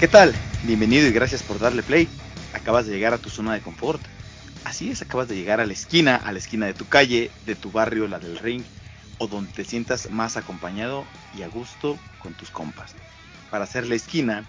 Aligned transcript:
¿Qué 0.00 0.08
tal? 0.08 0.34
Bienvenido 0.64 1.06
y 1.06 1.12
gracias 1.12 1.44
por 1.44 1.60
darle 1.60 1.84
play. 1.84 2.08
Acabas 2.52 2.84
de 2.86 2.92
llegar 2.92 3.14
a 3.14 3.18
tu 3.18 3.30
zona 3.30 3.54
de 3.54 3.60
confort. 3.60 4.02
Así 4.64 4.90
es, 4.90 5.00
acabas 5.00 5.28
de 5.28 5.36
llegar 5.36 5.60
a 5.60 5.66
la 5.66 5.72
esquina, 5.72 6.16
a 6.16 6.32
la 6.32 6.38
esquina 6.38 6.66
de 6.66 6.74
tu 6.74 6.86
calle, 6.88 7.30
de 7.46 7.54
tu 7.54 7.70
barrio, 7.70 8.08
la 8.08 8.18
del 8.18 8.38
ring, 8.38 8.64
o 9.18 9.28
donde 9.28 9.52
te 9.52 9.64
sientas 9.64 10.10
más 10.10 10.36
acompañado 10.36 11.04
y 11.38 11.42
a 11.42 11.48
gusto 11.48 11.96
con 12.18 12.34
tus 12.34 12.50
compas. 12.50 12.96
Para 13.52 13.64
hacer 13.64 13.86
la 13.86 13.94
esquina, 13.94 14.44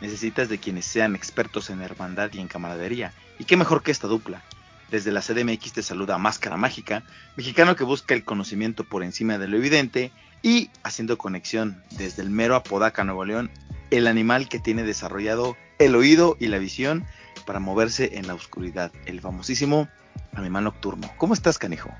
necesitas 0.00 0.48
de 0.48 0.58
quienes 0.58 0.86
sean 0.86 1.14
expertos 1.14 1.70
en 1.70 1.82
hermandad 1.82 2.30
y 2.32 2.40
en 2.40 2.48
camaradería. 2.48 3.12
Y 3.38 3.44
qué 3.44 3.56
mejor 3.56 3.84
que 3.84 3.92
esta 3.92 4.08
dupla. 4.08 4.42
Desde 4.90 5.12
la 5.12 5.20
CDMX 5.20 5.72
te 5.72 5.82
saluda 5.84 6.18
Máscara 6.18 6.56
Mágica, 6.56 7.04
mexicano 7.36 7.76
que 7.76 7.84
busca 7.84 8.12
el 8.12 8.24
conocimiento 8.24 8.82
por 8.82 9.04
encima 9.04 9.38
de 9.38 9.46
lo 9.46 9.56
evidente 9.56 10.10
y 10.42 10.68
haciendo 10.82 11.16
conexión 11.16 11.80
desde 11.92 12.22
el 12.22 12.30
mero 12.30 12.56
Apodaca, 12.56 13.04
Nuevo 13.04 13.24
León, 13.24 13.52
el 13.90 14.06
animal 14.06 14.48
que 14.48 14.58
tiene 14.58 14.82
desarrollado 14.82 15.56
el 15.78 15.94
oído 15.94 16.36
y 16.38 16.48
la 16.48 16.58
visión 16.58 17.04
para 17.46 17.58
moverse 17.58 18.18
en 18.18 18.26
la 18.26 18.34
oscuridad, 18.34 18.92
el 19.06 19.20
famosísimo 19.20 19.88
animal 20.34 20.64
nocturno. 20.64 21.10
¿Cómo 21.16 21.34
estás, 21.34 21.58
canijo? 21.58 21.90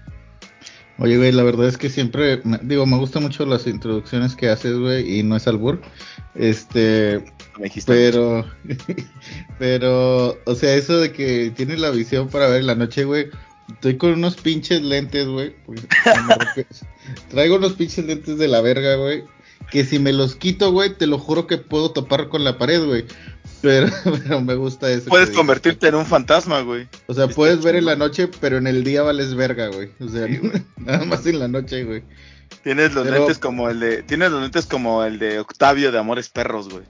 Oye, 0.98 1.16
güey, 1.16 1.32
la 1.32 1.42
verdad 1.42 1.66
es 1.66 1.78
que 1.78 1.88
siempre, 1.88 2.42
digo, 2.62 2.84
me 2.84 2.98
gustan 2.98 3.22
mucho 3.22 3.46
las 3.46 3.66
introducciones 3.66 4.36
que 4.36 4.50
haces, 4.50 4.76
güey, 4.76 5.18
y 5.18 5.22
no 5.22 5.34
es 5.34 5.46
albur. 5.48 5.80
Este, 6.34 7.24
Me 7.56 7.64
dijiste. 7.64 7.90
pero, 7.90 8.44
pero, 9.58 10.38
o 10.44 10.54
sea, 10.54 10.74
eso 10.74 10.98
de 10.98 11.10
que 11.10 11.52
tienes 11.56 11.80
la 11.80 11.90
visión 11.90 12.28
para 12.28 12.48
ver 12.48 12.60
en 12.60 12.66
la 12.66 12.74
noche, 12.74 13.04
güey. 13.04 13.28
Estoy 13.72 13.96
con 13.96 14.12
unos 14.12 14.36
pinches 14.36 14.82
lentes, 14.82 15.26
güey. 15.26 15.54
Traigo 17.30 17.56
unos 17.56 17.74
pinches 17.74 18.04
lentes 18.04 18.36
de 18.36 18.48
la 18.48 18.60
verga, 18.60 18.96
güey. 18.96 19.24
Que 19.70 19.84
si 19.84 19.98
me 19.98 20.12
los 20.12 20.34
quito, 20.34 20.72
güey, 20.72 20.94
te 20.96 21.06
lo 21.06 21.18
juro 21.18 21.46
que 21.46 21.58
puedo 21.58 21.92
topar 21.92 22.28
con 22.28 22.42
la 22.44 22.58
pared, 22.58 22.84
güey. 22.84 23.04
Pero, 23.62 23.88
pero 24.24 24.40
me 24.40 24.54
gusta 24.54 24.90
eso. 24.90 25.08
Puedes 25.08 25.30
convertirte 25.30 25.88
en 25.88 25.94
un 25.94 26.06
fantasma, 26.06 26.60
güey. 26.62 26.88
O 27.06 27.14
sea, 27.14 27.28
puedes 27.28 27.62
ver 27.62 27.76
en 27.76 27.84
la 27.84 27.94
noche, 27.96 28.28
pero 28.40 28.58
en 28.58 28.66
el 28.66 28.82
día 28.84 29.02
vales 29.02 29.34
verga, 29.34 29.68
güey. 29.68 29.90
O 30.00 30.08
sea, 30.08 30.26
Sí, 30.26 30.38
güey. 30.38 30.62
nada 30.78 31.04
más 31.04 31.24
en 31.26 31.38
la 31.38 31.48
noche, 31.48 31.84
güey. 31.84 32.02
Tienes 32.64 32.94
los 32.94 33.04
Pero- 33.04 33.18
lentes 33.18 33.38
como 33.38 33.68
el 33.70 33.78
de, 33.80 34.02
tienes 34.02 34.30
los 34.32 34.42
lentes 34.42 34.66
como 34.66 35.04
el 35.04 35.18
de 35.18 35.38
Octavio 35.38 35.92
de 35.92 35.98
Amores 35.98 36.28
Perros, 36.28 36.68
güey. 36.68 36.82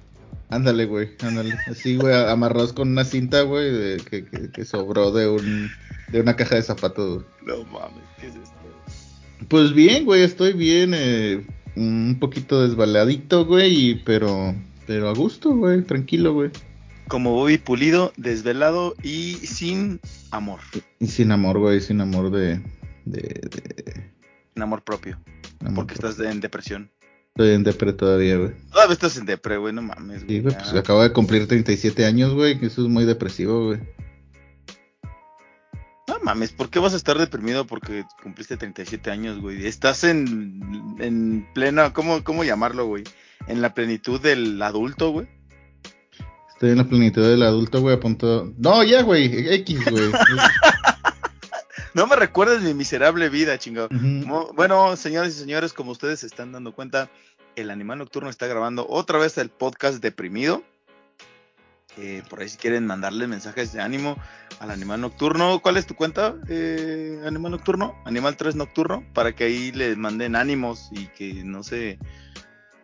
Ándale, 0.49 0.87
güey, 0.87 1.11
ándale. 1.23 1.55
Así, 1.71 1.97
güey, 1.97 2.13
amarrados 2.15 2.73
con 2.73 2.89
una 2.89 3.05
cinta, 3.05 3.43
güey, 3.43 3.71
de- 3.71 3.97
que, 3.99 4.25
que, 4.25 4.51
que 4.51 4.65
sobró 4.65 5.13
de 5.13 5.29
un 5.29 5.71
de 6.09 6.21
una 6.21 6.35
caja 6.35 6.57
de 6.57 6.63
zapatos. 6.63 7.23
güey. 7.45 7.59
No 7.59 7.65
mames, 7.71 8.03
¿qué 8.21 8.27
es 8.29 8.35
esto? 8.35 8.51
Pues 9.49 9.73
bien, 9.75 10.05
güey, 10.07 10.23
estoy 10.23 10.53
bien, 10.55 10.93
eh, 10.95 11.47
un 11.77 12.17
poquito 12.21 12.63
desbaladito, 12.67 13.45
güey, 13.47 13.91
y- 13.91 13.95
pero 13.97 14.55
pero 14.87 15.09
a 15.09 15.15
gusto, 15.15 15.55
güey, 15.55 15.83
tranquilo, 15.83 16.33
güey. 16.35 16.51
Como 17.09 17.33
Bobby 17.33 17.59
Pulido, 17.59 18.13
desvelado 18.17 18.95
y 19.03 19.35
sin 19.35 20.01
amor, 20.31 20.61
Y 21.01 21.07
sin 21.09 21.31
amor, 21.33 21.59
güey, 21.59 21.81
sin 21.81 22.01
amor 22.01 22.31
de 22.31 22.61
de, 23.05 23.21
de 23.21 24.11
sin 24.55 24.63
amor 24.63 24.83
propio, 24.83 25.19
amor 25.61 25.75
porque 25.75 25.95
propio. 25.95 26.11
estás 26.11 26.27
en 26.33 26.41
depresión. 26.41 26.91
Estoy 27.35 27.55
en 27.55 27.63
depre 27.63 27.93
todavía, 27.93 28.37
güey. 28.37 28.51
Todavía 28.73 28.93
estás 28.95 29.17
en 29.17 29.25
depre, 29.27 29.57
güey, 29.57 29.73
no 29.73 29.83
mames, 29.83 30.25
güey. 30.25 30.37
Sí, 30.39 30.43
güey, 30.43 30.55
pues 30.55 30.75
acabo 30.75 31.03
de 31.03 31.13
cumplir 31.13 31.47
37 31.47 32.05
años, 32.05 32.35
güey, 32.35 32.59
que 32.59 32.67
eso 32.67 32.83
es 32.83 32.89
muy 32.89 33.05
depresivo, 33.05 33.67
güey. 33.69 33.81
Mames, 36.23 36.53
¿por 36.53 36.69
qué 36.69 36.79
vas 36.79 36.93
a 36.93 36.97
estar 36.97 37.19
deprimido 37.19 37.67
porque 37.67 38.05
cumpliste 38.23 38.57
37 38.57 39.11
años, 39.11 39.41
güey? 39.41 39.67
Estás 39.67 40.05
en, 40.05 40.97
en 40.99 41.49
plena, 41.55 41.93
¿cómo, 41.93 42.23
¿cómo 42.23 42.45
llamarlo, 42.45 42.87
güey? 42.87 43.05
En 43.47 43.63
la 43.63 43.75
plenitud 43.75 44.21
del 44.21 44.61
adulto, 44.61 45.11
güey. 45.11 45.29
Estoy 46.51 46.71
en 46.71 46.79
la 46.79 46.85
plenitud 46.85 47.23
del 47.23 47.43
adulto, 47.43 47.81
güey, 47.81 47.97
a 47.97 48.01
punto... 48.01 48.53
No, 48.59 48.83
ya, 48.85 49.03
güey, 49.03 49.49
X, 49.55 49.85
güey. 49.91 50.11
No 51.93 52.07
me 52.07 52.17
recuerdes 52.17 52.63
mi 52.63 52.73
miserable 52.73 53.29
vida, 53.29 53.59
chingado. 53.59 53.89
Bueno, 54.55 54.97
señores 54.97 55.37
y 55.37 55.41
señores, 55.41 55.73
como 55.73 55.91
ustedes 55.91 56.21
se 56.21 56.27
están 56.27 56.53
dando 56.53 56.73
cuenta, 56.73 57.11
el 57.57 57.71
Animal 57.71 57.99
Nocturno 57.99 58.31
está 58.31 58.47
grabando 58.47 58.87
otra 58.89 59.19
vez 59.19 59.37
el 59.39 59.49
podcast 59.49 60.01
deprimido. 60.01 60.63
Eh, 61.99 62.23
por 62.31 62.41
ahí 62.41 62.49
si 62.49 62.57
quieren 62.57 62.87
mandarle 62.87 63.27
mensajes 63.27 63.73
de 63.73 63.81
ánimo 63.81 64.17
al 64.61 64.71
Animal 64.71 65.01
Nocturno. 65.01 65.61
¿Cuál 65.61 65.77
es 65.77 65.87
tu 65.87 65.95
cuenta, 65.95 66.35
eh, 66.49 67.21
Animal 67.27 67.53
Nocturno? 67.53 67.95
Animal 68.05 68.37
3 68.37 68.55
Nocturno, 68.57 69.05
para 69.13 69.33
que 69.35 69.45
ahí 69.45 69.73
les 69.73 69.97
manden 69.97 70.37
ánimos 70.37 70.89
y 70.93 71.07
que 71.09 71.43
no 71.45 71.63
se... 71.63 71.99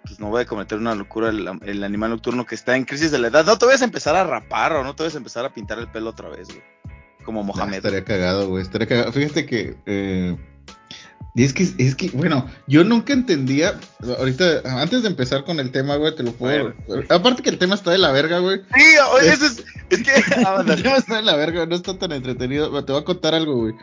Pues 0.02 0.20
no 0.20 0.30
vaya 0.30 0.44
a 0.44 0.48
cometer 0.48 0.78
una 0.78 0.94
locura 0.94 1.30
el, 1.30 1.48
el 1.62 1.82
Animal 1.84 2.10
Nocturno 2.10 2.46
que 2.46 2.54
está 2.54 2.76
en 2.76 2.84
crisis 2.84 3.10
de 3.10 3.18
la 3.18 3.28
edad. 3.28 3.44
No 3.44 3.58
te 3.58 3.66
vayas 3.66 3.82
a 3.82 3.86
empezar 3.86 4.14
a 4.14 4.24
rapar 4.24 4.72
o 4.74 4.84
no 4.84 4.94
te 4.94 5.02
vayas 5.02 5.14
a 5.16 5.18
empezar 5.18 5.44
a 5.44 5.52
pintar 5.52 5.78
el 5.78 5.88
pelo 5.88 6.10
otra 6.10 6.28
vez, 6.28 6.46
güey. 6.48 6.62
Como 7.24 7.40
Ah, 7.40 7.44
Mohamed. 7.44 7.74
estaría 7.76 8.04
cagado, 8.04 8.48
güey, 8.48 8.62
estaría 8.62 8.86
cagado. 8.86 9.12
Fíjate 9.12 9.46
que... 9.46 9.76
Eh... 9.86 10.36
y 11.36 11.44
Es 11.44 11.52
que, 11.52 11.68
es 11.76 11.94
que, 11.94 12.08
bueno, 12.14 12.48
yo 12.66 12.82
nunca 12.82 13.12
entendía, 13.12 13.78
ahorita, 14.18 14.62
antes 14.80 15.02
de 15.02 15.08
empezar 15.08 15.44
con 15.44 15.60
el 15.60 15.70
tema, 15.70 15.96
güey, 15.96 16.14
te 16.16 16.22
lo 16.22 16.32
puedo... 16.32 16.72
Aparte 17.10 17.42
que 17.42 17.50
el 17.50 17.58
tema 17.58 17.74
está 17.74 17.90
de 17.90 17.98
la 17.98 18.10
verga, 18.10 18.38
güey. 18.38 18.62
Sí, 18.74 18.84
oye, 19.12 19.28
eso 19.28 19.44
es... 19.44 19.64
Es 19.90 20.02
que... 20.02 20.12
ah, 20.46 20.64
El 20.66 20.82
tema 20.82 20.96
está 20.96 21.16
de 21.16 21.22
la 21.22 21.36
verga, 21.36 21.66
no 21.66 21.76
está 21.76 21.98
tan 21.98 22.12
entretenido. 22.12 22.82
Te 22.82 22.90
voy 22.90 23.02
a 23.02 23.04
contar 23.04 23.34
algo, 23.34 23.54
güey. 23.54 23.74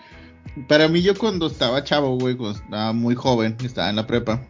Para 0.68 0.88
mí, 0.88 1.04
yo 1.04 1.16
cuando 1.16 1.46
estaba 1.46 1.84
chavo, 1.84 2.18
güey, 2.18 2.36
cuando 2.36 2.58
estaba 2.58 2.92
muy 2.92 3.14
joven, 3.14 3.56
estaba 3.64 3.92
en 3.92 3.98
la 3.98 4.08
prepa, 4.08 4.42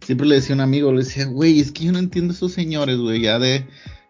siempre 0.00 0.26
le 0.26 0.36
decía 0.36 0.54
a 0.54 0.56
un 0.56 0.62
amigo, 0.62 0.90
le 0.92 1.04
decía, 1.04 1.26
güey, 1.26 1.60
es 1.60 1.72
que 1.72 1.84
yo 1.84 1.92
no 1.92 1.98
entiendo 1.98 2.32
esos 2.32 2.52
señores, 2.52 2.96
güey, 2.96 3.20
ya 3.20 3.38
de 3.38 3.66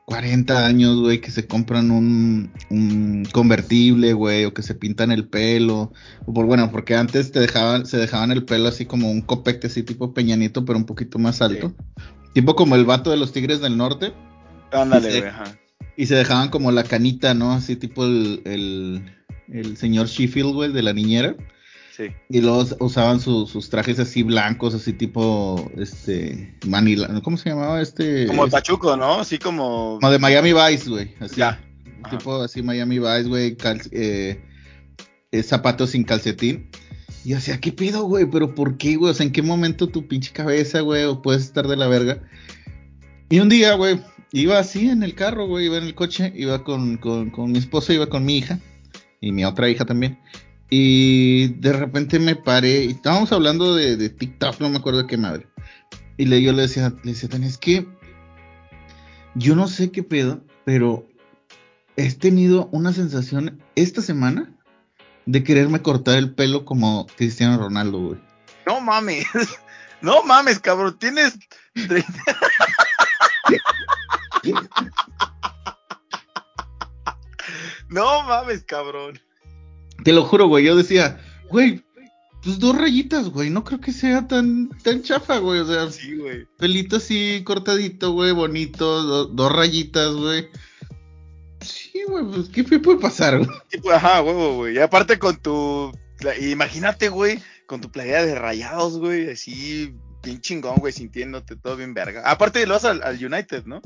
40 0.07 0.67
años, 0.67 1.01
güey, 1.01 1.21
que 1.21 1.33
se 1.33 1.49
compran 1.49 1.91
un, 1.91 2.53
un 2.71 3.27
convertible, 3.33 4.13
güey, 4.13 4.45
o 4.45 4.55
que 4.55 4.63
se 4.63 4.77
pintan 4.77 5.11
el 5.11 5.27
pelo. 5.27 5.93
O 6.27 6.33
por, 6.33 6.47
bueno, 6.47 6.71
porque 6.71 6.95
antes 6.95 7.33
te 7.33 7.41
dejaban, 7.41 7.87
se 7.87 7.97
dejaban 7.97 8.31
el 8.31 8.45
pelo 8.45 8.69
así 8.69 8.87
como 8.87 9.11
un 9.11 9.21
copete, 9.21 9.67
así 9.67 9.83
tipo 9.83 10.15
peñanito, 10.15 10.65
pero 10.65 10.79
un 10.79 10.87
poquito 10.87 11.19
más 11.19 11.43
alto. 11.43 11.75
Tipo 12.35 12.55
como 12.55 12.77
el 12.77 12.85
vato 12.85 13.11
de 13.11 13.17
los 13.17 13.33
Tigres 13.33 13.61
del 13.61 13.77
Norte. 13.77 14.15
Ándale, 14.71 15.09
güey, 15.09 15.29
ajá. 15.29 15.59
Y 15.97 16.07
se 16.07 16.15
dejaban 16.15 16.51
como 16.51 16.71
la 16.71 16.85
canita, 16.85 17.35
¿no? 17.35 17.53
Así 17.53 17.75
tipo 17.75 18.05
el, 18.05 18.43
el, 18.45 19.13
el 19.49 19.77
señor 19.77 20.07
Sheffield, 20.07 20.55
güey, 20.55 20.73
de 20.73 20.83
la 20.83 20.93
niñera. 20.93 21.35
Sí. 21.97 22.09
Y 22.29 22.41
luego 22.43 22.67
usaban 22.81 23.21
su- 23.21 23.47
sus 23.47 23.71
trajes 23.71 23.99
así 23.99 24.23
blancos, 24.23 24.75
así 24.75 24.93
tipo, 24.93 25.71
este, 25.79 26.55
Manila, 26.67 27.09
¿cómo 27.23 27.37
se 27.39 27.49
llamaba 27.49 27.81
este? 27.81 28.27
Como 28.27 28.43
el 28.43 28.49
este- 28.49 28.57
Pachuco, 28.59 28.97
¿no? 28.97 29.21
Así 29.21 29.39
como. 29.39 29.99
Como 30.01 30.11
de 30.13 30.19
Miami 30.19 30.53
Vice, 30.53 30.91
güey. 30.91 31.15
Así. 31.21 31.37
Ya. 31.37 31.59
Ajá. 32.03 32.19
Tipo 32.19 32.43
así 32.43 32.63
Miami 32.63 32.99
Vice, 32.99 33.23
güey, 33.25 33.57
eh, 33.93 34.41
eh, 35.33 35.43
zapatos 35.43 35.91
sin 35.91 36.05
calcetín. 36.05 36.69
Y 37.25 37.31
yo 37.31 37.37
decía, 37.37 37.59
¿qué 37.61 37.73
pido, 37.73 38.05
güey? 38.05 38.27
¿Pero 38.27 38.55
por 38.55 38.77
qué, 38.77 38.97
güey? 38.97 39.11
O 39.11 39.15
sea, 39.15 39.25
¿en 39.27 39.33
qué 39.33 39.43
momento 39.43 39.89
tu 39.89 40.07
pinche 40.07 40.33
cabeza, 40.33 40.81
güey, 40.81 41.05
o 41.05 41.23
puedes 41.23 41.43
estar 41.45 41.67
de 41.67 41.77
la 41.77 41.89
verga? 41.89 42.21
Y 43.31 43.41
un 43.41 43.49
día, 43.49 43.75
güey, 43.75 44.01
iba 44.33 44.59
así 44.59 44.89
en 44.91 45.03
el 45.03 45.15
carro, 45.15 45.47
güey, 45.49 45.67
iba 45.67 45.79
en 45.79 45.85
el 45.85 45.95
coche, 45.95 46.33
iba 46.37 46.63
con, 46.63 46.99
con, 46.99 47.31
con 47.31 47.51
mi 47.51 47.59
esposa, 47.59 47.93
iba 47.95 48.07
con 48.07 48.25
mi 48.25 48.37
hija, 48.37 48.61
y 49.21 49.33
mi 49.33 49.45
otra 49.45 49.69
hija 49.69 49.85
también. 49.85 50.19
Y 50.69 51.49
de 51.61 51.73
repente 51.73 52.19
me 52.19 52.37
paré, 52.37 52.85
y 52.85 52.91
estábamos 52.93 53.33
hablando 53.33 53.75
de, 53.75 53.97
de 53.97 54.09
TikTok, 54.09 54.61
no 54.61 54.69
me 54.69 54.79
acuerdo 54.79 55.03
de 55.03 55.07
qué 55.07 55.17
madre. 55.17 55.47
Y 56.17 56.27
le, 56.27 56.43
yo 56.43 56.53
le 56.53 56.63
decía, 56.63 56.93
le 57.05 57.13
decía, 57.13 57.29
es 57.43 57.59
que 57.59 57.87
yo 59.35 59.55
no 59.55 59.69
sé 59.69 59.93
qué 59.93 60.03
pedo, 60.03 60.43
pero 60.65 61.07
he 61.97 62.13
tenido 62.13 62.69
una 62.73 62.93
sensación 62.93 63.63
esta 63.75 64.03
semana 64.03 64.53
de 65.27 65.45
quererme 65.45 65.83
cortar 65.83 66.19
el 66.19 66.35
pelo 66.35 66.65
como 66.65 67.07
Cristiano 67.17 67.59
Ronaldo, 67.59 67.99
güey. 67.99 68.21
No 68.67 68.81
mames. 68.81 69.27
No 70.03 70.23
mames, 70.23 70.61
cabrón. 70.61 70.99
Tienes. 70.99 71.39
30 71.73 72.05
No 77.89 78.23
mames, 78.25 78.63
cabrón. 78.65 79.19
Te 80.05 80.13
lo 80.13 80.25
juro, 80.25 80.47
güey. 80.49 80.65
Yo 80.65 80.77
decía, 80.77 81.19
güey, 81.51 81.83
pues 82.43 82.59
dos 82.59 82.77
rayitas, 82.77 83.29
güey. 83.31 83.51
No 83.51 83.65
creo 83.65 83.81
que 83.81 83.93
sea 83.93 84.27
tan, 84.29 84.69
tan 84.83 85.03
chafa, 85.03 85.39
güey. 85.39 85.61
O 85.61 85.67
sea, 85.67 85.91
Sí, 85.91 86.17
güey. 86.17 86.47
pelito 86.59 86.97
así 86.97 87.43
cortadito, 87.45 88.13
güey, 88.13 88.33
bonito, 88.33 89.03
do- 89.03 89.27
dos 89.27 89.53
rayitas, 89.53 90.15
güey. 90.15 90.47
Sí, 91.61 92.03
güey, 92.09 92.25
pues 92.25 92.49
¿qué 92.51 92.63
me 92.65 92.79
puede 92.79 93.01
pasar, 93.01 93.39
güey? 93.39 93.51
Sí, 93.71 93.79
pues, 93.79 93.97
Ajá, 93.97 94.23
huevo, 94.23 94.57
güey. 94.57 94.77
Y 94.77 94.79
aparte 94.79 95.19
con 95.19 95.37
tu. 95.37 95.91
Imagínate, 96.41 97.09
güey, 97.09 97.41
con 97.67 97.81
tu 97.81 97.91
playera 97.91 98.25
de 98.25 98.35
rayados, 98.37 98.99
güey. 98.99 99.31
Así, 99.31 99.95
bien 100.23 100.41
chingón, 100.41 100.77
güey, 100.77 100.93
sintiéndote 100.93 101.57
todo 101.57 101.77
bien 101.77 101.95
verga. 101.95 102.23
Aparte 102.31 102.65
lo 102.67 102.75
vas 102.75 102.85
al, 102.85 103.03
al 103.03 103.23
United, 103.25 103.65
¿no? 103.65 103.81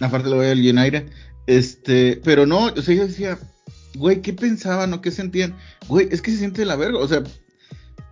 Aparte 0.00 0.28
lo 0.28 0.36
voy 0.36 0.46
al 0.46 0.58
United. 0.60 1.10
Este, 1.46 2.20
pero 2.22 2.46
no, 2.46 2.66
o 2.66 2.82
sea, 2.82 2.94
yo 2.94 3.06
decía, 3.06 3.38
güey, 3.94 4.22
¿qué 4.22 4.32
pensaban 4.32 4.92
o 4.92 5.00
qué 5.00 5.10
sentían? 5.10 5.56
Güey, 5.88 6.08
es 6.10 6.22
que 6.22 6.30
se 6.30 6.38
siente 6.38 6.60
de 6.62 6.66
la 6.66 6.76
verga, 6.76 6.98
o 6.98 7.08
sea, 7.08 7.22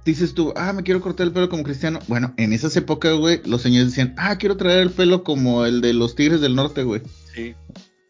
dices 0.05 0.35
tú, 0.35 0.53
ah, 0.57 0.73
me 0.73 0.83
quiero 0.83 1.01
cortar 1.01 1.27
el 1.27 1.33
pelo 1.33 1.49
como 1.49 1.63
cristiano. 1.65 1.99
Bueno, 2.09 2.33
en 2.37 2.53
esas 2.53 2.77
épocas, 2.77 3.15
güey, 3.17 3.41
los 3.45 3.63
señores 3.63 3.89
decían, 3.89 4.15
ah, 4.19 4.37
quiero 4.39 4.57
traer 4.57 4.81
el 4.81 4.91
pelo 4.91 5.25
como 5.25 5.65
el 5.67 5.81
de 5.81 5.93
los 5.93 6.15
Tigres 6.15 6.41
del 6.41 6.55
Norte, 6.55 6.83
güey. 6.85 7.03
Sí. 7.35 7.55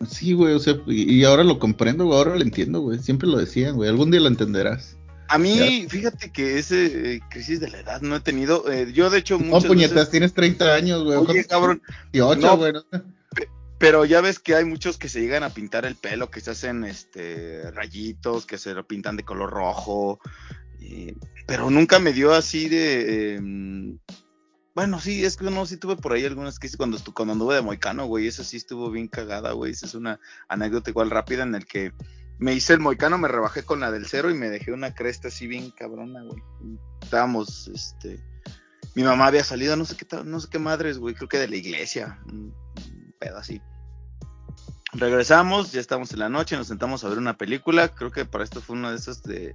Sí, 0.07 0.35
güey, 0.35 0.55
o 0.55 0.59
sea, 0.59 0.77
y, 0.87 1.25
ahora 1.25 1.43
lo 1.43 1.59
comprendo, 1.59 2.05
güey, 2.05 2.19
ahora 2.19 2.37
lo 2.37 2.43
entiendo, 2.43 2.81
güey. 2.81 2.99
Siempre 2.99 3.29
lo 3.29 3.39
decían, 3.39 3.77
güey, 3.77 3.89
algún 3.89 4.11
día 4.11 4.21
lo 4.21 4.29
entenderás. 4.29 4.97
A 5.29 5.39
mí, 5.39 5.87
fíjate 5.89 6.31
que 6.31 6.59
ese 6.59 7.15
eh, 7.15 7.21
crisis 7.31 7.59
de 7.59 7.69
la 7.71 7.81
edad 7.81 8.01
no 8.03 8.15
he 8.15 8.21
tenido. 8.21 8.71
eh, 8.71 8.93
yo, 8.93 9.11
de 9.11 9.19
hecho, 9.19 9.39
No, 9.39 9.47
muchas 9.47 9.65
puñetas, 9.65 9.95
veces- 9.95 10.11
tienes 10.11 10.35
30 10.35 10.75
años, 10.75 11.03
güey. 11.03 11.17
Oye, 11.17 11.45
cabrón, 11.47 11.83
18, 12.13 12.41
no. 12.47 12.57
güey. 12.59 12.73
¿no? 12.75 12.85
Pero 13.79 14.05
ya 14.05 14.21
ves 14.21 14.39
que 14.39 14.55
hay 14.55 14.65
muchos 14.65 14.99
que 14.99 15.09
se 15.09 15.21
llegan 15.21 15.43
a 15.43 15.51
pintar 15.51 15.85
el 15.85 15.97
pelo, 15.97 16.31
que 16.31 16.41
se 16.41 16.51
hacen 16.51 16.85
este 16.85 17.71
rayitos, 17.73 18.47
que 18.47 18.59
se 18.59 18.75
lo 18.75 18.87
pintan 18.87 19.17
de 19.17 19.25
color 19.25 19.51
rojo. 19.51 20.19
pero 21.47 21.71
nunca 21.71 21.99
me 21.99 22.13
dio 22.13 22.33
así 22.33 22.69
de. 22.69 23.37
eh, 23.37 23.41
bueno, 24.77 25.01
sí, 25.01 25.25
es 25.25 25.39
que 25.39 25.51
no, 25.51 25.65
sí 25.65 25.79
tuve 25.79 25.97
por 25.97 26.13
ahí 26.13 26.27
algunas 26.27 26.59
que 26.59 26.69
cuando, 26.77 26.99
cuando 27.15 27.33
anduve 27.33 27.55
de 27.55 27.63
moicano, 27.63 28.05
güey. 28.05 28.27
Esa 28.27 28.45
sí 28.45 28.59
estuvo 28.59 28.91
bien 28.91 29.09
cagada, 29.09 29.53
güey. 29.53 29.73
Esa 29.73 29.87
es 29.87 29.95
una 29.95 30.21
anécdota 30.49 30.91
igual 30.91 31.11
rápida 31.11 31.45
en 31.45 31.55
el 31.55 31.65
que 31.65 31.93
me 32.39 32.53
hice 32.53 32.75
el 32.75 32.81
moicano, 32.81 33.17
me 33.17 33.29
rebajé 33.29 33.63
con 33.63 33.81
la 33.81 33.91
del 33.91 34.07
cero 34.07 34.31
y 34.31 34.35
me 34.35 34.51
dejé 34.51 34.73
una 34.73 34.95
cresta 34.95 35.29
así 35.29 35.47
bien 35.47 35.71
cabrona, 35.71 36.23
güey. 36.23 36.43
Estábamos, 37.03 37.69
este. 37.69 38.21
Mi 38.95 39.03
mamá 39.03 39.29
había 39.29 39.45
salido, 39.45 39.77
no 39.77 39.87
sé 39.87 39.97
qué, 39.97 40.07
no 40.25 40.41
sé 40.41 40.49
qué 40.51 40.59
madres, 40.59 40.99
güey. 40.99 41.15
Creo 41.15 41.29
que 41.31 41.39
de 41.39 41.49
la 41.49 41.57
iglesia. 41.57 42.21
Pedo 43.19 43.39
así. 43.39 43.61
Regresamos, 44.93 45.73
ya 45.73 45.81
estamos 45.81 46.13
en 46.13 46.21
la 46.21 46.29
noche, 46.29 46.57
nos 46.57 46.69
sentamos 46.69 47.05
a 47.05 47.09
ver 47.09 47.19
una 47.19 47.37
película. 47.37 47.89
Creo 47.89 48.11
que 48.11 48.25
para 48.25 48.45
esto 48.45 48.61
fue 48.61 48.77
una 48.77 48.91
de 48.91 48.97
esas 48.97 49.23
de. 49.23 49.55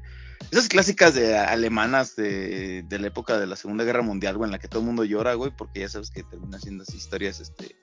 Esas 0.52 0.68
clásicas 0.68 1.14
de 1.16 1.38
alemanas 1.38 2.16
de, 2.16 2.84
de 2.84 3.00
la 3.00 3.08
época 3.08 3.40
de 3.40 3.48
la 3.48 3.56
Segunda 3.56 3.84
Guerra 3.84 4.02
Mundial, 4.02 4.38
güey, 4.38 4.48
en 4.48 4.52
la 4.52 4.60
que 4.60 4.68
todo 4.68 4.82
el 4.82 4.88
mundo 4.88 5.04
llora, 5.04 5.34
güey, 5.36 5.52
porque 5.56 5.80
ya 5.82 5.90
sabes 5.90 6.12
que 6.12 6.24
termina 6.24 6.60
siendo 6.60 6.84
así 6.84 6.98
historias 6.98 7.40
este, 7.40 7.76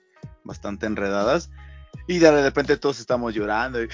bastante 0.43 0.85
enredadas. 0.85 1.49
Y 2.07 2.17
de 2.17 2.41
repente 2.43 2.77
todos 2.77 2.99
estamos 2.99 3.33
llorando. 3.35 3.79
Y, 3.83 3.89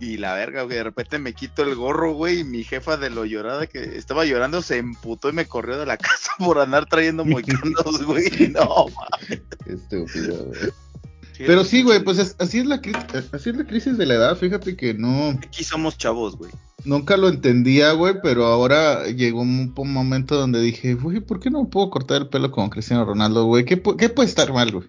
y 0.00 0.16
la 0.16 0.34
verga, 0.34 0.62
güey. 0.62 0.76
De 0.78 0.82
repente 0.84 1.18
me 1.18 1.32
quito 1.32 1.62
el 1.62 1.74
gorro, 1.76 2.12
güey. 2.14 2.40
Y 2.40 2.44
mi 2.44 2.64
jefa 2.64 2.96
de 2.96 3.10
lo 3.10 3.24
llorada 3.24 3.66
que 3.66 3.96
estaba 3.96 4.24
llorando 4.24 4.62
se 4.62 4.78
emputó 4.78 5.28
y 5.28 5.32
me 5.32 5.46
corrió 5.46 5.78
de 5.78 5.86
la 5.86 5.96
casa 5.98 6.32
por 6.38 6.58
andar 6.58 6.86
trayendo 6.86 7.24
moicanos, 7.24 8.02
güey. 8.06 8.48
No, 8.52 8.86
mames. 8.88 9.42
Estúpido, 9.66 10.44
güey. 10.46 10.60
Pero 11.38 11.64
sí, 11.64 11.82
güey, 11.82 12.02
pues 12.04 12.18
es- 12.18 12.36
así 12.38 12.58
es 12.58 12.66
la 12.66 12.80
crisis, 12.80 13.02
así 13.32 13.50
es 13.50 13.56
la 13.56 13.64
crisis 13.64 13.96
de 13.98 14.06
la 14.06 14.14
edad. 14.14 14.36
Fíjate 14.36 14.76
que 14.76 14.94
no, 14.94 15.30
Aquí 15.30 15.64
somos 15.64 15.96
chavos, 15.98 16.36
güey. 16.36 16.52
nunca 16.84 17.16
lo 17.16 17.28
entendía, 17.28 17.92
güey, 17.92 18.14
pero 18.22 18.44
ahora 18.46 19.06
llegó 19.06 19.40
un, 19.40 19.72
un 19.76 19.92
momento 19.92 20.36
donde 20.36 20.60
dije, 20.60 20.94
güey, 20.94 21.20
¿por 21.20 21.40
qué 21.40 21.50
no 21.50 21.68
puedo 21.68 21.90
cortar 21.90 22.22
el 22.22 22.28
pelo 22.28 22.50
como 22.52 22.70
Cristiano 22.70 23.04
Ronaldo, 23.04 23.44
güey? 23.46 23.64
¿Qué, 23.64 23.82
qué 23.98 24.08
puede 24.08 24.28
estar 24.28 24.52
mal, 24.52 24.70
güey? 24.70 24.88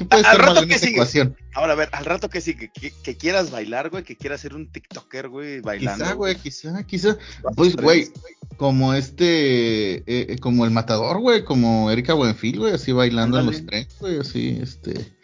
¿Qué 0.00 0.06
puede 0.06 0.26
A- 0.26 0.32
rato 0.34 0.62
en 0.62 0.72
esta 0.72 0.86
sigue. 0.86 0.96
ecuación? 0.96 1.36
Ahora, 1.54 1.74
a 1.74 1.76
ver, 1.76 1.90
al 1.92 2.06
rato 2.06 2.30
que 2.30 2.40
sí, 2.40 2.56
que, 2.56 2.70
que- 2.72 2.90
que 3.02 3.16
quieras 3.18 3.50
bailar, 3.50 3.90
güey, 3.90 4.02
que 4.02 4.16
quieras 4.16 4.40
ser 4.40 4.54
un 4.54 4.72
TikToker, 4.72 5.28
güey, 5.28 5.60
bailando. 5.60 6.04
Quizá, 6.04 6.14
güey, 6.14 6.36
quizá, 6.36 6.82
quizá. 6.86 7.18
Pues, 7.54 7.76
a 7.76 7.82
güey, 7.82 8.10
como 8.56 8.94
este, 8.94 9.96
eh, 9.96 10.02
eh, 10.06 10.38
como 10.40 10.64
el 10.64 10.70
matador, 10.70 11.20
güey, 11.20 11.44
como 11.44 11.90
Erika 11.90 12.14
Buenfil, 12.14 12.60
güey, 12.60 12.72
así 12.74 12.92
bailando 12.92 13.38
en 13.38 13.46
los 13.46 13.66
trenes, 13.66 13.94
güey, 14.00 14.18
así, 14.18 14.58
este, 14.62 15.14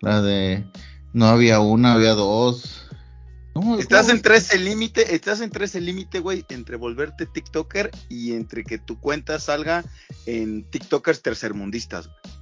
la 0.00 0.20
de, 0.20 0.64
no 1.12 1.26
había 1.26 1.60
una, 1.60 1.92
había 1.94 2.14
dos. 2.14 2.80
No, 3.54 3.78
Estás 3.78 4.06
¿cómo? 4.06 4.14
entre 4.16 4.36
ese 4.38 4.58
límite, 4.58 5.14
estás 5.14 5.40
entre 5.40 5.66
ese 5.66 5.80
límite, 5.80 6.18
güey, 6.18 6.44
entre 6.48 6.74
volverte 6.74 7.24
TikToker 7.26 7.92
y 8.08 8.32
entre 8.32 8.64
que 8.64 8.78
tu 8.78 8.98
cuenta 8.98 9.38
salga 9.38 9.84
en 10.26 10.68
TikTokers 10.68 11.22
tercermundistas. 11.22 12.08
güey. 12.08 12.33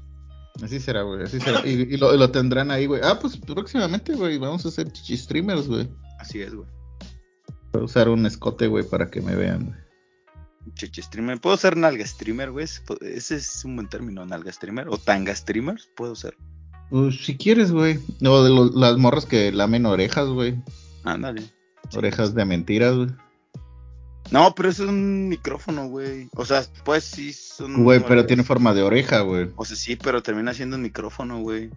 Así 0.61 0.81
será, 0.81 1.03
güey, 1.03 1.23
así 1.23 1.41
será. 1.41 1.67
Y, 1.67 1.71
y 1.95 1.97
lo, 1.97 2.15
y 2.15 2.19
lo 2.19 2.31
tendrán 2.31 2.71
ahí, 2.71 2.87
güey. 2.87 3.01
Ah, 3.05 3.19
pues 3.19 3.37
próximamente, 3.37 4.15
güey, 4.15 4.39
vamos 4.39 4.65
a 4.65 4.69
hacer 4.69 4.91
chichi 4.93 5.17
streamers, 5.17 5.67
güey. 5.69 5.89
Así 6.19 6.43
es, 6.43 6.55
güey. 6.55 6.69
Voy 7.73 7.83
a 7.83 7.85
usar 7.87 8.09
un 8.11 8.27
escote, 8.27 8.67
güey, 8.67 8.85
para 8.85 9.09
que 9.11 9.23
me 9.23 9.35
vean, 9.35 9.65
güey. 9.67 9.79
Chichi 10.75 11.03
streamer. 11.03 11.41
¿Puedo 11.41 11.57
ser 11.57 11.77
nalga 11.77 12.07
streamer, 12.07 12.51
güey? 12.51 12.67
Ese 13.01 13.35
es 13.37 13.65
un 13.65 13.77
buen 13.77 13.89
término, 13.89 14.25
nalga 14.27 14.53
streamer. 14.53 14.89
O 14.91 14.99
tanga 14.99 15.35
streamer, 15.35 15.81
puedo 15.97 16.15
ser. 16.15 16.37
Pues, 16.91 17.25
si 17.25 17.37
quieres, 17.37 17.73
güey. 17.73 17.99
No, 18.21 18.45
de 18.45 18.51
lo- 18.51 18.71
las 18.79 18.97
morras 18.99 19.25
que 19.27 19.51
lamen 19.51 19.87
orejas, 19.87 20.29
güey. 20.29 20.63
Ándale. 21.05 21.43
Orejas 21.97 22.35
de 22.35 22.45
mentiras, 22.45 22.95
güey. 22.95 23.09
No, 24.33 24.55
pero 24.55 24.71
eso 24.71 24.85
es 24.85 24.89
un 24.89 25.29
micrófono, 25.29 25.89
güey. 25.89 26.29
O 26.35 26.47
sea, 26.47 26.65
pues 26.85 27.05
sí 27.05 27.35
son. 27.35 27.85
Güey, 27.85 28.01
pero 28.01 28.25
tiene 28.25 28.43
forma 28.43 28.73
de 28.73 28.83
oreja, 28.83 29.21
güey. 29.21 29.51
O 29.57 29.65
sea, 29.67 29.77
sí, 29.77 29.97
pero 29.97 30.23
termina 30.23 30.55
siendo 30.55 30.77
un 30.77 30.83
micrófono, 30.83 31.41
güey. 31.41 31.69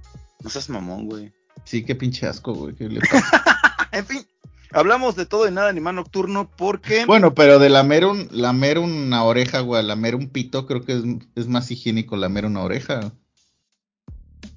No 0.42 0.50
seas 0.50 0.70
mamón, 0.70 1.06
güey. 1.06 1.34
Sí, 1.66 1.84
qué 1.84 1.96
pinche 1.96 2.28
asco, 2.28 2.54
güey. 2.54 2.74
¿qué 2.74 2.88
le 2.88 3.02
pasa? 3.12 3.60
En 3.92 4.06
fin, 4.06 4.26
hablamos 4.72 5.18
de 5.18 5.26
todo 5.26 5.50
y 5.50 5.52
nada, 5.52 5.68
animal 5.68 5.96
nocturno, 5.96 6.50
porque. 6.56 7.06
bueno, 7.06 7.34
pero 7.34 7.60
de 7.60 7.70
lamer, 7.70 8.06
un, 8.06 8.30
lamer 8.32 8.80
una 8.80 9.24
oreja, 9.26 9.60
güey, 9.60 9.84
lamer 9.84 10.16
un 10.16 10.30
pito, 10.30 10.66
creo 10.66 10.82
que 10.82 10.94
es, 10.94 11.04
es 11.36 11.48
más 11.50 11.70
higiénico 11.70 12.16
lamer 12.16 12.46
una 12.46 12.62
oreja. 12.62 13.12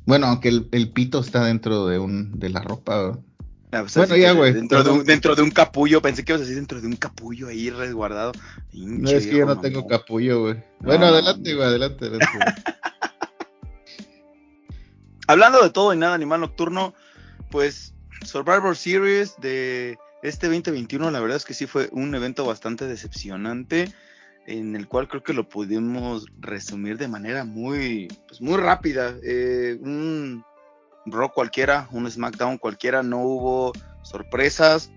Bueno, 0.07 0.28
aunque 0.28 0.50
el, 0.50 0.69
el 0.71 0.93
pito 0.93 1.19
está 1.19 1.45
dentro 1.45 1.88
de 1.88 1.99
un 1.99 2.38
de 2.38 2.49
la 2.49 2.61
ropa, 2.61 3.02
güey. 3.02 3.27
Ah, 3.71 3.83
pues, 3.83 3.97
Bueno, 3.97 4.17
ya, 4.17 4.33
güey, 4.33 4.55
Dentro, 4.55 4.83
de 4.83 4.91
un, 4.91 5.05
dentro 5.05 5.35
de 5.35 5.43
un 5.43 5.51
capullo, 5.51 6.01
pensé 6.01 6.25
que 6.25 6.33
ibas 6.33 6.41
a 6.41 6.45
decir 6.45 6.57
dentro 6.57 6.81
de 6.81 6.87
un 6.87 6.97
capullo 6.97 7.49
ahí 7.49 7.69
resguardado. 7.69 8.33
No 8.73 9.11
es 9.11 9.27
que 9.27 9.37
yo 9.37 9.47
no 9.47 9.61
tengo 9.61 9.87
capullo, 9.87 10.41
güey. 10.43 10.57
Bueno, 10.81 11.07
No, 11.07 11.13
adelante, 11.13 11.55
güey, 11.55 11.67
adelante, 11.67 12.07
adelante. 12.07 12.39
Hablando 15.29 15.63
de 15.63 15.69
todo 15.69 15.93
y 15.93 15.99
nada, 15.99 16.15
animal 16.15 16.41
nocturno, 16.41 16.95
pues 17.51 17.93
Survivor 18.25 18.75
Series 18.75 19.37
de 19.39 19.99
este 20.23 20.47
2021, 20.47 21.11
la 21.11 21.21
verdad 21.21 21.37
es 21.37 21.45
que 21.45 21.53
sí 21.53 21.67
fue 21.67 21.91
un 21.93 22.15
evento 22.15 22.47
bastante 22.47 22.87
decepcionante, 22.87 23.93
en 24.47 24.75
el 24.75 24.89
cual 24.89 25.09
creo 25.09 25.23
que 25.23 25.35
lo 25.35 25.47
pudimos 25.47 26.25
resumir 26.41 26.97
de 26.97 27.09
manera 27.09 27.45
muy, 27.45 28.09
pues 28.27 28.41
muy 28.41 28.57
rápida. 28.57 29.15
Eh, 29.23 29.77
un 29.83 30.43
Raw 31.12 31.33
cualquiera, 31.33 31.88
un 31.91 32.11
SmackDown 32.11 32.59
cualquiera, 32.59 33.03
no 33.03 33.21
hubo 33.21 33.73
sorpresas, 34.03 34.91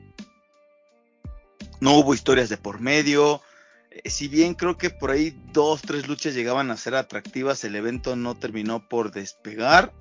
no 1.80 1.96
hubo 1.96 2.14
historias 2.14 2.50
de 2.50 2.58
por 2.58 2.80
medio. 2.80 3.42
Eh, 3.90 4.10
si 4.10 4.28
bien 4.28 4.54
creo 4.54 4.78
que 4.78 4.90
por 4.90 5.12
ahí 5.12 5.36
dos, 5.52 5.82
tres 5.82 6.08
luchas 6.08 6.34
llegaban 6.34 6.72
a 6.72 6.78
ser 6.78 6.96
atractivas, 6.96 7.64
el 7.64 7.76
evento 7.76 8.16
no 8.16 8.36
terminó 8.36 8.88
por 8.88 9.12
despegar. 9.12 9.94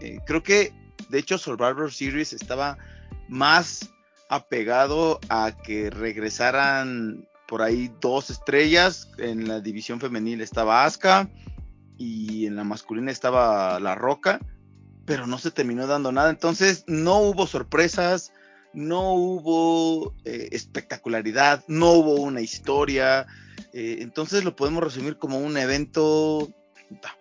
Eh, 0.00 0.18
creo 0.26 0.42
que, 0.42 0.72
de 1.08 1.18
hecho, 1.18 1.38
Survivor 1.38 1.92
Series 1.92 2.32
estaba 2.32 2.78
más 3.28 3.90
apegado 4.28 5.20
a 5.28 5.52
que 5.62 5.90
regresaran 5.90 7.26
por 7.48 7.62
ahí 7.62 7.92
dos 8.00 8.30
estrellas. 8.30 9.10
En 9.18 9.46
la 9.46 9.60
división 9.60 10.00
femenil 10.00 10.40
estaba 10.40 10.84
Asuka 10.84 11.28
y 11.98 12.46
en 12.46 12.56
la 12.56 12.64
masculina 12.64 13.10
estaba 13.10 13.78
La 13.78 13.94
Roca, 13.94 14.40
pero 15.04 15.26
no 15.26 15.38
se 15.38 15.50
terminó 15.50 15.86
dando 15.86 16.12
nada. 16.12 16.30
Entonces, 16.30 16.84
no 16.86 17.18
hubo 17.18 17.46
sorpresas, 17.46 18.32
no 18.72 19.14
hubo 19.14 20.14
eh, 20.24 20.48
espectacularidad, 20.52 21.64
no 21.68 21.92
hubo 21.92 22.14
una 22.16 22.40
historia. 22.40 23.26
Eh, 23.72 23.98
entonces, 24.00 24.44
lo 24.44 24.56
podemos 24.56 24.82
resumir 24.82 25.18
como 25.18 25.38
un 25.38 25.56
evento 25.56 26.50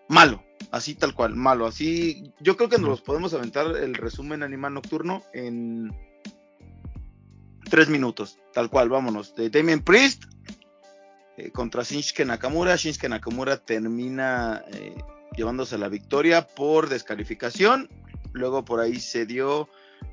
malo, 0.07 0.43
así 0.71 0.95
tal 0.95 1.13
cual, 1.13 1.35
malo. 1.35 1.65
Así, 1.65 2.31
yo 2.39 2.57
creo 2.57 2.69
que 2.69 2.77
nos 2.77 2.89
los 2.89 3.01
podemos 3.01 3.33
aventar 3.33 3.77
el 3.77 3.95
resumen 3.95 4.43
Animal 4.43 4.73
Nocturno 4.73 5.23
en 5.33 5.91
tres 7.69 7.89
minutos, 7.89 8.37
tal 8.53 8.69
cual, 8.69 8.89
vámonos. 8.89 9.33
De 9.35 9.49
Damien 9.49 9.81
Priest 9.81 10.25
eh, 11.37 11.51
contra 11.51 11.83
Shinsuke 11.83 12.25
Nakamura. 12.25 12.75
Shinsuke 12.75 13.09
Nakamura 13.09 13.57
termina 13.57 14.63
llevándose 15.35 15.77
la 15.77 15.89
victoria 15.89 16.47
por 16.47 16.89
descalificación. 16.89 17.89
Luego 18.33 18.63
por 18.63 18.79
ahí 18.79 18.99
se 18.99 19.25
dio 19.25 19.69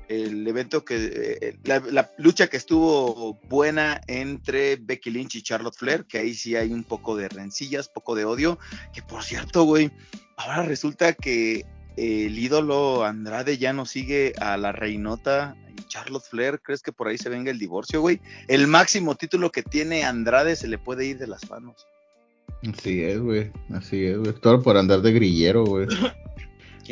el 0.07 0.47
evento 0.47 0.83
que, 0.83 1.37
eh, 1.41 1.57
la, 1.63 2.11
lucha 2.17 2.47
que 2.47 2.57
estuvo 2.57 3.35
buena 3.47 4.01
entre 4.07 4.75
Becky 4.75 5.11
Lynch 5.11 5.35
y 5.35 5.43
Charlotte 5.43 5.75
Flair, 5.75 6.05
que 6.05 6.17
ahí 6.17 6.33
sí 6.33 6.55
hay 6.55 6.71
un 6.73 6.83
poco 6.83 7.15
de 7.15 7.29
rencillas, 7.29 7.89
poco 7.89 8.15
de 8.15 8.25
odio, 8.25 8.59
que 8.93 9.01
por 9.01 9.23
cierto, 9.23 9.63
güey, 9.63 9.91
ahora 10.35 10.63
resulta 10.63 11.13
que 11.13 11.65
el 11.95 12.37
ídolo 12.37 13.03
Andrade 13.03 13.57
ya 13.57 13.73
no 13.73 13.85
sigue 13.85 14.33
a 14.39 14.57
la 14.57 14.71
reinota 14.71 15.55
Charlotte 15.87 16.23
Flair, 16.23 16.61
¿crees 16.61 16.81
que 16.81 16.91
por 16.91 17.07
ahí 17.07 17.17
se 17.17 17.29
venga 17.29 17.51
el 17.51 17.59
divorcio, 17.59 18.01
güey? 18.01 18.21
El 18.47 18.67
máximo 18.67 19.15
título 19.15 19.51
que 19.51 19.63
tiene 19.63 20.03
Andrade 20.03 20.55
se 20.55 20.67
le 20.67 20.77
puede 20.77 21.05
ir 21.05 21.17
de 21.17 21.27
las 21.27 21.49
manos. 21.49 21.87
Así 22.67 23.01
es, 23.01 23.19
güey, 23.19 23.51
así 23.73 24.05
es, 24.05 24.17
güey, 24.17 24.33
todo 24.33 24.61
por 24.61 24.77
andar 24.77 25.01
de 25.01 25.13
grillero, 25.13 25.65
güey. 25.65 25.87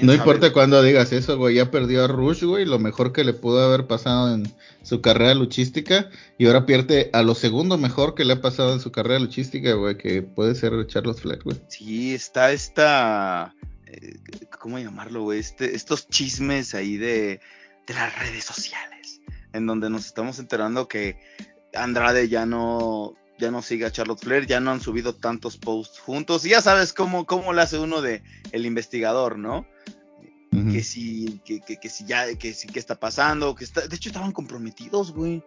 No 0.03 0.13
importa 0.13 0.53
cuándo 0.53 0.81
digas 0.83 1.11
eso, 1.11 1.37
güey. 1.37 1.55
Ya 1.55 1.71
perdió 1.71 2.03
a 2.03 2.07
Rush, 2.07 2.43
güey. 2.43 2.65
Lo 2.65 2.79
mejor 2.79 3.13
que 3.13 3.23
le 3.23 3.33
pudo 3.33 3.63
haber 3.63 3.87
pasado 3.87 4.33
en 4.33 4.51
su 4.83 5.01
carrera 5.01 5.33
luchística. 5.33 6.09
Y 6.37 6.45
ahora 6.45 6.65
pierde 6.65 7.09
a 7.13 7.23
lo 7.23 7.33
segundo 7.33 7.77
mejor 7.77 8.13
que 8.13 8.25
le 8.25 8.33
ha 8.33 8.41
pasado 8.41 8.73
en 8.73 8.79
su 8.79 8.91
carrera 8.91 9.19
luchística, 9.19 9.73
güey. 9.73 9.97
Que 9.97 10.21
puede 10.21 10.55
ser 10.55 10.85
Charles 10.87 11.21
Flair, 11.21 11.41
güey. 11.43 11.59
Sí, 11.67 12.13
está 12.13 12.51
esta. 12.51 13.55
Eh, 13.87 14.17
¿Cómo 14.59 14.77
llamarlo, 14.77 15.23
güey? 15.23 15.39
Este, 15.39 15.75
estos 15.75 16.07
chismes 16.09 16.75
ahí 16.75 16.97
de, 16.97 17.39
de 17.87 17.93
las 17.93 18.17
redes 18.19 18.43
sociales. 18.43 19.21
En 19.53 19.65
donde 19.65 19.89
nos 19.89 20.05
estamos 20.05 20.37
enterando 20.37 20.87
que 20.87 21.17
Andrade 21.73 22.29
ya 22.29 22.45
no 22.45 23.15
ya 23.37 23.51
no 23.51 23.61
sigue 23.61 23.85
a 23.85 23.91
Charlotte 23.91 24.19
Flair, 24.19 24.45
ya 24.45 24.59
no 24.59 24.71
han 24.71 24.81
subido 24.81 25.13
tantos 25.15 25.57
posts 25.57 25.99
juntos. 25.99 26.45
Y 26.45 26.49
ya 26.49 26.61
sabes 26.61 26.93
cómo, 26.93 27.25
cómo 27.25 27.53
le 27.53 27.61
hace 27.61 27.77
uno 27.77 28.01
de 28.01 28.23
el 28.51 28.65
investigador, 28.65 29.37
¿no? 29.37 29.67
Que 30.71 30.81
si, 30.81 31.39
que, 31.45 31.59
que, 31.59 31.89
si 31.89 32.05
ya, 32.05 32.33
que 32.35 32.53
si, 32.53 32.67
qué 32.67 32.79
está 32.79 32.99
pasando, 32.99 33.53
que 33.53 33.63
está, 33.63 33.85
de 33.85 33.95
hecho 33.95 34.09
estaban 34.09 34.31
comprometidos, 34.31 35.11
güey. 35.11 35.43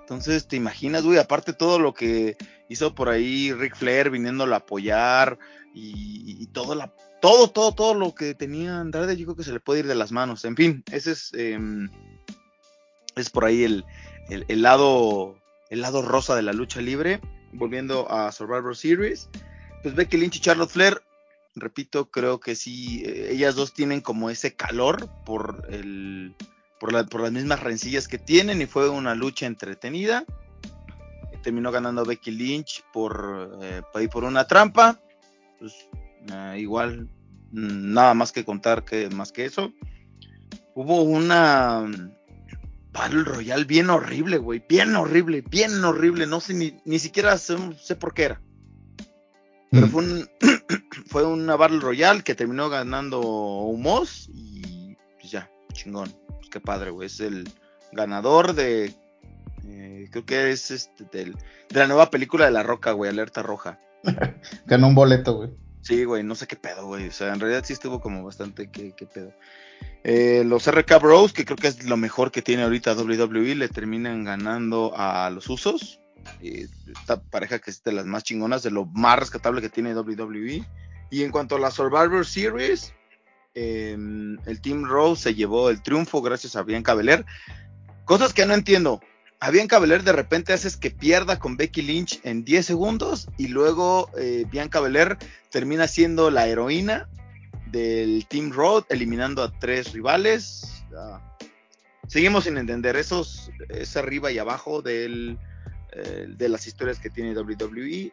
Entonces, 0.00 0.48
¿te 0.48 0.56
imaginas, 0.56 1.02
güey? 1.02 1.18
Aparte 1.18 1.52
todo 1.52 1.78
lo 1.78 1.92
que 1.92 2.36
hizo 2.68 2.94
por 2.94 3.08
ahí 3.08 3.52
Rick 3.52 3.76
Flair 3.76 4.10
viniéndolo 4.10 4.54
a 4.54 4.58
apoyar 4.58 5.38
y, 5.74 6.46
todo, 6.48 6.74
la, 6.74 6.94
todo, 7.20 7.50
todo, 7.50 7.74
todo 7.74 7.94
lo 7.94 8.14
que 8.14 8.34
tenía 8.34 8.80
Andrade, 8.80 9.16
yo 9.16 9.26
creo 9.26 9.36
que 9.36 9.44
se 9.44 9.52
le 9.52 9.60
puede 9.60 9.80
ir 9.80 9.86
de 9.86 9.94
las 9.94 10.12
manos. 10.12 10.44
En 10.44 10.56
fin, 10.56 10.84
ese 10.90 11.12
es, 11.12 11.32
em, 11.34 11.90
es 13.16 13.28
por 13.28 13.44
ahí 13.44 13.64
el, 13.64 13.84
el, 14.30 14.44
el, 14.48 14.62
lado, 14.62 15.36
el 15.68 15.80
lado 15.80 16.00
rosa 16.02 16.36
de 16.36 16.42
la 16.42 16.52
lucha 16.52 16.80
libre. 16.80 17.20
Volviendo 17.54 18.10
a 18.10 18.30
Survivor 18.32 18.76
Series, 18.76 19.28
pues 19.82 19.94
Becky 19.94 20.16
Lynch 20.16 20.36
y 20.36 20.40
Charlotte 20.40 20.70
Flair 20.70 21.00
repito, 21.54 22.10
creo 22.10 22.40
que 22.40 22.54
sí, 22.54 23.02
eh, 23.04 23.28
ellas 23.32 23.54
dos 23.54 23.72
tienen 23.72 24.00
como 24.00 24.30
ese 24.30 24.54
calor 24.54 25.08
por, 25.24 25.66
el, 25.70 26.34
por, 26.80 26.92
las 26.92 27.32
mismas 27.32 27.60
rencillas 27.60 28.08
que 28.08 28.18
tienen 28.18 28.60
y 28.60 28.66
fue 28.66 28.88
una 28.88 29.14
lucha 29.14 29.46
entretenida. 29.46 30.24
Terminó 31.42 31.70
ganando 31.70 32.06
Becky 32.06 32.30
Lynch 32.30 32.82
por, 32.92 33.58
eh, 33.62 33.82
por 34.10 34.24
una 34.24 34.46
trampa. 34.46 34.98
Pues, 35.58 35.74
eh, 36.32 36.56
igual, 36.58 37.08
mm, 37.52 37.92
nada 37.92 38.14
más 38.14 38.32
que 38.32 38.44
contar 38.44 38.84
que 38.84 39.10
más 39.10 39.30
que 39.30 39.44
eso. 39.44 39.72
Hubo 40.74 41.02
una 41.02 41.86
Battle 42.94 43.24
Royale 43.24 43.64
bien 43.64 43.90
horrible, 43.90 44.38
güey. 44.38 44.64
Bien 44.68 44.94
horrible, 44.94 45.42
bien 45.42 45.84
horrible. 45.84 46.26
No 46.26 46.40
sé 46.40 46.54
ni, 46.54 46.80
ni 46.84 47.00
siquiera 47.00 47.36
sé, 47.36 47.56
sé 47.76 47.96
por 47.96 48.14
qué 48.14 48.22
era. 48.22 48.40
Pero 49.70 49.88
mm. 49.88 49.90
fue, 49.90 50.04
un, 50.04 50.30
fue 51.08 51.26
una 51.26 51.56
Battle 51.56 51.80
Royale 51.80 52.22
que 52.22 52.36
terminó 52.36 52.70
ganando 52.70 53.20
Humos 53.20 54.30
y 54.32 54.96
pues 55.20 55.32
ya, 55.32 55.50
chingón. 55.72 56.14
Pues 56.28 56.48
qué 56.50 56.60
padre, 56.60 56.90
güey. 56.90 57.06
Es 57.06 57.18
el 57.18 57.50
ganador 57.92 58.54
de. 58.54 58.94
Eh, 59.66 60.08
creo 60.12 60.24
que 60.24 60.52
es 60.52 60.70
este 60.70 61.04
del, 61.10 61.32
de 61.70 61.80
la 61.80 61.88
nueva 61.88 62.10
película 62.10 62.44
de 62.44 62.52
La 62.52 62.62
Roca, 62.62 62.92
güey, 62.92 63.10
Alerta 63.10 63.42
Roja. 63.42 63.80
Ganó 64.66 64.86
un 64.86 64.94
boleto, 64.94 65.34
güey. 65.34 65.50
Sí, 65.84 66.04
güey, 66.04 66.22
no 66.22 66.34
sé 66.34 66.46
qué 66.46 66.56
pedo, 66.56 66.86
güey. 66.86 67.08
O 67.08 67.12
sea, 67.12 67.34
en 67.34 67.40
realidad 67.40 67.62
sí 67.62 67.74
estuvo 67.74 68.00
como 68.00 68.24
bastante 68.24 68.70
qué, 68.70 68.94
pedo. 69.12 69.34
Eh, 70.02 70.42
los 70.46 70.66
RK 70.66 70.98
Bros, 70.98 71.34
que 71.34 71.44
creo 71.44 71.58
que 71.58 71.68
es 71.68 71.84
lo 71.84 71.98
mejor 71.98 72.32
que 72.32 72.40
tiene 72.40 72.62
ahorita 72.62 72.94
WWE, 72.94 73.54
le 73.54 73.68
terminan 73.68 74.24
ganando 74.24 74.94
a 74.96 75.28
los 75.28 75.46
Usos 75.50 76.00
esta 76.40 77.20
pareja 77.20 77.58
que 77.58 77.70
es 77.70 77.82
de 77.84 77.92
las 77.92 78.06
más 78.06 78.24
chingonas, 78.24 78.62
de 78.62 78.70
lo 78.70 78.86
más 78.86 79.18
rescatable 79.18 79.60
que 79.60 79.68
tiene 79.68 79.94
WWE. 79.94 80.64
Y 81.10 81.22
en 81.22 81.30
cuanto 81.30 81.56
a 81.56 81.58
la 81.58 81.70
Survivor 81.70 82.24
Series, 82.24 82.94
em, 83.54 84.38
el 84.46 84.62
Team 84.62 84.84
Rose 84.84 85.22
se 85.22 85.34
llevó 85.34 85.68
el 85.68 85.82
triunfo 85.82 86.22
gracias 86.22 86.56
a 86.56 86.62
Bianca 86.62 86.94
Belair. 86.94 87.26
Cosas 88.06 88.32
que 88.32 88.46
no 88.46 88.54
entiendo. 88.54 89.02
A 89.40 89.50
Bianca 89.50 89.78
Belair 89.78 90.02
de 90.02 90.12
repente 90.12 90.52
haces 90.52 90.76
que 90.76 90.90
pierda 90.90 91.38
con 91.38 91.56
Becky 91.56 91.82
Lynch 91.82 92.20
en 92.24 92.44
10 92.44 92.64
segundos 92.64 93.28
y 93.36 93.48
luego 93.48 94.10
eh, 94.18 94.46
Bianca 94.50 94.80
Belair 94.80 95.18
termina 95.50 95.86
siendo 95.86 96.30
la 96.30 96.46
heroína 96.46 97.08
del 97.66 98.26
Team 98.28 98.52
Road, 98.52 98.84
eliminando 98.88 99.42
a 99.42 99.58
tres 99.58 99.92
rivales. 99.92 100.84
Ah, 100.96 101.36
seguimos 102.06 102.44
sin 102.44 102.56
entender 102.56 102.96
esos, 102.96 103.50
es 103.68 103.96
arriba 103.96 104.32
y 104.32 104.38
abajo 104.38 104.80
del 104.80 105.38
eh, 105.96 106.26
de 106.28 106.48
las 106.48 106.66
historias 106.66 106.98
que 106.98 107.08
tiene 107.08 107.38
WWE 107.38 108.12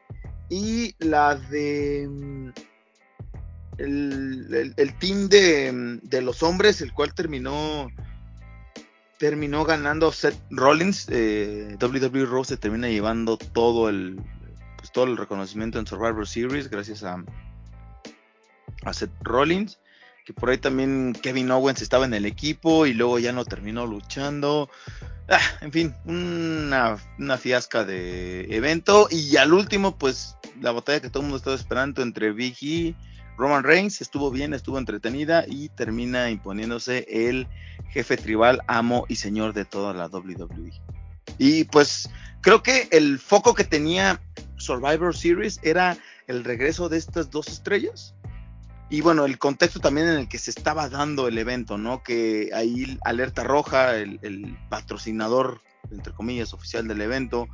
y 0.50 0.96
la 1.00 1.36
de 1.36 2.08
mm, 2.08 2.50
el, 3.80 4.96
team 5.00 5.28
de, 5.30 6.00
de, 6.04 6.22
los 6.22 6.44
hombres, 6.44 6.82
el 6.82 6.94
cual 6.94 7.16
terminó 7.16 7.88
terminó 9.22 9.64
ganando 9.66 10.12
Seth 10.12 10.42
Rollins. 10.50 11.06
Eh, 11.12 11.78
WWE 11.80 12.26
Raw 12.26 12.44
se 12.44 12.58
termina 12.58 12.90
llevando 12.90 13.38
todo 13.38 13.88
el 13.88 14.20
pues, 14.78 14.92
todo 14.92 15.06
el 15.06 15.16
reconocimiento 15.16 15.78
en 15.78 15.86
Survivor 15.86 16.28
Series 16.28 16.72
gracias 16.72 17.04
a, 17.04 17.24
a 18.84 18.94
Seth 18.94 19.12
Rollins. 19.22 19.80
Que 20.26 20.34
por 20.34 20.50
ahí 20.50 20.58
también 20.58 21.14
Kevin 21.22 21.52
Owens 21.52 21.84
estaba 21.84 22.06
en 22.06 22.16
el 22.16 22.26
equipo 22.26 22.88
y 22.88 22.96
luego 22.96 23.20
ya 23.20 23.32
no 23.32 23.46
terminó 23.46 23.86
luchando. 23.86 24.72
Ah, 25.30 25.40
en 25.62 25.72
fin, 25.72 25.96
una, 26.06 26.98
una, 27.20 27.38
fiasca 27.38 27.86
de 27.86 28.54
evento. 28.56 29.08
Y 29.12 29.38
al 29.38 29.54
último, 29.54 30.00
pues 30.00 30.36
la 30.60 30.72
batalla 30.72 31.00
que 31.00 31.10
todo 31.10 31.22
el 31.22 31.28
mundo 31.28 31.38
estaba 31.38 31.56
esperando 31.56 32.02
entre 32.02 32.32
Big 32.32 32.58
E, 32.62 32.96
Roman 33.38 33.64
Reigns, 33.64 34.02
estuvo 34.02 34.32
bien, 34.32 34.54
estuvo 34.54 34.78
entretenida 34.78 35.46
y 35.48 35.70
termina 35.70 36.30
imponiéndose 36.30 37.06
el 37.10 37.48
jefe 37.90 38.18
tribal, 38.18 38.62
amo 38.68 39.06
y 39.08 39.16
señor 39.16 39.54
de 39.54 39.66
toda 39.66 39.94
la 39.94 40.08
WWE. 40.08 40.72
Y 41.38 41.64
pues 41.66 42.10
creo 42.42 42.62
que 42.62 42.88
el 42.92 43.20
foco 43.20 43.54
que 43.54 43.64
tenía 43.64 44.22
Survivor 44.58 45.16
Series 45.16 45.60
era 45.64 45.98
el 46.28 46.44
regreso 46.44 46.88
de 46.90 46.98
estas 46.98 47.32
dos 47.32 47.48
estrellas 47.48 48.14
y 48.92 49.00
bueno, 49.00 49.24
el 49.24 49.40
contexto 49.40 49.80
también 49.80 50.10
en 50.10 50.20
el 50.20 50.28
que 50.28 50.38
se 50.38 50.52
estaba 50.52 50.90
dando 50.90 51.30
el 51.30 51.38
evento, 51.38 51.78
¿no? 51.78 52.04
Que 52.04 52.50
ahí 52.54 53.00
Alerta 53.06 53.42
Roja, 53.46 53.96
el, 53.96 54.58
patrocinador, 54.70 55.62
entre 55.92 56.12
comillas, 56.12 56.54
oficial 56.54 56.90
del 56.90 57.00
evento, 57.00 57.48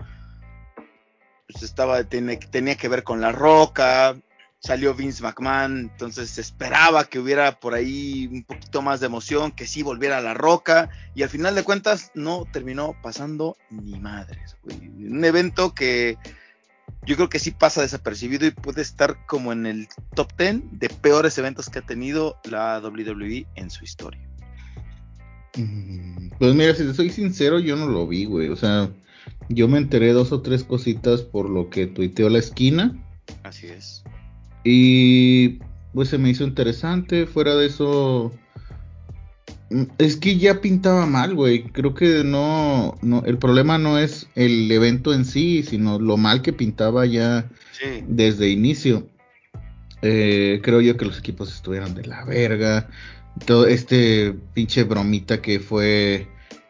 pues 1.48 1.62
estaba, 1.62 2.03
tenía, 2.05 2.39
tenía 2.39 2.75
que 2.75 2.88
ver 2.88 3.03
con 3.03 3.22
La 3.22 3.31
Roca, 3.31 4.17
salió 4.59 4.93
Vince 4.93 5.23
McMahon, 5.23 5.89
entonces 5.91 6.29
se 6.29 6.41
esperaba 6.41 7.05
que 7.05 7.19
hubiera 7.19 7.59
por 7.59 7.73
ahí 7.73 8.27
un 8.31 8.43
poquito 8.43 8.81
más 8.81 8.99
de 8.99 9.05
emoción, 9.05 9.51
que 9.51 9.67
sí 9.67 9.83
volviera 9.83 10.21
La 10.21 10.33
Roca, 10.33 10.89
y 11.15 11.23
al 11.23 11.29
final 11.29 11.55
de 11.55 11.63
cuentas 11.63 12.11
no 12.15 12.45
terminó 12.51 12.95
pasando 13.01 13.57
ni 13.69 13.99
madres, 13.99 14.57
Un 14.63 15.23
evento 15.23 15.73
que 15.73 16.17
yo 17.05 17.15
creo 17.15 17.29
que 17.29 17.39
sí 17.39 17.51
pasa 17.51 17.81
desapercibido 17.81 18.45
y 18.45 18.51
puede 18.51 18.81
estar 18.81 19.25
como 19.25 19.51
en 19.53 19.65
el 19.65 19.87
top 20.13 20.31
10 20.37 20.61
de 20.71 20.89
peores 20.89 21.37
eventos 21.37 21.69
que 21.69 21.79
ha 21.79 21.85
tenido 21.85 22.37
la 22.43 22.79
WWE 22.79 23.47
en 23.55 23.69
su 23.69 23.83
historia. 23.83 24.21
Mm, 25.55 26.29
pues 26.37 26.53
mira, 26.53 26.75
si 26.75 26.83
te 26.83 26.93
soy 26.93 27.09
sincero, 27.09 27.59
yo 27.59 27.75
no 27.75 27.87
lo 27.87 28.07
vi, 28.07 28.25
güey. 28.25 28.49
O 28.49 28.55
sea, 28.55 28.89
yo 29.49 29.67
me 29.67 29.77
enteré 29.77 30.11
dos 30.11 30.31
o 30.31 30.41
tres 30.41 30.63
cositas 30.63 31.21
por 31.21 31.49
lo 31.49 31.69
que 31.69 31.87
tuiteó 31.87 32.29
la 32.29 32.39
esquina. 32.39 32.93
Así 33.43 33.67
es. 33.67 34.03
Y 34.69 35.59
pues 35.93 36.09
se 36.09 36.17
me 36.17 36.29
hizo 36.29 36.43
interesante. 36.43 37.25
Fuera 37.25 37.55
de 37.55 37.67
eso, 37.67 38.33
Mm, 39.69 39.83
es 39.97 40.15
que 40.15 40.38
ya 40.38 40.62
pintaba 40.62 41.05
mal, 41.05 41.36
güey. 41.36 41.63
Creo 41.63 41.93
que 41.93 42.24
no, 42.24 42.97
no, 43.01 43.24
el 43.25 43.38
problema 43.38 43.77
no 43.77 43.97
es 43.97 44.27
el 44.36 44.71
evento 44.71 45.13
en 45.13 45.25
sí, 45.25 45.63
sino 45.63 46.00
lo 46.00 46.17
mal 46.17 46.41
que 46.41 46.53
pintaba 46.53 47.05
ya 47.05 47.50
desde 48.07 48.50
inicio. 48.50 49.07
Eh, 50.01 50.62
creo 50.63 50.81
yo 50.81 50.95
que 50.97 51.05
los 51.05 51.19
equipos 51.19 51.53
estuvieron 51.53 51.95
de 51.95 52.05
la 52.05 52.24
verga. 52.25 52.89
Todo 53.45 53.67
este 53.67 54.33
pinche 54.53 54.83
bromita 54.83 55.41
que 55.41 55.59
fue 55.59 56.27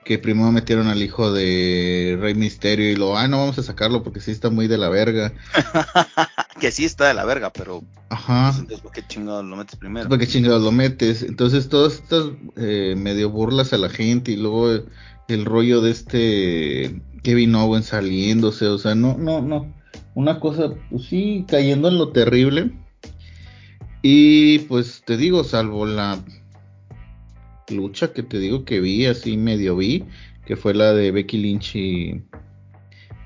que 0.08 0.18
primero 0.18 0.54
metieron 0.54 0.88
al 0.88 1.04
hijo 1.04 1.34
de 1.34 2.18
Rey 2.22 2.34
Misterio 2.34 2.90
y 2.90 2.96
lo, 2.96 3.18
ah, 3.18 3.28
no 3.28 3.40
vamos 3.40 3.60
a 3.60 3.64
sacarlo 3.64 4.04
porque 4.04 4.22
sí 4.22 4.32
está 4.32 4.50
muy 4.50 4.70
de 4.70 4.78
la 4.78 4.88
verga. 4.88 5.34
que 6.62 6.72
sí 6.72 6.86
está 6.86 7.10
de 7.10 7.14
la 7.14 7.26
verga, 7.26 7.52
pero... 7.52 7.84
Ajá. 8.08 8.52
Entonces, 8.52 8.80
¿por 8.80 8.94
qué 8.94 9.06
chingados 9.06 9.44
lo 9.44 9.58
metes 9.58 9.76
primero? 9.76 10.08
¿Por 10.08 10.18
qué 10.18 10.26
chingados 10.26 10.64
lo 10.64 10.72
metes? 10.72 11.24
Entonces, 11.24 11.68
todas 11.68 11.96
estas 11.96 12.24
eh, 12.56 12.96
medio 12.98 13.30
burlas 13.30 13.74
a 13.74 13.78
la 13.78 13.90
gente 13.90 14.32
y 14.32 14.38
luego 14.38 14.80
el 15.28 15.44
rollo 15.44 15.82
de 15.82 15.92
este 15.92 17.02
Kevin 17.22 17.56
Owen 17.56 17.84
saliéndose, 17.84 18.68
o 18.68 18.78
sea, 18.78 18.96
no, 18.96 19.18
no, 19.18 19.42
no. 19.42 19.76
Una 20.16 20.40
cosa, 20.40 20.70
pues 20.90 21.04
sí, 21.04 21.44
cayendo 21.50 21.90
en 21.90 21.98
lo 21.98 22.14
terrible. 22.14 22.72
Y 24.02 24.60
pues 24.60 25.04
te 25.06 25.18
digo, 25.18 25.44
salvo 25.44 25.86
la 25.86 26.24
lucha 27.70 28.14
que 28.14 28.24
te 28.24 28.40
digo 28.40 28.66
que 28.66 28.80
vi, 28.80 29.06
así 29.06 29.38
medio 29.38 29.76
vi, 29.76 30.06
que 30.46 30.56
fue 30.56 30.74
la 30.74 30.94
de 30.94 31.12
Becky 31.12 31.38
Lynch 31.38 31.76
y, 31.76 32.22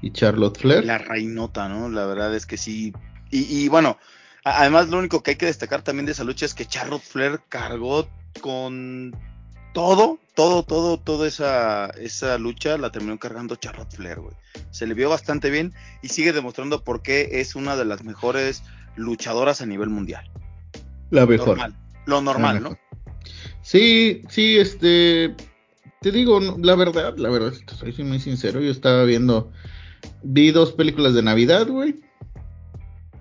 y 0.02 0.12
Charlotte 0.12 0.58
Flair. 0.58 0.86
La 0.86 0.98
reinota, 0.98 1.70
¿no? 1.70 1.90
La 1.90 2.06
verdad 2.06 2.36
es 2.36 2.46
que 2.46 2.58
sí. 2.58 2.94
Y, 3.30 3.64
y 3.64 3.68
bueno, 3.70 3.98
además 4.44 4.90
lo 4.90 4.98
único 4.98 5.24
que 5.24 5.32
hay 5.32 5.38
que 5.38 5.46
destacar 5.46 5.84
también 5.84 6.06
de 6.06 6.14
esa 6.14 6.24
lucha 6.24 6.46
es 6.46 6.54
que 6.54 6.66
Charlotte 6.66 7.04
Flair 7.04 7.42
cargó 7.50 8.08
con 8.42 9.16
todo, 9.74 10.20
todo, 10.36 10.64
todo, 10.64 11.00
toda 11.00 11.28
esa, 11.28 11.90
esa 11.92 12.38
lucha 12.38 12.78
la 12.78 12.92
terminó 12.92 13.18
cargando 13.20 13.56
Charlotte 13.56 13.96
Flair, 13.96 14.20
güey. 14.20 14.36
Se 14.72 14.88
le 14.88 14.94
vio 14.94 15.10
bastante 15.10 15.50
bien 15.50 15.74
y 16.02 16.10
sigue 16.10 16.34
demostrando 16.34 16.84
por 16.84 17.02
qué 17.02 17.30
es 17.34 17.56
una 17.56 17.76
de 17.76 17.86
las 17.86 18.04
mejores 18.04 18.64
luchadoras 18.96 19.62
a 19.62 19.66
nivel 19.66 19.90
mundial. 19.90 20.30
La 21.10 21.26
mejor. 21.26 21.58
Lo 22.06 22.22
normal, 22.22 22.64
¿no? 22.64 22.78
Sí, 23.62 24.24
sí, 24.30 24.58
este, 24.58 25.36
te 26.02 26.12
digo, 26.12 26.40
la 26.40 26.76
verdad, 26.76 27.16
la 27.18 27.30
verdad, 27.30 27.54
soy 27.78 27.94
muy 28.04 28.20
sincero, 28.20 28.60
yo 28.60 28.72
estaba 28.72 29.04
viendo, 29.04 29.52
vi 30.24 30.52
dos 30.52 30.72
películas 30.72 31.14
de 31.14 31.24
Navidad, 31.24 31.68
güey. 31.68 32.00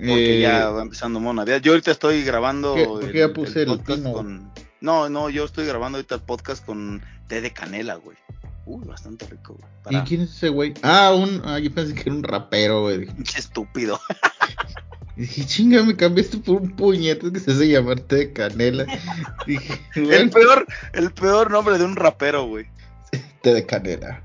Porque 0.00 0.40
ya 0.40 0.62
eh, 0.62 0.72
va 0.72 0.82
empezando 0.82 1.20
Mono 1.20 1.42
Navidad. 1.42 1.60
Yo 1.60 1.72
ahorita 1.72 1.90
estoy 1.90 2.24
grabando. 2.24 2.74
Porque 2.74 3.18
ya 3.18 3.32
puse 3.34 3.62
el, 3.62 3.68
podcast 3.68 4.02
con. 4.02 4.50
No, 4.80 5.10
no, 5.10 5.28
yo 5.28 5.44
estoy 5.44 5.66
grabando 5.66 5.98
ahorita 5.98 6.14
el 6.14 6.22
podcast 6.22 6.64
con 6.64 7.02
té 7.28 7.42
de 7.42 7.52
canela, 7.52 7.96
güey. 7.96 8.16
Uy, 8.64 8.86
bastante 8.86 9.26
rico, 9.26 9.58
güey. 9.58 10.02
¿Y 10.02 10.06
quién 10.06 10.22
es 10.22 10.30
ese 10.30 10.48
güey? 10.48 10.72
Ah, 10.82 11.12
un. 11.14 11.42
Ah, 11.44 11.58
yo 11.58 11.70
pensé 11.70 11.94
que 11.94 12.02
era 12.02 12.12
un 12.12 12.22
rapero, 12.22 12.82
güey. 12.82 13.06
Qué 13.24 13.38
estúpido. 13.38 14.00
dije, 15.20 15.44
chinga, 15.44 15.82
me 15.82 15.96
cambiaste 15.96 16.38
por 16.38 16.62
un 16.62 16.70
puñete 16.70 17.32
que 17.32 17.40
se 17.40 17.52
hace 17.52 17.68
llamar 17.68 18.00
té 18.00 18.16
de 18.16 18.32
canela. 18.32 18.86
dije, 19.46 19.80
el 19.94 20.30
peor, 20.30 20.66
el 20.94 21.10
peor 21.12 21.50
nombre 21.50 21.78
de 21.78 21.84
un 21.84 21.96
rapero, 21.96 22.46
güey. 22.46 22.66
té 23.42 23.54
de 23.54 23.66
canela. 23.66 24.22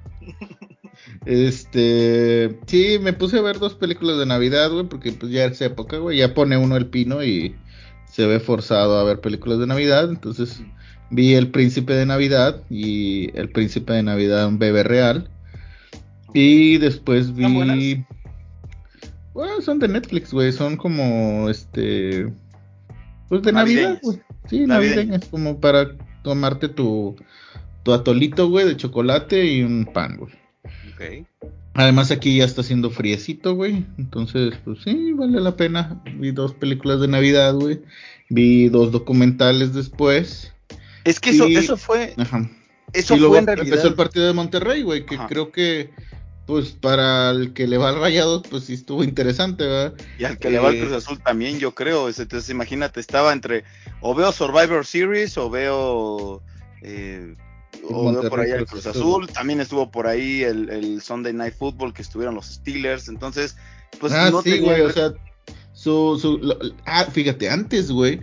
Este, 1.25 2.57
sí, 2.67 2.97
me 3.01 3.13
puse 3.13 3.37
a 3.37 3.41
ver 3.41 3.59
dos 3.59 3.73
películas 3.73 4.17
de 4.19 4.25
Navidad, 4.25 4.71
güey, 4.71 4.85
porque 4.85 5.11
pues 5.11 5.31
ya 5.31 5.45
es 5.45 5.59
época, 5.61 5.97
güey, 5.97 6.19
ya 6.19 6.33
pone 6.33 6.55
uno 6.55 6.77
el 6.77 6.87
pino 6.87 7.23
y 7.23 7.55
se 8.11 8.25
ve 8.25 8.39
forzado 8.39 8.97
a 8.97 9.03
ver 9.03 9.21
películas 9.21 9.59
de 9.59 9.67
Navidad, 9.67 10.09
entonces 10.09 10.61
vi 11.09 11.33
El 11.33 11.49
Príncipe 11.49 11.93
de 11.93 12.05
Navidad 12.05 12.61
y 12.69 13.37
El 13.37 13.49
Príncipe 13.49 13.93
de 13.93 14.03
Navidad 14.03 14.47
un 14.47 14.59
bebé 14.59 14.83
real. 14.83 15.29
Y 16.33 16.77
después 16.77 17.33
vi 17.33 18.05
bueno, 19.35 19.61
son 19.61 19.79
de 19.79 19.89
Netflix, 19.89 20.31
güey, 20.31 20.53
son 20.53 20.77
como 20.77 21.49
este 21.49 22.31
pues 23.27 23.41
de 23.41 23.51
Navidad, 23.51 23.99
güey. 24.01 24.21
Sí, 24.49 24.65
navideñas, 24.65 25.25
como 25.25 25.59
para 25.59 25.89
tomarte 26.23 26.69
tu 26.69 27.17
tu 27.83 27.93
atolito, 27.93 28.49
güey, 28.49 28.65
de 28.65 28.77
chocolate 28.77 29.45
y 29.45 29.61
un 29.61 29.85
pan, 29.85 30.17
güey. 30.17 31.25
Además 31.73 32.11
aquí 32.11 32.37
ya 32.37 32.45
está 32.45 32.61
haciendo 32.61 32.89
friecito, 32.89 33.55
güey. 33.55 33.85
Entonces, 33.97 34.53
pues 34.63 34.79
sí, 34.85 35.11
vale 35.11 35.41
la 35.41 35.57
pena. 35.57 36.01
Vi 36.17 36.31
dos 36.31 36.53
películas 36.53 37.01
de 37.01 37.09
Navidad, 37.09 37.53
güey. 37.55 37.81
Vi 38.29 38.69
dos 38.69 38.93
documentales 38.93 39.73
después. 39.73 40.53
Es 41.03 41.19
que 41.19 41.31
eso, 41.31 41.45
eso 41.47 41.75
fue. 41.75 42.13
Ajá. 42.15 42.49
Eso 42.93 43.15
y 43.15 43.19
luego 43.19 43.35
fue 43.35 43.53
empezó 43.53 43.89
el 43.89 43.95
partido 43.95 44.27
de 44.27 44.33
Monterrey, 44.33 44.83
güey, 44.83 45.05
que 45.05 45.17
creo 45.27 45.51
que 45.51 45.89
pues 46.45 46.71
para 46.71 47.31
el 47.31 47.53
que 47.53 47.67
le 47.67 47.77
va 47.77 47.89
al 47.89 47.99
Rayados, 47.99 48.43
pues 48.49 48.65
sí 48.65 48.73
estuvo 48.73 49.03
interesante, 49.03 49.65
¿verdad? 49.65 49.93
Y 50.19 50.25
al 50.25 50.37
que 50.37 50.49
le 50.49 50.59
va 50.59 50.69
al 50.69 50.75
eh, 50.75 50.79
Cruz 50.81 50.93
Azul 50.93 51.19
también, 51.21 51.59
yo 51.59 51.73
creo. 51.73 52.07
Entonces, 52.07 52.49
imagínate, 52.49 52.99
estaba 52.99 53.33
entre 53.33 53.63
o 54.01 54.13
veo 54.13 54.31
Survivor 54.31 54.85
Series 54.85 55.37
o 55.37 55.49
veo 55.49 56.43
eh, 56.81 57.35
o 57.89 58.29
por 58.29 58.39
ahí 58.39 58.51
el 58.51 58.65
Cruz 58.65 58.85
Azul, 58.85 59.27
también 59.27 59.59
estuvo 59.59 59.89
por 59.91 60.07
ahí 60.07 60.43
el, 60.43 61.01
Sunday 61.01 61.33
Night 61.33 61.55
Football 61.55 61.93
que 61.93 62.01
estuvieron 62.01 62.35
los 62.35 62.45
Steelers, 62.45 63.07
entonces, 63.07 63.55
pues 63.99 64.13
ah, 64.13 64.29
no 64.31 64.41
sí, 64.41 64.59
güey, 64.59 64.81
o 64.81 64.91
sea, 64.91 65.13
su, 65.73 66.17
su, 66.19 66.73
ah, 66.85 67.05
fíjate, 67.05 67.49
antes, 67.49 67.91
güey, 67.91 68.21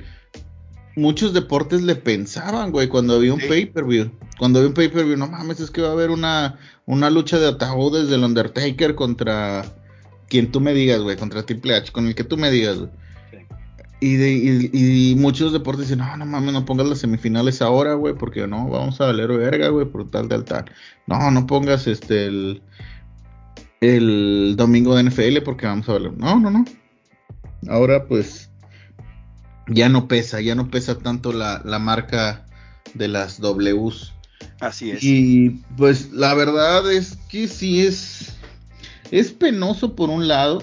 muchos 0.97 1.33
deportes 1.33 1.83
le 1.83 1.97
pensaban, 1.97 2.71
güey, 2.71 2.89
cuando 2.89 3.15
había 3.15 3.35
un 3.35 3.41
pay-per-view, 3.41 4.11
cuando 4.39 4.59
había 4.59 4.69
un 4.69 4.75
pay-per-view, 4.75 5.17
no 5.17 5.29
mames, 5.29 5.61
es 5.61 5.71
que 5.71 5.83
va 5.83 5.89
a 5.89 5.93
haber 5.93 6.11
una, 6.11 6.59
una 6.87 7.11
lucha 7.11 7.39
de 7.39 7.49
ataúdes 7.49 8.09
del 8.09 8.25
Undertaker 8.25 8.95
contra 8.95 9.65
quien 10.29 10.51
tú 10.51 10.61
me 10.61 10.75
digas, 10.75 11.01
güey, 11.01 11.17
contra 11.17 11.45
Triple 11.45 11.77
H, 11.77 11.93
con 11.93 12.07
el 12.07 12.15
que 12.15 12.25
tú 12.25 12.37
me 12.37 12.51
digas, 12.51 12.79
güey. 12.79 12.91
Y, 14.01 14.17
de, 14.17 14.71
y, 14.73 15.15
muchos 15.15 15.53
deportes 15.53 15.83
dicen, 15.87 16.01
no, 16.01 16.17
no 16.17 16.27
mames, 16.27 16.53
no 16.53 16.65
pongas 16.65 16.89
las 16.89 16.99
semifinales 16.99 17.63
ahora, 17.63 17.95
güey, 17.95 18.15
porque 18.15 18.49
no, 18.49 18.69
vamos 18.69 19.01
a 19.01 19.07
valer 19.07 19.29
verga, 19.29 19.69
güey, 19.69 19.87
por 19.87 20.11
tal, 20.11 20.29
tal, 20.29 20.45
tal. 20.45 20.65
No, 21.07 21.31
no 21.31 21.47
pongas 21.47 21.87
este 21.87 22.27
el, 22.27 22.63
el 23.81 24.55
domingo 24.57 24.97
de 24.97 25.05
NFL 25.05 25.43
porque 25.45 25.67
vamos 25.67 25.89
a 25.89 25.93
valer. 25.93 26.13
No, 26.19 26.41
no, 26.41 26.51
no. 26.51 26.65
Ahora 27.69 28.07
pues 28.07 28.51
ya 29.69 29.89
no 29.89 30.09
pesa, 30.09 30.41
ya 30.41 30.55
no 30.55 30.71
pesa 30.71 30.99
tanto 30.99 31.33
la, 31.33 31.63
la 31.65 31.79
marca 31.79 32.47
de 32.95 33.09
las 33.09 33.41
Ws. 33.41 34.13
Así 34.61 34.91
es. 34.91 35.03
Y 35.03 35.51
pues 35.77 36.13
la 36.13 36.35
verdad 36.35 36.91
es 36.91 37.19
que 37.29 37.49
sí 37.49 37.81
es, 37.81 38.35
es 39.11 39.33
penoso 39.33 39.95
por 39.95 40.11
un 40.11 40.29
lado 40.29 40.63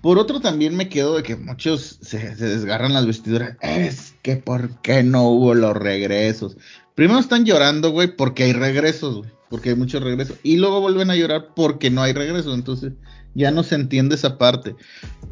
por 0.00 0.18
otro 0.18 0.40
también 0.40 0.76
me 0.76 0.88
quedo 0.88 1.16
de 1.16 1.22
que 1.22 1.36
muchos 1.36 1.98
se, 2.00 2.18
desgarran 2.36 2.94
las 2.94 3.06
vestiduras. 3.06 3.56
Es 3.60 4.14
que 4.22 4.36
¿por 4.36 4.80
qué 4.80 5.02
no 5.02 5.24
hubo 5.28 5.54
los 5.54 5.76
regresos? 5.76 6.56
Primero 6.94 7.18
están 7.18 7.44
llorando, 7.44 7.90
güey, 7.90 8.14
porque 8.16 8.44
hay 8.44 8.52
regresos, 8.52 9.18
güey. 9.18 9.30
Porque 9.50 9.70
hay 9.70 9.76
muchos 9.76 10.02
regresos. 10.02 10.36
Y 10.42 10.56
luego 10.56 10.80
vuelven 10.80 11.10
a 11.10 11.16
llorar 11.16 11.48
porque 11.56 11.90
no 11.90 12.02
hay 12.02 12.12
regresos. 12.12 12.54
Entonces 12.54 12.92
ya 13.34 13.50
no 13.50 13.62
se 13.62 13.74
entiende 13.74 14.14
esa 14.14 14.38
parte. 14.38 14.76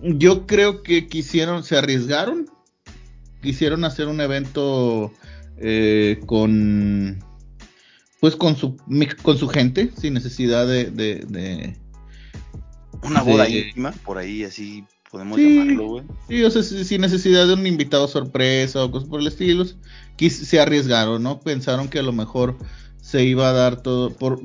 Yo 0.02 0.46
creo 0.46 0.83
que 0.83 1.07
quisieron, 1.07 1.62
se 1.64 1.76
arriesgaron. 1.76 2.46
Quisieron 3.47 3.85
hacer 3.85 4.09
un 4.09 4.21
evento 4.21 5.13
eh, 5.57 6.21
con... 6.27 7.25
Pues 8.21 8.35
con 8.35 8.57
su, 8.57 8.77
con 9.23 9.39
su 9.39 9.49
gente, 9.49 9.91
sin 9.97 10.15
necesidad 10.15 10.67
de 10.67 11.77
una 13.03 13.23
boda 13.23 13.49
íntima, 13.49 13.93
por 14.05 14.19
ahí 14.19 14.45
así 14.45 14.85
podemos 15.11 15.39
llamarlo, 15.39 15.87
güey. 15.87 16.05
Sí, 16.29 16.43
o 16.43 16.51
sea, 16.51 16.63
sin 16.63 17.01
necesidad 17.01 17.47
de 17.47 17.55
un 17.55 17.67
invitado 17.67 18.09
sorpresa 18.09 18.85
o 18.85 18.91
cosas 18.91 19.09
por 19.09 19.21
el 19.21 19.27
estilo, 19.27 19.65
se 20.19 20.61
arriesgaron, 20.61 21.23
¿no? 21.23 21.41
Pensaron 21.41 21.89
que 21.89 21.99
a 21.99 22.03
lo 22.03 22.13
mejor 22.13 22.57
se 23.01 23.25
iba 23.25 23.49
a 23.49 23.53
dar 23.53 23.83
todo 23.83 24.11
por, 24.11 24.41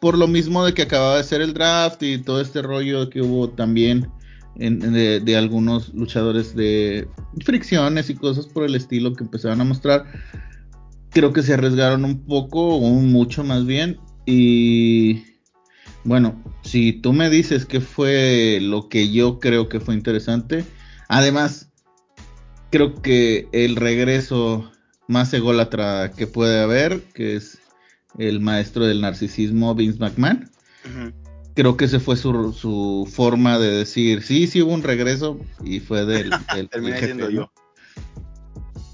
por 0.00 0.16
lo 0.16 0.26
mismo 0.26 0.64
de 0.64 0.72
que 0.72 0.82
acababa 0.82 1.18
de 1.18 1.24
ser 1.24 1.42
el 1.42 1.52
draft 1.52 2.02
y 2.02 2.18
todo 2.18 2.40
este 2.40 2.62
rollo 2.62 3.10
que 3.10 3.20
hubo 3.20 3.50
también 3.50 4.08
de, 4.58 5.20
de, 5.20 5.36
algunos 5.36 5.92
luchadores 5.94 6.56
de 6.56 7.08
fricciones 7.44 8.10
y 8.10 8.14
cosas 8.14 8.46
por 8.46 8.64
el 8.64 8.74
estilo 8.74 9.14
que 9.14 9.24
empezaron 9.24 9.60
a 9.60 9.64
mostrar. 9.64 10.06
Creo 11.10 11.32
que 11.32 11.42
se 11.42 11.54
arriesgaron 11.54 12.04
un 12.04 12.24
poco, 12.24 12.76
o 12.76 12.90
mucho 12.90 13.44
más 13.44 13.66
bien, 13.66 13.98
y 14.26 15.22
bueno, 16.04 16.42
si 16.62 16.92
tú 16.92 17.12
me 17.12 17.30
dices 17.30 17.64
que 17.64 17.80
fue 17.80 18.58
lo 18.60 18.88
que 18.88 19.10
yo 19.10 19.38
creo 19.38 19.68
que 19.68 19.80
fue 19.80 19.94
interesante, 19.94 20.64
además, 21.08 21.70
creo 22.70 23.00
que 23.00 23.48
el 23.52 23.76
regreso 23.76 24.70
más 25.08 25.32
ególatra 25.32 26.12
que 26.12 26.26
puede 26.26 26.60
haber, 26.60 27.02
que 27.14 27.36
es 27.36 27.58
el 28.18 28.40
maestro 28.40 28.84
del 28.86 29.00
narcisismo, 29.00 29.74
Vince 29.74 29.98
McMahon. 29.98 30.50
Creo 31.56 31.76
que 31.76 31.86
ese 31.86 31.98
fue 31.98 32.16
su, 32.16 32.52
su, 32.52 33.08
forma 33.10 33.58
de 33.58 33.70
decir, 33.70 34.22
sí, 34.22 34.46
sí 34.46 34.62
hubo 34.62 34.74
un 34.74 34.82
regreso 34.82 35.40
y 35.64 35.80
fue 35.80 36.04
del, 36.04 36.30
del, 36.70 37.32
yo. 37.32 37.50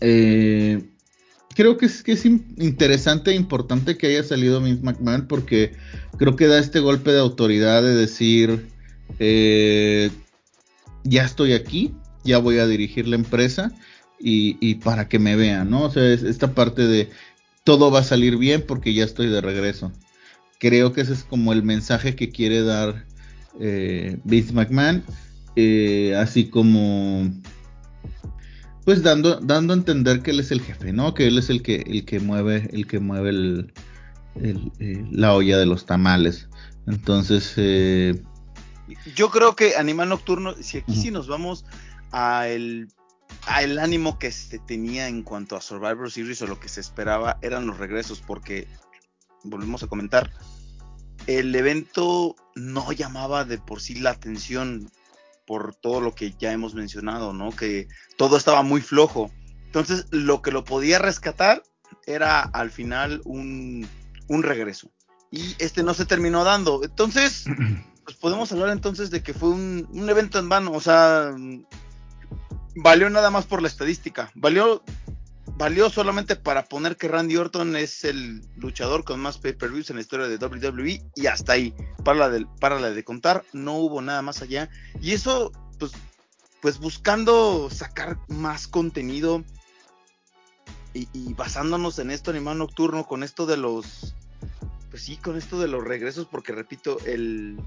Eh, 0.00 0.80
creo 1.54 1.76
que 1.76 1.86
es, 1.86 2.02
que 2.02 2.12
es 2.12 2.24
interesante 2.24 3.32
e 3.32 3.34
importante 3.34 3.98
que 3.98 4.06
haya 4.06 4.22
salido 4.22 4.60
Vince 4.60 4.82
McMahon 4.82 5.26
porque 5.26 5.72
creo 6.18 6.36
que 6.36 6.46
da 6.46 6.58
este 6.58 6.80
golpe 6.80 7.10
de 7.10 7.18
autoridad 7.18 7.82
de 7.82 7.96
decir, 7.96 8.68
eh, 9.18 10.10
ya 11.04 11.24
estoy 11.24 11.54
aquí, 11.54 11.94
ya 12.24 12.38
voy 12.38 12.58
a 12.58 12.66
dirigir 12.66 13.08
la 13.08 13.16
empresa 13.16 13.72
y, 14.24 14.76
para 14.76 15.08
que 15.08 15.18
me 15.18 15.34
vean, 15.34 15.68
¿no? 15.68 15.82
O 15.82 15.90
sea, 15.90 16.04
esta 16.12 16.54
parte 16.54 16.86
de 16.86 17.10
todo 17.64 17.90
va 17.90 18.00
a 18.00 18.04
salir 18.04 18.36
bien 18.36 18.64
porque 18.66 18.94
ya 18.94 19.04
estoy 19.04 19.28
de 19.28 19.40
regreso. 19.40 19.92
Creo 20.62 20.92
que 20.92 21.00
ese 21.00 21.12
es 21.12 21.24
como 21.24 21.52
el 21.52 21.64
mensaje 21.64 22.14
que 22.14 22.30
quiere 22.30 22.62
dar 22.62 23.04
eh, 23.58 24.20
Vince 24.22 24.52
McMahon, 24.52 25.02
eh, 25.56 26.14
así 26.16 26.50
como 26.50 27.28
pues 28.84 29.02
dando, 29.02 29.40
dando 29.40 29.72
a 29.72 29.76
entender 29.76 30.22
que 30.22 30.30
él 30.30 30.38
es 30.38 30.52
el 30.52 30.60
jefe, 30.60 30.92
¿no? 30.92 31.14
Que 31.14 31.26
él 31.26 31.36
es 31.38 31.50
el 31.50 31.62
que, 31.62 31.82
el 31.84 32.04
que 32.04 32.20
mueve, 32.20 32.68
el 32.72 32.86
que 32.86 33.00
mueve 33.00 33.30
el, 33.30 33.72
eh, 34.36 35.04
la 35.10 35.34
olla 35.34 35.58
de 35.58 35.66
los 35.66 35.84
tamales. 35.84 36.48
Entonces, 36.86 37.54
eh, 37.56 38.22
yo 39.16 39.30
creo 39.30 39.56
que 39.56 39.74
Animal 39.74 40.10
Nocturno, 40.10 40.54
si 40.60 40.78
aquí 40.78 40.94
sí 40.94 41.10
nos 41.10 41.26
vamos 41.26 41.64
a 42.12 42.46
el, 42.46 42.86
a 43.46 43.64
el 43.64 43.80
ánimo 43.80 44.16
que 44.16 44.30
se 44.30 44.60
tenía 44.60 45.08
en 45.08 45.24
cuanto 45.24 45.56
a 45.56 45.60
Survivor 45.60 46.08
Series 46.08 46.40
o 46.42 46.46
lo 46.46 46.60
que 46.60 46.68
se 46.68 46.80
esperaba 46.80 47.38
eran 47.42 47.66
los 47.66 47.78
regresos, 47.78 48.20
porque 48.24 48.68
volvemos 49.44 49.82
a 49.82 49.86
comentar, 49.86 50.30
el 51.26 51.54
evento 51.54 52.36
no 52.54 52.92
llamaba 52.92 53.44
de 53.44 53.58
por 53.58 53.80
sí 53.80 53.94
la 53.96 54.10
atención 54.10 54.90
por 55.46 55.74
todo 55.74 56.00
lo 56.00 56.14
que 56.14 56.34
ya 56.38 56.52
hemos 56.52 56.74
mencionado, 56.74 57.32
¿no? 57.32 57.50
Que 57.50 57.88
todo 58.16 58.36
estaba 58.36 58.62
muy 58.62 58.80
flojo. 58.80 59.30
Entonces, 59.66 60.06
lo 60.10 60.42
que 60.42 60.52
lo 60.52 60.64
podía 60.64 60.98
rescatar 60.98 61.62
era 62.06 62.40
al 62.42 62.70
final 62.70 63.20
un, 63.24 63.86
un 64.28 64.42
regreso. 64.42 64.90
Y 65.30 65.56
este 65.58 65.82
no 65.82 65.94
se 65.94 66.04
terminó 66.04 66.44
dando. 66.44 66.82
Entonces, 66.84 67.44
pues 68.04 68.16
podemos 68.16 68.52
hablar 68.52 68.70
entonces 68.70 69.10
de 69.10 69.22
que 69.22 69.34
fue 69.34 69.50
un, 69.50 69.88
un 69.92 70.08
evento 70.08 70.38
en 70.38 70.48
vano. 70.48 70.72
O 70.72 70.80
sea, 70.80 71.34
valió 72.76 73.10
nada 73.10 73.30
más 73.30 73.46
por 73.46 73.62
la 73.62 73.68
estadística. 73.68 74.30
Valió 74.34 74.82
valió 75.56 75.90
solamente 75.90 76.36
para 76.36 76.64
poner 76.64 76.96
que 76.96 77.08
Randy 77.08 77.36
Orton 77.36 77.76
es 77.76 78.04
el 78.04 78.42
luchador 78.56 79.04
con 79.04 79.20
más 79.20 79.38
pay-per-views 79.38 79.90
en 79.90 79.96
la 79.96 80.02
historia 80.02 80.26
de 80.26 80.36
WWE 80.36 81.02
y 81.14 81.26
hasta 81.26 81.52
ahí, 81.52 81.74
para 82.04 82.18
la, 82.18 82.28
de, 82.30 82.46
para 82.60 82.80
la 82.80 82.90
de 82.90 83.04
contar, 83.04 83.44
no 83.52 83.74
hubo 83.74 84.00
nada 84.02 84.22
más 84.22 84.42
allá. 84.42 84.70
Y 85.00 85.12
eso, 85.12 85.52
pues, 85.78 85.92
pues 86.60 86.78
buscando 86.78 87.68
sacar 87.70 88.18
más 88.28 88.66
contenido 88.66 89.44
y, 90.94 91.32
basándonos 91.34 91.98
en 91.98 92.10
esto, 92.10 92.30
Animal 92.30 92.58
Nocturno, 92.58 93.06
con 93.06 93.22
esto 93.22 93.46
de 93.46 93.56
los, 93.56 94.14
pues 94.90 95.02
sí, 95.02 95.16
con 95.16 95.38
esto 95.38 95.58
de 95.58 95.68
los 95.68 95.82
regresos, 95.82 96.26
porque 96.30 96.52
repito, 96.52 96.98
el, 97.06 97.58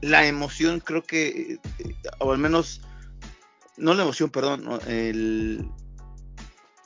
la 0.00 0.26
emoción 0.26 0.80
creo 0.80 1.04
que, 1.04 1.58
eh, 1.78 1.94
o 2.18 2.32
al 2.32 2.38
menos, 2.38 2.80
no 3.76 3.94
la 3.94 4.02
emoción, 4.02 4.30
perdón, 4.30 4.80
el 4.88 5.70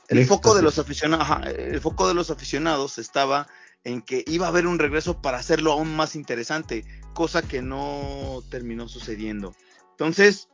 el, 0.07 0.25
foco 0.25 0.55
de 0.55 0.61
los 0.61 0.79
aficionados, 0.79 1.47
el 1.47 1.81
foco 1.81 2.07
de 2.07 2.13
los 2.13 2.29
aficionados 2.29 2.97
estaba 2.97 3.47
en 3.83 4.01
que 4.01 4.23
iba 4.27 4.45
a 4.45 4.49
haber 4.49 4.67
un 4.67 4.79
regreso 4.79 5.21
para 5.21 5.37
hacerlo 5.37 5.71
aún 5.71 5.95
más 5.95 6.15
interesante, 6.15 6.85
cosa 7.13 7.41
que 7.41 7.61
no 7.61 8.43
terminó 8.49 8.87
sucediendo. 8.87 9.55
Entonces, 9.91 10.49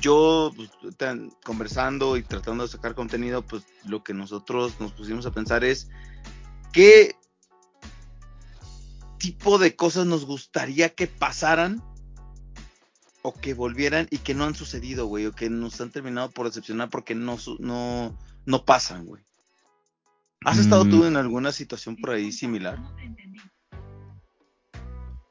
yo 0.00 0.52
pues, 0.54 0.70
conversando 1.44 2.16
y 2.16 2.22
tratando 2.22 2.64
de 2.64 2.70
sacar 2.70 2.94
contenido, 2.94 3.42
pues 3.42 3.64
lo 3.84 4.04
que 4.04 4.12
nosotros 4.12 4.74
nos 4.78 4.92
pusimos 4.92 5.24
a 5.26 5.32
pensar 5.32 5.64
es 5.64 5.88
qué 6.72 7.16
tipo 9.18 9.58
de 9.58 9.74
cosas 9.74 10.04
nos 10.04 10.26
gustaría 10.26 10.90
que 10.90 11.06
pasaran 11.06 11.82
o 13.26 13.32
que 13.32 13.54
volvieran 13.54 14.06
y 14.10 14.18
que 14.18 14.34
no 14.34 14.44
han 14.44 14.54
sucedido, 14.54 15.06
güey, 15.06 15.24
o 15.24 15.32
que 15.32 15.48
nos 15.48 15.80
han 15.80 15.90
terminado 15.90 16.30
por 16.30 16.46
decepcionar 16.46 16.90
porque 16.90 17.14
no, 17.14 17.38
no, 17.58 18.18
no 18.44 18.64
pasan, 18.66 19.06
güey. 19.06 19.22
¿Has 20.44 20.58
estado 20.58 20.84
tú 20.84 21.04
mm. 21.04 21.06
en 21.06 21.16
alguna 21.16 21.50
situación 21.50 21.96
por 21.96 22.10
ahí 22.10 22.30
similar? 22.30 22.78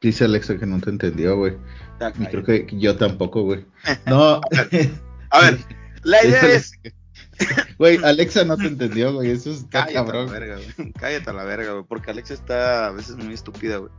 Dice 0.01 0.25
Alexa 0.25 0.58
que 0.58 0.65
no 0.65 0.82
te 0.82 0.89
entendió, 0.89 1.38
güey. 1.38 1.56
Y 2.19 2.25
creo 2.25 2.43
que 2.43 2.67
yo 2.71 2.97
tampoco, 2.97 3.43
güey. 3.43 3.63
No. 4.08 4.41
a, 5.29 5.41
ver, 5.41 5.60
la 6.01 6.25
idea 6.25 6.47
es. 6.47 6.73
Güey, 7.77 8.03
Alexa 8.03 8.43
no 8.43 8.58
te 8.58 8.65
entendió, 8.65 9.13
güey. 9.13 9.29
Eso 9.29 9.51
es 9.51 9.67
Cállate 9.69 9.93
cabrón. 9.93 10.29
A 10.29 10.34
la 10.34 10.39
verga, 10.39 10.56
güey. 10.56 10.93
Cállate 10.93 11.29
a 11.29 11.34
la 11.34 11.43
verga, 11.43 11.73
güey. 11.73 11.86
Porque 11.88 12.10
Alexa 12.10 12.34
está 12.34 12.88
a 12.88 12.91
veces 12.91 13.17
muy 13.17 13.36
estúpida, 13.36 13.77
güey. 13.77 13.91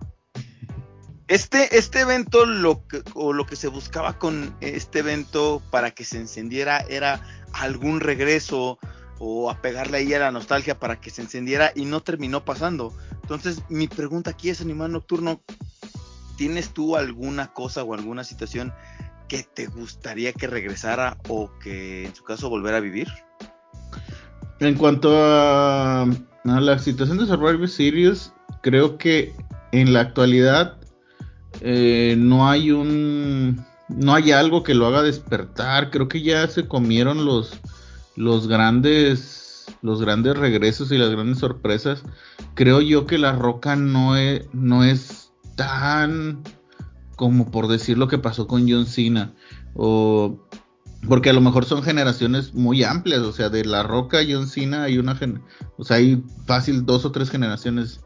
Este, 1.27 1.79
este 1.79 2.01
evento, 2.01 2.45
lo 2.45 2.87
que, 2.87 3.03
o 3.15 3.33
lo 3.33 3.47
que 3.47 3.57
se 3.57 3.69
buscaba 3.69 4.19
con 4.19 4.55
este 4.61 4.99
evento 4.99 5.63
para 5.71 5.93
que 5.93 6.05
se 6.05 6.19
encendiera 6.19 6.81
era 6.81 7.21
algún 7.53 8.01
regreso 8.01 8.79
o 9.19 9.51
apegarle 9.51 9.99
ahí 9.99 10.13
a 10.13 10.19
la 10.19 10.31
nostalgia 10.31 10.79
para 10.79 11.01
que 11.01 11.09
se 11.09 11.23
encendiera 11.23 11.73
y 11.75 11.87
no 11.87 12.03
terminó 12.03 12.45
pasando. 12.45 12.93
Entonces, 13.23 13.63
mi 13.71 13.89
pregunta 13.89 14.31
aquí 14.31 14.51
es, 14.51 14.61
Animal 14.61 14.93
Nocturno, 14.93 15.41
¿tienes 16.37 16.75
tú 16.75 16.95
alguna 16.95 17.53
cosa 17.55 17.83
o 17.85 17.95
alguna 17.95 18.23
situación 18.25 18.75
que 19.27 19.45
te 19.45 19.67
gustaría 19.67 20.35
que 20.35 20.47
regresara 20.47 21.17
o 21.29 21.51
que 21.59 22.05
en 22.05 22.15
su 22.15 22.23
caso 22.25 22.51
volver 22.51 22.75
a 22.75 22.81
vivir? 22.81 23.09
En 24.61 24.75
cuanto 24.75 25.17
a, 25.17 26.03
a 26.03 26.61
la 26.61 26.79
situación 26.79 27.17
de 27.17 27.27
Survivor 27.27 27.67
Series, 27.67 28.35
creo 28.61 28.99
que 28.99 29.35
en 29.73 29.95
la 29.95 30.01
actualidad 30.01 30.84
eh, 31.61 32.17
no 32.19 32.49
hay 32.49 32.71
un 32.71 33.65
no 33.89 34.15
hay 34.15 34.33
algo 34.33 34.63
que 34.63 34.75
lo 34.75 34.87
haga 34.87 35.03
despertar. 35.03 35.91
Creo 35.91 36.09
que 36.09 36.23
ya 36.23 36.47
se 36.49 36.67
comieron 36.67 37.25
los 37.25 37.53
los 38.17 38.49
grandes 38.49 39.67
los 39.83 40.01
grandes 40.01 40.37
regresos 40.37 40.93
y 40.93 40.99
las 40.99 41.11
grandes 41.11 41.39
sorpresas. 41.39 42.03
Creo 42.55 42.81
yo 42.81 43.07
que 43.07 43.19
la 43.19 43.33
roca 43.33 43.77
no 43.77 44.17
es 44.17 44.47
no 44.53 44.85
es 44.85 45.33
tan 45.57 46.43
como 47.17 47.51
por 47.51 47.69
decir 47.69 47.99
lo 47.99 48.09
que 48.09 48.19
pasó 48.19 48.47
con 48.47 48.69
John 48.69 48.87
Cena 48.87 49.33
o 49.75 50.41
porque 51.09 51.31
a 51.31 51.33
lo 51.35 51.41
mejor 51.41 51.65
son 51.65 51.83
generaciones 51.83 52.55
muy 52.55 52.83
amplias, 52.83 53.21
o 53.21 53.33
sea, 53.33 53.51
de 53.51 53.65
La 53.65 53.83
Roca 53.83 54.23
y 54.23 54.33
John 54.33 54.47
Cena 54.47 54.85
hay 54.85 54.99
una, 54.99 55.19
o 55.77 55.85
sea, 55.85 55.99
hay 55.99 56.23
fácil 56.47 56.87
dos 56.87 57.05
o 57.05 57.13
tres 57.13 57.31
generaciones 57.31 58.01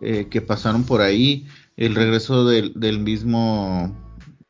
eh, 0.00 0.28
que 0.28 0.42
pasaron 0.42 0.84
por 0.84 1.00
ahí 1.00 1.46
el 1.76 1.94
regreso 1.94 2.44
del, 2.44 3.00
mismo 3.00 3.96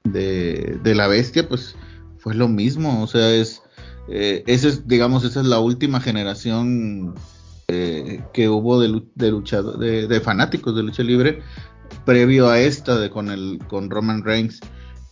de, 0.05 0.81
la 0.85 1.07
bestia, 1.07 1.49
pues 1.49 1.77
fue 2.19 2.35
lo 2.35 2.49
mismo. 2.49 3.03
O 3.03 3.07
sea, 3.07 3.31
es, 3.31 3.63
eh, 4.09 4.43
ese 4.47 4.69
es, 4.69 4.89
digamos, 4.89 5.25
esa 5.25 5.41
es 5.41 5.47
la 5.47 5.61
última 5.61 6.01
generación 6.01 7.15
eh, 7.69 8.23
que 8.33 8.49
hubo 8.49 8.81
de, 8.81 9.03
de, 9.15 10.07
de, 10.09 10.21
fanáticos 10.21 10.75
de 10.75 10.83
lucha 10.83 11.03
libre 11.03 11.43
previo 12.05 12.49
a 12.49 12.59
esta 12.59 12.99
de 12.99 13.11
con 13.11 13.31
el 13.31 13.59
con 13.69 13.91
Roman 13.91 14.25
Reigns. 14.25 14.61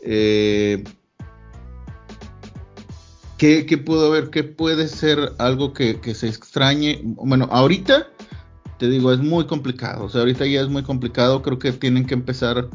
Eh, 0.03 0.83
¿qué, 3.39 3.67
¿Qué 3.67 3.79
pudo 3.79 4.09
haber? 4.09 4.31
¿Qué 4.31 4.45
puede 4.45 4.89
ser 4.89 5.33
algo 5.39 5.73
que, 5.73 6.01
que 6.01 6.15
se 6.15 6.29
extrañe? 6.29 7.01
Bueno, 7.05 7.49
ahorita 7.51 8.09
te 8.81 8.89
digo, 8.89 9.13
es 9.13 9.21
muy 9.21 9.45
complicado. 9.45 10.07
O 10.07 10.09
sea, 10.09 10.23
ahorita 10.23 10.47
ya 10.47 10.63
es 10.63 10.69
muy 10.69 10.83
complicado. 10.83 11.43
Creo 11.43 11.59
que 11.59 11.71
tienen 11.71 12.07
que 12.07 12.15
empezar 12.15 12.69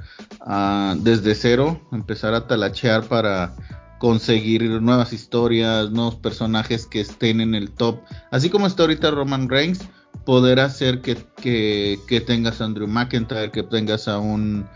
desde 0.97 1.33
cero, 1.33 1.81
empezar 1.91 2.35
a 2.35 2.45
talachear 2.45 3.05
para 3.05 3.55
conseguir 3.97 4.69
nuevas 4.83 5.13
historias, 5.13 5.89
nuevos 5.89 6.15
personajes 6.15 6.85
que 6.85 7.01
estén 7.01 7.41
en 7.41 7.55
el 7.55 7.71
top. 7.71 8.01
Así 8.29 8.51
como 8.51 8.67
está 8.67 8.83
ahorita 8.83 9.09
Roman 9.09 9.49
Reigns, 9.49 9.79
poder 10.25 10.59
hacer 10.59 11.01
que, 11.01 11.17
que, 11.41 12.21
tengas 12.21 12.61
a 12.61 12.65
Andrew 12.65 12.87
McIntyre, 12.87 13.49
que 13.49 13.63
tengas 13.63 14.07
a 14.07 14.19
un, 14.19 14.67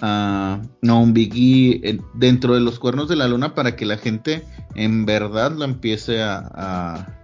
no, 0.00 1.02
un 1.02 1.12
Big 1.12 1.32
E 1.34 2.00
dentro 2.14 2.54
de 2.54 2.60
los 2.60 2.78
cuernos 2.78 3.08
de 3.08 3.16
la 3.16 3.26
luna 3.26 3.52
para 3.52 3.74
que 3.74 3.84
la 3.84 3.96
gente 3.96 4.44
en 4.76 5.06
verdad 5.06 5.50
lo 5.50 5.64
empiece 5.64 6.22
a 6.22 7.17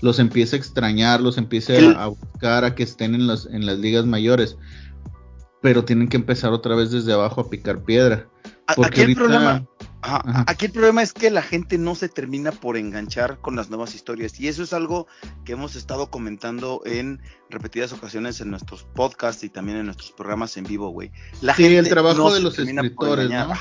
los 0.00 0.18
empiece 0.18 0.56
a 0.56 0.58
extrañar, 0.58 1.20
los 1.20 1.38
empiece 1.38 1.94
a, 1.96 2.06
buscar 2.08 2.64
a 2.64 2.74
que 2.74 2.82
estén 2.82 3.14
en 3.14 3.26
las, 3.26 3.46
en 3.46 3.66
las 3.66 3.78
ligas 3.78 4.06
mayores. 4.06 4.56
Pero 5.62 5.84
tienen 5.84 6.08
que 6.08 6.16
empezar 6.16 6.52
otra 6.52 6.74
vez 6.74 6.90
desde 6.90 7.12
abajo 7.12 7.42
a 7.42 7.50
picar 7.50 7.82
piedra. 7.84 8.28
Porque 8.76 9.02
aquí, 9.02 9.12
el 9.12 9.16
problema, 9.16 9.66
aquí 10.46 10.66
el 10.66 10.72
problema 10.72 11.02
es 11.02 11.12
que 11.12 11.30
la 11.30 11.42
gente 11.42 11.76
no 11.76 11.94
se 11.94 12.08
termina 12.08 12.52
por 12.52 12.76
enganchar 12.76 13.40
con 13.40 13.56
las 13.56 13.68
nuevas 13.68 13.94
historias. 13.94 14.38
Y 14.40 14.48
eso 14.48 14.62
es 14.62 14.72
algo 14.72 15.06
que 15.44 15.52
hemos 15.52 15.76
estado 15.76 16.10
comentando 16.10 16.80
en 16.86 17.20
repetidas 17.50 17.92
ocasiones 17.92 18.40
en 18.40 18.50
nuestros 18.50 18.84
podcasts 18.94 19.44
y 19.44 19.50
también 19.50 19.78
en 19.78 19.86
nuestros 19.86 20.12
programas 20.12 20.56
en 20.56 20.64
vivo, 20.64 20.88
güey. 20.90 21.10
sí, 21.56 21.76
el 21.76 21.88
trabajo 21.88 22.32
de 22.32 22.40
los 22.40 22.58
escritores, 22.58 23.28
¿no? 23.28 23.52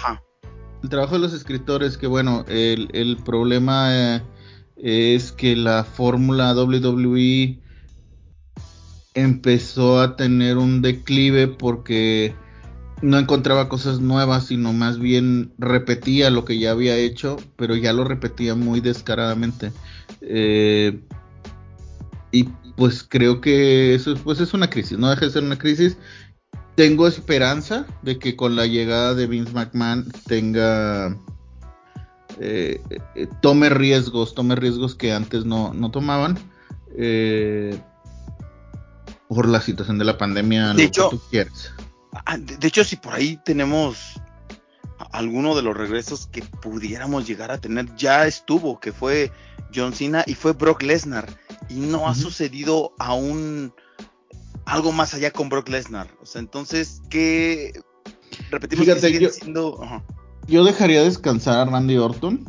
El 0.82 0.89
trabajo 0.89 1.15
de 1.15 1.19
los 1.19 1.34
escritores, 1.34 1.97
que 1.97 2.08
bueno, 2.08 2.45
el, 2.47 2.89
el 2.93 3.17
problema... 3.17 4.15
Eh, 4.15 4.21
es 4.82 5.32
que 5.32 5.56
la 5.56 5.84
fórmula 5.84 6.54
WWE 6.54 7.60
empezó 9.13 10.00
a 10.00 10.15
tener 10.15 10.58
un 10.58 10.82
declive 10.82 11.48
porque 11.48 12.34
no 13.02 13.18
encontraba 13.18 13.70
cosas 13.70 14.00
nuevas, 14.00 14.48
sino 14.48 14.74
más 14.74 15.00
bien 15.00 15.54
repetía 15.58 16.30
lo 16.30 16.46
que 16.46 16.60
ya 16.60 16.72
había 16.72 16.98
hecho, 16.98 17.38
pero 17.56 17.76
ya 17.76 17.94
lo 17.94 18.04
repetía 18.04 18.56
muy 18.56 18.82
descaradamente. 18.82 19.72
Eh, 20.22 21.00
y 22.32 22.44
pues 22.76 23.04
creo 23.04 23.42
que 23.42 23.96
eso 23.96 24.15
pues 24.24 24.39
es 24.39 24.54
una 24.54 24.70
crisis, 24.70 24.98
no 24.98 25.10
deja 25.10 25.26
de 25.26 25.32
ser 25.32 25.44
una 25.44 25.58
crisis. 25.58 25.98
Tengo 26.76 27.08
esperanza 27.08 27.86
de 28.04 28.20
que 28.20 28.36
con 28.36 28.56
la 28.56 28.65
llegada 28.65 29.13
de 29.13 29.28
Vince 29.28 29.52
McMahon 29.54 30.10
tenga 30.28 31.18
eh, 32.38 32.82
eh, 33.15 33.28
tome 33.42 33.70
riesgos, 33.70 34.36
tome 34.36 34.56
riesgos 34.56 34.96
que 34.96 35.12
antes 35.12 35.46
no, 35.46 35.74
no 35.74 35.92
tomaban. 35.92 36.38
Eh, 36.96 37.80
por 39.28 39.48
la 39.48 39.62
situación 39.62 40.00
de 40.00 40.06
la 40.06 40.18
pandemia, 40.18 40.74
de 40.74 40.84
hecho, 40.84 41.12
ah, 42.26 42.38
De, 42.38 42.68
hecho, 42.68 42.84
si 42.84 42.96
por 42.96 43.13
ahí 43.13 43.39
tenemos 43.46 44.20
alguno 45.12 45.56
de 45.56 45.62
los 45.62 45.78
regresos 45.78 46.28
que 46.28 46.42
pudiéramos 46.42 47.28
llegar 47.28 47.52
a 47.52 47.60
tener, 47.60 47.96
ya 47.96 48.26
estuvo, 48.26 48.80
que 48.80 48.92
fue 48.92 49.32
John 49.74 49.94
Cena 49.94 50.24
y 50.26 50.34
fue 50.34 50.54
Brock 50.54 50.82
Lesnar. 50.82 51.30
Y 51.70 51.76
no 51.76 52.10
ha 52.10 52.15
sucedido 52.15 52.94
aún 52.98 53.72
algo 54.65 54.92
más 54.92 55.13
allá 55.13 55.32
con 55.32 55.50
Brock 55.50 55.70
Lesnar. 55.70 56.08
O 56.22 56.26
sea, 56.26 56.42
entonces, 56.42 57.02
¿qué? 57.12 57.80
Repetimos 58.50 58.86
que 58.86 59.20
yo 59.20 59.30
dejaría 60.50 61.04
descansar 61.04 61.60
a 61.60 61.72
Randy 61.72 61.98
Orton 61.98 62.46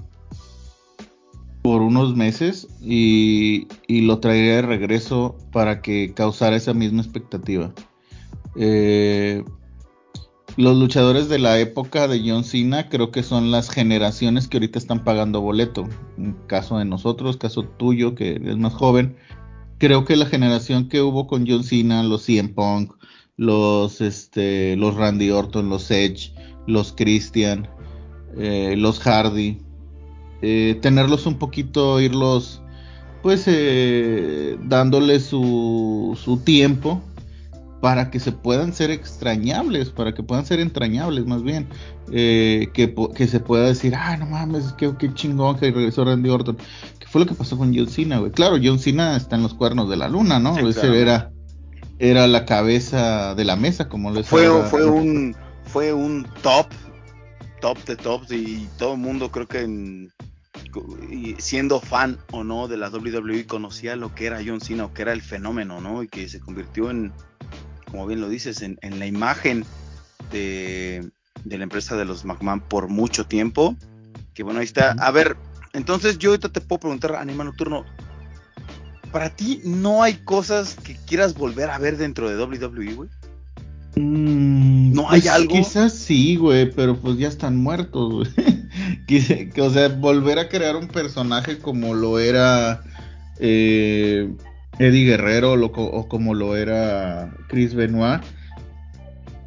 por 1.63 1.83
unos 1.83 2.17
meses 2.17 2.69
y, 2.81 3.67
lo 3.89 4.19
traería 4.21 4.57
de 4.57 4.63
regreso 4.63 5.37
para 5.53 5.83
que 5.83 6.13
causara 6.15 6.57
esa 6.57 6.75
misma 6.75 7.03
expectativa. 7.03 7.73
Eh, 8.57 9.45
los 10.57 10.77
luchadores 10.77 11.29
de 11.29 11.39
la 11.39 11.59
época 11.59 12.09
de 12.09 12.23
John 12.27 12.45
Cena 12.45 12.89
creo 12.89 13.11
que 13.11 13.23
son 13.23 13.51
las 13.51 13.71
generaciones 13.71 14.49
que 14.49 14.57
ahorita 14.57 14.79
están 14.79 15.05
pagando 15.05 15.41
boleto. 15.41 15.89
En 16.19 16.33
caso 16.47 16.79
de 16.79 16.85
nosotros, 16.85 17.37
caso 17.37 17.65
tuyo 17.65 18.15
que 18.15 18.41
es 18.43 18.57
más 18.57 18.73
joven, 18.73 19.17
creo 19.79 20.05
que 20.05 20.17
la 20.17 20.27
generación 20.27 20.89
que 20.89 21.03
hubo 21.03 21.27
con 21.27 21.47
John 21.47 21.65
Cena, 21.65 22.03
los 22.03 22.25
CM 22.25 22.51
Punk, 22.51 22.95
los, 23.37 24.01
este, 24.01 24.77
los 24.77 24.97
Randy 24.97 25.31
Orton, 25.31 25.69
los 25.69 25.91
Edge, 25.91 26.33
los 26.67 26.93
Christian, 26.93 27.69
eh, 28.37 28.75
los 28.77 29.01
Hardy, 29.01 29.59
eh, 30.43 30.79
tenerlos 30.81 31.27
un 31.27 31.39
poquito, 31.39 32.01
irlos 32.01 32.63
pues 33.23 33.45
eh, 33.47 34.57
dándoles 34.65 35.25
su, 35.25 36.19
su 36.23 36.39
tiempo 36.39 37.03
para 37.83 38.11
que 38.11 38.19
se 38.19 38.33
puedan 38.33 38.73
ser 38.73 38.91
extrañables, 38.91 39.91
para 39.91 40.15
que 40.15 40.23
puedan 40.23 40.47
ser 40.47 40.61
entrañables 40.61 41.27
más 41.27 41.43
bien, 41.43 41.67
que, 42.11 42.71
que, 43.15 43.27
se 43.27 43.41
pueda 43.41 43.67
decir, 43.67 43.95
ah, 43.95 44.17
no 44.17 44.27
mames, 44.27 44.75
qué, 44.77 44.93
qué 44.99 45.13
chingón 45.15 45.59
que 45.59 45.71
regresó 45.71 46.05
Randy 46.05 46.29
Orton, 46.29 46.57
que 46.99 47.07
fue 47.07 47.23
lo 47.23 47.27
que 47.27 47.35
pasó 47.35 47.57
con 47.57 47.75
John 47.75 47.89
Cena, 47.89 48.19
güey. 48.19 48.33
Claro, 48.33 48.57
John 48.63 48.79
Cena 48.79 49.17
está 49.17 49.37
en 49.37 49.43
los 49.43 49.55
cuernos 49.55 49.89
de 49.89 49.97
la 49.97 50.09
luna, 50.09 50.39
¿no? 50.39 50.59
Ese 50.59 51.01
era, 51.01 51.31
era 51.99 52.27
la 52.27 52.45
cabeza 52.45 53.35
de 53.35 53.45
la 53.45 53.57
mesa, 53.57 53.89
como 53.89 54.11
les 54.11 54.27
fue, 54.27 54.47
fue 54.65 54.85
un 54.85 55.35
fue 55.65 55.93
un 55.93 56.27
top 56.43 56.67
top 57.61 57.79
de 57.85 57.97
tops 57.97 58.33
y 58.33 58.69
todo 58.79 58.95
el 58.95 59.01
mundo 59.01 59.31
creo 59.31 59.47
que 59.47 60.09
siendo 61.39 61.81
fan 61.81 62.19
o 62.33 62.45
no 62.45 62.69
de 62.69 62.77
la 62.77 62.91
WWE 62.91 63.47
conocía 63.47 63.97
lo 63.97 64.15
que 64.15 64.27
era 64.27 64.41
John 64.45 64.61
Cena 64.61 64.87
o 64.87 64.95
que 64.95 65.03
era 65.03 65.13
el 65.13 65.23
fenómeno, 65.23 65.81
¿no? 65.81 66.03
Y 66.03 66.09
que 66.09 66.29
se 66.29 66.41
convirtió 66.41 66.91
en, 66.91 67.13
como 67.91 68.07
bien 68.07 68.21
lo 68.21 68.29
dices, 68.29 68.63
en, 68.63 68.79
la 68.99 69.07
imagen 69.07 69.65
de, 70.31 71.11
la 71.45 71.63
empresa 71.63 71.97
de 71.97 72.05
los 72.05 72.25
McMahon 72.25 72.61
por 72.61 72.89
mucho 72.89 73.27
tiempo. 73.27 73.77
Que 74.35 74.43
bueno, 74.43 74.61
ahí 74.61 74.67
está. 74.67 74.93
A 74.93 75.11
ver, 75.11 75.37
entonces 75.73 76.19
yo 76.19 76.31
ahorita 76.31 76.51
te 76.51 76.61
puedo 76.61 76.81
preguntar, 76.81 77.17
Animal 77.17 77.47
Nocturno, 77.47 77.85
¿para 79.13 79.31
ti 79.31 79.61
no 79.65 80.03
hay 80.03 80.15
cosas 80.15 80.75
que 80.75 80.97
quieras 81.07 81.35
volver 81.35 81.71
a 81.71 81.79
ver 81.79 81.97
dentro 81.97 82.29
de 82.29 82.43
WWE, 82.43 82.95
güey? 82.95 83.11
Mm, 83.97 84.93
¿No 84.93 85.11
hay 85.11 85.23
pues 85.23 85.33
algo? 85.33 85.55
Quizás 85.55 85.93
sí, 85.93 86.37
güey, 86.37 86.71
pero 86.71 86.97
pues 86.97 87.19
ya 87.19 87.29
están 87.29 87.57
muertos, 87.57 88.13
güey. 88.13 89.51
o 89.61 89.71
sea, 89.71 89.89
volver 89.89 90.39
a 90.39 90.49
crear 90.49 90.77
un 90.77 90.89
personaje 90.89 91.59
como 91.59 91.95
lo 91.95 92.19
era 92.19 92.83
eh, 93.39 94.33
Eddie 94.79 95.07
Guerrero 95.07 95.53
o 95.53 96.09
como 96.09 96.35
lo 96.35 96.57
era 96.57 97.35
Chris 97.49 97.75
Benoit, 97.75 98.23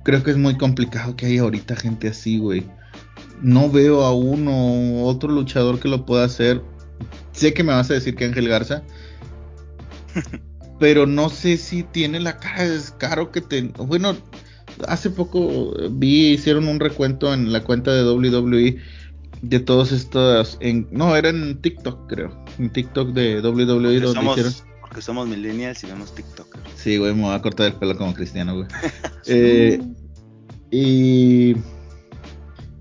creo 0.03 0.23
que 0.23 0.31
es 0.31 0.37
muy 0.37 0.57
complicado 0.57 1.15
que 1.15 1.27
haya 1.27 1.41
ahorita 1.41 1.75
gente 1.75 2.09
así, 2.09 2.37
güey. 2.37 2.65
No 3.41 3.69
veo 3.69 4.03
a 4.03 4.13
uno, 4.13 5.03
otro 5.03 5.29
luchador 5.31 5.79
que 5.79 5.87
lo 5.87 6.05
pueda 6.05 6.25
hacer. 6.25 6.61
Sé 7.31 7.53
que 7.53 7.63
me 7.63 7.73
vas 7.73 7.89
a 7.89 7.95
decir 7.95 8.15
que 8.15 8.25
Ángel 8.25 8.47
Garza. 8.47 8.83
pero 10.79 11.05
no 11.05 11.29
sé 11.29 11.57
si 11.57 11.83
tiene 11.83 12.19
la 12.19 12.37
cara 12.37 12.63
de 12.63 12.71
descaro 12.71 13.31
que 13.31 13.41
te... 13.41 13.61
Bueno, 13.61 14.17
hace 14.87 15.09
poco 15.09 15.73
vi, 15.91 16.31
hicieron 16.33 16.67
un 16.67 16.79
recuento 16.79 17.33
en 17.33 17.51
la 17.51 17.63
cuenta 17.63 17.93
de 17.93 18.03
WWE 18.03 18.77
de 19.41 19.59
todos 19.59 19.91
estos... 19.91 20.57
En, 20.61 20.87
no, 20.91 21.15
era 21.15 21.29
en 21.29 21.61
TikTok, 21.61 22.07
creo. 22.07 22.45
En 22.59 22.69
TikTok 22.69 23.09
de 23.09 23.41
WWE. 23.41 24.01
Porque, 24.01 24.13
somos, 24.13 24.63
porque 24.81 25.01
somos 25.01 25.27
millennials 25.27 25.83
y 25.83 25.87
vemos 25.87 26.15
TikTok. 26.15 26.57
Sí, 26.75 26.97
güey, 26.97 27.13
me 27.13 27.23
voy 27.23 27.35
a 27.35 27.41
cortar 27.41 27.67
el 27.67 27.73
pelo 27.73 27.97
como 27.97 28.13
cristiano, 28.13 28.55
güey. 28.55 28.67
eh, 29.27 29.81
y 30.71 31.55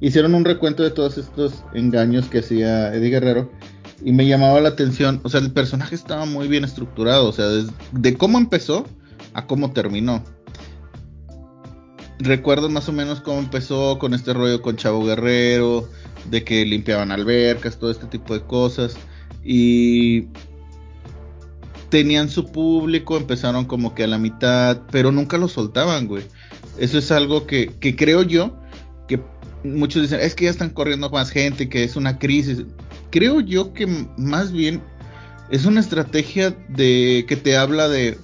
hicieron 0.01 0.35
un 0.35 0.45
recuento 0.45 0.83
de 0.83 0.91
todos 0.91 1.19
estos 1.19 1.65
engaños 1.75 2.27
que 2.27 2.39
hacía 2.39 2.95
Eddie 2.95 3.11
Guerrero 3.11 3.51
y 4.05 4.13
me 4.13 4.27
llamaba 4.27 4.61
la 4.61 4.71
atención, 4.71 5.21
o 5.23 5.29
sea, 5.29 5.41
el 5.41 5.53
personaje 5.53 5.95
estaba 5.95 6.25
muy 6.25 6.49
bien 6.49 6.65
estructurado, 6.65 7.29
o 7.29 7.33
sea, 7.33 7.47
de 7.93 8.17
cómo 8.17 8.39
empezó 8.39 8.87
a 9.35 9.47
cómo 9.47 9.73
terminó. 9.73 10.25
Recuerdo 12.23 12.69
más 12.69 12.89
o 12.89 12.93
menos 12.93 13.21
cómo 13.21 13.39
empezó 13.39 13.99
con 13.99 14.15
este 14.15 14.33
rollo 14.33 14.63
con 14.63 14.77
Chavo 14.77 15.05
Guerrero, 15.05 15.89
de 16.31 16.45
que 16.45 16.65
limpiaban 16.65 17.11
albercas, 17.11 17.79
todo 17.79 17.91
este 17.91 18.07
tipo 18.07 18.35
de 18.35 18.43
cosas. 18.43 18.97
Y 19.45 20.29
tenían 21.89 22.29
su 22.29 22.53
público, 22.53 23.17
empezaron 23.17 23.65
como 23.65 23.95
que 23.95 24.05
a 24.05 24.07
la 24.07 24.19
mitad, 24.19 24.83
pero 24.91 25.11
nunca 25.11 25.37
lo 25.37 25.49
soltaban, 25.49 26.07
güey. 26.07 26.23
Eso 26.79 26.99
es 26.99 27.11
algo 27.11 27.47
que, 27.47 27.73
que 27.81 27.97
creo 27.97 28.23
yo, 28.23 28.57
que 29.09 29.21
muchos 29.65 30.03
dicen, 30.03 30.21
es 30.21 30.35
que 30.35 30.45
ya 30.45 30.51
están 30.51 30.71
corriendo 30.71 31.11
más 31.11 31.31
gente, 31.31 31.69
que 31.69 31.85
es 31.85 31.97
una 31.97 32.19
crisis 32.19 32.65
creo 33.13 33.41
yo 33.41 33.73
que 33.73 33.87
más 34.17 34.51
bien 34.51 34.83
es 35.51 35.67
una 35.67 35.81
estrategia 35.81 36.51
de 36.69 37.25
que 37.29 37.37
te 37.37 37.57
habla 37.57 37.89
de 37.89 38.19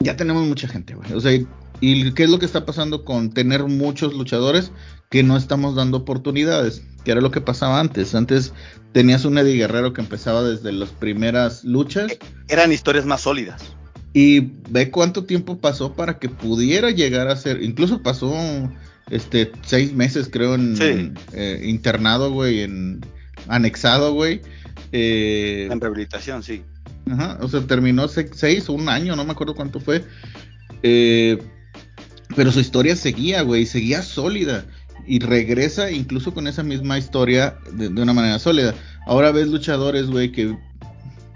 ya 0.00 0.16
tenemos 0.16 0.46
mucha 0.46 0.68
gente, 0.68 0.94
güey. 0.94 1.12
O 1.12 1.20
sea, 1.20 1.32
y 1.80 2.12
qué 2.12 2.24
es 2.24 2.30
lo 2.30 2.38
que 2.38 2.46
está 2.46 2.66
pasando 2.66 3.04
con 3.04 3.30
tener 3.30 3.64
muchos 3.64 4.14
luchadores 4.14 4.72
que 5.10 5.22
no 5.22 5.36
estamos 5.36 5.74
dando 5.74 5.98
oportunidades, 5.98 6.82
que 7.04 7.12
era 7.12 7.20
lo 7.20 7.30
que 7.30 7.40
pasaba 7.40 7.80
antes. 7.80 8.14
Antes 8.14 8.52
tenías 8.92 9.24
un 9.24 9.38
Eddie 9.38 9.56
Guerrero 9.56 9.92
que 9.92 10.00
empezaba 10.00 10.42
desde 10.42 10.72
las 10.72 10.90
primeras 10.90 11.64
luchas. 11.64 12.18
Eran 12.48 12.72
historias 12.72 13.06
más 13.06 13.22
sólidas. 13.22 13.62
Y 14.12 14.52
ve 14.70 14.90
cuánto 14.90 15.24
tiempo 15.24 15.58
pasó 15.58 15.94
para 15.94 16.18
que 16.18 16.28
pudiera 16.28 16.90
llegar 16.90 17.28
a 17.28 17.36
ser, 17.36 17.62
incluso 17.62 18.02
pasó 18.02 18.34
este 19.10 19.52
seis 19.62 19.92
meses 19.94 20.28
creo 20.30 20.54
en 20.54 21.14
eh, 21.32 21.62
internado, 21.64 22.32
güey, 22.32 22.62
en 22.62 23.00
anexado, 23.46 24.12
güey. 24.12 24.40
Eh, 24.92 25.68
en 25.70 25.80
rehabilitación, 25.80 26.42
sí. 26.42 26.62
Ajá, 27.10 27.38
o 27.40 27.48
sea, 27.48 27.60
terminó 27.60 28.08
seis 28.08 28.68
o 28.68 28.72
un 28.72 28.88
año, 28.88 29.16
no 29.16 29.24
me 29.24 29.32
acuerdo 29.32 29.54
cuánto 29.54 29.80
fue. 29.80 30.04
Eh, 30.82 31.38
pero 32.36 32.52
su 32.52 32.60
historia 32.60 32.96
seguía, 32.96 33.42
güey, 33.42 33.66
seguía 33.66 34.02
sólida. 34.02 34.64
Y 35.06 35.20
regresa 35.20 35.90
incluso 35.90 36.34
con 36.34 36.46
esa 36.48 36.62
misma 36.62 36.98
historia 36.98 37.56
de, 37.72 37.88
una 37.88 38.12
manera 38.12 38.38
sólida. 38.38 38.74
Ahora 39.06 39.32
ves 39.32 39.48
luchadores, 39.48 40.06
güey, 40.10 40.32
que 40.32 40.54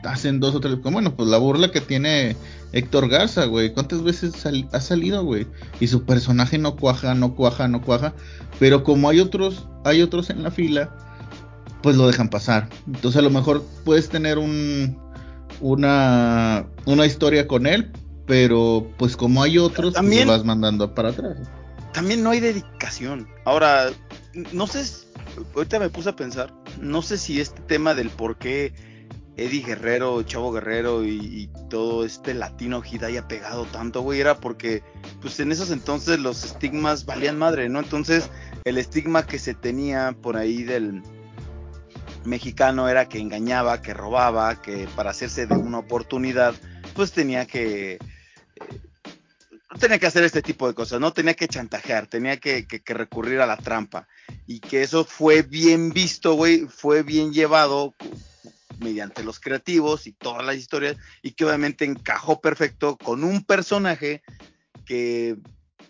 hacen 0.04 0.40
dos 0.40 0.54
o 0.54 0.60
tres. 0.60 0.78
Bueno, 0.82 1.16
pues 1.16 1.28
la 1.30 1.38
burla 1.38 1.70
que 1.70 1.80
tiene 1.80 2.36
Héctor 2.72 3.08
Garza, 3.08 3.46
güey. 3.46 3.72
¿Cuántas 3.72 4.02
veces 4.02 4.34
ha 4.72 4.80
salido, 4.80 5.24
güey? 5.24 5.46
Y 5.80 5.86
su 5.86 6.04
personaje 6.04 6.58
no 6.58 6.76
cuaja, 6.76 7.14
no 7.14 7.34
cuaja, 7.34 7.66
no 7.66 7.80
cuaja. 7.80 8.12
Pero 8.58 8.84
como 8.84 9.08
hay 9.08 9.20
otros, 9.20 9.66
hay 9.84 10.02
otros 10.02 10.28
en 10.28 10.42
la 10.42 10.50
fila 10.50 10.94
pues 11.82 11.96
lo 11.96 12.06
dejan 12.06 12.28
pasar. 12.28 12.68
Entonces 12.86 13.18
a 13.18 13.22
lo 13.22 13.30
mejor 13.30 13.64
puedes 13.84 14.08
tener 14.08 14.38
un, 14.38 14.96
una, 15.60 16.66
una 16.86 17.06
historia 17.06 17.46
con 17.46 17.66
él, 17.66 17.90
pero 18.26 18.86
pues 18.96 19.16
como 19.16 19.42
hay 19.42 19.58
otros, 19.58 19.92
pues, 19.92 19.94
también, 19.94 20.26
lo 20.26 20.32
vas 20.32 20.44
mandando 20.44 20.94
para 20.94 21.10
atrás. 21.10 21.36
También 21.92 22.22
no 22.22 22.30
hay 22.30 22.40
dedicación. 22.40 23.28
Ahora, 23.44 23.90
no 24.52 24.66
sé, 24.66 24.84
ahorita 25.54 25.78
me 25.78 25.90
puse 25.90 26.10
a 26.10 26.16
pensar, 26.16 26.52
no 26.80 27.02
sé 27.02 27.18
si 27.18 27.40
este 27.40 27.60
tema 27.62 27.94
del 27.94 28.10
por 28.10 28.36
qué 28.38 28.72
Eddie 29.36 29.64
Guerrero, 29.64 30.22
Chavo 30.22 30.52
Guerrero 30.52 31.04
y, 31.04 31.50
todo 31.70 32.04
este 32.04 32.34
latino 32.34 32.82
hit 32.82 33.02
haya 33.02 33.26
pegado 33.26 33.64
tanto, 33.64 34.02
güey, 34.02 34.20
era 34.20 34.36
porque 34.36 34.82
pues 35.22 35.40
en 35.40 35.52
esos 35.52 35.70
entonces 35.70 36.18
los 36.18 36.44
estigmas 36.44 37.06
valían 37.06 37.38
madre, 37.38 37.70
¿no? 37.70 37.78
Entonces 37.78 38.28
el 38.64 38.76
estigma 38.76 39.26
que 39.26 39.38
se 39.38 39.54
tenía 39.54 40.14
por 40.20 40.36
ahí 40.36 40.62
del 40.62 41.02
mexicano 42.26 42.90
era 42.90 43.08
que 43.08 43.20
engañaba, 43.20 43.80
que 43.80 43.94
robaba, 43.94 44.60
que 44.60 44.86
para 44.94 45.12
hacerse 45.12 45.46
de 45.46 45.54
una 45.54 45.78
oportunidad 45.78 46.54
pues 46.94 47.12
tenía 47.12 47.46
que... 47.46 47.98
Eh, 48.70 48.78
tenía 49.78 49.98
que 49.98 50.06
hacer 50.06 50.24
este 50.24 50.42
tipo 50.42 50.68
de 50.68 50.74
cosas, 50.74 51.00
¿no? 51.00 51.12
Tenía 51.12 51.34
que 51.34 51.48
chantajear, 51.48 52.06
tenía 52.06 52.38
que, 52.38 52.66
recurrir 52.86 53.40
a 53.40 53.46
la 53.46 53.56
trampa. 53.56 54.06
Y 54.46 54.60
que 54.60 54.82
eso 54.82 55.04
fue 55.04 55.42
bien 55.42 55.90
visto, 55.90 56.34
güey, 56.34 56.66
fue 56.66 57.02
bien 57.02 57.32
llevado 57.32 57.94
mediante 58.78 59.22
los 59.22 59.38
creativos 59.38 60.06
y 60.06 60.12
todas 60.12 60.44
las 60.44 60.56
historias, 60.56 60.96
y 61.22 61.32
que 61.32 61.44
obviamente 61.44 61.84
encajó 61.84 62.40
perfecto 62.40 62.96
con 62.96 63.22
un 63.22 63.44
personaje 63.44 64.22
que, 64.84 65.36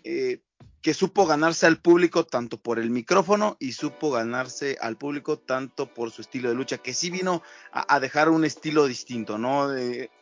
eh, 0.03 0.41
que 0.81 0.93
supo 0.93 1.25
ganarse 1.25 1.65
al 1.65 1.77
público 1.77 2.25
tanto 2.25 2.57
por 2.57 2.77
el 2.77 2.91
micrófono 2.91 3.57
y 3.59 3.71
supo 3.71 4.11
ganarse 4.11 4.77
al 4.81 4.97
público 4.97 5.39
tanto 5.39 5.91
por 5.91 6.11
su 6.11 6.21
estilo 6.21 6.49
de 6.49 6.55
lucha, 6.55 6.77
que 6.77 6.93
sí 6.93 7.09
vino 7.09 7.41
a, 7.71 7.99
dejar 7.99 8.29
un 8.29 8.45
estilo 8.45 8.85
distinto, 8.85 9.37
¿no? 9.37 9.69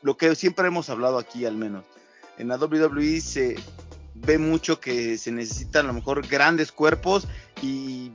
Lo 0.02 0.18
que 0.18 0.36
siempre 0.36 0.68
hemos 0.68 0.90
hablado 0.90 1.18
aquí 1.18 1.46
al 1.46 1.58
menos. 1.58 1.86
En 2.42 2.48
la 2.48 2.58
WWE 2.58 3.22
se 3.22 3.56
ve 4.14 4.38
mucho 4.38 4.80
que 4.80 5.18
se 5.18 5.32
necesitan 5.32 5.86
a 5.86 5.88
lo 5.90 5.94
mejor 5.94 6.28
grandes 6.28 6.72
cuerpos 6.72 7.28
y 7.62 8.12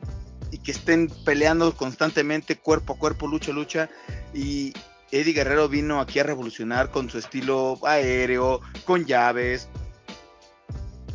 y 0.51 0.59
que 0.59 0.73
estén 0.73 1.09
peleando 1.25 1.77
constantemente 1.77 2.57
cuerpo 2.57 2.95
a 2.95 2.99
cuerpo, 2.99 3.27
lucha 3.27 3.53
a 3.53 3.55
lucha. 3.55 3.91
Y 4.35 4.73
Eddie 5.11 5.33
Guerrero 5.33 5.69
vino 5.69 6.01
aquí 6.01 6.19
a 6.19 6.25
revolucionar 6.25 6.91
con 6.91 7.11
su 7.11 7.19
estilo 7.19 7.79
aéreo, 7.85 8.61
con 8.85 9.05
llaves, 9.05 9.69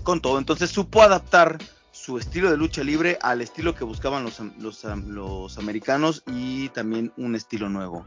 con 0.03 0.21
todo. 0.21 0.37
Entonces 0.37 0.69
supo 0.69 1.01
adaptar 1.01 1.57
su 1.91 2.17
estilo 2.17 2.49
de 2.49 2.57
lucha 2.57 2.83
libre 2.83 3.17
al 3.21 3.41
estilo 3.41 3.75
que 3.75 3.83
buscaban 3.83 4.23
los, 4.23 4.39
los, 4.57 5.57
americanos 5.57 6.23
y 6.27 6.69
también 6.69 7.13
un 7.17 7.35
estilo 7.35 7.69
nuevo. 7.69 8.05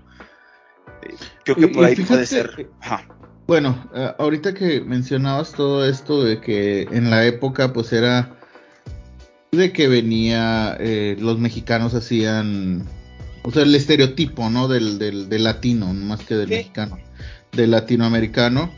Eh, 1.03 1.15
creo 1.45 1.57
que 1.57 1.69
por 1.69 1.85
ahí 1.85 1.97
puede 1.97 2.27
ser. 2.27 2.69
Bueno, 3.47 3.91
eh, 3.95 4.11
ahorita 4.19 4.55
que 4.55 4.81
mencionabas 4.81 5.53
todo 5.53 5.87
esto 5.87 6.25
de 6.25 6.41
que 6.41 6.83
en 6.91 7.11
la 7.11 7.27
época 7.27 7.73
pues 7.73 7.93
era 7.93 8.39
de 9.53 9.73
que 9.73 9.87
venía, 9.87 10.77
eh, 10.81 11.17
los 11.21 11.39
mexicanos 11.39 11.95
hacían, 11.95 12.87
o 13.43 13.51
sea, 13.51 13.63
el 13.63 13.75
estereotipo, 13.75 14.51
¿no? 14.51 14.67
Del, 14.69 14.99
del, 14.99 15.45
latino, 15.45 15.93
más 15.93 16.25
que 16.25 16.35
del 16.35 16.49
mexicano, 16.49 16.99
del 17.53 17.71
latinoamericano, 17.71 18.73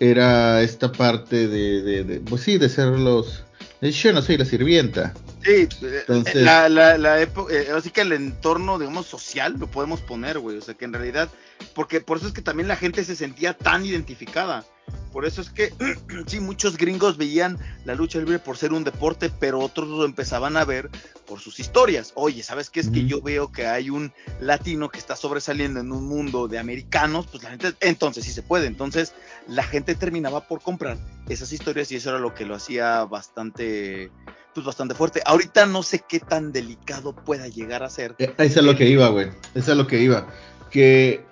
era 0.00 0.62
esta 0.62 0.92
parte 0.92 1.48
de, 1.48 2.04
de, 2.04 2.20
pues 2.20 2.42
sí, 2.42 2.58
de 2.58 2.68
ser 2.68 2.88
los, 2.88 3.44
yo 3.80 4.12
no 4.12 4.22
soy 4.22 4.36
la 4.36 4.44
sirvienta. 4.44 5.14
Sí, 5.44 5.68
Entonces, 5.80 6.34
la, 6.34 6.68
la, 6.68 6.98
la 6.98 7.20
época, 7.20 7.54
eh, 7.54 7.68
así 7.74 7.90
que 7.90 8.00
el 8.00 8.12
entorno, 8.12 8.78
digamos, 8.78 9.06
social 9.06 9.56
lo 9.58 9.68
podemos 9.68 10.00
poner, 10.00 10.38
güey, 10.40 10.58
o 10.58 10.60
sea, 10.60 10.74
que 10.74 10.84
en 10.84 10.92
realidad, 10.92 11.28
porque 11.74 12.00
por 12.00 12.18
eso 12.18 12.26
es 12.26 12.32
que 12.32 12.42
también 12.42 12.68
la 12.68 12.76
gente 12.76 13.04
se 13.04 13.14
sentía 13.14 13.54
tan 13.54 13.84
identificada. 13.84 14.64
Por 15.12 15.26
eso 15.26 15.40
es 15.40 15.50
que 15.50 15.72
sí, 16.26 16.40
muchos 16.40 16.76
gringos 16.76 17.16
veían 17.16 17.58
la 17.84 17.94
lucha 17.94 18.18
libre 18.18 18.38
por 18.38 18.56
ser 18.56 18.72
un 18.72 18.84
deporte, 18.84 19.30
pero 19.38 19.60
otros 19.60 19.88
lo 19.88 20.04
empezaban 20.04 20.56
a 20.56 20.64
ver 20.64 20.90
por 21.28 21.40
sus 21.40 21.60
historias. 21.60 22.12
Oye, 22.14 22.42
¿sabes 22.42 22.70
qué 22.70 22.80
es 22.80 22.88
que 22.88 23.04
yo 23.04 23.20
veo 23.20 23.52
que 23.52 23.66
hay 23.66 23.90
un 23.90 24.12
latino 24.40 24.88
que 24.88 24.98
está 24.98 25.14
sobresaliendo 25.14 25.80
en 25.80 25.92
un 25.92 26.08
mundo 26.08 26.48
de 26.48 26.58
americanos? 26.58 27.26
Pues 27.30 27.42
la 27.42 27.50
gente, 27.50 27.74
entonces 27.80 28.24
sí 28.24 28.32
se 28.32 28.42
puede. 28.42 28.66
Entonces 28.66 29.12
la 29.46 29.62
gente 29.62 29.94
terminaba 29.94 30.48
por 30.48 30.62
comprar 30.62 30.96
esas 31.28 31.52
historias 31.52 31.92
y 31.92 31.96
eso 31.96 32.10
era 32.10 32.18
lo 32.18 32.34
que 32.34 32.46
lo 32.46 32.54
hacía 32.54 33.04
bastante, 33.04 34.10
pues 34.54 34.64
bastante 34.64 34.94
fuerte. 34.94 35.20
Ahorita 35.26 35.66
no 35.66 35.82
sé 35.82 36.02
qué 36.08 36.18
tan 36.18 36.50
delicado 36.50 37.14
pueda 37.14 37.46
llegar 37.46 37.82
a 37.82 37.90
ser. 37.90 38.14
Eh, 38.18 38.32
eso 38.38 38.60
es 38.60 38.66
lo 38.66 38.74
que 38.74 38.88
iba, 38.88 39.08
güey. 39.08 39.28
Eso 39.54 39.72
es 39.72 39.76
lo 39.76 39.86
que 39.86 40.00
iba. 40.00 40.26
Que 40.70 41.28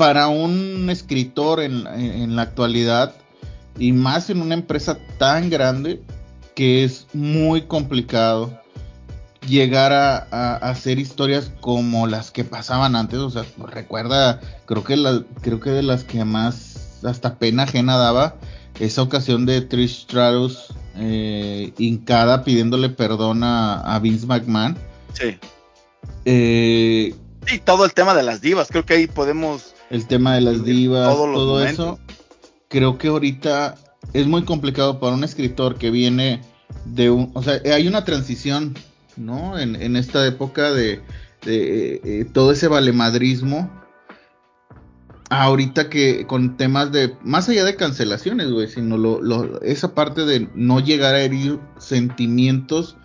para 0.00 0.28
un 0.28 0.88
escritor 0.88 1.60
en, 1.60 2.34
la 2.34 2.40
actualidad 2.40 3.14
y 3.78 3.92
más 3.92 4.30
en 4.30 4.40
una 4.40 4.54
empresa 4.54 4.98
tan 5.18 5.50
grande 5.50 6.00
que 6.54 6.84
es 6.84 7.06
muy 7.12 7.66
complicado 7.66 8.58
llegar 9.50 9.92
a, 9.92 10.56
hacer 10.56 10.98
historias 10.98 11.52
como 11.60 12.06
las 12.06 12.30
que 12.30 12.44
pasaban 12.44 12.96
antes. 12.96 13.18
O 13.18 13.30
sea, 13.30 13.44
recuerda, 13.58 14.40
creo 14.64 14.84
que, 14.84 14.96
la, 14.96 15.22
creo 15.42 15.60
que 15.60 15.70
de 15.70 15.82
las 15.82 16.04
que 16.04 16.24
más 16.24 17.00
hasta 17.04 17.38
pena 17.38 17.64
ajena 17.64 17.96
daba 17.96 18.36
esa 18.78 19.02
ocasión 19.02 19.44
de 19.46 19.60
Trish 19.60 20.02
Stratus 20.02 20.68
eh, 20.96 21.72
hincada 21.78 22.44
pidiéndole 22.44 22.88
perdón 22.88 23.42
a, 23.44 23.98
Vince 24.02 24.26
McMahon. 24.26 24.78
Sí. 25.12 25.38
Eh, 26.24 27.14
y 27.52 27.58
todo 27.58 27.84
el 27.84 27.92
tema 27.92 28.14
de 28.14 28.22
las 28.22 28.40
divas, 28.40 28.68
creo 28.68 28.86
que 28.86 28.94
ahí 28.94 29.06
podemos 29.06 29.74
el 29.90 30.06
tema 30.06 30.36
de 30.36 30.40
las 30.40 30.64
divas, 30.64 31.14
todo 31.14 31.64
eso. 31.64 31.98
Creo 32.68 32.96
que 32.96 33.08
ahorita 33.08 33.74
es 34.12 34.26
muy 34.26 34.44
complicado 34.44 35.00
para 35.00 35.14
un 35.14 35.24
escritor 35.24 35.76
que 35.76 35.90
viene 35.90 36.40
de 36.84 37.10
un, 37.10 37.32
o 37.34 37.42
sea, 37.42 37.60
hay 37.74 37.88
una 37.88 38.04
transición, 38.04 38.74
¿no? 39.20 39.58
En, 39.58 39.96
esta 39.96 40.26
época 40.26 40.72
de, 40.72 41.00
de 41.44 42.00
eh, 42.04 42.26
todo 42.32 42.52
ese 42.52 42.68
valemadrismo. 42.68 43.70
Ahorita 45.32 45.88
que 45.88 46.26
con 46.26 46.56
temas 46.56 46.90
de, 46.90 47.14
más 47.22 47.48
allá 47.48 47.64
de 47.64 47.76
cancelaciones, 47.76 48.50
güey, 48.50 48.66
sino 48.66 49.60
esa 49.62 49.94
parte 49.94 50.24
de 50.24 50.48
no 50.56 50.80
llegar 50.80 51.14
a 51.14 51.20
herir 51.20 51.60
sentimientos 51.78 52.96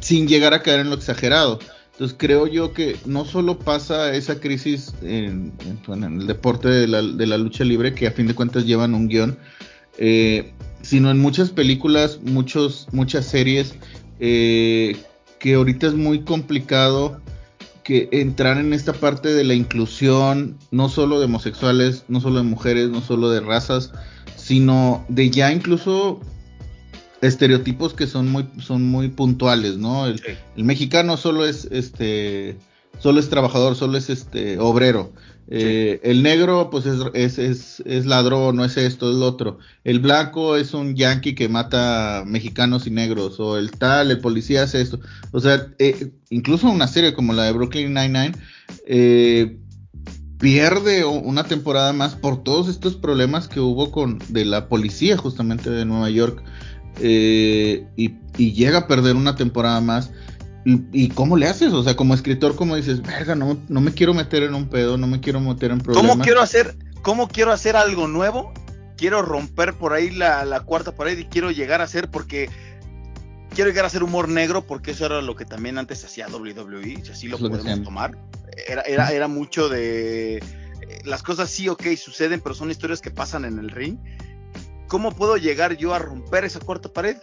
sin 0.00 0.28
llegar 0.28 0.52
a 0.52 0.62
caer 0.62 0.80
en 0.80 0.90
lo 0.90 0.96
exagerado. 0.96 1.60
Entonces 1.92 2.16
creo 2.16 2.46
yo 2.46 2.72
que 2.72 2.96
no 3.06 3.24
solo 3.24 3.58
pasa 3.58 4.14
esa 4.14 4.38
crisis 4.38 4.94
en, 5.02 5.52
el 5.88 6.26
deporte 6.26 6.68
de 6.68 6.86
la, 6.86 7.38
lucha 7.38 7.64
libre, 7.64 7.92
que 7.92 8.06
a 8.06 8.12
fin 8.12 8.28
de 8.28 8.34
cuentas 8.34 8.66
llevan 8.66 8.94
un 8.94 9.08
guion, 9.08 9.36
eh, 9.98 10.52
sino 10.82 11.10
en 11.10 11.18
muchas 11.18 11.50
películas, 11.50 12.20
muchos, 12.22 12.88
muchas 12.92 13.26
series, 13.26 13.74
eh, 14.20 14.96
que 15.38 15.54
ahorita 15.54 15.86
es 15.86 15.94
muy 15.94 16.20
complicado 16.20 17.20
que 17.84 18.08
entrar 18.12 18.58
en 18.58 18.74
esta 18.74 18.92
parte 18.92 19.32
de 19.32 19.44
la 19.44 19.54
inclusión, 19.54 20.58
no 20.70 20.88
solo 20.88 21.18
de 21.20 21.24
homosexuales, 21.24 22.04
no 22.08 22.20
solo 22.20 22.38
de 22.38 22.44
mujeres, 22.44 22.90
no 22.90 23.00
solo 23.00 23.30
de 23.30 23.40
razas, 23.40 23.92
sino 24.36 25.06
de 25.08 25.30
ya 25.30 25.52
incluso 25.52 26.20
estereotipos 27.22 27.94
que 27.94 28.06
son 28.06 28.28
muy, 28.28 28.46
son 28.60 28.84
muy 28.84 29.08
puntuales, 29.08 29.78
¿no? 29.78 30.06
El, 30.06 30.20
mexicano 30.56 31.16
solo 31.16 31.46
es 31.46 31.66
este 31.70 32.58
solo 32.98 33.20
es 33.20 33.28
trabajador, 33.28 33.74
solo 33.74 33.96
es 33.96 34.10
este 34.10 34.58
obrero. 34.58 35.12
Eh, 35.50 36.00
el 36.02 36.22
negro, 36.22 36.68
pues 36.70 36.84
es, 36.84 37.38
es, 37.38 37.80
es, 37.80 38.06
ladrón, 38.06 38.56
no 38.56 38.64
es 38.64 38.76
esto, 38.76 39.10
es 39.10 39.16
lo 39.16 39.26
otro. 39.26 39.58
El 39.82 39.98
blanco 39.98 40.56
es 40.56 40.74
un 40.74 40.94
yankee 40.94 41.34
que 41.34 41.48
mata 41.48 42.24
mexicanos 42.26 42.86
y 42.86 42.90
negros, 42.90 43.40
o 43.40 43.56
el 43.56 43.70
tal, 43.70 44.10
el 44.10 44.20
policía 44.20 44.64
hace 44.64 44.82
esto. 44.82 45.00
O 45.32 45.40
sea, 45.40 45.68
eh, 45.78 46.12
incluso 46.28 46.68
una 46.68 46.86
serie 46.86 47.14
como 47.14 47.32
la 47.32 47.44
de 47.44 47.52
Brooklyn 47.52 47.94
Nine-Nine 47.94 48.32
eh, 48.86 49.58
pierde 50.38 51.04
una 51.04 51.44
temporada 51.44 51.92
más 51.92 52.14
por 52.14 52.42
todos 52.42 52.68
estos 52.68 52.96
problemas 52.96 53.48
que 53.48 53.60
hubo 53.60 53.90
con 53.90 54.18
de 54.28 54.44
la 54.44 54.68
policía 54.68 55.16
justamente 55.16 55.70
de 55.70 55.84
Nueva 55.84 56.10
York. 56.10 56.42
Eh, 57.00 57.86
y, 57.96 58.18
llega 58.36 58.78
a 58.78 58.86
perder 58.86 59.16
una 59.16 59.34
temporada 59.34 59.80
más. 59.80 60.10
Y, 60.92 61.08
cómo 61.10 61.38
le 61.38 61.46
haces? 61.46 61.72
O 61.72 61.82
sea, 61.82 61.96
como 61.96 62.12
escritor, 62.12 62.54
como 62.54 62.76
dices, 62.76 63.00
verga, 63.00 63.34
no, 63.34 63.58
no 63.68 63.80
me 63.80 63.92
quiero 63.92 64.12
meter 64.12 64.42
en 64.42 64.54
un 64.54 64.68
pedo, 64.68 64.98
no 64.98 65.06
me 65.06 65.18
quiero 65.20 65.40
meter 65.40 65.70
en 65.70 65.78
problemas. 65.80 66.10
¿Cómo 66.10 66.22
quiero 66.22 66.42
hacer, 66.42 66.76
cómo 67.00 67.28
quiero 67.28 67.52
hacer 67.52 67.74
algo 67.74 68.06
nuevo? 68.06 68.52
Quiero 68.98 69.22
romper 69.22 69.74
por 69.74 69.94
ahí 69.94 70.10
la, 70.10 70.60
cuarta 70.66 70.94
pared 70.94 71.16
y 71.16 71.24
quiero 71.24 71.50
llegar 71.50 71.80
a 71.80 71.84
hacer 71.84 72.10
porque 72.10 72.50
quiero 73.54 73.70
llegar 73.70 73.84
a 73.84 73.86
hacer 73.86 74.02
humor 74.02 74.28
negro 74.28 74.66
porque 74.66 74.90
eso 74.90 75.06
era 75.06 75.22
lo 75.22 75.34
que 75.36 75.46
también 75.46 75.78
antes 75.78 76.04
hacía 76.04 76.28
WWE, 76.28 77.02
si 77.02 77.12
así 77.12 77.28
lo 77.28 77.38
podemos 77.38 77.82
tomar. 77.82 78.18
Era, 78.66 78.82
era, 78.82 79.10
era 79.10 79.26
mucho 79.26 79.70
de 79.70 80.36
eh, 80.36 80.42
las 81.04 81.22
cosas 81.22 81.48
sí, 81.48 81.70
ok, 81.70 81.86
suceden, 81.96 82.42
pero 82.42 82.54
son 82.54 82.70
historias 82.70 83.00
que 83.00 83.10
pasan 83.10 83.46
en 83.46 83.58
el 83.58 83.70
ring 83.70 83.96
¿Cómo 84.88 85.12
puedo 85.12 85.36
llegar 85.36 85.76
yo 85.76 85.92
a 85.94 85.98
romper 85.98 86.44
esa 86.44 86.60
cuarta 86.60 86.88
pared? 86.88 87.18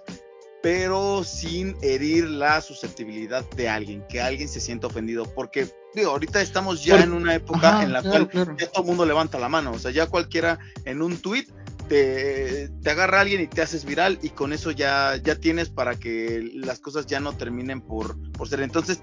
Pero 0.66 1.24
sin 1.24 1.78
herir 1.84 2.28
la 2.28 2.60
susceptibilidad 2.60 3.48
de 3.52 3.70
alguien, 3.70 4.04
que 4.10 4.20
alguien 4.20 4.50
se 4.50 4.60
sienta 4.60 4.88
ofendido. 4.88 5.32
Porque, 5.32 5.70
digo, 5.94 6.10
ahorita 6.10 6.42
estamos 6.42 6.84
ya 6.84 7.04
en 7.04 7.14
una 7.14 7.36
época 7.36 7.84
en 7.84 7.94
la 7.94 8.02
cual 8.02 8.28
ya 8.34 8.72
todo 8.72 8.82
el 8.82 8.88
mundo 8.88 9.06
levanta 9.06 9.38
la 9.38 9.48
mano. 9.48 9.74
O 9.74 9.78
sea, 9.78 9.92
ya 9.92 10.08
cualquiera 10.08 10.58
en 10.86 11.04
un 11.04 11.18
tweet 11.18 11.46
te, 11.88 12.72
agarra 12.84 13.20
a 13.20 13.22
alguien 13.22 13.42
y 13.42 13.48
te 13.48 13.62
haces 13.62 13.86
viral 13.86 14.18
y 14.24 14.30
con 14.30 14.54
eso 14.54 14.72
ya, 14.72 15.18
ya 15.18 15.36
tienes 15.36 15.70
para 15.70 16.00
que 16.00 16.50
las 16.56 16.80
cosas 16.80 17.06
ya 17.06 17.20
no 17.20 17.34
terminen 17.34 17.80
por, 17.80 18.20
por 18.32 18.50
ser. 18.50 18.62
Entonces, 18.62 19.00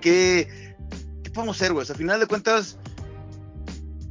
¿qué, 0.00 0.48
qué 1.22 1.30
podemos 1.30 1.58
hacer, 1.58 1.74
güey? 1.74 1.82
O 1.82 1.84
sea, 1.84 1.92
al 1.92 1.98
final 1.98 2.20
de 2.20 2.26
cuentas, 2.26 2.78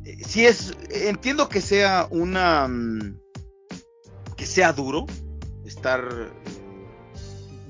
eh, 0.05 0.19
si 0.23 0.45
es, 0.45 0.77
entiendo 0.91 1.49
que 1.49 1.61
sea 1.61 2.07
una... 2.11 2.67
Mm, 2.67 3.19
que 4.37 4.45
sea 4.45 4.71
duro 4.71 5.07
estar 5.69 6.31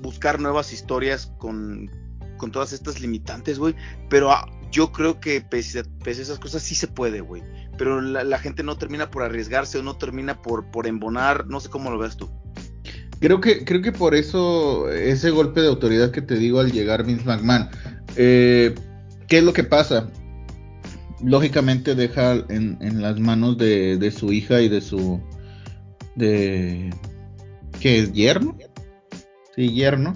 buscar 0.00 0.40
nuevas 0.40 0.72
historias 0.72 1.32
con, 1.38 1.90
con 2.36 2.50
todas 2.50 2.72
estas 2.72 3.00
limitantes, 3.00 3.58
güey, 3.58 3.74
pero 4.08 4.30
yo 4.70 4.92
creo 4.92 5.20
que 5.20 5.40
pese 5.40 5.80
a, 5.80 6.10
esas 6.10 6.38
cosas 6.38 6.62
sí 6.62 6.74
se 6.74 6.88
puede, 6.88 7.20
güey. 7.20 7.42
Pero 7.76 8.00
la, 8.00 8.38
gente 8.38 8.62
no 8.62 8.76
termina 8.76 9.10
por 9.10 9.22
arriesgarse 9.22 9.78
o 9.78 9.82
no 9.82 9.96
termina 9.96 10.42
por, 10.42 10.70
por 10.70 10.86
embonar, 10.86 11.46
no 11.46 11.60
sé 11.60 11.68
cómo 11.68 11.90
lo 11.90 11.98
ves 11.98 12.16
tú. 12.16 12.28
Creo 13.20 13.40
que, 13.40 13.64
creo 13.64 13.82
que 13.82 13.92
por 13.92 14.14
eso 14.14 14.90
ese 14.90 15.30
golpe 15.30 15.60
de 15.60 15.68
autoridad 15.68 16.10
que 16.10 16.22
te 16.22 16.36
digo 16.36 16.60
al 16.60 16.72
llegar 16.72 17.04
Vince 17.04 17.24
McMahon. 17.24 17.68
Eh, 18.16 18.74
¿Qué 19.28 19.38
es 19.38 19.44
lo 19.44 19.52
que 19.52 19.64
pasa? 19.64 20.10
Lógicamente 21.22 21.94
deja 21.94 22.34
en, 22.48 22.78
en 22.80 23.02
las 23.02 23.20
manos 23.20 23.58
de, 23.58 23.98
de, 23.98 24.10
su 24.10 24.32
hija 24.32 24.60
y 24.62 24.68
de 24.68 24.80
su... 24.80 25.20
de... 26.16 26.90
¿Qué 27.78 28.00
es? 28.00 28.12
¿Yerno? 28.12 28.56
Sí, 29.54 29.72
yerno 29.72 30.14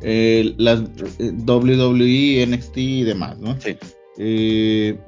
eh, 0.00 0.54
las 0.58 0.80
eh, 1.18 1.32
WWE, 1.32 2.46
NXT 2.46 2.76
y 2.76 3.02
demás, 3.02 3.38
¿no? 3.38 3.60
Sí. 3.60 3.76
Eh, 4.18 4.98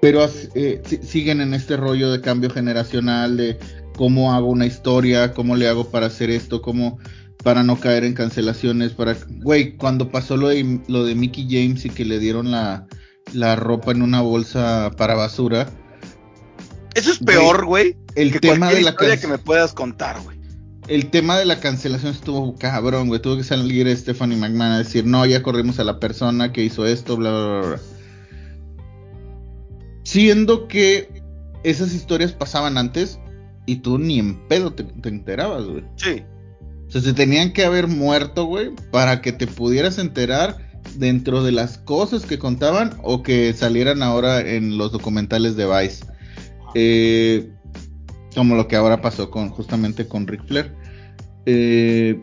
pero 0.00 0.26
siguen 0.28 1.40
en 1.40 1.54
este 1.54 1.76
rollo 1.76 2.12
de 2.12 2.20
cambio 2.20 2.50
generacional, 2.50 3.36
de 3.36 3.58
cómo 3.96 4.32
hago 4.32 4.46
una 4.46 4.64
historia, 4.64 5.34
cómo 5.34 5.56
le 5.56 5.68
hago 5.68 5.90
para 5.90 6.06
hacer 6.06 6.30
esto, 6.30 6.62
cómo 6.62 6.98
para 7.42 7.62
no 7.62 7.78
caer 7.80 8.04
en 8.04 8.14
cancelaciones, 8.14 8.92
para... 8.92 9.16
Güey, 9.42 9.76
cuando 9.76 10.10
pasó 10.10 10.36
lo 10.36 10.48
de, 10.48 10.80
lo 10.86 11.04
de 11.04 11.14
Mickey 11.14 11.46
James 11.50 11.84
y 11.84 11.90
que 11.90 12.04
le 12.04 12.20
dieron 12.20 12.50
la, 12.52 12.86
la 13.32 13.56
ropa 13.56 13.90
en 13.90 14.02
una 14.02 14.20
bolsa 14.20 14.92
para 14.96 15.14
basura. 15.14 15.68
Eso 16.94 17.10
es 17.10 17.18
peor, 17.18 17.66
güey. 17.66 17.96
El 18.14 18.38
tema 18.40 18.70
de 18.70 18.82
la 18.82 18.90
historia 18.90 19.20
que 19.20 19.26
me 19.26 19.38
puedas 19.38 19.72
contar, 19.72 20.20
güey 20.22 20.37
el 20.88 21.10
tema 21.10 21.38
de 21.38 21.44
la 21.44 21.60
cancelación 21.60 22.12
estuvo 22.12 22.56
cabrón, 22.56 23.08
güey. 23.08 23.20
Tuvo 23.20 23.36
que 23.36 23.44
salir 23.44 23.94
Stephanie 23.96 24.36
McMahon 24.36 24.72
a 24.72 24.78
decir, 24.78 25.06
no, 25.06 25.24
ya 25.26 25.42
corrimos 25.42 25.78
a 25.78 25.84
la 25.84 26.00
persona 26.00 26.52
que 26.52 26.64
hizo 26.64 26.86
esto, 26.86 27.16
bla, 27.16 27.30
bla, 27.30 27.68
bla. 27.68 27.80
Siendo 30.02 30.66
que 30.68 31.22
esas 31.62 31.92
historias 31.92 32.32
pasaban 32.32 32.78
antes 32.78 33.18
y 33.66 33.76
tú 33.76 33.98
ni 33.98 34.18
en 34.18 34.48
pedo 34.48 34.72
te, 34.72 34.86
enterabas, 35.08 35.64
güey. 35.64 35.84
Sí. 35.96 36.22
O 36.86 36.90
sea, 36.90 37.02
se 37.02 37.12
tenían 37.12 37.52
que 37.52 37.64
haber 37.64 37.86
muerto, 37.86 38.46
güey, 38.46 38.70
para 38.90 39.20
que 39.20 39.32
te 39.32 39.46
pudieras 39.46 39.98
enterar 39.98 40.56
dentro 40.96 41.44
de 41.44 41.52
las 41.52 41.76
cosas 41.76 42.24
que 42.24 42.38
contaban 42.38 42.98
o 43.02 43.22
que 43.22 43.52
salieran 43.52 44.02
ahora 44.02 44.40
en 44.40 44.78
los 44.78 44.90
documentales 44.90 45.54
de 45.56 45.66
Vice. 45.66 46.06
Eh, 46.74 47.50
como 48.34 48.54
lo 48.54 48.68
que 48.68 48.76
ahora 48.76 49.02
pasó 49.02 49.30
con 49.30 49.50
justamente 49.50 50.08
con 50.08 50.26
Ric 50.26 50.46
Flair. 50.46 50.77
Eh, 51.50 52.20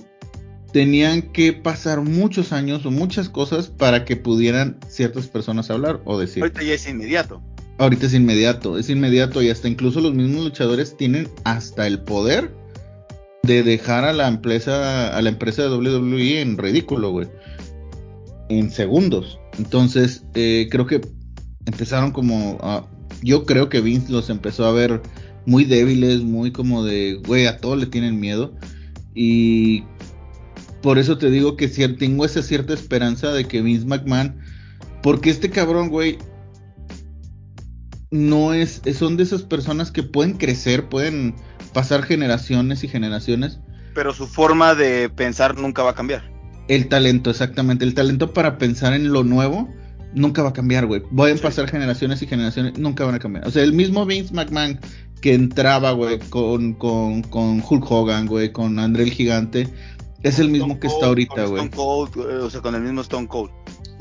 tenían 0.72 1.24
que 1.24 1.52
pasar 1.52 2.02
muchos 2.02 2.52
años 2.52 2.86
o 2.86 2.92
muchas 2.92 3.28
cosas 3.28 3.70
para 3.70 4.06
que 4.06 4.16
pudieran 4.16 4.78
ciertas 4.88 5.26
personas 5.26 5.72
hablar 5.72 6.00
o 6.06 6.20
decir. 6.20 6.44
Ahorita 6.44 6.62
ya 6.62 6.74
es 6.76 6.88
inmediato. 6.88 7.42
Ahorita 7.80 8.06
es 8.06 8.14
inmediato, 8.14 8.78
es 8.78 8.88
inmediato 8.92 9.42
y 9.42 9.50
hasta 9.50 9.68
incluso 9.68 10.00
los 10.00 10.14
mismos 10.14 10.44
luchadores 10.44 10.96
tienen 10.96 11.28
hasta 11.44 11.88
el 11.88 12.02
poder 12.02 12.54
de 13.42 13.64
dejar 13.64 14.06
a 14.06 14.14
la 14.14 14.28
empresa 14.28 15.18
a 15.18 15.22
la 15.24 15.30
empresa 15.30 15.64
de 15.64 15.70
WWE 15.70 16.42
en 16.42 16.60
ridículo, 16.60 17.10
güey. 17.10 17.28
En 18.50 18.70
segundos. 18.70 19.40
Entonces, 19.58 20.24
eh, 20.36 20.68
creo 20.70 20.86
que 20.86 21.02
empezaron 21.66 22.12
como 22.12 22.60
yo 23.24 23.48
creo 23.48 23.70
que 23.70 23.82
Vince 23.82 24.12
los 24.12 24.30
empezó 24.30 24.66
a 24.66 24.72
ver 24.72 25.02
muy 25.48 25.64
débiles, 25.64 26.22
muy 26.22 26.52
como 26.52 26.84
de, 26.84 27.20
güey, 27.26 27.48
a 27.48 27.58
todos 27.58 27.80
le 27.80 27.88
tienen 27.88 28.20
miedo. 28.20 28.54
Y 29.16 29.84
por 30.82 31.00
eso 31.00 31.18
te 31.18 31.32
digo 31.32 31.56
que 31.56 31.68
tengo 31.68 32.26
esa 32.26 32.44
cierta 32.44 32.74
esperanza 32.74 33.32
de 33.32 33.46
que 33.46 33.62
Vince 33.62 33.88
McMahon, 33.88 34.38
porque 35.02 35.32
este 35.32 35.50
cabrón, 35.50 35.90
güey, 35.90 36.20
no 38.12 38.54
es, 38.54 38.82
son 38.94 39.18
de 39.18 39.24
esas 39.24 39.42
personas 39.44 39.92
que 39.92 40.04
pueden 40.04 40.34
crecer, 40.34 40.88
pueden 40.90 41.36
pasar 41.74 42.04
generaciones 42.04 42.84
y 42.84 42.88
generaciones. 42.88 43.60
Pero 43.94 44.14
su 44.14 44.28
forma 44.28 44.76
de 44.76 45.10
pensar 45.10 45.58
nunca 45.58 45.82
va 45.82 45.92
a 45.92 45.96
cambiar. 45.96 46.30
El 46.68 46.88
talento, 46.88 47.30
exactamente. 47.30 47.86
El 47.86 47.94
talento 47.94 48.34
para 48.34 48.58
pensar 48.58 48.94
en 48.94 49.12
lo 49.12 49.24
nuevo 49.24 49.70
nunca 50.14 50.42
va 50.42 50.50
a 50.50 50.54
cambiar, 50.54 50.86
güey. 50.86 51.02
Pueden 51.02 51.38
pasar 51.40 51.70
generaciones 51.70 52.22
y 52.22 52.28
generaciones, 52.28 52.78
nunca 52.78 53.06
van 53.06 53.16
a 53.16 53.20
cambiar. 53.20 53.48
O 53.48 53.52
sea, 53.52 53.64
el 53.64 53.74
mismo 53.74 54.06
Vince 54.06 54.34
McMahon 54.34 54.80
que 55.26 55.34
entraba, 55.34 55.92
güey, 55.94 56.20
con, 56.30 56.74
con, 56.74 57.24
con 57.24 57.64
Hulk 57.68 57.92
Hogan, 57.92 58.28
güey, 58.28 58.52
con 58.52 58.78
André 58.78 59.06
el 59.06 59.12
Gigante, 59.12 59.68
es 60.22 60.38
el 60.38 60.50
mismo 60.50 60.80
que 60.80 60.86
está 60.86 61.08
ahorita, 61.08 61.46
güey. 61.46 61.68
o 61.76 62.50
sea, 62.52 62.62
con 62.62 62.76
el 62.76 62.84
mismo 62.84 63.02
Stone 63.02 63.28
Cold. 63.28 63.50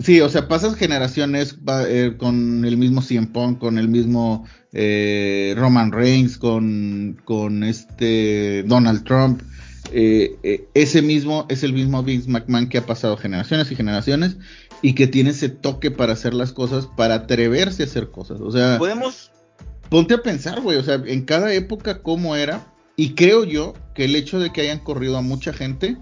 Sí, 0.02 0.20
o 0.20 0.28
sea, 0.28 0.48
pasas 0.48 0.74
generaciones 0.74 1.56
eh, 1.88 2.16
con 2.18 2.66
el 2.66 2.76
mismo 2.76 3.00
CM 3.00 3.28
Punk, 3.28 3.58
con 3.58 3.78
el 3.78 3.88
mismo 3.88 4.44
eh, 4.74 5.54
Roman 5.56 5.92
Reigns, 5.92 6.36
con, 6.36 7.18
con 7.24 7.64
este 7.64 8.62
Donald 8.64 9.04
Trump. 9.04 9.40
Eh, 9.92 10.68
ese 10.74 11.00
mismo 11.00 11.46
es 11.48 11.62
el 11.62 11.72
mismo 11.72 12.02
Vince 12.02 12.28
McMahon 12.28 12.68
que 12.68 12.76
ha 12.76 12.84
pasado 12.84 13.16
generaciones 13.16 13.72
y 13.72 13.76
generaciones 13.76 14.36
y 14.82 14.92
que 14.92 15.06
tiene 15.06 15.30
ese 15.30 15.48
toque 15.48 15.90
para 15.90 16.12
hacer 16.12 16.34
las 16.34 16.52
cosas, 16.52 16.86
para 16.98 17.14
atreverse 17.14 17.82
a 17.82 17.86
hacer 17.86 18.10
cosas. 18.10 18.42
O 18.42 18.52
sea, 18.52 18.76
podemos 18.76 19.30
ponte 19.94 20.14
a 20.14 20.22
pensar, 20.22 20.60
güey, 20.60 20.76
o 20.76 20.82
sea, 20.82 21.00
en 21.06 21.24
cada 21.24 21.54
época 21.54 22.02
cómo 22.02 22.34
era. 22.34 22.66
Y 22.96 23.14
creo 23.14 23.44
yo 23.44 23.74
que 23.94 24.06
el 24.06 24.16
hecho 24.16 24.40
de 24.40 24.52
que 24.52 24.62
hayan 24.62 24.80
corrido 24.80 25.16
a 25.16 25.22
mucha 25.22 25.52
gente 25.52 25.96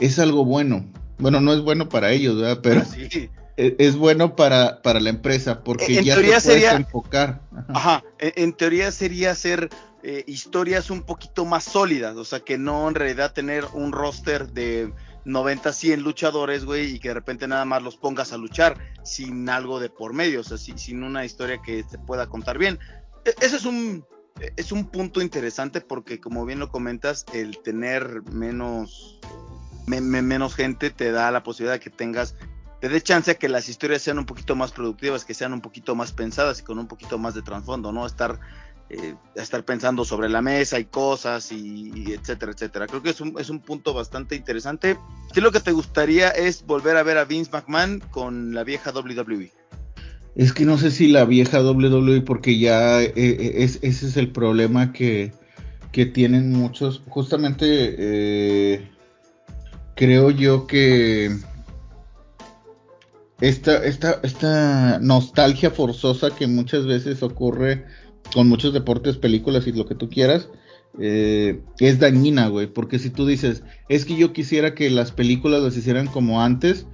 es 0.00 0.18
algo 0.18 0.44
bueno. 0.44 0.84
Bueno, 1.16 1.40
no 1.40 1.54
es 1.54 1.62
bueno 1.62 1.88
para 1.88 2.12
ellos, 2.12 2.38
¿verdad? 2.38 2.60
Pero 2.62 2.84
sí. 2.84 3.30
E, 3.56 3.74
es, 3.78 3.96
bueno 3.96 4.36
para, 4.36 4.82
para 4.82 5.00
la 5.00 5.08
empresa 5.08 5.64
porque 5.64 6.04
ya 6.04 6.12
teoría 6.12 6.40
se 6.40 6.58
puede 6.60 6.70
enfocar. 6.72 7.40
Ajá. 7.68 8.04
En, 8.18 8.52
teoría 8.52 8.92
sería 8.92 9.30
hacer 9.30 9.70
eh, 10.02 10.24
historias 10.26 10.90
un 10.90 11.00
poquito 11.00 11.46
más 11.46 11.64
sólidas, 11.64 12.16
o 12.16 12.26
sea, 12.26 12.40
que 12.40 12.58
no 12.58 12.86
en 12.86 12.96
realidad 12.96 13.32
tener 13.32 13.64
un 13.72 13.92
roster 13.92 14.52
de 14.52 14.92
90, 15.24 15.72
100 15.72 16.02
luchadores, 16.02 16.66
güey, 16.66 16.96
y 16.96 16.98
que 16.98 17.08
de 17.08 17.14
repente 17.14 17.48
nada 17.48 17.64
más 17.64 17.82
los 17.82 17.96
pongas 17.96 18.32
a 18.32 18.36
luchar 18.36 18.76
sin 19.04 19.48
algo 19.48 19.80
de 19.80 19.88
por 19.88 20.12
medio, 20.12 20.40
o 20.40 20.44
sea, 20.44 20.58
sin 20.58 21.02
una 21.02 21.24
historia 21.24 21.62
que 21.62 21.82
se 21.82 21.98
pueda 21.98 22.26
contar 22.26 22.58
bien. 22.58 22.78
E, 23.24 23.34
ese 23.40 23.56
es 23.56 23.64
un, 23.64 24.04
es 24.56 24.72
un 24.72 24.86
punto 24.86 25.20
interesante 25.20 25.80
porque, 25.80 26.20
como 26.20 26.44
bien 26.44 26.58
lo 26.58 26.70
comentas, 26.70 27.24
el 27.32 27.58
tener 27.58 28.22
menos, 28.30 29.20
menos 29.86 30.54
gente 30.54 30.90
te 30.90 31.10
da 31.12 31.30
la 31.30 31.42
posibilidad 31.42 31.74
de 31.74 31.80
que 31.80 31.90
tengas, 31.90 32.34
te 32.80 32.88
dé 32.88 33.00
chance 33.00 33.30
a 33.32 33.34
que 33.34 33.48
las 33.48 33.68
historias 33.68 34.02
sean 34.02 34.18
un 34.18 34.26
poquito 34.26 34.54
más 34.54 34.72
productivas, 34.72 35.24
que 35.24 35.34
sean 35.34 35.52
un 35.52 35.60
poquito 35.60 35.94
más 35.94 36.12
pensadas 36.12 36.60
y 36.60 36.62
con 36.62 36.78
un 36.78 36.86
poquito 36.86 37.18
más 37.18 37.34
de 37.34 37.42
trasfondo, 37.42 37.90
¿no? 37.90 38.06
Estar, 38.06 38.38
eh, 38.90 39.16
estar 39.34 39.64
pensando 39.64 40.04
sobre 40.04 40.28
la 40.28 40.40
mesa 40.40 40.78
y 40.78 40.84
cosas 40.84 41.50
y, 41.50 42.12
etcétera, 42.12 42.52
etcétera. 42.52 42.86
Creo 42.86 43.02
que 43.02 43.10
es 43.10 43.20
un, 43.20 43.38
es 43.40 43.50
un 43.50 43.60
punto 43.60 43.94
bastante 43.94 44.36
interesante. 44.36 44.96
¿Qué 45.32 45.40
es 45.40 45.42
lo 45.42 45.50
que 45.50 45.60
te 45.60 45.72
gustaría 45.72 46.30
es 46.30 46.64
volver 46.64 46.96
a 46.96 47.02
ver 47.02 47.18
a 47.18 47.24
Vince 47.24 47.50
McMahon 47.50 48.00
con 48.10 48.54
la 48.54 48.62
vieja 48.62 48.92
WWE? 48.92 49.50
Es 50.34 50.52
que 50.52 50.64
no 50.64 50.78
sé 50.78 50.90
si 50.90 51.08
la 51.08 51.24
vieja 51.24 51.62
WWE, 51.62 52.20
porque 52.22 52.58
ya 52.58 53.02
eh, 53.02 53.12
eh, 53.16 53.52
es, 53.56 53.78
ese 53.82 54.06
es 54.06 54.16
el 54.16 54.30
problema 54.30 54.92
que, 54.92 55.32
que 55.92 56.06
tienen 56.06 56.52
muchos. 56.52 57.02
Justamente 57.08 57.66
eh, 57.98 58.88
creo 59.96 60.30
yo 60.30 60.66
que 60.66 61.36
esta, 63.40 63.84
esta, 63.84 64.20
esta 64.22 64.98
nostalgia 65.00 65.70
forzosa 65.70 66.30
que 66.30 66.46
muchas 66.46 66.86
veces 66.86 67.22
ocurre 67.22 67.84
con 68.32 68.48
muchos 68.48 68.72
deportes, 68.72 69.16
películas 69.16 69.66
y 69.66 69.72
lo 69.72 69.86
que 69.86 69.94
tú 69.94 70.08
quieras, 70.08 70.48
es 71.00 71.98
dañina, 71.98 72.48
güey. 72.48 72.66
Porque 72.66 72.98
si 72.98 73.10
tú 73.10 73.26
dices, 73.26 73.62
es 73.88 74.04
que 74.04 74.16
yo 74.16 74.32
quisiera 74.32 74.74
que 74.74 74.90
las 74.90 75.12
películas 75.12 75.62
las 75.62 75.76
hicieran 75.76 76.08
como 76.08 76.42
antes, 76.42 76.86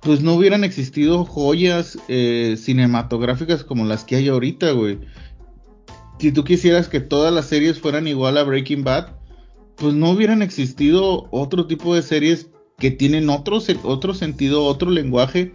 pues 0.00 0.22
no 0.22 0.34
hubieran 0.34 0.64
existido 0.64 1.24
joyas 1.24 1.98
eh, 2.08 2.56
cinematográficas 2.58 3.64
como 3.64 3.84
las 3.84 4.04
que 4.04 4.16
hay 4.16 4.28
ahorita, 4.28 4.72
güey. 4.72 4.98
Si 6.18 6.32
tú 6.32 6.44
quisieras 6.44 6.88
que 6.88 7.00
todas 7.00 7.32
las 7.32 7.46
series 7.46 7.78
fueran 7.78 8.06
igual 8.06 8.38
a 8.38 8.42
Breaking 8.42 8.84
Bad, 8.84 9.08
pues 9.76 9.94
no 9.94 10.10
hubieran 10.10 10.42
existido 10.42 11.28
otro 11.30 11.66
tipo 11.66 11.94
de 11.94 12.02
series 12.02 12.48
que 12.78 12.90
tienen 12.90 13.28
otro, 13.30 13.60
otro 13.82 14.14
sentido, 14.14 14.64
otro 14.64 14.90
lenguaje 14.90 15.52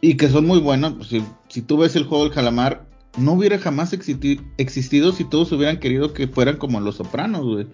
y 0.00 0.16
que 0.16 0.28
son 0.28 0.46
muy 0.46 0.60
buenas. 0.60 0.94
Pues, 0.94 1.22
si, 1.48 1.62
tú 1.62 1.78
ves 1.78 1.96
el 1.96 2.04
juego 2.04 2.24
del 2.24 2.32
calamar, 2.32 2.86
no 3.16 3.32
hubiera 3.32 3.58
jamás 3.58 3.92
existido 3.92 5.12
si 5.12 5.24
todos 5.24 5.52
hubieran 5.52 5.78
querido 5.78 6.12
que 6.12 6.28
fueran 6.28 6.56
como 6.56 6.80
Los 6.80 6.96
Sopranos, 6.96 7.44
güey. 7.44 7.66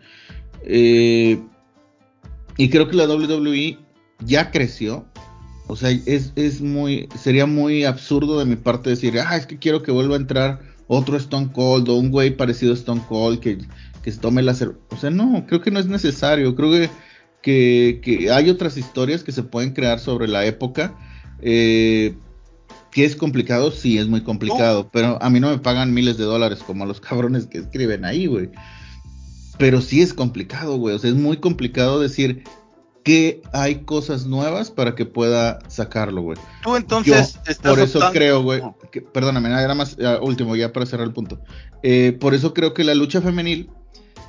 Eh, 0.62 1.40
y 2.56 2.68
creo 2.68 2.88
que 2.88 2.96
la 2.96 3.06
WWE 3.08 3.78
ya 4.24 4.50
creció 4.50 5.06
o 5.70 5.76
sea, 5.76 5.90
es, 5.90 6.32
es 6.34 6.60
muy, 6.60 7.08
sería 7.16 7.46
muy 7.46 7.84
absurdo 7.84 8.40
de 8.40 8.44
mi 8.44 8.56
parte 8.56 8.90
decir, 8.90 9.18
ah, 9.20 9.36
es 9.36 9.46
que 9.46 9.58
quiero 9.58 9.84
que 9.84 9.92
vuelva 9.92 10.16
a 10.16 10.18
entrar 10.18 10.60
otro 10.88 11.16
Stone 11.16 11.52
Cold 11.52 11.88
o 11.88 11.94
un 11.94 12.10
güey 12.10 12.36
parecido 12.36 12.72
a 12.72 12.74
Stone 12.74 13.02
Cold 13.08 13.38
que, 13.38 13.58
que 14.02 14.10
se 14.10 14.18
tome 14.18 14.42
la 14.42 14.54
cerveza. 14.54 14.80
O 14.90 14.96
sea, 14.96 15.10
no, 15.10 15.46
creo 15.46 15.60
que 15.60 15.70
no 15.70 15.78
es 15.78 15.86
necesario. 15.86 16.56
Creo 16.56 16.90
que, 17.40 18.00
que, 18.02 18.32
hay 18.32 18.50
otras 18.50 18.76
historias 18.76 19.22
que 19.22 19.30
se 19.30 19.44
pueden 19.44 19.72
crear 19.72 20.00
sobre 20.00 20.26
la 20.26 20.44
época. 20.44 20.92
Eh, 21.40 22.16
que 22.90 23.04
es 23.04 23.14
complicado, 23.14 23.70
sí, 23.70 23.98
es 23.98 24.08
muy 24.08 24.22
complicado, 24.22 24.90
pero 24.92 25.22
a 25.22 25.30
mí 25.30 25.38
no 25.38 25.50
me 25.50 25.58
pagan 25.58 25.94
miles 25.94 26.18
de 26.18 26.24
dólares 26.24 26.58
como 26.66 26.82
a 26.82 26.88
los 26.88 27.00
cabrones 27.00 27.46
que 27.46 27.58
escriben 27.58 28.04
ahí, 28.04 28.26
güey. 28.26 28.50
Pero 29.56 29.80
sí 29.80 30.02
es 30.02 30.12
complicado, 30.12 30.76
güey. 30.78 30.96
O 30.96 30.98
sea, 30.98 31.10
es 31.10 31.16
muy 31.16 31.36
complicado 31.36 32.00
decir 32.00 32.42
que 33.02 33.42
hay 33.52 33.76
cosas 33.84 34.26
nuevas 34.26 34.70
para 34.70 34.94
que 34.94 35.06
pueda 35.06 35.58
sacarlo, 35.68 36.22
güey. 36.22 36.38
Tú 36.62 36.76
entonces 36.76 37.38
Por 37.62 37.78
eso 37.78 38.00
creo, 38.12 38.42
güey. 38.42 38.62
perdóname, 39.12 39.48
nada 39.48 39.74
más, 39.74 39.96
último, 40.20 40.56
ya 40.56 40.72
para 40.72 40.86
cerrar 40.86 41.06
el 41.06 41.12
punto. 41.12 41.40
Eh, 41.82 42.16
por 42.20 42.34
eso 42.34 42.52
creo 42.52 42.74
que 42.74 42.84
la 42.84 42.94
lucha 42.94 43.20
femenil 43.20 43.70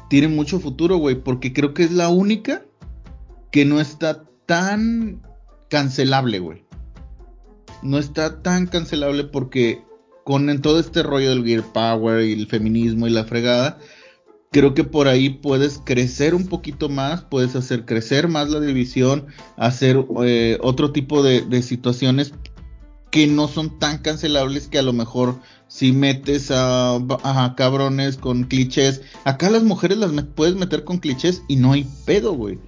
tiene 0.09 0.27
mucho 0.27 0.59
futuro, 0.59 0.97
güey, 0.97 1.15
porque 1.15 1.53
creo 1.53 1.73
que 1.73 1.83
es 1.83 1.91
la 1.91 2.09
única 2.09 2.63
que 3.51 3.65
no 3.65 3.79
está 3.79 4.23
tan 4.45 5.21
cancelable, 5.69 6.39
güey. 6.39 6.65
No 7.81 7.97
está 7.97 8.41
tan 8.41 8.67
cancelable 8.67 9.23
porque 9.23 9.83
con 10.23 10.49
en 10.49 10.61
todo 10.61 10.79
este 10.79 11.03
rollo 11.03 11.29
del 11.29 11.43
gear 11.43 11.63
power 11.73 12.23
y 12.23 12.33
el 12.33 12.47
feminismo 12.47 13.07
y 13.07 13.09
la 13.09 13.25
fregada, 13.25 13.79
creo 14.51 14.73
que 14.73 14.83
por 14.83 15.07
ahí 15.07 15.29
puedes 15.29 15.81
crecer 15.83 16.35
un 16.35 16.45
poquito 16.45 16.89
más, 16.89 17.21
puedes 17.21 17.55
hacer 17.55 17.85
crecer 17.85 18.27
más 18.27 18.49
la 18.49 18.59
división, 18.59 19.27
hacer 19.55 20.05
eh, 20.25 20.57
otro 20.61 20.91
tipo 20.91 21.23
de, 21.23 21.61
situaciones 21.63 22.33
que 23.11 23.27
no 23.27 23.47
son 23.47 23.79
tan 23.79 23.99
cancelables 23.99 24.67
que 24.67 24.77
a 24.77 24.83
lo 24.83 24.91
mejor 24.91 25.39
si 25.67 25.93
metes 25.93 26.49
a, 26.51 27.53
cabrones 27.55 28.17
con 28.17 28.43
clichés, 28.43 29.01
acá 29.23 29.49
las 29.49 29.63
mujeres 29.63 29.97
las 29.97 30.11
puedes 30.35 30.55
meter 30.55 30.83
con 30.83 30.97
clichés 30.97 31.43
y 31.47 31.55
no 31.55 31.71
hay 31.71 31.87
pedo, 32.05 32.33
güey. 32.33 32.59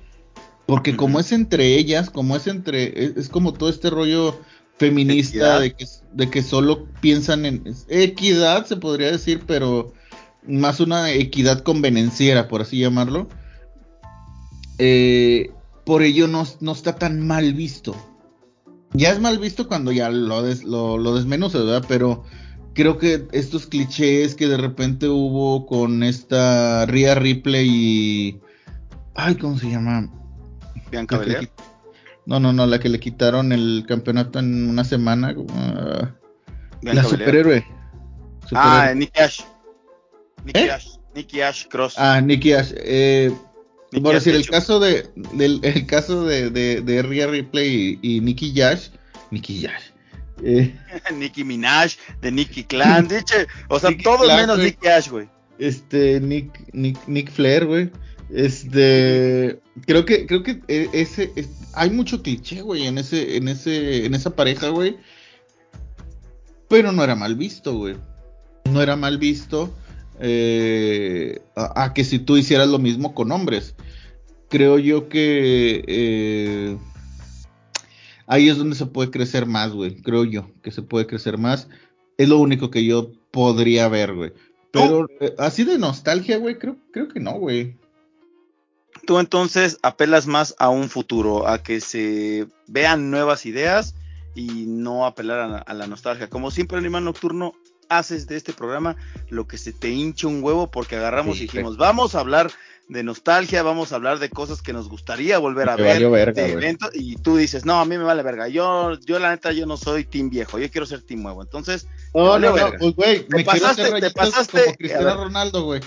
Porque 0.65 0.95
como 0.95 1.19
es 1.19 1.33
entre 1.33 1.75
ellas, 1.75 2.09
como 2.09 2.37
es 2.37 2.47
entre, 2.47 3.19
es, 3.19 3.27
como 3.27 3.51
todo 3.51 3.69
este 3.69 3.89
rollo 3.89 4.39
feminista 4.77 5.59
de 5.59 5.73
que, 5.73 5.85
de 6.13 6.29
que 6.29 6.41
solo 6.41 6.87
piensan 7.01 7.45
en 7.45 7.63
equidad, 7.89 8.65
se 8.65 8.77
podría 8.77 9.11
decir, 9.11 9.43
pero 9.45 9.93
más 10.47 10.79
una 10.79 11.11
equidad 11.11 11.61
convenenciera, 11.61 12.47
por 12.47 12.61
así 12.61 12.79
llamarlo, 12.79 13.27
eh, 14.77 15.51
por 15.85 16.01
ello 16.03 16.27
no, 16.27 16.43
está 16.71 16.95
tan 16.95 17.25
mal 17.25 17.53
visto. 17.53 17.95
Ya 18.93 19.11
es 19.11 19.19
mal 19.19 19.39
visto 19.39 19.67
cuando 19.67 19.91
ya 19.91 20.09
lo, 20.09 20.43
des, 20.43 20.63
lo, 20.63 21.15
desmenuza, 21.15 21.59
¿verdad? 21.59 21.85
Pero 21.87 22.23
creo 22.73 22.97
que 22.97 23.27
estos 23.31 23.65
clichés 23.65 24.35
que 24.35 24.47
de 24.47 24.57
repente 24.57 25.07
hubo 25.07 25.65
con 25.65 26.03
esta 26.03 26.85
Ria 26.85 27.15
Ripley 27.15 27.67
y... 27.67 28.41
Ay, 29.15 29.35
¿cómo 29.35 29.57
se 29.57 29.69
llama? 29.69 30.09
Bianca 30.91 31.17
Belair. 31.17 31.49
No, 32.25 32.39
no, 32.39 32.53
no, 32.53 32.65
la 32.65 32.79
que 32.79 32.89
le 32.89 32.99
quitaron 32.99 33.51
el 33.51 33.85
campeonato 33.87 34.39
en 34.39 34.69
una 34.69 34.83
semana. 34.83 35.33
Uh, 35.35 36.07
la 36.81 37.03
superhéroe. 37.03 37.65
Ah, 38.53 38.93
Nick 38.95 39.17
Ash. 39.19 39.41
Nicky 40.45 40.59
¿Eh? 40.59 40.71
Ash. 40.71 40.87
Nicky 41.15 41.41
Ash 41.41 41.67
Cross. 41.67 41.95
Ah, 41.97 42.21
Nicky 42.21 42.53
Ash. 42.53 42.71
Eh, 42.75 43.31
bueno, 43.91 44.19
decir, 44.19 44.35
el 44.35 44.47
caso 44.47 44.79
de, 44.79 45.07
del, 45.33 45.59
el 45.63 45.85
caso 45.85 46.25
de, 46.25 46.49
de, 46.49 46.81
de 46.81 47.01
Rhea 47.03 47.27
Ripley 47.27 47.99
y, 48.01 48.15
y 48.15 48.21
Nicky 48.21 48.59
Ash. 48.61 48.89
Nicky 49.29 49.65
Ash. 49.67 49.93
Eh. 50.43 50.75
Nicki 51.13 51.43
Minaj, 51.43 51.95
de 52.21 52.31
Nicky 52.31 52.63
Clan, 52.63 53.07
dice, 53.09 53.47
o 53.69 53.79
sea, 53.79 53.91
todo 54.03 54.27
menos 54.27 54.57
Nicky 54.57 54.87
Ash, 54.87 55.09
güey. 55.09 55.29
Este, 55.59 56.19
Nick, 56.19 56.73
Nick, 56.73 57.07
Nick 57.07 57.31
Flair, 57.31 57.65
güey. 57.65 57.91
Este, 58.29 59.59
creo 59.85 60.05
que, 60.05 60.25
creo 60.25 60.41
que 60.41 60.61
e, 60.67 60.89
ese, 60.93 61.31
hay 61.73 61.89
mucho 61.91 62.21
cliché, 62.21 62.61
güey, 62.61 62.87
en 62.87 62.97
ese, 62.97 63.37
en 63.37 63.47
ese, 63.47 64.05
en 64.05 64.15
esa 64.15 64.35
pareja, 64.35 64.69
güey. 64.69 64.97
Pero 66.67 66.91
no 66.91 67.03
era 67.03 67.15
mal 67.15 67.35
visto, 67.35 67.75
güey. 67.75 67.95
No 68.65 68.81
era 68.81 68.95
mal 68.95 69.17
visto 69.17 69.73
eh, 70.25 71.41
a, 71.55 71.93
que 71.93 72.05
si 72.05 72.17
tú 72.17 72.37
hicieras 72.37 72.69
lo 72.69 72.79
mismo 72.79 73.13
con 73.13 73.31
hombres. 73.31 73.75
Creo 74.49 74.79
yo 74.79 75.09
que 75.09 75.83
eh, 75.85 76.77
ahí 78.25 78.47
es 78.47 78.57
donde 78.57 78.75
se 78.75 78.85
puede 78.85 79.11
crecer 79.11 79.45
más, 79.45 79.71
güey. 79.71 80.01
Creo 80.01 80.23
yo 80.23 80.49
que 80.61 80.71
se 80.71 80.81
puede 80.81 81.07
crecer 81.07 81.37
más. 81.37 81.67
Es 82.17 82.29
lo 82.29 82.37
único 82.37 82.71
que 82.71 82.85
yo 82.85 83.11
podría 83.31 83.89
ver, 83.89 84.13
güey. 84.13 84.31
Pero 84.71 85.07
eh, 85.19 85.35
así 85.39 85.65
de 85.65 85.77
nostalgia, 85.77 86.37
güey, 86.37 86.57
creo, 86.57 86.77
creo 86.91 87.09
que 87.09 87.19
no, 87.19 87.33
güey. 87.33 87.75
Tú 89.05 89.19
entonces 89.19 89.77
apelas 89.81 90.25
más 90.25 90.55
a 90.57 90.69
un 90.69 90.89
futuro, 90.89 91.47
a 91.47 91.61
que 91.61 91.81
se 91.81 92.47
vean 92.67 93.11
nuevas 93.11 93.45
ideas 93.45 93.93
y 94.35 94.65
no 94.67 95.05
apelar 95.05 95.63
a, 95.65 95.73
la 95.73 95.87
nostalgia. 95.87 96.29
Como 96.29 96.51
siempre, 96.51 96.77
Animal 96.77 97.03
Nocturno, 97.03 97.53
haces 97.89 98.27
de 98.27 98.37
este 98.37 98.53
programa 98.53 98.95
lo 99.29 99.47
que 99.47 99.57
se 99.57 99.73
te 99.73 99.89
hincha 99.89 100.27
un 100.27 100.43
huevo 100.43 100.69
porque 100.71 100.95
agarramos 100.95 101.37
y 101.37 101.41
dijimos, 101.41 101.77
vamos 101.77 102.15
a 102.15 102.19
hablar 102.19 102.51
de 102.89 103.03
nostalgia, 103.03 103.63
vamos 103.63 103.91
a 103.91 103.95
hablar 103.95 104.19
de 104.19 104.29
cosas 104.29 104.61
que 104.61 104.73
nos 104.73 104.89
gustaría 104.89 105.37
volver 105.37 105.69
a 105.69 105.75
ver, 105.75 106.01
y 106.93 107.15
tú 107.15 107.37
dices, 107.37 107.65
no, 107.65 107.79
a 107.79 107.85
mí 107.85 107.97
me 107.97 108.03
vale 108.03 108.23
verga, 108.23 108.47
yo, 108.49 108.99
yo 108.99 109.19
la 109.19 109.31
neta, 109.31 109.51
yo 109.51 109.65
no 109.65 109.77
soy 109.77 110.03
team 110.03 110.29
viejo, 110.29 110.59
yo 110.59 110.69
quiero 110.69 110.85
ser 110.85 111.01
team 111.01 111.23
nuevo, 111.23 111.41
entonces, 111.41 111.87
no, 112.13 112.37
no, 112.37 112.55
no, 112.55 112.71
pues 112.77 112.95
güey, 112.95 113.25
me 113.29 113.43
pasaste, 113.43 114.01
te 114.01 114.11
pasaste, 114.11 114.63
como 114.63 114.75
Cristiano 114.75 115.23
Ronaldo, 115.23 115.63
güey. 115.63 115.81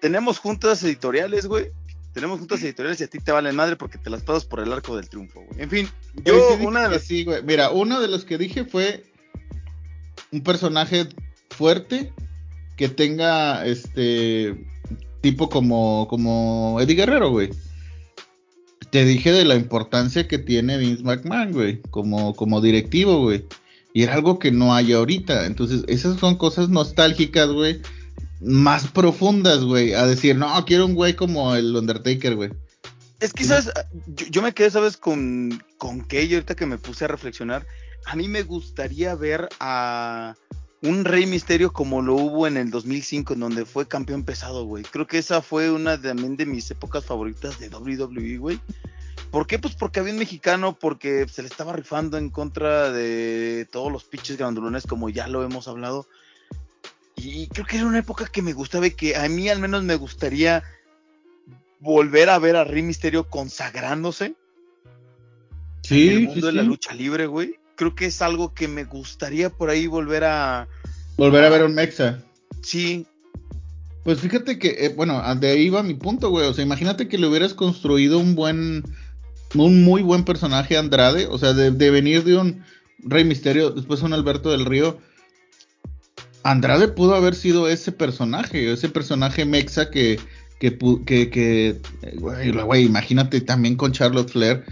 Tenemos 0.00 0.38
juntas 0.38 0.82
editoriales, 0.82 1.46
güey, 1.46 1.70
tenemos 2.12 2.38
juntas 2.38 2.62
editoriales 2.62 3.00
y 3.00 3.04
a 3.04 3.08
ti 3.08 3.18
te 3.18 3.32
valen 3.32 3.56
madre 3.56 3.76
porque 3.76 3.98
te 3.98 4.10
las 4.10 4.22
pasas 4.22 4.44
por 4.44 4.60
el 4.60 4.72
arco 4.72 4.96
del 4.96 5.08
triunfo, 5.08 5.40
güey. 5.40 5.62
En 5.62 5.70
fin, 5.70 5.88
yo, 6.24 6.54
una 6.60 6.82
de 6.82 6.90
las... 6.90 7.04
Sí, 7.04 7.24
güey, 7.24 7.42
mira, 7.42 7.70
uno 7.70 8.00
de 8.00 8.08
los 8.08 8.24
que 8.24 8.36
dije 8.36 8.64
fue 8.64 9.04
un 10.30 10.42
personaje 10.42 11.08
fuerte 11.62 12.12
que 12.76 12.88
tenga 12.88 13.64
este 13.64 14.66
tipo 15.20 15.48
como 15.48 16.08
como 16.08 16.80
Eddie 16.80 16.96
Guerrero, 16.96 17.30
güey. 17.30 17.50
Te 18.90 19.04
dije 19.04 19.30
de 19.30 19.44
la 19.44 19.54
importancia 19.54 20.26
que 20.26 20.38
tiene 20.38 20.76
Vince 20.76 21.04
McMahon, 21.04 21.52
güey, 21.52 21.80
como 21.90 22.34
como 22.34 22.60
directivo, 22.60 23.20
güey. 23.20 23.46
Y 23.94 24.02
era 24.02 24.14
algo 24.14 24.40
que 24.40 24.50
no 24.50 24.74
hay 24.74 24.92
ahorita. 24.92 25.46
Entonces, 25.46 25.84
esas 25.86 26.18
son 26.18 26.34
cosas 26.36 26.68
nostálgicas, 26.68 27.48
güey. 27.50 27.80
Más 28.40 28.88
profundas, 28.88 29.62
güey. 29.62 29.94
A 29.94 30.04
decir, 30.04 30.34
no, 30.34 30.64
quiero 30.64 30.86
un 30.86 30.94
güey 30.94 31.14
como 31.14 31.54
el 31.54 31.76
Undertaker, 31.76 32.34
güey. 32.34 32.50
Es 33.20 33.32
que, 33.32 33.44
¿sabes? 33.44 33.70
Yo, 34.08 34.26
yo, 34.26 34.42
me 34.42 34.52
quedé, 34.52 34.68
¿sabes? 34.68 34.96
Con, 34.96 35.62
con 35.78 36.04
que 36.04 36.26
yo 36.26 36.38
ahorita 36.38 36.56
que 36.56 36.66
me 36.66 36.78
puse 36.78 37.04
a 37.04 37.08
reflexionar. 37.08 37.64
A 38.06 38.16
mí 38.16 38.26
me 38.26 38.42
gustaría 38.42 39.14
ver 39.14 39.48
a, 39.60 40.34
un 40.82 41.04
Rey 41.04 41.26
Misterio 41.26 41.72
como 41.72 42.02
lo 42.02 42.14
hubo 42.14 42.46
en 42.46 42.56
el 42.56 42.70
2005, 42.70 43.34
en 43.34 43.40
donde 43.40 43.64
fue 43.64 43.86
campeón 43.86 44.24
pesado, 44.24 44.64
güey. 44.64 44.82
Creo 44.82 45.06
que 45.06 45.18
esa 45.18 45.40
fue 45.40 45.70
una 45.70 46.00
también 46.00 46.36
de 46.36 46.44
mis 46.44 46.70
épocas 46.70 47.04
favoritas 47.04 47.58
de 47.60 47.68
WWE, 47.68 48.36
güey. 48.38 48.60
¿Por 49.30 49.46
qué? 49.46 49.60
Pues 49.60 49.76
porque 49.76 50.00
había 50.00 50.12
un 50.12 50.18
mexicano, 50.18 50.76
porque 50.78 51.26
se 51.28 51.42
le 51.42 51.48
estaba 51.48 51.72
rifando 51.72 52.18
en 52.18 52.30
contra 52.30 52.90
de 52.90 53.66
todos 53.70 53.92
los 53.92 54.04
pinches 54.04 54.36
grandulones, 54.36 54.86
como 54.86 55.08
ya 55.08 55.28
lo 55.28 55.44
hemos 55.44 55.68
hablado. 55.68 56.08
Y 57.14 57.46
creo 57.46 57.64
que 57.64 57.76
era 57.76 57.86
una 57.86 58.00
época 58.00 58.26
que 58.26 58.42
me 58.42 58.52
gustaba 58.52 58.88
y 58.88 58.90
que 58.90 59.16
a 59.16 59.28
mí 59.28 59.48
al 59.48 59.60
menos 59.60 59.84
me 59.84 59.94
gustaría 59.94 60.64
volver 61.78 62.28
a 62.28 62.38
ver 62.40 62.56
a 62.56 62.64
Rey 62.64 62.82
Misterio 62.82 63.28
consagrándose. 63.28 64.34
Sí, 65.82 66.08
en 66.08 66.16
el 66.16 66.26
mundo 66.26 66.46
de 66.48 66.52
la 66.52 66.62
lucha 66.62 66.92
libre, 66.92 67.26
güey 67.26 67.61
creo 67.76 67.94
que 67.94 68.06
es 68.06 68.22
algo 68.22 68.54
que 68.54 68.68
me 68.68 68.84
gustaría 68.84 69.50
por 69.50 69.70
ahí 69.70 69.86
volver 69.86 70.24
a... 70.24 70.68
Volver 71.16 71.44
a, 71.44 71.50
ver 71.50 71.64
un 71.64 71.74
Mexa. 71.74 72.22
Sí. 72.62 73.06
Pues 74.04 74.20
fíjate 74.20 74.58
que, 74.58 74.86
eh, 74.86 74.92
bueno, 74.94 75.22
de 75.36 75.50
ahí 75.50 75.68
va 75.68 75.82
mi 75.82 75.94
punto, 75.94 76.30
güey. 76.30 76.46
O 76.46 76.54
sea, 76.54 76.64
imagínate 76.64 77.08
que 77.08 77.18
le 77.18 77.26
hubieras 77.26 77.54
construido 77.54 78.18
un 78.18 78.34
buen, 78.34 78.82
un 79.54 79.84
muy 79.84 80.02
buen 80.02 80.24
personaje 80.24 80.76
Andrade. 80.76 81.26
O 81.26 81.38
sea, 81.38 81.52
de, 81.52 81.90
venir 81.90 82.24
de 82.24 82.36
un 82.36 82.64
Rey 82.98 83.24
Misterio, 83.24 83.70
después 83.70 84.02
un 84.02 84.12
Alberto 84.12 84.50
del 84.50 84.64
Río. 84.64 84.98
Andrade 86.42 86.88
pudo 86.88 87.14
haber 87.14 87.36
sido 87.36 87.68
ese 87.68 87.92
personaje, 87.92 88.72
ese 88.72 88.88
personaje 88.88 89.44
Mexa 89.44 89.90
que, 89.90 90.18
que, 90.58 90.76
que, 91.06 91.30
que 91.30 91.80
güey, 92.16 92.84
imagínate 92.84 93.40
también 93.40 93.76
con 93.76 93.92
Charlotte 93.92 94.30
Flair. 94.30 94.64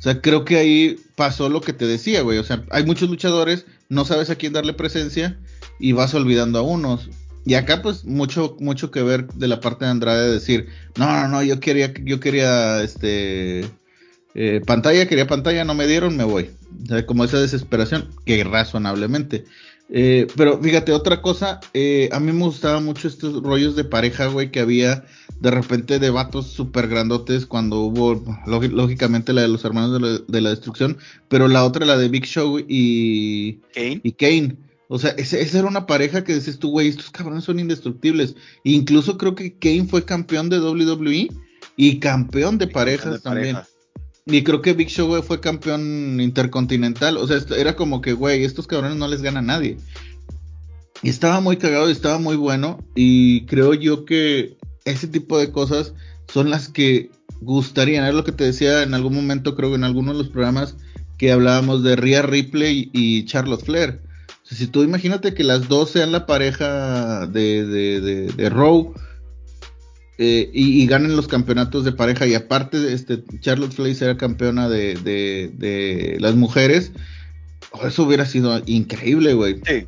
O 0.00 0.02
sea, 0.02 0.22
creo 0.22 0.46
que 0.46 0.56
ahí 0.56 0.96
pasó 1.14 1.50
lo 1.50 1.60
que 1.60 1.74
te 1.74 1.86
decía, 1.86 2.22
güey. 2.22 2.38
O 2.38 2.44
sea, 2.44 2.64
hay 2.70 2.86
muchos 2.86 3.10
luchadores, 3.10 3.66
no 3.90 4.06
sabes 4.06 4.30
a 4.30 4.36
quién 4.36 4.54
darle 4.54 4.72
presencia 4.72 5.38
y 5.78 5.92
vas 5.92 6.14
olvidando 6.14 6.58
a 6.58 6.62
unos. 6.62 7.10
Y 7.44 7.52
acá, 7.52 7.82
pues, 7.82 8.06
mucho, 8.06 8.56
mucho 8.60 8.90
que 8.90 9.02
ver 9.02 9.26
de 9.28 9.46
la 9.46 9.60
parte 9.60 9.84
de 9.84 9.90
Andrade 9.90 10.28
de 10.28 10.32
decir, 10.32 10.68
no, 10.96 11.04
no, 11.04 11.28
no, 11.28 11.42
yo 11.42 11.60
quería, 11.60 11.92
yo 12.02 12.18
quería, 12.18 12.82
este, 12.82 13.66
eh, 14.34 14.62
pantalla, 14.66 15.06
quería 15.06 15.26
pantalla, 15.26 15.66
no 15.66 15.74
me 15.74 15.86
dieron, 15.86 16.16
me 16.16 16.24
voy. 16.24 16.50
O 16.82 16.86
sea, 16.86 17.04
como 17.04 17.24
esa 17.24 17.38
desesperación, 17.38 18.08
que 18.24 18.42
razonablemente. 18.42 19.44
Eh, 19.90 20.28
pero 20.34 20.58
fíjate, 20.62 20.92
otra 20.92 21.20
cosa, 21.20 21.60
eh, 21.74 22.08
a 22.12 22.20
mí 22.20 22.32
me 22.32 22.44
gustaban 22.44 22.86
mucho 22.86 23.06
estos 23.06 23.42
rollos 23.42 23.76
de 23.76 23.84
pareja, 23.84 24.28
güey, 24.28 24.50
que 24.50 24.60
había 24.60 25.04
de 25.40 25.50
repente 25.50 25.98
de 25.98 26.10
vatos 26.10 26.48
súper 26.48 26.88
grandotes 26.88 27.46
cuando 27.46 27.80
hubo, 27.80 28.22
lógicamente, 28.46 29.32
la 29.32 29.42
de 29.42 29.48
los 29.48 29.64
hermanos 29.64 30.26
de 30.28 30.40
la, 30.40 30.50
destrucción, 30.50 30.98
pero 31.28 31.48
la 31.48 31.64
otra, 31.64 31.86
la 31.86 31.96
de 31.96 32.08
Big 32.08 32.26
Show 32.26 32.62
y 32.68 33.54
Kane. 33.74 34.00
Y 34.02 34.12
Kane. 34.12 34.56
O 34.88 34.98
sea, 34.98 35.10
esa 35.10 35.58
era 35.58 35.68
una 35.68 35.86
pareja 35.86 36.24
que 36.24 36.34
dices 36.34 36.58
tú, 36.58 36.70
güey, 36.70 36.88
estos 36.88 37.10
cabrones 37.10 37.44
son 37.44 37.58
indestructibles. 37.58 38.34
incluso 38.64 39.16
creo 39.16 39.34
que 39.34 39.54
Kane 39.54 39.86
fue 39.86 40.04
campeón 40.04 40.50
de 40.50 40.60
WWE 40.60 41.30
y 41.76 41.98
campeón 42.00 42.58
de 42.58 42.66
parejas 42.66 43.22
también. 43.22 43.56
Y 44.26 44.42
creo 44.42 44.60
que 44.60 44.74
Big 44.74 44.88
Show 44.88 45.22
fue 45.22 45.40
campeón 45.40 46.20
intercontinental. 46.20 47.16
O 47.16 47.26
sea, 47.26 47.38
era 47.56 47.76
como 47.76 48.00
que, 48.00 48.12
güey, 48.12 48.44
estos 48.44 48.66
cabrones 48.66 48.98
no 48.98 49.08
les 49.08 49.22
gana 49.22 49.38
a 49.38 49.42
nadie. 49.42 49.78
Y 51.02 51.08
estaba 51.08 51.40
muy 51.40 51.56
cagado 51.56 51.88
y 51.88 51.92
estaba 51.92 52.18
muy 52.18 52.36
bueno. 52.36 52.84
Y 52.94 53.46
creo 53.46 53.74
yo 53.74 54.04
que 54.04 54.58
ese 54.84 55.08
tipo 55.08 55.38
de 55.38 55.50
cosas 55.52 55.94
son 56.32 56.50
las 56.50 56.68
que 56.68 57.10
gustarían. 57.40 58.06
Es 58.06 58.14
lo 58.14 58.24
que 58.24 58.32
te 58.32 58.44
decía 58.44 58.82
en 58.82 58.94
algún 58.94 59.14
momento, 59.14 59.56
creo 59.56 59.70
que 59.70 59.76
en 59.76 59.84
alguno 59.84 60.12
de 60.12 60.18
los 60.18 60.28
programas 60.28 60.76
que 61.18 61.32
hablábamos 61.32 61.82
de 61.82 61.96
Rhea 61.96 62.22
Ripley 62.22 62.90
y 62.92 63.24
Charlotte 63.26 63.64
Flair. 63.64 64.00
si 64.44 64.66
tú 64.66 64.82
imagínate 64.82 65.34
que 65.34 65.44
las 65.44 65.68
dos 65.68 65.90
sean 65.90 66.12
la 66.12 66.26
pareja 66.26 67.26
de, 67.26 67.66
de, 67.66 68.00
de, 68.00 68.26
de 68.32 68.48
Raw 68.48 68.94
eh, 70.22 70.50
y, 70.52 70.86
ganen 70.86 71.16
los 71.16 71.28
campeonatos 71.28 71.82
de 71.82 71.92
pareja 71.92 72.26
y 72.26 72.34
aparte 72.34 72.92
este 72.92 73.24
Charlotte 73.40 73.72
Flair 73.72 73.94
será 73.94 74.18
campeona 74.18 74.68
de, 74.68 74.94
de, 74.94 76.18
las 76.20 76.34
mujeres, 76.34 76.92
oh, 77.70 77.86
eso 77.86 78.02
hubiera 78.04 78.26
sido 78.26 78.60
increíble, 78.66 79.32
güey. 79.32 79.62
Sí. 79.64 79.86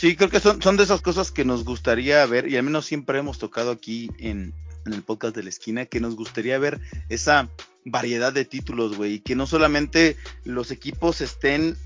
Sí, 0.00 0.16
creo 0.16 0.30
que 0.30 0.40
son, 0.40 0.62
son 0.62 0.78
de 0.78 0.84
esas 0.84 1.02
cosas 1.02 1.30
que 1.30 1.44
nos 1.44 1.62
gustaría 1.62 2.24
ver, 2.24 2.48
y 2.48 2.56
al 2.56 2.62
menos 2.62 2.86
siempre 2.86 3.18
hemos 3.18 3.38
tocado 3.38 3.70
aquí 3.70 4.10
en, 4.16 4.54
el 4.86 5.02
podcast 5.02 5.36
de 5.36 5.42
la 5.42 5.50
esquina, 5.50 5.84
que 5.84 6.00
nos 6.00 6.16
gustaría 6.16 6.58
ver 6.58 6.80
esa 7.10 7.50
variedad 7.84 8.32
de 8.32 8.46
títulos, 8.46 8.96
güey, 8.96 9.16
y 9.16 9.20
que 9.20 9.36
no 9.36 9.46
solamente 9.46 10.16
los 10.44 10.70
equipos 10.70 11.20
estén 11.20 11.76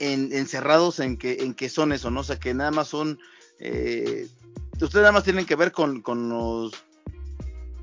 encerrados 0.00 0.98
en 0.98 1.16
que, 1.16 1.34
en 1.34 1.54
que 1.54 1.68
son 1.68 1.92
eso, 1.92 2.10
¿no? 2.10 2.18
O 2.18 2.24
sea, 2.24 2.40
que 2.40 2.52
nada 2.52 2.72
más 2.72 2.88
son, 2.88 3.20
eh, 3.60 4.26
ustedes 4.72 4.94
nada 4.94 5.12
más 5.12 5.22
tienen 5.22 5.46
que 5.46 5.54
ver 5.54 5.70
con, 5.70 6.02
con 6.02 6.28
los 6.28 6.72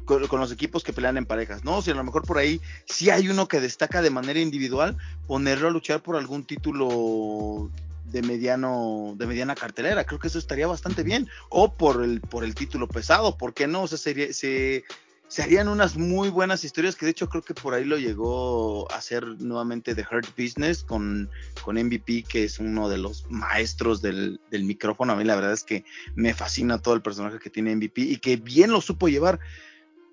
los 0.09 0.51
equipos 0.51 0.83
que 0.83 0.91
pelean 0.91 1.15
en 1.15 1.25
parejas, 1.25 1.63
¿no? 1.63 1.81
Si 1.81 1.89
a 1.89 1.95
lo 1.95 2.03
mejor 2.03 2.23
por 2.23 2.37
ahí 2.37 2.59
sí 2.83 3.09
hay 3.09 3.29
uno 3.29 3.47
que 3.47 3.61
destaca 3.61 4.01
de 4.01 4.09
manera 4.09 4.41
individual, 4.41 4.97
ponerlo 5.25 5.69
a 5.69 5.71
luchar 5.71 6.03
por 6.03 6.17
algún 6.17 6.43
título 6.43 7.71
de 8.05 8.21
mediano 8.21 9.15
de 9.17 9.27
mediana 9.27 9.55
cartelera. 9.55 10.03
Creo 10.03 10.19
que 10.19 10.27
eso 10.27 10.39
estaría 10.39 10.67
bastante 10.67 11.03
bien. 11.03 11.29
O 11.49 11.73
por 11.73 12.03
el 12.03 12.21
por 12.21 12.43
el 12.43 12.55
título 12.55 12.87
pesado 12.87 13.37
por 13.37 13.53
qué 13.53 13.67
no 13.67 13.83
o 13.83 13.87
sea 13.87 13.97
se, 13.97 14.83
se 15.31 15.41
harían 15.41 15.69
unas 15.69 15.95
muy 15.95 16.27
buenas 16.27 16.65
historias 16.65 16.97
que 16.97 17.05
de 17.05 17.11
hecho 17.11 17.29
creo 17.29 17.41
que 17.41 17.53
por 17.53 17.73
ahí 17.73 17.85
lo 17.85 17.97
llegó 17.97 18.91
a 18.91 18.97
hacer 18.97 19.25
nuevamente 19.39 19.95
The 19.95 20.05
Hurt 20.11 20.27
Business 20.37 20.83
con, 20.83 21.29
con 21.63 21.77
MVP 21.77 22.23
que 22.23 22.43
es 22.43 22.59
uno 22.59 22.89
de 22.89 22.97
los 22.97 23.25
maestros 23.29 24.01
del, 24.01 24.41
del 24.49 24.65
micrófono. 24.65 25.13
A 25.13 25.15
mí 25.15 25.23
la 25.23 25.35
verdad 25.35 25.53
es 25.53 25.63
que 25.63 25.85
me 26.15 26.33
fascina 26.33 26.81
todo 26.81 26.95
el 26.95 27.01
personaje 27.01 27.39
que 27.39 27.49
tiene 27.49 27.73
MVP 27.73 28.01
y 28.01 28.17
que 28.17 28.35
bien 28.35 28.71
lo 28.71 28.81
supo 28.81 29.07
llevar. 29.07 29.39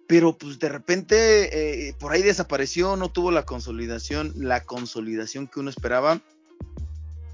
Pero 0.06 0.38
pues 0.38 0.60
de 0.60 0.68
repente 0.68 1.88
eh, 1.88 1.94
por 1.98 2.12
ahí 2.12 2.22
desapareció, 2.22 2.94
no 2.94 3.10
tuvo 3.10 3.32
la 3.32 3.44
consolidación, 3.44 4.32
la 4.36 4.62
consolidación 4.62 5.48
que 5.48 5.58
uno 5.58 5.68
esperaba 5.68 6.22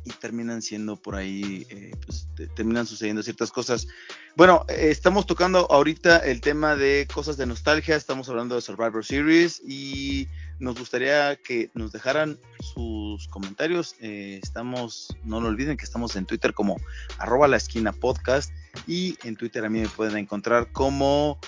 y 0.05 0.11
terminan 0.11 0.63
siendo 0.63 0.97
por 0.97 1.15
ahí, 1.17 1.67
eh, 1.71 1.93
pues 2.05 2.29
terminan 2.55 2.87
sucediendo 2.87 3.23
ciertas 3.23 3.51
cosas. 3.51 3.87
Bueno, 4.37 4.65
eh, 4.69 4.89
estamos 4.91 5.27
tocando 5.27 5.67
ahorita 5.71 6.19
el 6.19 6.41
tema 6.41 6.77
de 6.77 7.09
cosas 7.13 7.37
de 7.37 7.47
nostalgia, 7.47 7.97
estamos 7.97 8.29
hablando 8.29 8.55
de 8.55 8.61
Survivor 8.61 9.05
Series 9.05 9.63
y 9.67 10.29
nos 10.59 10.79
gustaría 10.79 11.37
que 11.37 11.71
nos 11.75 11.93
dejaran 11.93 12.39
sus 12.61 13.27
comentarios. 13.29 13.97
Eh, 14.01 14.41
estamos, 14.43 15.17
no 15.25 15.41
lo 15.41 15.49
olviden 15.49 15.77
que 15.77 15.85
estamos 15.85 16.17
en 16.17 16.27
Twitter 16.27 16.53
como 16.53 16.77
arroba 17.19 17.49
la 17.49 17.57
esquina 17.57 17.93
podcast 17.93 18.53
y 18.87 19.17
en 19.25 19.37
Twitter 19.37 19.65
a 19.65 19.71
mí 19.71 19.81
me 19.81 19.89
pueden 19.89 20.17
encontrar 20.19 20.71
como 20.73 21.39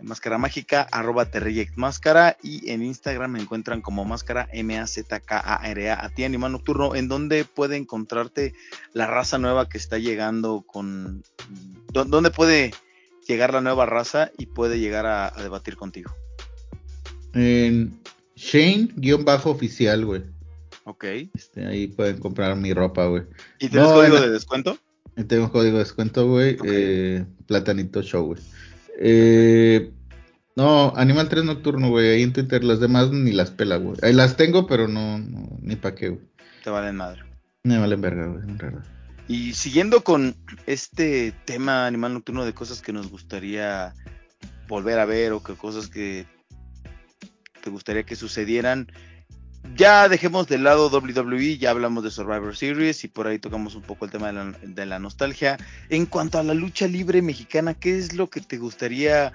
Máscara 0.00 0.38
Mágica, 0.38 0.86
arroba 0.90 1.28
Máscara 1.76 2.36
y 2.42 2.70
en 2.70 2.82
Instagram 2.82 3.32
me 3.32 3.40
encuentran 3.40 3.82
como 3.82 4.04
Máscara 4.04 4.48
M-A-Z-K-A-R-A, 4.52 6.04
a 6.04 6.08
ti 6.10 6.24
Animal 6.24 6.52
Nocturno, 6.52 6.94
en 6.94 7.08
donde 7.08 7.44
puede 7.44 7.76
encontrarte 7.76 8.54
la 8.92 9.06
raza 9.06 9.38
nueva 9.38 9.68
que 9.68 9.78
está 9.78 9.98
llegando 9.98 10.64
con... 10.66 11.22
¿Dónde 11.92 12.30
puede 12.30 12.72
llegar 13.26 13.52
la 13.52 13.60
nueva 13.60 13.86
raza 13.86 14.30
y 14.38 14.46
puede 14.46 14.78
llegar 14.78 15.06
a, 15.06 15.32
debatir 15.42 15.76
contigo? 15.76 16.12
En 17.34 18.00
Shane-oficial, 18.36 20.04
güey. 20.04 20.22
Ok. 20.84 21.04
Este, 21.34 21.66
ahí 21.66 21.88
pueden 21.88 22.18
comprar 22.18 22.56
mi 22.56 22.72
ropa, 22.72 23.06
güey. 23.06 23.24
¿Y 23.58 23.68
tienes 23.68 23.90
código 23.90 24.20
de 24.20 24.30
descuento? 24.30 24.78
Tengo 25.28 25.52
código 25.52 25.76
de 25.76 25.84
descuento, 25.84 26.26
güey. 26.26 26.56
Eh, 26.64 27.24
Platanito 27.46 28.02
Show, 28.02 28.26
güey. 28.26 28.40
Eh, 29.00 29.90
no, 30.54 30.92
Animal 30.94 31.28
3 31.28 31.44
Nocturno, 31.44 31.88
güey. 31.88 32.10
Ahí 32.10 32.22
en 32.22 32.32
Twitter 32.32 32.62
las 32.62 32.80
demás 32.80 33.10
ni 33.10 33.32
las 33.32 33.50
pela, 33.50 33.76
güey. 33.76 33.96
Ahí 34.02 34.12
las 34.12 34.36
tengo, 34.36 34.66
pero 34.66 34.86
no, 34.86 35.18
ni 35.62 35.74
pa' 35.76 35.94
qué, 35.94 36.10
güey. 36.10 36.24
Te 36.62 36.70
valen 36.70 36.96
madre. 36.96 37.24
Me 37.64 37.78
valen 37.78 38.00
verga, 38.00 38.26
güey, 38.26 38.44
Y 39.26 39.54
siguiendo 39.54 40.02
con 40.02 40.36
este 40.66 41.32
tema 41.46 41.86
Animal 41.86 42.14
Nocturno 42.14 42.44
de 42.44 42.52
cosas 42.52 42.82
que 42.82 42.92
nos 42.92 43.10
gustaría 43.10 43.94
volver 44.68 44.98
a 44.98 45.06
ver 45.06 45.32
o 45.32 45.42
que 45.42 45.54
cosas 45.54 45.88
que 45.88 46.26
te 47.62 47.70
gustaría 47.70 48.04
que 48.04 48.16
sucedieran 48.16 48.90
ya 49.76 50.08
dejemos 50.08 50.46
de 50.48 50.58
lado 50.58 50.88
WWE, 50.88 51.58
ya 51.58 51.70
hablamos 51.70 52.04
de 52.04 52.10
Survivor 52.10 52.56
Series 52.56 53.04
y 53.04 53.08
por 53.08 53.26
ahí 53.26 53.38
tocamos 53.38 53.74
un 53.74 53.82
poco 53.82 54.04
el 54.04 54.10
tema 54.10 54.32
de 54.32 54.86
la, 54.86 54.98
nostalgia. 54.98 55.56
En 55.88 56.06
cuanto 56.06 56.38
a 56.38 56.42
la 56.42 56.54
lucha 56.54 56.86
libre 56.86 57.22
mexicana, 57.22 57.74
¿qué 57.74 57.98
es 57.98 58.14
lo 58.14 58.28
que 58.28 58.40
te 58.40 58.58
gustaría 58.58 59.32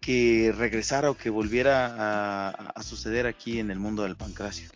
que 0.00 0.54
regresara 0.56 1.10
o 1.10 1.16
que 1.16 1.30
volviera 1.30 2.50
a, 2.50 2.82
suceder 2.82 3.26
aquí 3.26 3.58
en 3.58 3.70
el 3.70 3.78
mundo 3.78 4.02
del 4.02 4.16
pancracio? 4.16 4.68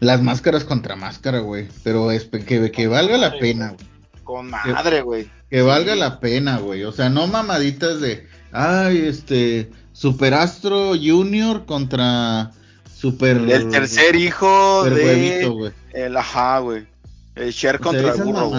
Las 0.00 0.22
máscaras 0.22 0.64
contra 0.64 0.94
máscara, 0.94 1.38
güey. 1.40 1.68
Pero 1.82 2.10
es 2.10 2.24
que, 2.24 2.70
que 2.70 2.86
valga 2.86 3.16
la 3.16 3.38
pena, 3.38 3.70
güey. 3.70 3.86
Con 4.24 4.50
madre, 4.50 5.02
güey. 5.02 5.30
Que, 5.48 5.62
valga 5.62 5.94
la 5.94 6.20
pena, 6.20 6.58
güey. 6.58 6.84
O 6.84 6.92
sea, 6.92 7.08
no 7.08 7.26
mamaditas 7.26 8.00
de, 8.00 8.26
ay, 8.52 8.98
este, 9.06 9.70
Superastro 9.92 10.90
Junior 10.90 11.64
contra 11.64 12.52
Super. 12.96 13.36
El 13.36 13.70
tercer 13.70 14.16
hijo 14.16 14.84
de. 14.84 15.72
El 15.92 16.16
ajá, 16.16 16.60
güey. 16.60 16.86
El 17.34 17.52
Cher 17.52 17.78
contra 17.78 18.14
el 18.14 18.22
burro. 18.22 18.50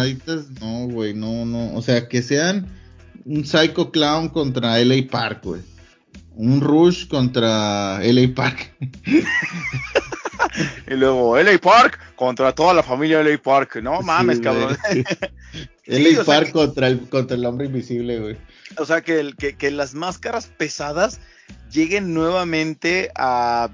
no, 0.62 0.88
güey, 0.88 1.16
no, 1.16 1.46
no. 1.46 1.74
O 1.74 1.82
sea, 1.82 2.08
que 2.08 2.22
sean 2.22 2.68
un 3.26 3.46
Psycho 3.46 3.92
Clown 3.92 4.30
contra 4.30 4.78
LA 4.78 5.08
Park, 5.10 5.40
güey. 5.44 5.62
Un 6.36 6.62
Rush 6.62 7.08
contra 7.08 8.00
LA 8.04 8.36
Park. 8.36 8.76
y 10.88 10.94
luego 10.94 11.42
LA 11.42 11.58
Park 11.58 12.00
contra 12.16 12.54
toda 12.54 12.76
la 12.76 12.84
familia 12.84 13.24
LA 13.24 13.42
Park. 13.42 13.78
No 13.82 14.04
mames, 14.04 14.40
cabrón. 14.40 14.78
LA 15.88 16.24
Park 16.26 16.52
contra, 16.52 16.88
el, 16.88 17.10
contra 17.10 17.36
el 17.36 17.46
hombre 17.46 17.66
invisible, 17.66 18.20
güey. 18.20 18.38
O 18.78 18.86
sea, 18.86 19.02
que, 19.02 19.20
el, 19.20 19.36
que, 19.36 19.56
que 19.56 19.72
las 19.72 19.96
máscaras 19.96 20.46
pesadas 20.46 21.20
lleguen 21.72 22.14
nuevamente 22.14 23.10
a 23.16 23.72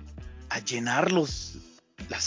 a 0.54 0.60
llenar 0.60 1.12
las 1.12 1.58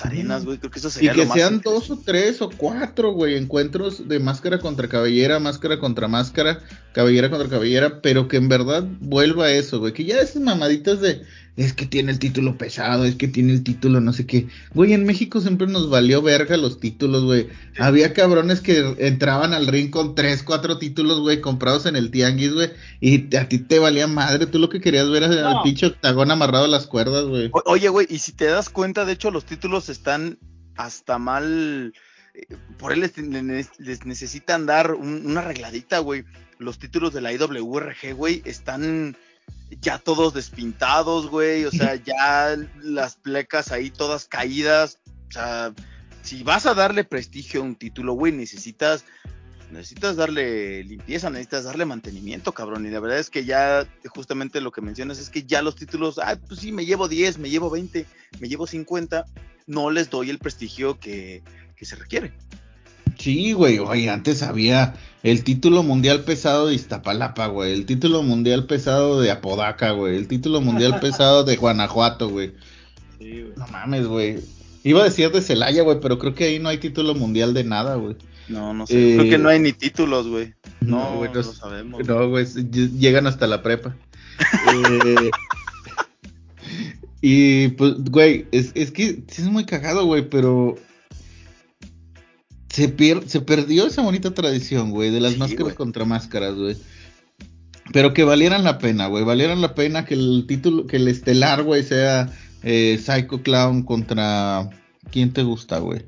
arenas, 0.02 0.44
güey. 0.44 0.58
Creo 0.58 0.70
que 0.70 0.80
eso 0.80 0.90
sería 0.90 1.12
Y 1.12 1.14
que 1.14 1.26
sean 1.26 1.60
dos 1.60 1.90
o 1.90 1.96
tres 1.96 2.42
o 2.42 2.50
cuatro, 2.50 3.12
güey, 3.12 3.36
encuentros 3.36 4.08
de 4.08 4.18
máscara 4.18 4.58
contra 4.58 4.88
cabellera, 4.88 5.38
máscara 5.38 5.78
contra 5.78 6.08
máscara, 6.08 6.60
cabellera 6.96 7.28
contra 7.28 7.50
cabellera, 7.50 8.00
pero 8.00 8.26
que 8.26 8.38
en 8.38 8.48
verdad 8.48 8.82
vuelva 9.00 9.44
a 9.44 9.52
eso, 9.52 9.80
güey. 9.80 9.92
Que 9.92 10.06
ya 10.06 10.18
esas 10.18 10.40
mamaditas 10.40 11.02
de 11.02 11.20
es 11.54 11.74
que 11.74 11.84
tiene 11.84 12.10
el 12.10 12.18
título 12.18 12.56
pesado, 12.56 13.04
es 13.04 13.16
que 13.16 13.28
tiene 13.28 13.52
el 13.52 13.62
título 13.62 14.00
no 14.00 14.14
sé 14.14 14.26
qué. 14.26 14.48
Güey, 14.72 14.94
en 14.94 15.04
México 15.04 15.42
siempre 15.42 15.66
nos 15.66 15.90
valió 15.90 16.22
verga 16.22 16.56
los 16.56 16.80
títulos, 16.80 17.24
güey. 17.24 17.48
Había 17.78 18.14
cabrones 18.14 18.62
que 18.62 18.94
entraban 18.96 19.52
al 19.52 19.66
ring 19.66 19.90
con 19.90 20.14
tres, 20.14 20.42
cuatro 20.42 20.78
títulos, 20.78 21.20
güey, 21.20 21.42
comprados 21.42 21.84
en 21.84 21.96
el 21.96 22.10
tianguis, 22.10 22.54
güey. 22.54 22.70
Y 23.00 23.36
a 23.36 23.46
ti 23.46 23.58
te 23.58 23.78
valía 23.78 24.06
madre. 24.06 24.46
Tú 24.46 24.58
lo 24.58 24.70
que 24.70 24.80
querías 24.80 25.10
ver 25.10 25.24
era 25.24 25.52
el 25.52 25.58
pinche 25.62 25.84
octagón 25.84 26.30
amarrado 26.30 26.64
a 26.64 26.68
las 26.68 26.86
cuerdas, 26.86 27.26
güey. 27.26 27.50
Oye, 27.66 27.90
güey, 27.90 28.06
y 28.08 28.20
si 28.20 28.32
te 28.32 28.46
das 28.46 28.70
cuenta, 28.70 29.04
de 29.04 29.12
hecho, 29.12 29.30
los 29.30 29.44
títulos 29.44 29.90
están 29.90 30.38
hasta 30.76 31.18
mal. 31.18 31.92
Eh, 32.32 32.56
por 32.78 32.94
él 32.94 33.00
les, 33.00 34.06
necesitan 34.06 34.64
dar 34.64 34.94
una 34.94 35.40
arregladita, 35.40 35.98
güey. 35.98 36.24
Los 36.58 36.78
títulos 36.78 37.12
de 37.12 37.20
la 37.20 37.32
IWRG, 37.32 38.14
güey, 38.14 38.42
están 38.44 39.16
ya 39.80 39.98
todos 39.98 40.34
despintados, 40.34 41.28
güey, 41.28 41.64
o 41.64 41.70
sea, 41.70 41.94
ya 42.04 42.56
las 42.82 43.16
plecas 43.16 43.72
ahí 43.72 43.90
todas 43.90 44.26
caídas, 44.26 44.98
o 45.28 45.32
sea, 45.32 45.74
si 46.22 46.42
vas 46.42 46.66
a 46.66 46.74
darle 46.74 47.04
prestigio 47.04 47.60
a 47.60 47.64
un 47.64 47.76
título, 47.76 48.14
güey, 48.14 48.32
necesitas 48.32 49.04
necesitas 49.70 50.16
darle 50.16 50.84
limpieza, 50.84 51.30
necesitas 51.30 51.64
darle 51.64 51.84
mantenimiento, 51.84 52.52
cabrón. 52.52 52.86
Y 52.86 52.90
la 52.90 53.00
verdad 53.00 53.18
es 53.18 53.30
que 53.30 53.44
ya, 53.44 53.86
justamente 54.08 54.60
lo 54.60 54.72
que 54.72 54.80
mencionas 54.80 55.18
es 55.18 55.30
que 55.30 55.44
ya 55.44 55.62
los 55.62 55.76
títulos, 55.76 56.18
ah, 56.18 56.38
pues 56.46 56.60
sí, 56.60 56.72
me 56.72 56.86
llevo 56.86 57.08
10, 57.08 57.38
me 57.38 57.50
llevo 57.50 57.70
20, 57.70 58.06
me 58.40 58.48
llevo 58.48 58.66
50, 58.66 59.24
no 59.66 59.90
les 59.90 60.10
doy 60.10 60.30
el 60.30 60.38
prestigio 60.38 60.98
que, 60.98 61.42
que 61.74 61.84
se 61.84 61.96
requiere. 61.96 62.32
Sí, 63.18 63.52
güey, 63.52 63.78
oye, 63.78 64.10
antes 64.10 64.42
había 64.42 64.94
el 65.22 65.42
título 65.42 65.82
mundial 65.82 66.24
pesado 66.24 66.68
de 66.68 66.74
Iztapalapa, 66.74 67.46
güey, 67.46 67.72
el 67.72 67.86
título 67.86 68.22
mundial 68.22 68.66
pesado 68.66 69.20
de 69.20 69.30
Apodaca, 69.30 69.92
güey, 69.92 70.16
el 70.16 70.28
título 70.28 70.60
mundial 70.60 70.98
pesado 71.00 71.44
de 71.44 71.56
Guanajuato, 71.56 72.28
güey. 72.28 72.52
Sí, 73.18 73.42
güey. 73.42 73.52
No 73.56 73.66
mames, 73.68 74.06
güey. 74.06 74.40
Iba 74.84 75.00
a 75.00 75.04
decir 75.04 75.32
de 75.32 75.42
Celaya, 75.42 75.82
güey, 75.82 75.98
pero 76.00 76.18
creo 76.18 76.34
que 76.34 76.44
ahí 76.44 76.58
no 76.58 76.68
hay 76.68 76.78
título 76.78 77.14
mundial 77.14 77.54
de 77.54 77.64
nada, 77.64 77.96
güey. 77.96 78.16
No, 78.48 78.72
no 78.72 78.86
sé. 78.86 79.16
creo 79.16 79.30
que 79.30 79.38
no 79.38 79.48
hay 79.48 79.58
ni 79.58 79.72
títulos, 79.72 80.28
güey. 80.28 80.54
No, 80.80 81.16
güey, 81.16 81.32
no, 81.32 81.42
sabemos. 81.42 82.06
No, 82.06 82.28
güey, 82.28 82.46
llegan 82.70 83.26
hasta 83.26 83.46
la 83.46 83.62
prepa. 83.62 83.96
eh, 84.72 85.30
y 87.20 87.68
pues, 87.68 87.94
güey, 88.04 88.46
es, 88.52 88.70
es 88.74 88.92
que 88.92 89.22
es 89.26 89.44
muy 89.46 89.64
cagado, 89.64 90.04
güey, 90.06 90.28
pero 90.28 90.76
se, 92.76 92.94
se 93.26 93.40
perdió 93.40 93.86
esa 93.86 94.02
bonita 94.02 94.34
tradición, 94.34 94.90
güey, 94.90 95.10
de 95.10 95.20
las 95.20 95.38
máscaras 95.38 95.72
contra 95.72 96.04
máscaras, 96.04 96.54
güey. 96.54 96.76
Pero 97.90 98.12
que 98.12 98.22
valieran 98.22 98.64
la 98.64 98.76
pena, 98.76 99.06
güey, 99.06 99.24
valieran 99.24 99.62
la 99.62 99.74
pena 99.74 100.04
que 100.04 100.12
el 100.12 100.44
título, 100.46 100.86
que 100.86 100.96
el 100.96 101.08
estelar, 101.08 101.62
güey, 101.62 101.82
sea 101.82 102.30
eh, 102.62 103.00
Psycho 103.02 103.42
Clown 103.42 103.82
contra... 103.82 104.68
¿Quién 105.10 105.32
te 105.32 105.42
gusta, 105.42 105.78
güey? 105.78 106.04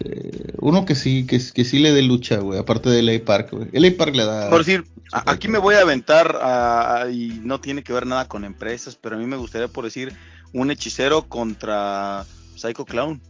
Eh, 0.00 0.54
uno 0.60 0.86
que 0.86 0.94
sí, 0.94 1.26
que, 1.26 1.38
que 1.52 1.64
sí 1.64 1.78
le 1.78 1.92
dé 1.92 2.00
lucha, 2.00 2.38
güey, 2.38 2.58
aparte 2.58 2.88
de 2.88 3.02
LA 3.02 3.24
Park, 3.26 3.50
güey. 3.52 3.68
LA 3.72 3.96
Park 3.98 4.14
le 4.14 4.24
da... 4.24 4.48
Por 4.48 4.64
decir, 4.64 4.84
aquí 5.12 5.48
me 5.48 5.58
voy 5.58 5.74
a 5.74 5.80
aventar 5.80 7.10
y 7.12 7.40
no 7.42 7.60
tiene 7.60 7.82
que 7.82 7.92
ver 7.92 8.06
nada 8.06 8.28
con 8.28 8.46
empresas, 8.46 8.96
pero 8.96 9.16
a 9.16 9.18
mí 9.18 9.26
me 9.26 9.36
gustaría, 9.36 9.68
por 9.68 9.84
decir, 9.84 10.14
un 10.54 10.70
hechicero 10.70 11.28
contra 11.28 12.24
Psycho 12.56 12.86
Clown. 12.86 13.20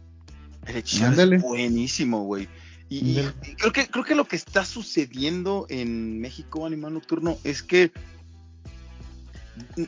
El 0.67 0.77
hechicero 0.77 1.33
es 1.33 1.41
buenísimo, 1.41 2.23
güey. 2.23 2.47
Y, 2.89 3.15
creo 3.57 3.71
que 3.71 3.87
creo 3.87 4.03
que 4.03 4.15
lo 4.15 4.25
que 4.25 4.35
está 4.35 4.65
sucediendo 4.65 5.65
en 5.69 6.19
México 6.19 6.65
Animal 6.65 6.93
Nocturno 6.93 7.37
es 7.43 7.63
que 7.63 7.91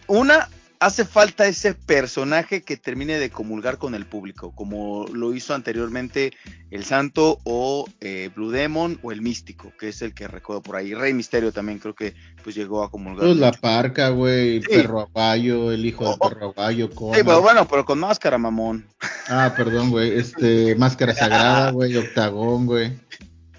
una 0.07 0.49
hace 0.85 1.03
falta 1.03 1.47
ese 1.47 1.73
personaje 1.73 2.61
que 2.61 2.77
termine 2.77 3.17
de 3.17 3.31
comulgar 3.31 3.79
con 3.79 3.95
el 3.95 4.05
público, 4.05 4.53
como 4.53 5.07
lo 5.07 5.33
hizo 5.33 5.55
anteriormente 5.55 6.31
el 6.69 6.85
Santo 6.85 7.39
o 7.43 7.85
eh, 8.01 8.29
Blue 8.35 8.51
Demon 8.51 8.99
o 9.01 9.11
el 9.11 9.23
Místico, 9.23 9.73
que 9.79 9.89
es 9.89 10.03
el 10.03 10.13
que 10.13 10.27
recuerdo 10.27 10.61
por 10.61 10.75
ahí. 10.75 10.93
Rey 10.93 11.11
Misterio 11.11 11.51
también 11.51 11.79
creo 11.79 11.95
que 11.95 12.13
pues 12.43 12.55
llegó 12.55 12.83
a 12.83 12.91
comulgar. 12.91 13.25
Pues 13.25 13.37
la 13.37 13.51
parca, 13.51 14.09
güey, 14.09 14.57
el 14.57 14.63
perro 14.63 15.01
aguayo, 15.01 15.71
el 15.71 15.83
hijo 15.87 16.03
del 16.03 16.17
oh, 16.19 16.29
perro 16.29 16.49
aguayo. 16.49 16.87
Sí, 16.87 17.21
pero 17.25 17.41
bueno, 17.41 17.67
pero 17.67 17.83
con 17.83 17.97
máscara, 17.97 18.37
mamón. 18.37 18.87
Ah, 19.27 19.55
perdón, 19.57 19.89
güey, 19.89 20.19
este, 20.19 20.75
máscara 20.75 21.15
sagrada, 21.15 21.71
güey, 21.71 21.97
octagón, 21.97 22.67
güey. 22.67 22.93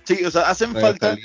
Sí, 0.04 0.24
o 0.24 0.30
sea, 0.30 0.42
hacen 0.42 0.72
falta 0.72 1.16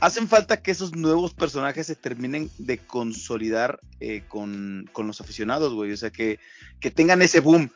hacen 0.00 0.28
falta 0.28 0.62
que 0.62 0.70
esos 0.70 0.94
nuevos 0.96 1.34
personajes 1.34 1.86
se 1.86 1.94
terminen 1.94 2.50
de 2.58 2.78
consolidar 2.78 3.80
eh, 4.00 4.22
con, 4.28 4.90
los 4.96 5.20
aficionados, 5.20 5.74
güey. 5.74 5.92
O 5.92 5.96
sea, 5.96 6.10
que, 6.10 6.38
que 6.80 6.90
tengan 6.90 7.22
ese 7.22 7.40
boom. 7.40 7.70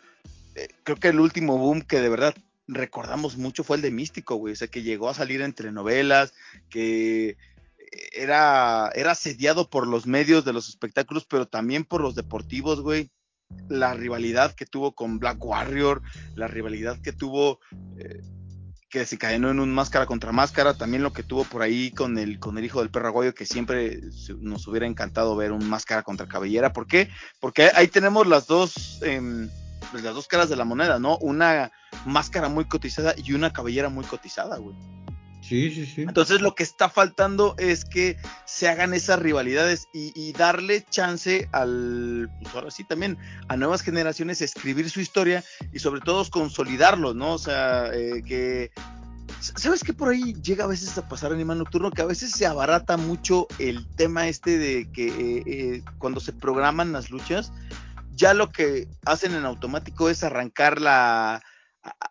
Eh, 0.55 0.69
creo 0.83 0.97
que 0.97 1.09
el 1.09 1.21
último 1.21 1.59
boom 1.59 1.83
que 1.83 2.01
de 2.01 2.09
verdad 2.09 2.35
recordamos 2.67 3.37
mucho 3.37 3.65
fue 3.65 3.77
el 3.77 3.83
de 3.83 3.91
Místico, 3.91 4.37
güey. 4.37 4.55
O 4.55 4.57
sea, 4.57 4.69
que 4.69 4.83
llegó 4.83 5.09
a 5.09 5.15
salir 5.15 5.43
en 5.43 5.53
telenovelas, 5.53 6.33
que 6.71 7.37
era, 8.13 8.91
era 8.95 9.13
asediado 9.13 9.69
por 9.69 9.87
los 9.87 10.07
medios 10.07 10.45
de 10.45 10.53
los 10.53 10.69
espectáculos, 10.69 11.27
pero 11.29 11.47
también 11.47 11.85
por 11.85 12.01
los 12.01 12.15
deportivos, 12.15 12.81
güey. 12.81 13.11
La 13.69 13.95
rivalidad 13.95 14.55
que 14.55 14.67
tuvo 14.67 14.95
con 14.95 15.19
Black 15.19 15.45
Warrior, 15.45 16.03
la 16.35 16.49
rivalidad 16.49 17.01
que 17.01 17.13
tuvo 17.13 17.61
eh, 17.99 18.23
que 18.95 19.07
se 19.07 19.19
caenó 19.19 19.51
en 19.51 19.59
un 19.59 19.75
máscara 19.75 20.07
contra 20.07 20.31
máscara, 20.31 20.75
también 20.75 21.03
lo 21.03 21.13
que 21.13 21.25
tuvo 21.25 21.43
por 21.43 21.63
ahí 21.63 21.91
con 21.91 22.17
el, 22.17 22.39
con 22.39 22.59
el 22.59 22.65
hijo 22.65 22.79
del 22.79 22.91
perro 22.91 23.09
aguayo, 23.09 23.35
que 23.35 23.45
siempre 23.45 24.01
nos 24.39 24.69
hubiera 24.69 24.87
encantado 24.87 25.35
ver 25.35 25.51
un 25.51 25.69
máscara 25.69 26.05
contra 26.05 26.29
cabellera. 26.29 26.73
¿Por 26.73 26.87
qué? 26.87 27.11
Porque 27.41 27.73
ahí 27.75 27.89
tenemos 27.89 28.25
las 28.29 28.47
dos, 28.47 29.01
eh, 29.03 29.49
las 29.95 30.15
dos 30.15 30.29
caras 30.29 30.49
de 30.49 30.55
la 30.55 30.65
moneda, 30.65 31.01
¿no? 31.01 31.19
Una 31.19 31.73
máscara 32.07 32.49
muy 32.49 32.67
cotizada 32.67 33.17
y 33.17 33.33
una 33.33 33.53
cabellera 33.53 33.89
muy 33.89 34.05
cotizada, 34.05 34.59
güey. 34.59 34.77
Sí, 35.47 35.71
sí, 35.71 35.85
sí. 35.85 36.03
Entonces 36.03 36.41
lo 36.41 36.55
que 36.55 36.63
está 36.63 36.89
faltando 36.89 37.55
es 37.59 37.85
que 37.85 38.17
se 38.47 38.67
hagan 38.67 38.95
esas 38.95 39.19
rivalidades 39.19 39.89
y, 39.93 40.33
darle 40.33 40.87
chance 40.89 41.51
al, 41.53 42.31
pues 42.43 42.55
ahora 42.55 42.71
sí 42.71 42.83
también, 42.83 43.19
a 43.49 43.57
nuevas 43.57 43.83
generaciones 43.83 44.41
escribir 44.41 44.89
su 44.89 45.01
historia 45.01 45.45
y 45.71 45.81
sobre 45.81 46.01
todo 46.01 46.25
consolidarlo, 46.31 47.13
¿no? 47.13 47.35
O 47.35 47.39
sea, 47.39 47.93
eh, 47.93 48.23
que... 48.27 48.71
¿Sabes 49.41 49.85
qué 49.85 49.93
por 49.93 50.09
ahí 50.09 50.33
llega 50.43 50.65
a 50.65 50.69
veces 50.69 50.97
a 50.97 51.07
pasar 51.07 51.31
Animal 51.31 51.59
Nocturno? 51.59 51.91
Que 51.91 52.01
a 52.01 52.07
veces 52.07 52.31
se 52.31 52.47
abarata 52.47 52.97
mucho 52.97 53.47
el 53.59 53.87
tema 53.97 54.29
este 54.29 54.57
de 54.57 54.91
que 54.91 55.09
eh, 55.09 55.43
eh, 55.47 55.83
cuando 55.99 56.21
se 56.21 56.33
programan 56.33 56.93
las 56.93 57.11
luchas, 57.11 57.53
ya 58.15 58.33
lo 58.33 58.51
que 58.51 58.89
hacen 59.05 59.35
en 59.35 59.45
automático 59.45 60.09
es 60.09 60.25
arrancar 60.25 60.81
la, 60.81 61.43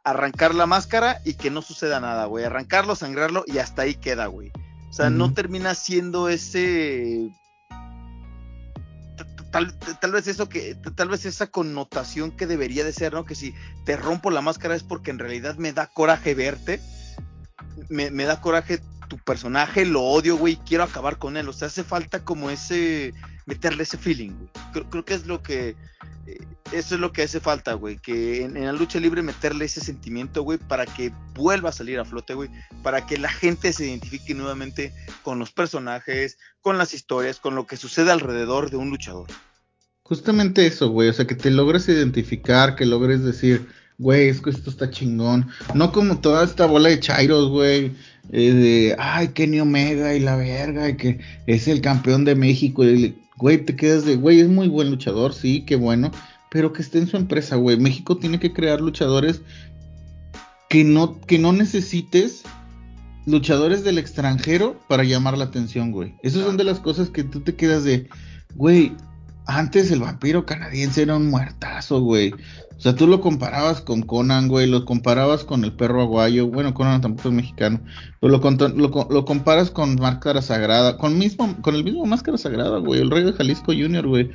arrancar 0.03 0.53
la 0.53 0.65
máscara 0.65 1.21
y 1.25 1.35
que 1.35 1.49
no 1.49 1.61
suceda 1.61 1.99
nada, 1.99 2.25
güey. 2.25 2.45
Arrancarlo, 2.45 2.95
sangrarlo 2.95 3.43
y 3.47 3.57
hasta 3.57 3.83
ahí 3.83 3.95
queda, 3.95 4.27
güey. 4.27 4.51
O 4.89 4.93
sea, 4.93 5.09
no 5.09 5.33
termina 5.33 5.73
siendo 5.73 6.29
ese. 6.29 7.29
Tal, 9.51 9.77
tal, 9.99 10.11
vez 10.11 10.27
eso 10.27 10.49
que, 10.49 10.75
tal 10.95 11.09
vez 11.09 11.25
esa 11.25 11.47
connotación 11.47 12.31
que 12.31 12.47
debería 12.47 12.83
de 12.83 12.93
ser, 12.93 13.13
¿no? 13.13 13.23
Que 13.23 13.35
si 13.35 13.53
te 13.85 13.95
rompo 13.97 14.31
la 14.31 14.41
máscara 14.41 14.75
es 14.75 14.83
porque 14.83 15.11
en 15.11 15.19
realidad 15.19 15.55
me 15.57 15.73
da 15.73 15.87
coraje 15.87 16.33
verte, 16.33 16.79
me, 17.89 18.09
me 18.09 18.25
da 18.25 18.41
coraje 18.41 18.79
tu 19.07 19.17
personaje, 19.17 19.85
lo 19.85 20.01
odio, 20.01 20.37
güey, 20.37 20.57
quiero 20.57 20.83
acabar 20.83 21.17
con 21.17 21.37
él. 21.37 21.47
O 21.49 21.53
sea, 21.53 21.67
hace 21.67 21.83
falta 21.83 22.23
como 22.23 22.49
ese, 22.49 23.13
meterle 23.45 23.83
ese 23.83 23.97
feeling, 23.97 24.31
güey. 24.31 24.49
Creo, 24.71 24.89
creo 24.89 25.05
que 25.05 25.13
es 25.13 25.25
lo 25.25 25.41
que, 25.41 25.75
eh, 26.27 26.37
eso 26.71 26.95
es 26.95 27.01
lo 27.01 27.11
que 27.11 27.23
hace 27.23 27.39
falta, 27.39 27.73
güey. 27.73 27.97
Que 27.97 28.43
en, 28.43 28.65
la 28.65 28.73
lucha 28.73 28.99
libre 28.99 29.21
meterle 29.21 29.65
ese 29.65 29.81
sentimiento, 29.81 30.43
güey, 30.43 30.57
para 30.57 30.85
que 30.85 31.11
vuelva 31.33 31.69
a 31.69 31.73
salir 31.73 31.99
a 31.99 32.05
flote, 32.05 32.33
güey. 32.33 32.49
Para 32.81 33.05
que 33.05 33.17
la 33.17 33.29
gente 33.29 33.73
se 33.73 33.85
identifique 33.85 34.33
nuevamente 34.33 34.93
con 35.23 35.39
los 35.39 35.51
personajes, 35.51 36.37
con 36.61 36.77
las 36.77 36.93
historias, 36.93 37.39
con 37.39 37.55
lo 37.55 37.67
que 37.67 37.77
sucede 37.77 38.11
alrededor 38.11 38.69
de 38.69 38.77
un 38.77 38.89
luchador. 38.89 39.27
Justamente 40.03 40.65
eso, 40.65 40.89
güey. 40.89 41.09
O 41.09 41.13
sea, 41.13 41.27
que 41.27 41.35
te 41.35 41.51
logres 41.51 41.87
identificar, 41.87 42.75
que 42.75 42.85
logres 42.85 43.23
decir, 43.23 43.67
güey, 43.97 44.29
es 44.29 44.41
que 44.41 44.49
esto 44.49 44.69
está 44.69 44.89
chingón. 44.89 45.47
No 45.73 45.91
como 45.91 46.19
toda 46.19 46.43
esta 46.43 46.65
bola 46.65 46.89
de 46.89 46.99
chairos, 46.99 47.49
güey. 47.49 47.91
Eh, 48.31 48.51
de, 48.53 48.95
ay, 48.97 49.29
Kenny 49.29 49.59
Omega 49.59 50.15
y 50.15 50.19
la 50.19 50.35
verga, 50.35 50.89
y 50.89 50.97
que 50.97 51.19
es 51.45 51.67
el 51.67 51.81
campeón 51.81 52.25
de 52.25 52.35
México. 52.35 52.85
Y, 52.85 53.15
güey, 53.37 53.63
te 53.65 53.75
quedas 53.75 54.05
de, 54.05 54.15
güey, 54.15 54.39
es 54.39 54.47
muy 54.47 54.67
buen 54.67 54.89
luchador, 54.89 55.33
sí, 55.33 55.63
qué 55.65 55.75
bueno, 55.75 56.11
pero 56.49 56.71
que 56.71 56.81
esté 56.81 56.99
en 56.99 57.07
su 57.07 57.17
empresa, 57.17 57.55
güey. 57.55 57.77
México 57.77 58.17
tiene 58.17 58.39
que 58.39 58.53
crear 58.53 58.79
luchadores 58.79 59.41
que 60.69 60.83
no, 60.83 61.19
que 61.21 61.37
no 61.37 61.51
necesites 61.51 62.43
luchadores 63.25 63.83
del 63.83 63.97
extranjero 63.97 64.79
para 64.87 65.03
llamar 65.03 65.37
la 65.37 65.45
atención, 65.45 65.91
güey. 65.91 66.15
Esas 66.23 66.43
son 66.43 66.57
de 66.57 66.63
las 66.63 66.79
cosas 66.79 67.09
que 67.09 67.23
tú 67.23 67.41
te 67.41 67.55
quedas 67.55 67.83
de, 67.83 68.09
güey, 68.55 68.93
antes 69.45 69.91
el 69.91 69.99
vampiro 69.99 70.45
canadiense 70.45 71.01
era 71.01 71.15
un 71.15 71.29
muertazo, 71.29 72.01
güey. 72.01 72.33
O 72.77 72.81
sea, 72.83 72.95
tú 72.95 73.07
lo 73.07 73.21
comparabas 73.21 73.81
con 73.81 74.01
Conan, 74.01 74.47
güey, 74.47 74.67
lo 74.67 74.85
comparabas 74.85 75.43
con 75.43 75.63
el 75.63 75.73
perro 75.73 76.01
aguayo, 76.01 76.47
bueno, 76.47 76.73
Conan 76.73 77.01
tampoco 77.01 77.29
es 77.29 77.35
mexicano, 77.35 77.79
pero 78.19 78.37
lo, 78.37 79.07
lo, 79.09 79.25
comparas 79.25 79.71
con 79.71 79.95
Máscara 79.95 80.41
Sagrada, 80.41 80.97
con, 80.97 81.17
mismo, 81.17 81.55
con 81.61 81.75
el 81.75 81.83
mismo 81.83 82.05
Máscara 82.05 82.37
Sagrada, 82.37 82.79
güey, 82.79 82.99
el 82.99 83.11
rey 83.11 83.23
de 83.23 83.33
Jalisco 83.33 83.67
Junior, 83.73 84.05
güey. 84.05 84.31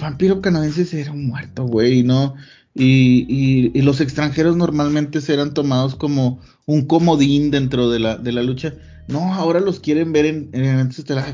Vampiro 0.00 0.40
canadiense 0.40 1.00
era 1.00 1.10
un 1.10 1.26
muerto, 1.26 1.64
güey, 1.64 2.04
¿no? 2.04 2.34
Y, 2.74 3.26
y, 3.74 3.82
los 3.82 4.00
extranjeros 4.00 4.56
normalmente 4.56 5.18
eran 5.26 5.52
tomados 5.52 5.96
como 5.96 6.40
un 6.66 6.86
comodín 6.86 7.50
dentro 7.50 7.90
de 7.90 7.98
la, 7.98 8.16
de 8.16 8.30
la 8.30 8.44
lucha. 8.44 8.74
No, 9.08 9.34
ahora 9.34 9.58
los 9.58 9.80
quieren 9.80 10.12
ver 10.12 10.26
en, 10.26 10.50
en 10.52 10.88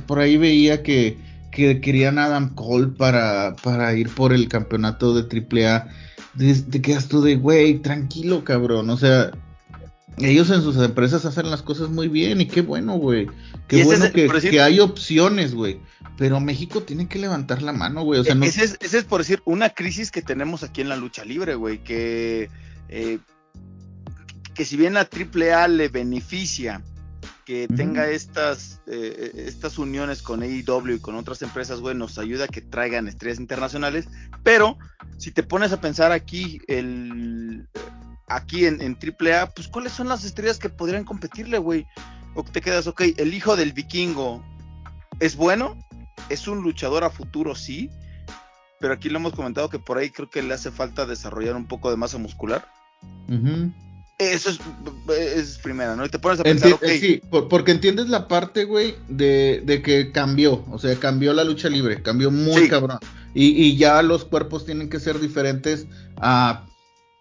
Por 0.07 0.19
ahí 0.19 0.39
veía 0.39 0.83
que, 0.83 1.19
que 1.57 1.81
querían 1.81 2.19
a 2.19 2.27
Adam 2.27 2.55
Cole 2.55 2.89
para, 2.89 3.57
para 3.63 3.95
ir 3.95 4.11
por 4.11 4.35
el 4.35 4.47
campeonato 4.47 5.15
de 5.15 5.23
AAA 5.23 5.89
te 6.71 6.83
quedas 6.83 7.09
tú 7.09 7.23
de, 7.23 7.37
güey, 7.37 7.79
tranquilo, 7.79 8.45
cabrón. 8.45 8.91
O 8.91 8.97
sea, 8.99 9.31
ellos 10.19 10.51
en 10.51 10.63
sus 10.63 10.77
empresas 10.77 11.25
hacen 11.25 11.51
las 11.51 11.63
cosas 11.63 11.89
muy 11.89 12.09
bien 12.09 12.41
y 12.41 12.47
qué 12.47 12.61
bueno, 12.61 12.99
güey. 12.99 13.27
Qué 13.69 13.85
bueno 13.85 14.07
que, 14.13 14.61
hay 14.61 14.81
opciones, 14.81 15.55
güey. 15.55 15.81
Pero 16.19 16.41
México 16.41 16.83
tiene 16.83 17.09
que 17.09 17.19
levantar 17.19 17.63
la 17.63 17.73
mano, 17.73 18.03
güey. 18.03 18.21
O 18.21 18.25
sea, 18.25 18.37
ese, 18.43 18.77
es, 18.81 19.05
por 19.05 19.21
decir 19.21 19.43
una 19.45 19.71
crisis 19.71 20.11
que 20.11 20.23
tenemos 20.23 20.63
aquí 20.63 20.81
en 20.81 20.89
la 20.89 20.97
lucha 20.97 21.25
libre, 21.25 21.55
güey. 21.55 21.83
Que, 21.83 22.51
eh, 22.89 23.19
que 24.55 24.65
si 24.65 24.77
bien 24.77 24.95
la 24.95 25.09
AAA 25.11 25.69
le 25.69 25.89
beneficia 25.89 26.83
que 27.47 27.69
tenga 27.69 28.09
estas, 28.09 28.81
eh, 28.89 29.45
estas 29.47 29.79
uniones 29.79 30.21
con 30.21 30.43
AEW 30.43 30.97
y 30.97 30.99
con 30.99 31.15
otras 31.15 31.41
empresas, 31.43 31.79
güey, 31.79 31.95
nos 31.95 32.19
ayuda 32.19 32.47
a 32.47 32.49
que 32.49 32.61
traigan 32.61 33.07
estrellas 33.07 33.39
internacionales. 33.39 34.09
Pero 34.43 34.77
si 35.17 35.31
te 35.31 35.45
pones 35.45 35.73
a 35.73 35.81
pensar 35.81 36.11
aquí, 36.11 36.61
el, 36.67 37.69
aquí 38.27 38.67
en, 38.67 38.83
en 38.83 38.99
AAA, 39.01 39.51
pues 39.51 39.69
cuáles 39.69 39.93
son 39.93 40.09
las 40.09 40.25
estrellas 40.25 40.59
que 40.59 40.69
podrían 40.69 41.05
competirle, 41.05 41.59
güey. 41.59 41.87
O 42.35 42.43
te 42.43 42.61
quedas, 42.61 42.89
ok, 42.89 43.03
el 43.17 43.33
hijo 43.33 43.55
del 43.55 43.73
vikingo 43.73 44.45
es 45.21 45.37
bueno, 45.37 45.79
es 46.29 46.49
un 46.49 46.63
luchador 46.63 47.05
a 47.05 47.11
futuro, 47.11 47.55
sí. 47.55 47.91
Pero 48.81 48.93
aquí 48.93 49.09
lo 49.09 49.21
hemos 49.21 49.35
comentado 49.35 49.71
que 49.71 49.79
por 49.79 49.99
ahí 49.99 50.11
creo 50.11 50.29
que 50.29 50.43
le 50.43 50.53
hace 50.53 50.73
falta 50.73 51.07
desarrollar 51.07 51.55
un 51.55 51.67
poco 51.67 51.93
de 51.93 51.97
masa 51.97 52.19
muscular. 52.19 52.67
Eso 54.19 54.49
es, 54.49 54.59
es, 55.19 55.59
primera, 55.59 55.95
¿no? 55.95 56.07
Y 56.07 56.09
te 56.09 56.19
pones 56.19 56.41
a 56.41 56.45
pensar, 56.45 56.79
Sí, 56.99 57.21
porque 57.31 57.73
entiendes 57.73 58.09
la 58.09 58.29
parte, 58.29 58.65
güey, 58.65 58.95
de, 59.09 59.63
de, 59.65 59.83
que 59.83 60.11
cambió, 60.11 60.65
o 60.71 60.79
sea, 60.79 60.97
cambió 60.97 61.35
la 61.35 61.45
lucha 61.45 61.69
libre, 61.69 62.03
cambió 62.03 62.31
muy 62.31 62.69
cabrón. 62.69 62.99
Y, 63.35 63.49
y, 63.49 63.77
ya 63.77 64.01
los 64.03 64.25
cuerpos 64.25 64.65
tienen 64.65 64.89
que 64.89 65.01
ser 65.01 65.21
diferentes 65.21 65.87
a... 66.17 66.65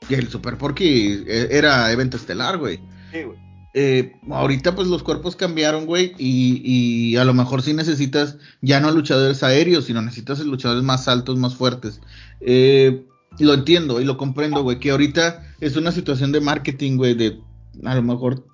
El 0.09 0.29
Super 0.29 0.57
Porky 0.57 1.23
eh, 1.27 1.49
era 1.51 1.91
evento 1.91 2.15
estelar, 2.15 2.57
güey. 2.57 2.79
Sí, 3.11 3.23
güey. 3.23 3.45
Eh, 3.77 4.13
ahorita 4.29 4.73
pues 4.73 4.87
los 4.87 5.03
cuerpos 5.03 5.35
cambiaron, 5.35 5.85
güey, 5.85 6.13
y, 6.17 6.61
y, 6.63 7.17
a 7.17 7.25
lo 7.25 7.33
mejor 7.33 7.61
sí 7.61 7.73
necesitas 7.73 8.37
ya 8.61 8.79
no 8.79 8.89
luchadores 8.91 9.43
aéreos, 9.43 9.83
sino 9.83 10.01
necesitas 10.01 10.39
luchadores 10.39 10.81
más 10.81 11.09
altos, 11.09 11.37
más 11.37 11.55
fuertes. 11.55 11.99
Eh, 12.39 13.03
lo 13.43 13.53
entiendo 13.53 13.99
y 13.99 14.05
lo 14.05 14.17
comprendo, 14.17 14.63
güey, 14.63 14.79
que 14.79 14.91
ahorita 14.91 15.43
es 15.59 15.75
una 15.75 15.91
situación 15.91 16.31
de 16.31 16.41
marketing, 16.41 16.97
güey, 16.97 17.13
de 17.13 17.39
a 17.83 17.95
lo 17.95 18.03
mejor 18.03 18.45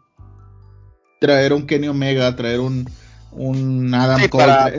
traer 1.19 1.53
un 1.53 1.67
Kenny 1.67 1.87
Omega, 1.87 2.35
traer 2.35 2.59
un, 2.59 2.89
un 3.31 3.93
Adam 3.93 4.27
Cole, 4.29 4.45
para, 4.45 4.73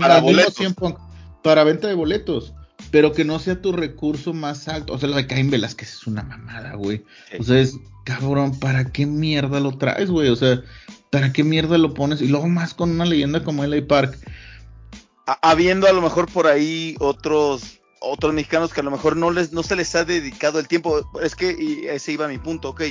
para, 1.42 1.64
venta 1.64 1.86
de 1.86 1.94
boletos, 1.94 2.52
pero 2.90 3.12
que 3.12 3.24
no 3.24 3.38
sea 3.38 3.62
tu 3.62 3.72
recurso 3.72 4.32
más 4.34 4.66
alto. 4.68 4.92
O 4.92 4.98
sea, 4.98 5.08
lo 5.08 5.16
de 5.16 5.26
Caín 5.26 5.50
Velázquez 5.50 5.92
es 5.92 6.06
una 6.06 6.22
mamada, 6.22 6.74
güey. 6.74 7.04
O 7.38 7.42
sea, 7.44 7.60
es 7.60 7.76
cabrón, 8.04 8.58
¿para 8.58 8.90
qué 8.90 9.06
mierda 9.06 9.60
lo 9.60 9.78
traes, 9.78 10.10
güey? 10.10 10.28
O 10.28 10.36
sea, 10.36 10.62
¿para 11.10 11.32
qué 11.32 11.44
mierda 11.44 11.78
lo 11.78 11.94
pones? 11.94 12.20
Y 12.20 12.28
luego 12.28 12.48
más 12.48 12.74
con 12.74 12.90
una 12.90 13.04
leyenda 13.04 13.44
como 13.44 13.64
LA 13.64 13.86
Park. 13.86 14.18
Habiendo 15.42 15.86
a 15.86 15.92
lo 15.92 16.02
mejor 16.02 16.30
por 16.30 16.48
ahí 16.48 16.96
otros 16.98 17.81
otros 18.02 18.34
mexicanos 18.34 18.72
que 18.72 18.80
a 18.80 18.84
lo 18.84 18.90
mejor 18.90 19.16
no, 19.16 19.30
les, 19.30 19.52
no 19.52 19.62
se 19.62 19.76
les 19.76 19.94
ha 19.94 20.04
dedicado 20.04 20.58
el 20.58 20.68
tiempo. 20.68 21.08
Es 21.22 21.34
que 21.34 21.56
y 21.58 21.86
ese 21.86 22.12
iba 22.12 22.28
mi 22.28 22.38
punto, 22.38 22.70
ok. 22.70 22.82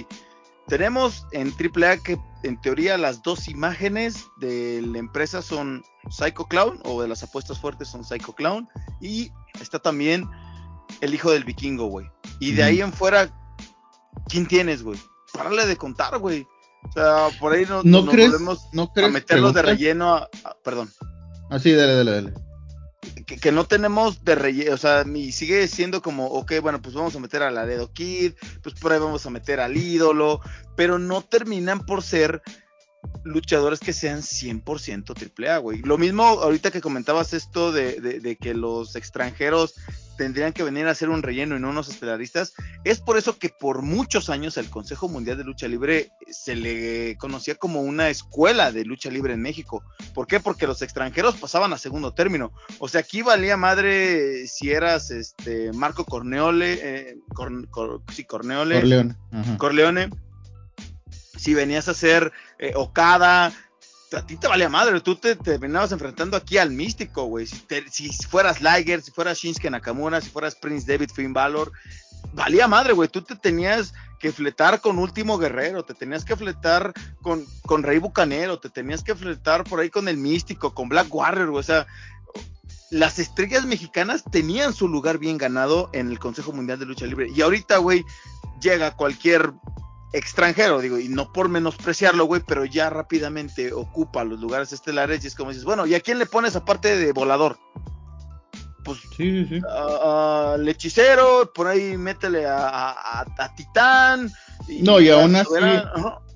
Tenemos 0.68 1.26
en 1.32 1.52
AAA 1.52 1.98
que 1.98 2.18
en 2.44 2.60
teoría 2.62 2.98
las 2.98 3.22
dos 3.22 3.48
imágenes 3.48 4.26
de 4.40 4.82
la 4.82 5.00
empresa 5.00 5.42
son 5.42 5.84
Psycho 6.10 6.46
Clown 6.46 6.80
o 6.86 7.02
de 7.02 7.08
las 7.08 7.24
apuestas 7.24 7.60
fuertes 7.60 7.90
son 7.90 8.04
Psycho 8.06 8.34
Clown 8.34 8.70
y 9.02 9.32
está 9.60 9.80
también 9.80 10.30
el 11.02 11.14
hijo 11.14 11.32
del 11.32 11.44
vikingo, 11.44 11.88
güey. 11.88 12.08
Y 12.40 12.54
de 12.54 12.64
ahí 12.64 12.82
en 12.82 12.94
fuera, 12.94 13.30
¿quién 14.28 14.48
tienes, 14.48 14.84
güey? 14.84 15.00
Párale 15.34 15.66
de 15.66 15.76
contar, 15.76 16.18
güey. 16.20 16.48
O 16.88 16.92
sea, 16.94 17.28
por 17.40 17.54
ahí 17.54 17.66
no, 17.66 17.84
¿No 17.84 18.06
crees, 18.06 18.34
no 18.40 18.92
a 18.96 19.08
meterlos 19.10 19.54
de 19.54 19.62
relleno, 19.62 20.28
perdón. 20.64 20.90
Así, 21.50 21.74
ah, 21.74 21.78
dale, 21.78 21.96
dale, 21.96 22.12
dale 22.12 22.51
que, 23.40 23.52
no 23.52 23.66
tenemos 23.66 24.24
de 24.24 24.36
relleno, 24.36 24.74
o 24.74 24.78
sea, 24.78 25.06
y 25.14 25.32
sigue 25.32 25.68
siendo 25.68 26.02
como, 26.02 26.28
ok, 26.28 26.54
bueno, 26.62 26.82
pues 26.82 26.96
vamos 26.96 27.16
a 27.16 27.20
meter 27.20 27.44
a 27.44 27.52
Laredo 27.52 27.92
Kid, 27.92 28.34
pues 28.62 28.76
por 28.76 28.92
ahí 28.92 29.00
vamos 29.00 29.26
a 29.26 29.30
meter 29.30 29.60
al 29.60 29.78
ídolo, 29.78 30.42
pero 30.76 31.00
no 31.00 31.22
terminan 31.22 31.86
por 31.86 32.04
ser 32.04 32.42
luchadores 33.24 33.80
que 33.80 33.94
sean 33.94 34.22
100% 34.22 35.48
AAA, 35.48 35.58
güey. 35.58 35.82
Lo 35.84 35.98
mismo 35.98 36.24
ahorita 36.24 36.72
que 36.72 36.82
comentabas 36.82 37.34
esto 37.34 37.72
de, 37.72 38.00
de, 38.00 38.36
que 38.36 38.54
los 38.54 38.96
extranjeros 38.96 39.76
tendrían 40.22 40.54
que 40.54 40.62
venir 40.62 40.86
a 40.86 40.92
hacer 40.92 41.10
un 41.10 41.24
relleno 41.24 41.58
y 41.58 41.60
no 41.60 41.72
unos 41.72 41.90
estelaristas. 41.90 42.54
Es 42.84 43.00
por 43.00 43.18
eso 43.18 43.40
que 43.40 43.50
por 43.50 43.82
muchos 43.82 44.30
años 44.30 44.56
el 44.58 44.70
Consejo 44.70 45.10
Mundial 45.10 45.36
de 45.36 45.44
Lucha 45.44 45.68
Libre 45.68 46.12
se 46.30 46.56
le 46.56 47.18
conocía 47.18 47.56
como 47.56 47.82
una 47.82 48.08
escuela 48.08 48.72
de 48.72 48.86
lucha 48.86 49.10
libre 49.10 49.34
en 49.34 49.42
México. 49.42 49.84
¿Por 50.14 50.28
qué? 50.28 50.40
Porque 50.40 50.68
los 50.68 50.84
extranjeros 50.84 51.38
pasaban 51.38 51.74
a 51.74 51.80
segundo 51.80 52.14
término. 52.14 52.54
O 52.78 52.88
sea, 52.88 53.02
aquí 53.02 53.24
valía 53.24 53.58
madre 53.58 54.48
si 54.48 54.70
eras 54.70 55.10
este 55.10 55.74
Marco 55.74 56.06
Corneole, 56.06 56.80
eh, 56.84 57.18
sí, 58.14 58.24
Corneole, 58.24 58.76
Corleone. 58.76 59.16
Corleone 59.58 60.10
si 61.36 61.56
venías 61.56 61.88
a 61.88 61.96
ser 61.96 62.32
eh, 62.60 62.74
Okada, 62.76 63.52
a 64.14 64.26
ti 64.26 64.38
te 64.38 64.48
valía 64.48 64.70
madre, 64.70 65.00
tú 65.02 65.16
te 65.16 65.36
terminabas 65.36 65.92
enfrentando 65.92 66.36
aquí 66.36 66.58
al 66.58 66.72
místico, 66.72 67.26
güey. 67.26 67.48
Si, 67.48 68.12
fueras 68.28 68.62
Liger, 68.62 69.02
si 69.02 69.12
fueras 69.12 69.38
Shinsuke 69.38 69.70
Nakamura, 69.70 70.22
si 70.22 70.30
fueras 70.30 70.56
Prince 70.56 70.92
David 70.92 71.12
Finn 71.12 71.34
Balor, 71.34 71.72
valía 72.34 72.68
madre, 72.68 72.94
güey. 72.94 73.10
Tú 73.10 73.22
te 73.22 73.36
tenías 73.36 73.94
que 74.20 74.32
fletar 74.32 74.82
con 74.82 75.00
Último 75.00 75.38
Guerrero, 75.38 75.84
te 75.84 75.94
tenías 75.94 76.26
que 76.26 76.36
fletar 76.36 76.94
con, 77.22 77.46
con 77.66 77.84
Rey 77.84 78.00
Bucanero, 78.00 78.60
te 78.60 78.70
tenías 78.70 79.04
que 79.04 79.16
fletar 79.16 79.64
por 79.64 79.80
ahí 79.80 79.90
con 79.90 80.08
el 80.08 80.18
místico, 80.18 80.74
con 80.74 80.90
Black 80.90 81.14
Warrior, 81.14 81.50
güey. 81.50 81.60
O 81.60 81.64
sea, 81.64 81.88
las 82.90 83.20
estrellas 83.20 83.66
mexicanas 83.66 84.24
tenían 84.30 84.74
su 84.74 84.88
lugar 84.90 85.18
bien 85.18 85.38
ganado 85.38 85.90
en 85.94 86.10
el 86.12 86.20
Consejo 86.20 86.52
Mundial 86.52 86.78
de 86.80 86.86
Lucha 86.86 87.06
Libre. 87.06 87.30
Y 87.34 87.42
ahorita, 87.42 87.78
güey, 87.78 88.04
llega 88.62 88.96
cualquier 88.96 89.54
extranjero, 90.14 90.82
digo, 90.82 91.00
y 91.00 91.08
no 91.08 91.32
por 91.32 91.50
menospreciarlo, 91.50 92.26
güey, 92.26 92.42
pero 92.46 92.66
ya 92.66 92.90
rápidamente 92.90 93.74
ocupa 93.74 94.24
los 94.24 94.40
lugares 94.40 94.74
estelares 94.74 95.24
y 95.24 95.28
es 95.28 95.36
como 95.36 95.52
dices, 95.52 95.64
bueno, 95.64 95.86
¿y 95.86 95.96
a 95.96 96.00
quién 96.00 96.20
le 96.20 96.26
pones 96.26 96.56
aparte 96.56 96.98
de 96.98 97.12
volador? 97.14 97.58
Pues 98.84 99.00
sí, 99.16 99.46
sí, 99.46 99.62
al 99.70 100.68
hechicero, 100.68 101.52
por 101.54 101.68
ahí 101.68 101.98
métele 101.98 102.46
a, 102.48 103.26
Titán. 103.56 104.32
no, 104.82 105.00
y 105.00 105.10
aún 105.10 105.36
así. 105.36 105.54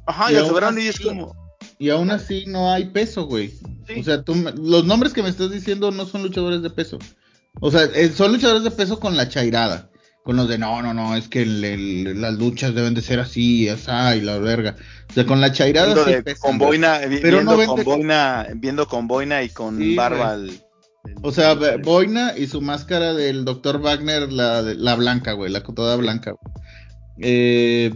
Ajá, 0.07 0.31
y, 0.31 0.35
soberano 0.35 0.79
y 0.79 0.87
es 0.87 0.99
como. 0.99 1.35
Y 1.79 1.89
aún 1.89 2.11
así 2.11 2.45
no 2.45 2.71
hay 2.71 2.85
peso, 2.85 3.25
güey. 3.25 3.51
O 3.99 4.03
sea, 4.03 4.21
tú, 4.21 4.35
los 4.55 4.85
nombres 4.85 5.13
que 5.13 5.23
me 5.23 5.29
estás 5.29 5.49
diciendo 5.49 5.89
no 5.89 6.05
son 6.05 6.21
luchadores 6.21 6.61
de 6.61 6.69
peso. 6.69 6.99
O 7.59 7.71
sea, 7.71 7.85
eh, 7.85 8.09
son 8.09 8.31
luchadores 8.33 8.63
de 8.63 8.71
peso 8.71 8.99
con 8.99 9.17
la 9.17 9.27
chairada 9.27 9.89
con 10.25 10.37
los 10.37 10.49
de 10.49 10.57
no, 10.57 10.81
no, 10.81 10.91
no, 10.91 11.15
es 11.15 11.27
que 11.27 11.45
las 11.45 12.33
luchas 12.33 12.73
deben 12.73 12.95
de 12.95 13.03
ser 13.03 13.19
así, 13.19 13.69
así, 13.69 13.91
y 14.17 14.21
la 14.21 14.39
verga. 14.39 14.75
O 15.11 15.13
sea, 15.13 15.23
con 15.27 15.39
la 15.39 15.51
chairada 15.51 16.03
sí 16.03 16.33
con 16.39 16.57
boina, 16.57 16.99
pero 17.21 17.37
viendo, 17.37 17.65
con 17.67 17.83
boina, 17.83 18.47
viendo 18.55 18.87
con 18.87 19.07
boina 19.07 19.43
y 19.43 19.49
con 19.49 19.95
barba. 19.95 20.39
o 21.21 21.31
sea, 21.31 21.53
boina 21.83 22.33
y 22.35 22.47
su 22.47 22.59
máscara 22.59 23.13
del 23.13 23.45
Dr. 23.45 23.79
Wagner, 23.79 24.33
la, 24.33 24.63
la 24.63 24.95
blanca, 24.95 25.33
güey, 25.33 25.51
la 25.51 25.61
toda 25.61 25.95
blanca. 25.95 26.33
Eh, 27.19 27.93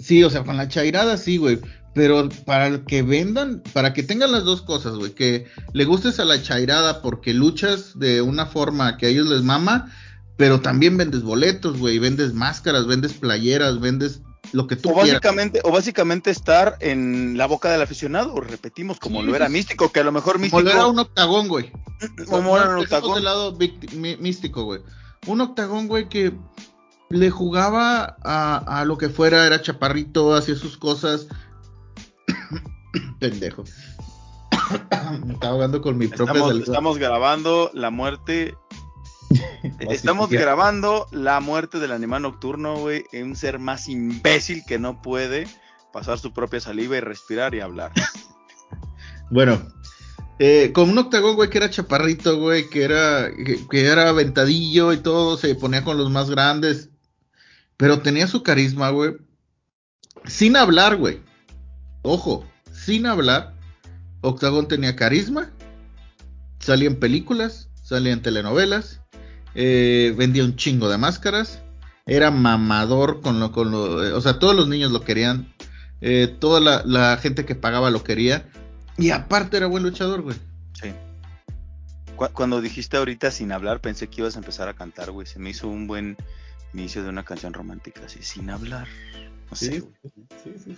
sí, 0.00 0.24
o 0.24 0.30
sea, 0.30 0.42
con 0.42 0.56
la 0.56 0.66
chairada 0.66 1.16
sí, 1.16 1.36
güey. 1.36 1.60
Pero 1.94 2.30
para 2.46 2.84
que 2.84 3.02
vendan, 3.02 3.62
para 3.72 3.92
que 3.92 4.02
tengan 4.02 4.32
las 4.32 4.42
dos 4.42 4.62
cosas, 4.62 4.94
güey, 4.96 5.12
que 5.12 5.46
le 5.72 5.84
gustes 5.84 6.18
a 6.18 6.24
la 6.24 6.42
chairada 6.42 7.00
porque 7.00 7.32
luchas 7.32 7.96
de 7.96 8.22
una 8.22 8.46
forma 8.46 8.96
que 8.96 9.06
a 9.06 9.08
ellos 9.10 9.28
les 9.28 9.42
mama 9.42 9.92
pero 10.42 10.60
también 10.60 10.96
vendes 10.96 11.22
boletos, 11.22 11.78
güey, 11.78 12.00
vendes 12.00 12.34
máscaras, 12.34 12.88
vendes 12.88 13.12
playeras, 13.12 13.78
vendes 13.78 14.22
lo 14.50 14.66
que 14.66 14.74
tú 14.74 14.90
o 14.90 14.94
básicamente, 14.96 15.60
O 15.62 15.70
básicamente 15.70 16.32
estar 16.32 16.78
en 16.80 17.38
la 17.38 17.46
boca 17.46 17.70
del 17.70 17.80
aficionado, 17.80 18.40
repetimos, 18.40 18.98
como 18.98 19.22
lo 19.22 19.36
era 19.36 19.48
Místico, 19.48 19.92
que 19.92 20.00
a 20.00 20.02
lo 20.02 20.10
mejor 20.10 20.40
Místico... 20.40 20.58
Como 20.58 20.68
lo 20.68 20.76
era 20.76 20.86
un 20.88 20.98
octagón, 20.98 21.46
güey. 21.46 21.70
Como 22.28 22.56
era 22.56 22.70
un 22.70 22.82
octagón. 22.82 23.14
del 23.14 23.22
lado 23.22 23.56
místico, 24.18 24.64
güey. 24.64 24.80
Un 25.28 25.42
octagón, 25.42 25.86
güey, 25.86 26.08
que 26.08 26.32
le 27.08 27.30
jugaba 27.30 28.16
a, 28.24 28.80
a, 28.80 28.84
lo 28.84 28.98
que 28.98 29.10
fuera, 29.10 29.46
era 29.46 29.62
chaparrito, 29.62 30.34
hacía 30.34 30.56
sus 30.56 30.76
cosas. 30.76 31.28
Pendejo. 33.20 33.62
Me 35.24 35.34
estaba 35.34 35.52
ahogando 35.52 35.80
con 35.80 35.96
mi 35.98 36.08
propia 36.08 36.32
estamos, 36.32 36.56
estamos 36.56 36.98
grabando 36.98 37.70
la 37.74 37.90
muerte 37.90 38.56
Estamos 39.90 40.30
grabando 40.30 41.06
la 41.10 41.40
muerte 41.40 41.78
del 41.78 41.92
animal 41.92 42.22
nocturno, 42.22 42.76
güey, 42.76 43.04
un 43.12 43.36
ser 43.36 43.58
más 43.58 43.88
imbécil 43.88 44.64
que 44.66 44.78
no 44.78 45.02
puede 45.02 45.46
pasar 45.92 46.18
su 46.18 46.32
propia 46.32 46.60
saliva 46.60 46.96
y 46.96 47.00
respirar 47.00 47.54
y 47.54 47.60
hablar. 47.60 47.92
bueno, 49.30 49.62
eh, 50.38 50.72
con 50.72 50.90
un 50.90 50.98
octagón, 50.98 51.36
güey, 51.36 51.50
que 51.50 51.58
era 51.58 51.70
chaparrito, 51.70 52.38
güey, 52.38 52.68
que 52.70 52.82
era, 52.82 53.30
que, 53.70 53.86
era 53.86 54.08
aventadillo 54.08 54.92
y 54.92 54.98
todo, 54.98 55.36
se 55.36 55.54
ponía 55.54 55.84
con 55.84 55.98
los 55.98 56.10
más 56.10 56.30
grandes, 56.30 56.90
pero 57.76 58.00
tenía 58.00 58.26
su 58.26 58.42
carisma, 58.42 58.90
güey, 58.90 59.16
sin 60.24 60.56
hablar, 60.56 60.96
güey. 60.96 61.20
Ojo, 62.02 62.46
sin 62.72 63.06
hablar, 63.06 63.54
Octagón 64.22 64.66
tenía 64.68 64.96
carisma, 64.96 65.52
salía 66.58 66.88
en 66.88 66.98
películas, 66.98 67.68
salía 67.82 68.12
en 68.12 68.22
telenovelas, 68.22 69.01
eh, 69.54 70.14
vendía 70.16 70.44
un 70.44 70.56
chingo 70.56 70.88
de 70.88 70.98
máscaras, 70.98 71.60
era 72.06 72.30
mamador 72.30 73.20
con 73.20 73.38
lo, 73.40 73.52
con 73.52 73.70
lo, 73.70 74.16
o 74.16 74.20
sea, 74.20 74.38
todos 74.38 74.54
los 74.56 74.68
niños 74.68 74.90
lo 74.92 75.02
querían. 75.04 75.52
eh, 76.00 76.26
toda 76.40 76.58
la, 76.60 76.82
la 76.84 77.16
gente 77.18 77.44
que 77.44 77.54
pagaba 77.54 77.90
lo 77.90 78.02
quería. 78.02 78.48
Y 78.98 79.10
aparte 79.10 79.56
era 79.56 79.66
buen 79.68 79.82
luchador, 79.84 80.22
güey. 80.22 80.36
Sí. 80.80 80.92
Cu- 82.16 82.28
Cuando 82.32 82.60
dijiste 82.60 82.96
ahorita 82.96 83.30
sin 83.30 83.52
hablar, 83.52 83.80
pensé 83.80 84.08
que 84.08 84.20
ibas 84.20 84.34
a 84.36 84.40
empezar 84.40 84.68
a 84.68 84.74
cantar, 84.74 85.10
güey. 85.12 85.26
Se 85.26 85.38
me 85.38 85.50
hizo 85.50 85.68
un 85.68 85.86
buen 85.86 86.16
inicio 86.74 87.02
de 87.04 87.08
una 87.08 87.24
canción 87.24 87.52
romántica, 87.52 88.02
así, 88.06 88.18
sin 88.22 88.50
hablar. 88.50 88.86
No 89.50 89.56
sé, 89.56 89.80
güey. 89.80 89.92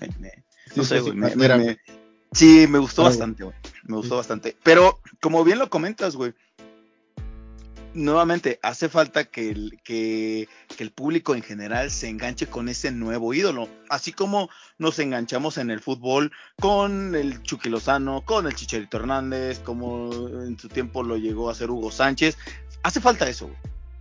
Me- 0.00 0.08
me- 0.20 0.44
no 0.76 0.82
Sí, 0.82 0.88
sé, 0.90 0.96
sí, 0.96 1.00
güey. 1.00 1.12
sí, 1.12 1.16
me- 1.16 1.36
mira, 1.36 1.56
me- 1.56 1.64
me- 1.66 1.78
Sí, 2.32 2.66
me 2.68 2.78
gustó 2.80 3.02
Ah, 3.02 3.06
bastante, 3.10 3.44
güey. 3.44 3.56
Me 3.84 3.96
gustó 3.96 4.16
Sí. 4.16 4.18
bastante. 4.18 4.56
Pero, 4.64 4.98
como 5.20 5.44
bien 5.44 5.58
lo 5.60 5.70
comentas, 5.70 6.16
güey. 6.16 6.34
Nuevamente, 7.94 8.58
hace 8.62 8.88
falta 8.88 9.24
que 9.24 9.50
el, 9.50 9.78
que, 9.84 10.48
que 10.76 10.82
el 10.82 10.90
público 10.90 11.34
en 11.36 11.42
general 11.42 11.92
se 11.92 12.08
enganche 12.08 12.48
con 12.48 12.68
ese 12.68 12.90
nuevo 12.90 13.32
ídolo. 13.32 13.68
Así 13.88 14.12
como 14.12 14.50
nos 14.78 14.98
enganchamos 14.98 15.58
en 15.58 15.70
el 15.70 15.80
fútbol 15.80 16.32
con 16.60 17.14
el 17.14 17.40
Chucky 17.42 17.68
Lozano, 17.68 18.22
con 18.22 18.46
el 18.46 18.54
Chicharito 18.54 18.96
Hernández, 18.96 19.60
como 19.60 20.10
en 20.42 20.58
su 20.58 20.68
tiempo 20.68 21.04
lo 21.04 21.16
llegó 21.16 21.48
a 21.48 21.52
hacer 21.52 21.70
Hugo 21.70 21.92
Sánchez. 21.92 22.36
Hace 22.82 23.00
falta 23.00 23.28
eso. 23.28 23.48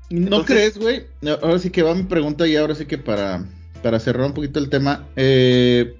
¿No 0.09 0.43
crees, 0.43 0.77
güey? 0.77 1.05
No, 1.21 1.33
Ahora 1.33 1.59
sí 1.59 1.69
que 1.69 1.83
va 1.83 1.93
mi 1.93 2.03
pregunta 2.03 2.47
y 2.47 2.55
ahora 2.55 2.73
sí 2.73 2.87
que 2.87 2.97
para, 2.97 3.45
para 3.83 3.99
cerrar 3.99 4.25
un 4.25 4.33
poquito 4.33 4.59
el 4.59 4.69
tema. 4.69 5.07
eh, 5.15 5.95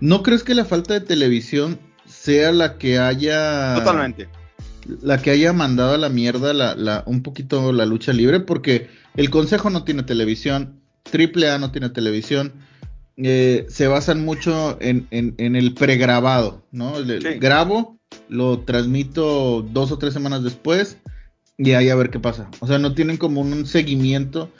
¿No 0.00 0.22
crees 0.22 0.42
que 0.42 0.54
la 0.54 0.64
falta 0.64 0.94
de 0.94 1.00
televisión 1.02 1.78
sea 2.06 2.52
la 2.52 2.76
que 2.78 2.98
haya... 2.98 3.74
Totalmente. 3.76 4.28
La 5.02 5.20
que 5.22 5.30
haya 5.30 5.52
mandado 5.52 5.94
a 5.94 5.98
la 5.98 6.08
mierda 6.08 6.52
la, 6.52 6.74
la, 6.74 7.02
un 7.06 7.22
poquito 7.22 7.72
la 7.72 7.86
lucha 7.86 8.12
libre? 8.12 8.40
Porque 8.40 8.88
el 9.16 9.30
Consejo 9.30 9.70
no 9.70 9.84
tiene 9.84 10.02
televisión, 10.02 10.80
AAA 11.12 11.58
no 11.58 11.70
tiene 11.72 11.88
televisión. 11.90 12.52
eh, 13.18 13.66
se 13.68 13.86
basan 13.88 14.24
mucho 14.24 14.78
en, 14.80 15.06
en, 15.10 15.34
en 15.38 15.54
el 15.54 15.74
pregrabado, 15.74 16.62
¿no? 16.72 16.96
El- 16.96 17.10
el 17.10 17.22
Sí. 17.22 17.28
Grabo, 17.38 17.98
lo 18.28 18.60
transmito 18.60 19.62
dos 19.62 19.92
o 19.92 19.98
tres 19.98 20.14
semanas 20.14 20.42
después 20.42 20.96
y 21.58 21.72
ahí 21.72 21.90
a 21.90 21.94
ver 21.94 22.08
qué 22.10 22.18
pasa. 22.18 22.48
O 22.60 22.66
sea, 22.66 22.78
no 22.78 22.94
tienen 22.94 23.18
como 23.18 23.40
un 23.42 23.66
seguimiento 23.66 24.50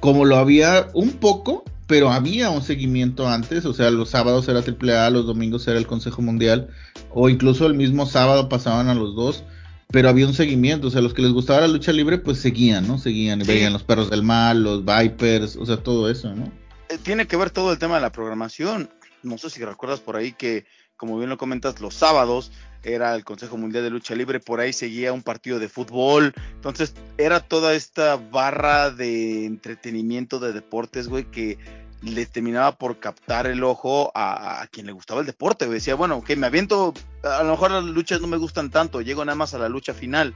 como 0.00 0.24
lo 0.24 0.36
había 0.36 0.88
un 0.94 1.10
poco, 1.12 1.64
pero 1.86 2.10
había 2.10 2.50
un 2.50 2.62
seguimiento 2.62 3.28
antes. 3.28 3.64
O 3.66 3.74
sea, 3.74 3.90
los 3.90 4.10
sábados 4.10 4.48
era 4.48 4.60
AAA, 4.60 5.10
los 5.10 5.26
domingos 5.26 5.66
era 5.68 5.78
el 5.78 5.86
Consejo 5.86 6.22
Mundial, 6.22 6.68
o 7.10 7.28
incluso 7.28 7.66
el 7.66 7.74
mismo 7.74 8.06
sábado 8.06 8.48
pasaban 8.48 8.88
a 8.88 8.94
los 8.94 9.14
dos. 9.14 9.44
Pero 9.90 10.08
había 10.08 10.26
un 10.26 10.34
seguimiento, 10.34 10.88
o 10.88 10.90
sea, 10.90 11.02
los 11.02 11.14
que 11.14 11.22
les 11.22 11.32
gustaba 11.32 11.60
la 11.60 11.68
lucha 11.68 11.92
libre, 11.92 12.18
pues 12.18 12.38
seguían, 12.40 12.88
¿no? 12.88 12.98
Seguían, 12.98 13.42
y 13.42 13.44
Sí. 13.44 13.52
veían 13.52 13.72
los 13.72 13.82
perros 13.84 14.10
del 14.10 14.22
mal, 14.22 14.62
los 14.62 14.82
Vipers, 14.84 15.56
o 15.56 15.66
sea, 15.66 15.76
todo 15.76 16.10
eso, 16.10 16.34
¿no? 16.34 16.50
Eh, 16.88 16.98
tiene 17.02 17.26
que 17.26 17.36
ver 17.36 17.50
todo 17.50 17.70
el 17.70 17.78
tema 17.78 17.96
de 17.96 18.00
la 18.00 18.10
programación. 18.10 18.90
No 19.22 19.38
sé 19.38 19.50
si 19.50 19.62
recuerdas 19.64 20.00
por 20.00 20.16
ahí 20.16 20.32
que, 20.32 20.64
como 20.96 21.16
bien 21.18 21.30
lo 21.30 21.38
comentas, 21.38 21.80
los 21.80 21.94
sábados 21.94 22.50
era 22.84 23.14
el 23.14 23.24
Consejo 23.24 23.56
Mundial 23.56 23.84
de 23.84 23.90
Lucha 23.90 24.14
Libre, 24.14 24.40
por 24.40 24.60
ahí 24.60 24.72
seguía 24.72 25.12
un 25.12 25.22
partido 25.22 25.58
de 25.58 25.68
fútbol. 25.68 26.34
Entonces, 26.54 26.94
era 27.16 27.40
toda 27.40 27.74
esta 27.74 28.16
barra 28.16 28.90
de 28.90 29.46
entretenimiento 29.46 30.38
de 30.38 30.52
deportes, 30.52 31.08
güey, 31.08 31.24
que 31.24 31.58
le 32.02 32.26
terminaba 32.26 32.76
por 32.76 32.98
captar 32.98 33.46
el 33.46 33.64
ojo 33.64 34.12
a, 34.14 34.62
a 34.62 34.66
quien 34.66 34.86
le 34.86 34.92
gustaba 34.92 35.20
el 35.20 35.26
deporte. 35.26 35.66
güey. 35.66 35.78
Decía, 35.78 35.94
bueno, 35.94 36.22
que 36.22 36.36
me 36.36 36.46
aviento, 36.46 36.92
a 37.22 37.42
lo 37.42 37.52
mejor 37.52 37.70
las 37.70 37.84
luchas 37.84 38.20
no 38.20 38.26
me 38.26 38.36
gustan 38.36 38.70
tanto, 38.70 39.00
llego 39.00 39.24
nada 39.24 39.36
más 39.36 39.54
a 39.54 39.58
la 39.58 39.68
lucha 39.68 39.94
final. 39.94 40.34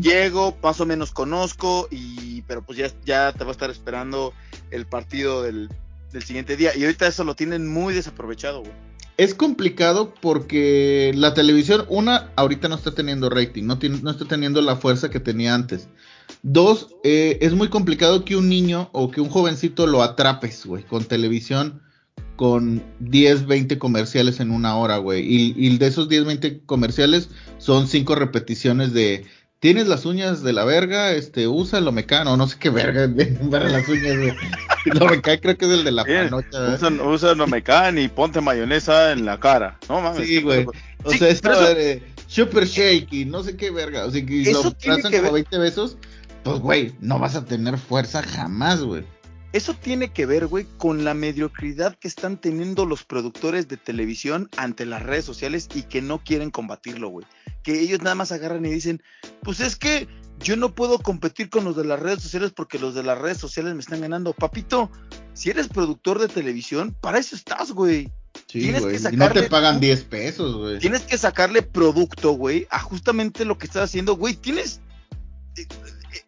Llego, 0.00 0.56
más 0.62 0.80
o 0.80 0.86
menos 0.86 1.12
conozco, 1.12 1.86
y 1.92 2.42
pero 2.42 2.62
pues 2.62 2.76
ya, 2.76 2.90
ya 3.04 3.32
te 3.32 3.44
va 3.44 3.50
a 3.50 3.52
estar 3.52 3.70
esperando 3.70 4.34
el 4.72 4.84
partido 4.84 5.42
del, 5.44 5.68
del 6.12 6.22
siguiente 6.24 6.56
día. 6.56 6.74
Y 6.76 6.82
ahorita 6.82 7.06
eso 7.06 7.22
lo 7.22 7.36
tienen 7.36 7.68
muy 7.68 7.94
desaprovechado, 7.94 8.60
güey. 8.60 8.89
Es 9.16 9.34
complicado 9.34 10.14
porque 10.20 11.12
la 11.14 11.34
televisión, 11.34 11.84
una, 11.88 12.30
ahorita 12.36 12.68
no 12.68 12.74
está 12.74 12.92
teniendo 12.92 13.28
rating, 13.28 13.64
no, 13.64 13.74
está 14.10 14.24
teniendo 14.24 14.62
la 14.62 14.76
fuerza 14.76 15.10
que 15.10 15.20
tenía 15.20 15.54
antes. 15.54 15.88
Dos, 16.42 16.88
eh, 17.04 17.38
es 17.42 17.52
muy 17.52 17.68
complicado 17.68 18.24
que 18.24 18.36
un 18.36 18.48
niño 18.48 18.88
o 18.92 19.10
que 19.10 19.20
un 19.20 19.28
jovencito 19.28 19.86
lo 19.86 20.02
atrapes, 20.02 20.64
güey, 20.64 20.84
con 20.84 21.04
televisión 21.04 21.82
con 22.40 22.82
10, 23.00 23.46
20 23.46 23.78
comerciales 23.78 24.40
en 24.40 24.50
una 24.50 24.74
hora, 24.74 24.96
güey. 24.96 25.20
Y, 25.22 25.54
y 25.58 25.76
de 25.76 25.86
esos 25.86 26.08
10, 26.08 26.24
20 26.24 26.60
comerciales 26.64 27.28
son 27.58 27.86
cinco 27.86 28.14
repeticiones 28.14 28.94
de... 28.94 29.26
Tienes 29.60 29.88
las 29.88 30.06
uñas 30.06 30.42
de 30.42 30.54
la 30.54 30.64
verga, 30.64 31.12
este, 31.12 31.46
usa 31.46 31.80
lo 31.82 31.92
mecano, 31.92 32.34
no 32.38 32.48
sé 32.48 32.56
qué 32.58 32.70
verga 32.70 33.06
para 33.50 33.68
las 33.68 33.86
uñas, 33.88 34.16
güey. 34.16 34.32
Lo 34.86 35.06
mecano 35.06 35.38
creo 35.42 35.58
que 35.58 35.66
es 35.66 35.70
el 35.72 35.84
de 35.84 35.92
la 35.92 36.04
panocha, 36.04 36.58
¿verdad? 36.58 36.74
Usan, 36.76 37.00
usan 37.02 37.36
Nomecan 37.38 37.98
y 37.98 38.08
ponte 38.08 38.40
mayonesa 38.40 39.12
en 39.12 39.26
la 39.26 39.38
cara. 39.38 39.78
No 39.88 40.00
mames. 40.00 40.26
Sí, 40.26 40.40
güey. 40.40 40.64
O 41.04 41.10
Sí, 41.12 41.18
sea, 41.18 41.28
eso- 41.28 41.74
de 41.74 42.02
super 42.26 42.64
shake 42.66 43.12
y 43.12 43.24
no 43.26 43.42
sé 43.42 43.56
qué 43.56 43.70
verga. 43.70 44.06
O 44.06 44.10
sea, 44.10 44.24
que 44.24 44.42
Eso 44.42 44.62
lo 44.64 44.70
trazan 44.72 45.10
como 45.12 45.24
ver- 45.24 45.32
20 45.32 45.58
besos. 45.58 45.98
Pues, 46.42 46.58
güey, 46.58 46.94
no 47.00 47.18
vas 47.18 47.36
a 47.36 47.44
tener 47.44 47.76
fuerza 47.76 48.22
jamás, 48.22 48.80
güey. 48.82 49.04
Eso 49.52 49.74
tiene 49.74 50.12
que 50.12 50.26
ver, 50.26 50.46
güey, 50.46 50.64
con 50.78 51.02
la 51.04 51.12
mediocridad 51.14 51.96
que 51.98 52.06
están 52.06 52.36
teniendo 52.40 52.86
los 52.86 53.02
productores 53.04 53.66
de 53.66 53.76
televisión 53.76 54.48
ante 54.56 54.86
las 54.86 55.02
redes 55.02 55.24
sociales 55.24 55.68
y 55.74 55.82
que 55.82 56.00
no 56.02 56.22
quieren 56.22 56.50
combatirlo, 56.50 57.08
güey. 57.08 57.26
Que 57.64 57.80
ellos 57.80 58.00
nada 58.00 58.14
más 58.14 58.30
agarran 58.30 58.64
y 58.64 58.70
dicen, 58.70 59.02
pues 59.42 59.58
es 59.58 59.74
que 59.74 60.06
yo 60.38 60.56
no 60.56 60.74
puedo 60.74 60.98
competir 61.00 61.50
con 61.50 61.64
los 61.64 61.74
de 61.76 61.84
las 61.84 61.98
redes 61.98 62.22
sociales 62.22 62.52
porque 62.54 62.78
los 62.78 62.94
de 62.94 63.02
las 63.02 63.18
redes 63.18 63.38
sociales 63.38 63.74
me 63.74 63.80
están 63.80 64.00
ganando. 64.00 64.32
Papito, 64.32 64.88
si 65.34 65.50
eres 65.50 65.66
productor 65.68 66.20
de 66.20 66.28
televisión, 66.28 66.96
para 67.00 67.18
eso 67.18 67.34
estás, 67.34 67.72
güey. 67.72 68.10
Sí, 68.46 68.60
Tienes 68.60 68.82
güey. 68.82 68.96
que 69.02 69.08
Y 69.12 69.16
no 69.16 69.30
te 69.32 69.42
pagan 69.48 69.74
tú- 69.74 69.80
10 69.80 70.04
pesos, 70.04 70.56
güey. 70.56 70.78
Tienes 70.78 71.02
que 71.02 71.18
sacarle 71.18 71.62
producto, 71.62 72.30
güey, 72.32 72.68
a 72.70 72.78
justamente 72.78 73.44
lo 73.44 73.58
que 73.58 73.66
estás 73.66 73.82
haciendo, 73.84 74.14
güey. 74.16 74.34
Tienes. 74.34 74.80
eh, 75.56 75.66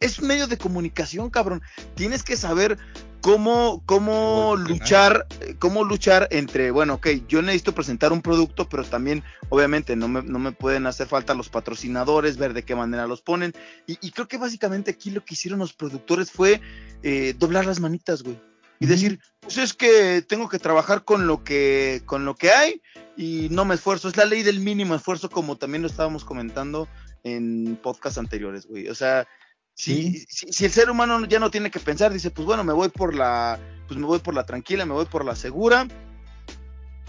Es 0.00 0.18
un 0.18 0.26
medio 0.28 0.46
de 0.48 0.58
comunicación, 0.58 1.30
cabrón. 1.30 1.62
Tienes 1.94 2.22
que 2.24 2.36
saber 2.36 2.76
cómo, 3.22 3.82
cómo 3.86 4.56
luchar, 4.56 5.26
cómo 5.58 5.84
luchar 5.84 6.28
entre, 6.30 6.70
bueno, 6.70 6.94
ok, 6.94 7.08
yo 7.28 7.40
necesito 7.40 7.74
presentar 7.74 8.12
un 8.12 8.20
producto, 8.20 8.68
pero 8.68 8.84
también, 8.84 9.22
obviamente, 9.48 9.96
no 9.96 10.08
me, 10.08 10.22
no 10.22 10.38
me 10.38 10.52
pueden 10.52 10.86
hacer 10.86 11.06
falta 11.06 11.32
los 11.32 11.48
patrocinadores, 11.48 12.36
ver 12.36 12.52
de 12.52 12.64
qué 12.64 12.74
manera 12.74 13.06
los 13.06 13.22
ponen. 13.22 13.54
Y, 13.86 13.96
y 14.06 14.10
creo 14.10 14.28
que 14.28 14.36
básicamente 14.36 14.90
aquí 14.90 15.10
lo 15.10 15.24
que 15.24 15.34
hicieron 15.34 15.60
los 15.60 15.72
productores 15.72 16.30
fue 16.30 16.60
eh, 17.02 17.34
doblar 17.38 17.64
las 17.64 17.80
manitas, 17.80 18.22
güey. 18.22 18.38
Y 18.80 18.86
decir, 18.86 19.20
pues 19.40 19.58
es 19.58 19.72
que 19.72 20.22
tengo 20.22 20.48
que 20.48 20.58
trabajar 20.58 21.04
con 21.04 21.28
lo 21.28 21.44
que, 21.44 22.02
con 22.04 22.24
lo 22.24 22.34
que 22.34 22.50
hay 22.50 22.82
y 23.16 23.46
no 23.52 23.64
me 23.64 23.76
esfuerzo. 23.76 24.08
Es 24.08 24.16
la 24.16 24.24
ley 24.24 24.42
del 24.42 24.58
mínimo 24.58 24.96
esfuerzo, 24.96 25.30
como 25.30 25.56
también 25.56 25.82
lo 25.82 25.88
estábamos 25.88 26.24
comentando 26.24 26.88
en 27.22 27.78
podcasts 27.80 28.18
anteriores, 28.18 28.66
güey. 28.66 28.88
O 28.88 28.94
sea, 28.96 29.28
si, 29.74 30.12
Sí. 30.18 30.26
si, 30.28 30.52
si 30.52 30.64
el 30.64 30.70
ser 30.72 30.90
humano 30.90 31.24
ya 31.26 31.38
no 31.38 31.50
tiene 31.50 31.70
que 31.70 31.80
pensar, 31.80 32.12
dice, 32.12 32.30
pues 32.30 32.46
bueno, 32.46 32.62
me 32.64 32.72
voy 32.72 32.88
por 32.88 33.14
la, 33.14 33.58
pues 33.88 33.98
me 33.98 34.06
voy 34.06 34.18
por 34.20 34.34
la 34.34 34.44
tranquila, 34.46 34.84
me 34.86 34.92
voy 34.94 35.06
por 35.06 35.24
la 35.24 35.34
segura, 35.34 35.86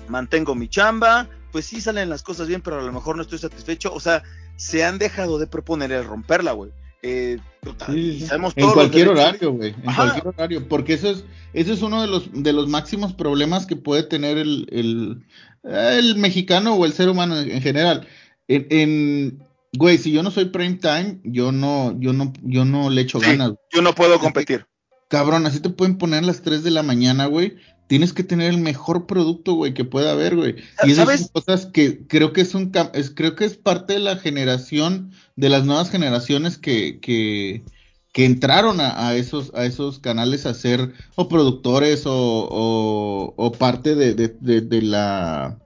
mantengo 0.08 0.56
mi 0.56 0.68
chamba, 0.68 1.28
pues 1.52 1.66
sí 1.66 1.82
salen 1.82 2.10
las 2.10 2.24
cosas 2.24 2.48
bien, 2.48 2.62
pero 2.62 2.80
a 2.80 2.84
lo 2.84 2.92
mejor 2.92 3.16
no 3.16 3.22
estoy 3.22 3.38
satisfecho. 3.40 3.94
O 3.94 4.00
sea, 4.00 4.24
se 4.56 4.84
han 4.84 4.98
dejado 4.98 5.38
de 5.40 5.48
proponer 5.48 5.92
el 5.92 6.04
romperla, 6.06 6.52
güey. 6.54 6.72
Eh, 7.06 7.38
puta, 7.62 7.88
Sí, 7.88 8.00
y 8.00 8.20
sí. 8.22 8.28
sabemos 8.28 8.54
En 8.56 8.72
cualquier 8.72 9.10
horario, 9.10 9.52
güey. 9.52 9.76
En 9.84 9.90
Ajá. 9.90 10.04
cualquier 10.04 10.28
horario. 10.28 10.68
Porque 10.68 10.94
eso 10.94 11.10
es, 11.10 11.26
eso 11.54 11.74
es 11.74 11.82
uno 11.82 12.02
de 12.02 12.08
los, 12.08 12.30
de 12.34 12.54
los 12.54 12.70
máximos 12.70 13.14
problemas 13.14 13.66
que 13.66 13.76
puede 13.76 14.04
tener 14.04 14.38
el, 14.38 14.68
el, 14.72 15.24
el 15.70 16.16
mexicano 16.16 16.76
o 16.76 16.86
el 16.86 16.94
ser 16.94 17.10
humano 17.10 17.38
en, 17.40 17.52
en 17.52 17.62
general. 17.62 18.08
En, 18.48 18.68
en- 18.70 19.44
güey, 19.78 19.98
si 19.98 20.12
yo 20.12 20.24
no 20.24 20.32
soy 20.32 20.46
prime 20.46 20.76
time, 20.76 21.20
yo 21.24 21.52
no, 21.52 22.00
yo 22.00 22.14
no, 22.14 22.34
yo 22.44 22.66
no 22.66 22.90
le 22.90 23.02
echo 23.02 23.20
Sí. 23.20 23.26
ganas. 23.26 23.54
Yo 23.72 23.82
no 23.82 23.94
puedo 23.94 24.20
competir. 24.20 24.66
Cabrón, 25.10 25.46
así 25.46 25.60
te 25.60 25.70
pueden 25.70 25.98
poner 25.98 26.24
a 26.24 26.28
las 26.28 26.42
3 26.42 26.64
de 26.64 26.72
la 26.72 26.82
mañana, 26.84 27.26
güey. 27.28 27.56
Tienes 27.88 28.14
que 28.14 28.24
tener 28.24 28.50
el 28.50 28.58
mejor 28.60 29.06
producto, 29.06 29.54
güey, 29.54 29.74
que 29.74 29.86
pueda 29.86 30.14
haber, 30.14 30.36
güey. 30.36 30.56
Y 30.84 30.92
esas 30.92 31.06
¿Sabes? 31.06 31.20
son 31.22 31.30
cosas 31.34 31.66
que 31.68 32.08
creo 32.08 32.34
que 32.34 32.42
es 32.42 32.56
un 32.56 32.72
es, 32.94 33.12
creo 33.12 33.36
que 33.36 33.46
es 33.46 33.58
parte 33.58 33.94
de 33.94 34.00
la 34.00 34.16
generación, 34.18 35.12
de 35.36 35.50
las 35.50 35.66
nuevas 35.66 35.92
generaciones 35.92 36.58
que, 36.58 37.00
que, 37.00 37.64
que 38.12 38.26
entraron 38.26 38.80
a, 38.80 39.08
a 39.08 39.16
esos, 39.16 39.52
a 39.54 39.66
esos 39.66 40.00
canales 40.00 40.46
a 40.46 40.54
ser 40.54 40.94
o 41.16 41.28
productores 41.28 42.06
o, 42.08 42.48
o, 42.50 43.34
o 43.38 43.52
parte 43.52 43.96
de, 43.96 44.16
de, 44.16 44.30
de, 44.40 44.62
de 44.62 44.82
la 44.82 45.60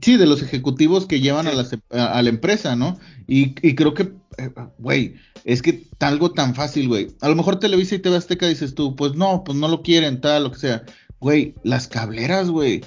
sí, 0.00 0.16
de 0.16 0.26
los 0.26 0.42
ejecutivos 0.42 1.06
que 1.06 1.20
llevan 1.20 1.46
Sí. 1.46 1.52
a, 1.52 1.54
las- 1.54 1.76
a- 1.90 2.22
la 2.22 2.28
empresa, 2.28 2.76
¿no? 2.76 2.98
Y, 3.26 3.54
y 3.66 3.74
creo 3.74 3.94
que, 3.94 4.12
eh, 4.38 4.50
güey, 4.78 5.14
es 5.44 5.62
que 5.62 5.84
algo 6.00 6.32
tan 6.32 6.54
fácil, 6.54 6.88
güey. 6.88 7.08
A 7.20 7.28
lo 7.28 7.34
mejor 7.36 7.58
Televisa 7.58 7.94
y 7.94 7.98
TV 7.98 8.16
Azteca 8.16 8.46
dices 8.46 8.74
tú, 8.74 8.96
pues 8.96 9.14
no, 9.14 9.44
pues 9.44 9.56
no 9.58 9.68
lo 9.68 9.82
quieren, 9.82 10.20
tal, 10.20 10.44
lo 10.44 10.52
que 10.52 10.58
sea. 10.58 10.82
Güey, 11.20 11.54
las 11.64 11.88
cableras, 11.88 12.48
güey. 12.50 12.80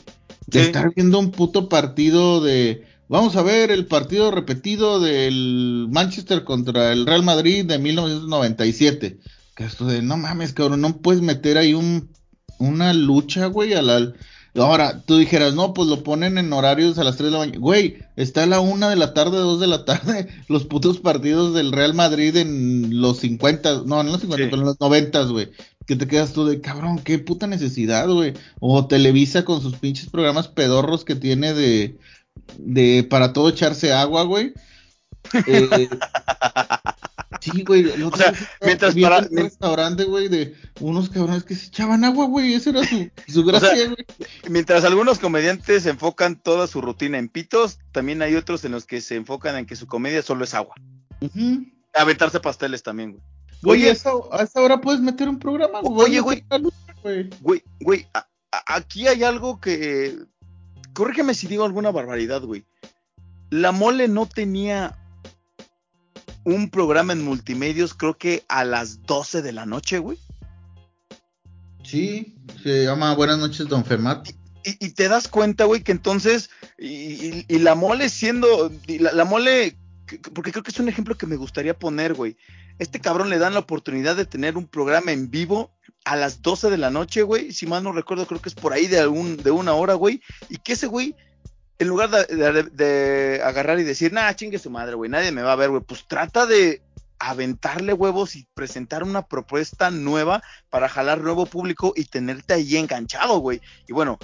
De 0.48 0.60
Sí. 0.62 0.66
estar 0.68 0.94
viendo 0.96 1.20
un 1.20 1.32
puto 1.32 1.70
partido 1.70 2.42
de. 2.42 2.84
Vamos 3.10 3.36
a 3.36 3.42
ver 3.44 3.72
el 3.72 3.88
partido 3.88 4.32
repetido 4.32 5.00
del 5.02 5.88
Manchester 5.92 6.44
contra 6.46 6.94
el 6.94 7.06
Real 7.06 7.24
Madrid 7.24 7.66
de 7.66 7.78
1997. 7.78 9.18
Que 9.56 9.64
esto 9.66 9.86
de, 9.86 10.02
no 10.02 10.18
mames, 10.18 10.54
cabrón, 10.54 10.82
no 10.82 10.98
puedes 10.98 11.22
meter 11.22 11.58
ahí 11.58 11.74
un, 11.74 12.10
una 12.58 12.94
lucha, 12.94 13.48
güey, 13.48 13.74
a 13.74 13.82
la, 13.82 14.14
Ahora, 14.56 15.02
tú 15.02 15.18
dijeras, 15.18 15.54
no, 15.54 15.74
pues 15.74 15.88
lo 15.88 16.04
ponen 16.04 16.38
en 16.38 16.52
horarios 16.52 16.98
a 16.98 17.06
las 17.06 17.16
3 17.16 17.28
de 17.28 17.32
la 17.32 17.38
mañana. 17.40 17.60
Güey, 17.60 18.00
está 18.18 18.44
a 18.44 18.48
la 18.48 18.60
1 18.60 18.90
de 18.90 18.96
la 18.98 19.14
tarde, 19.14 19.38
2 19.38 19.62
de 19.62 19.68
la 19.68 19.86
tarde, 19.86 20.28
los 20.50 20.66
putos 20.66 21.00
partidos 21.00 21.54
del 21.54 21.72
Real 21.72 21.94
Madrid 21.94 22.36
en 22.36 23.00
los 23.02 23.20
50, 23.20 23.84
no, 23.86 23.86
no 23.86 24.02
en 24.02 24.12
los 24.12 24.22
50, 24.22 24.50
pero 24.50 24.62
en 24.62 24.68
los 24.68 24.80
90, 24.80 25.24
güey. 25.24 25.52
Que 25.86 25.96
te 25.96 26.08
quedas 26.08 26.34
tú 26.34 26.46
de, 26.46 26.60
cabrón, 26.60 27.00
qué 27.00 27.18
puta 27.20 27.48
necesidad, 27.48 28.10
güey. 28.10 28.34
O 28.60 28.88
Televisa 28.88 29.46
con 29.46 29.62
sus 29.62 29.78
pinches 29.78 30.10
programas 30.10 30.50
pedorros 30.50 31.06
que 31.06 31.16
tiene 31.16 31.54
de, 31.54 31.98
de 32.58 33.08
para 33.10 33.32
todo 33.34 33.50
echarse 33.50 33.94
agua, 33.94 34.24
güey. 34.24 34.54
Eh, 35.48 35.88
Sí, 37.42 37.64
güey. 37.64 37.90
O 38.04 38.16
sea, 38.16 38.34
mientras 38.62 38.96
para. 38.96 39.20
Un 39.20 39.38
restaurante, 39.38 40.04
güey, 40.04 40.28
de 40.28 40.56
unos 40.80 41.10
cabrones 41.10 41.44
que 41.44 41.56
se 41.56 41.68
echaban 41.68 42.06
agua, 42.06 42.28
güey. 42.28 42.54
Esa 42.54 42.70
era 42.70 42.84
su, 42.84 43.10
su 43.28 43.44
gracia, 43.44 43.88
güey. 43.88 44.06
mientras 44.50 44.84
algunos 44.84 45.18
comediantes 45.18 45.88
enfocan 45.88 46.36
toda 46.36 46.68
su 46.68 46.82
rutina 46.82 47.18
en 47.18 47.30
pitos, 47.30 47.80
también 47.92 48.22
hay 48.22 48.36
otros 48.36 48.64
en 48.64 48.74
los 48.74 48.86
que 48.86 49.02
se 49.02 49.16
enfocan 49.16 49.58
en 49.58 49.66
que 49.66 49.76
su 49.76 49.88
comedia 49.88 50.22
solo 50.22 50.44
es 50.44 50.54
agua. 50.54 50.76
Aventarse 51.94 52.40
pasteles 52.40 52.84
también, 52.84 53.14
güey. 53.14 53.24
Oye, 53.64 53.90
a 53.90 53.94
esa, 53.94 54.62
hora 54.62 54.82
puedes 54.82 55.02
meter 55.02 55.28
un 55.28 55.40
programa, 55.40 55.82
güey. 55.82 56.20
Oye, 56.20 56.20
güey. 56.20 56.44
Güey, 57.42 57.64
güey, 57.80 58.08
aquí 58.68 59.08
hay 59.08 59.24
algo 59.24 59.60
que. 59.60 60.16
Corrígeme 60.94 61.34
si 61.34 61.48
digo 61.48 61.64
alguna 61.64 61.92
barbaridad, 61.92 62.42
güey. 62.44 62.66
La 63.50 63.72
mole 63.72 64.08
no 64.08 64.28
tenía 64.28 65.01
un 66.44 66.70
programa 66.70 67.14
en 67.14 67.24
multimedios, 67.24 67.94
creo 67.94 68.18
que 68.18 68.44
a 68.48 68.64
las 68.64 69.04
12 69.04 69.42
de 69.42 69.52
la 69.52 69.66
noche, 69.66 70.00
güey. 70.00 70.18
Sí, 71.84 72.36
se 72.64 72.86
llama 72.86 73.16
Buenas 73.16 73.40
noches, 73.40 73.68
don 73.68 73.86
Femat. 73.86 74.30
Y, 74.64 74.90
te 74.92 75.08
das 75.08 75.28
cuenta, 75.28 75.66
güey, 75.66 75.82
que 75.82 75.92
entonces, 75.92 76.52
y, 76.78 77.46
la 77.58 77.74
mole 77.74 78.10
siendo, 78.10 78.72
la, 78.88 79.26
mole, 79.26 79.76
porque 80.36 80.52
creo 80.52 80.64
que 80.64 80.70
es 80.70 80.80
un 80.80 80.88
ejemplo 80.88 81.18
que 81.18 81.26
me 81.26 81.36
gustaría 81.36 81.78
poner, 81.78 82.14
güey. 82.14 82.38
Este 82.78 83.00
cabrón 83.00 83.30
le 83.30 83.40
dan 83.40 83.54
la 83.54 83.60
oportunidad 83.60 84.16
de 84.16 84.26
tener 84.26 84.58
un 84.58 84.68
programa 84.68 85.12
en 85.12 85.32
vivo 85.32 85.72
a 86.06 86.16
las 86.16 86.44
12 86.44 86.70
de 86.70 86.78
la 86.78 86.92
noche, 86.92 87.24
güey. 87.24 87.52
Si 87.54 87.66
mal 87.66 87.84
no 87.84 87.92
recuerdo, 87.92 88.28
creo 88.28 88.42
que 88.42 88.50
es 88.50 88.56
por 88.56 88.74
ahí 88.74 88.86
de, 88.86 89.00
algún, 89.00 89.38
de 89.38 89.50
una 89.50 89.74
hora, 89.74 89.96
güey. 89.96 90.22
Y 90.50 90.58
que 90.58 90.74
ese 90.74 90.88
güey 90.88 91.16
en 91.82 91.88
lugar 91.88 92.12
de, 92.12 93.42
agarrar 93.44 93.80
y 93.80 93.84
decir, 93.84 94.14
nah, 94.14 94.32
chingue 94.36 94.60
su 94.60 94.70
madre, 94.70 94.94
güey, 94.94 95.10
nadie 95.10 95.32
me 95.32 95.42
va 95.42 95.54
a 95.54 95.56
ver, 95.56 95.72
güey, 95.72 95.82
pues 95.82 96.06
trata 96.08 96.46
de 96.46 96.84
aventarle 97.18 97.94
huevos 97.94 98.36
y 98.36 98.46
presentar 98.54 99.02
una 99.02 99.26
propuesta 99.26 99.90
nueva 99.90 100.44
para 100.70 100.88
jalar 100.88 101.22
nuevo 101.22 101.48
público 101.48 101.94
y 101.96 102.06
tenerte 102.06 102.54
ahí 102.54 102.78
enganchado, 102.78 103.40
güey. 103.40 103.62
Y 103.88 103.94
bueno, 103.94 104.20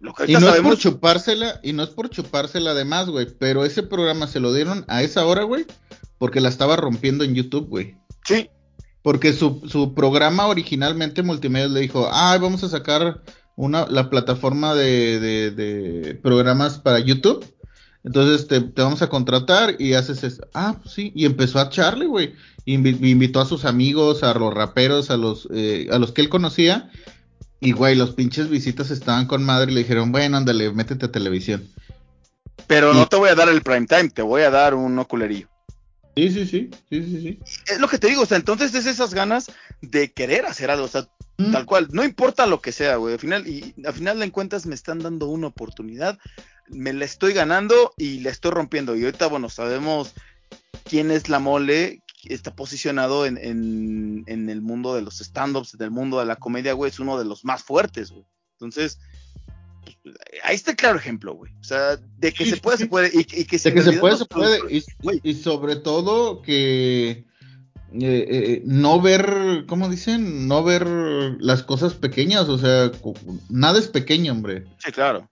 lo 0.00 0.12
que 0.12 0.30
y 0.30 0.34
no 0.34 0.54
es 0.54 0.60
por 0.60 0.76
chupársela, 0.76 1.60
y 1.62 1.72
no 1.72 1.82
es 1.82 1.88
por 1.88 2.10
chupársela 2.10 2.72
además, 2.72 3.08
güey, 3.08 3.26
pero 3.38 3.64
ese 3.64 3.82
programa 3.82 4.26
se 4.26 4.40
lo 4.40 4.52
dieron 4.52 4.84
a 4.86 5.02
esa 5.02 5.24
hora, 5.24 5.44
güey, 5.44 5.64
porque 6.18 6.42
la 6.42 6.50
estaba 6.50 6.76
rompiendo 6.76 7.24
en 7.24 7.34
YouTube, 7.34 7.68
güey. 7.68 7.96
Sí. 8.26 8.50
Porque 9.00 9.32
su, 9.32 9.62
su 9.66 9.94
programa 9.94 10.46
originalmente 10.46 11.22
multimedia 11.22 11.68
le 11.68 11.80
dijo, 11.80 12.06
ah, 12.12 12.36
vamos 12.38 12.62
a 12.64 12.68
sacar 12.68 13.22
una, 13.58 13.86
la 13.86 14.08
plataforma 14.08 14.76
de, 14.76 15.18
de, 15.50 16.14
programas 16.22 16.78
para 16.78 17.00
YouTube. 17.00 17.44
Entonces 18.04 18.46
te, 18.46 18.60
vamos 18.60 19.02
a 19.02 19.08
contratar 19.08 19.74
y 19.80 19.94
haces 19.94 20.22
eso. 20.22 20.46
Ah, 20.54 20.76
pues 20.80 20.94
sí. 20.94 21.12
Y 21.14 21.26
empezó 21.26 21.58
a 21.58 21.64
echarle, 21.64 22.06
güey. 22.06 22.34
invitó 22.64 23.40
a 23.40 23.46
sus 23.46 23.64
amigos, 23.64 24.22
a 24.22 24.32
los 24.34 24.54
raperos, 24.54 25.10
a 25.10 25.16
los, 25.16 25.48
eh, 25.52 25.88
a 25.90 25.98
los 25.98 26.12
que 26.12 26.20
él 26.20 26.28
conocía. 26.28 26.88
Y, 27.58 27.72
güey, 27.72 27.96
los 27.96 28.12
pinches 28.12 28.48
visitas 28.48 28.92
estaban 28.92 29.26
con 29.26 29.42
madre 29.42 29.72
y 29.72 29.74
le 29.74 29.80
dijeron, 29.80 30.12
bueno, 30.12 30.36
ándale, 30.36 30.72
métete 30.72 31.06
a 31.06 31.12
televisión. 31.12 31.68
Pero 32.68 32.94
no 32.94 33.08
te 33.08 33.16
voy 33.16 33.30
a 33.30 33.34
dar 33.34 33.48
el 33.48 33.62
prime 33.62 33.88
time, 33.88 34.10
te 34.10 34.22
voy 34.22 34.42
a 34.42 34.50
dar 34.50 34.74
un 34.74 34.96
oculerillo. 35.00 35.48
Sí, 36.16 36.30
sí, 36.30 36.46
sí, 36.46 36.70
sí, 36.90 37.02
sí, 37.02 37.20
sí. 37.20 37.40
Es 37.66 37.80
lo 37.80 37.88
que 37.88 37.98
te 37.98 38.06
digo, 38.06 38.22
o 38.22 38.26
sea, 38.26 38.36
entonces 38.36 38.72
es 38.74 38.86
esas 38.86 39.14
ganas 39.14 39.50
de 39.80 40.12
querer 40.12 40.46
hacer 40.46 40.70
algo, 40.70 40.84
o 40.84 40.88
sea, 40.88 41.08
Tal 41.38 41.66
cual, 41.66 41.86
no 41.92 42.02
importa 42.02 42.46
lo 42.46 42.60
que 42.60 42.72
sea, 42.72 42.96
güey. 42.96 43.14
Al 43.14 43.20
final, 43.20 43.46
y 43.46 43.72
al 43.86 43.94
final 43.94 44.18
de 44.18 44.32
cuentas 44.32 44.66
me 44.66 44.74
están 44.74 44.98
dando 44.98 45.28
una 45.28 45.46
oportunidad, 45.46 46.18
me 46.66 46.92
la 46.92 47.04
estoy 47.04 47.32
ganando 47.32 47.94
y 47.96 48.18
la 48.20 48.30
estoy 48.30 48.50
rompiendo. 48.50 48.96
Y 48.96 49.04
ahorita, 49.04 49.28
bueno, 49.28 49.48
sabemos 49.48 50.14
quién 50.82 51.12
es 51.12 51.28
la 51.28 51.38
mole, 51.38 52.02
está 52.24 52.56
posicionado 52.56 53.24
en, 53.24 53.38
en, 53.38 54.48
el 54.50 54.60
mundo 54.60 54.96
de 54.96 55.02
los 55.02 55.20
stand-ups, 55.20 55.74
en 55.74 55.82
el 55.82 55.92
mundo 55.92 56.18
de 56.18 56.26
la 56.26 56.34
comedia, 56.36 56.72
güey, 56.72 56.90
es 56.90 56.98
uno 56.98 57.16
de 57.16 57.24
los 57.24 57.44
más 57.44 57.62
fuertes, 57.62 58.10
güey. 58.10 58.26
Entonces, 58.54 58.98
ahí 60.42 60.56
está 60.56 60.72
el 60.72 60.76
claro 60.76 60.98
ejemplo, 60.98 61.34
güey. 61.34 61.52
O 61.60 61.64
sea, 61.64 61.96
de 61.96 62.32
que 62.32 62.46
se 62.46 62.56
puede, 62.56 62.78
se 62.78 62.86
puede. 62.86 63.12
Y, 63.14 63.22
que, 63.44 63.60
se, 63.60 63.70
puede, 63.70 64.16
se 64.16 64.24
puede. 64.26 64.60
y 65.22 65.34
sobre 65.34 65.76
todo 65.76 66.42
que 66.42 67.28
eh, 67.94 68.26
eh, 68.28 68.62
no 68.64 69.00
ver, 69.00 69.64
¿cómo 69.66 69.88
dicen? 69.88 70.46
No 70.46 70.62
ver 70.62 70.86
las 71.40 71.62
cosas 71.62 71.94
pequeñas, 71.94 72.48
o 72.48 72.58
sea, 72.58 72.90
nada 73.48 73.78
es 73.78 73.88
pequeño, 73.88 74.32
hombre. 74.32 74.64
Sí, 74.78 74.92
claro. 74.92 75.28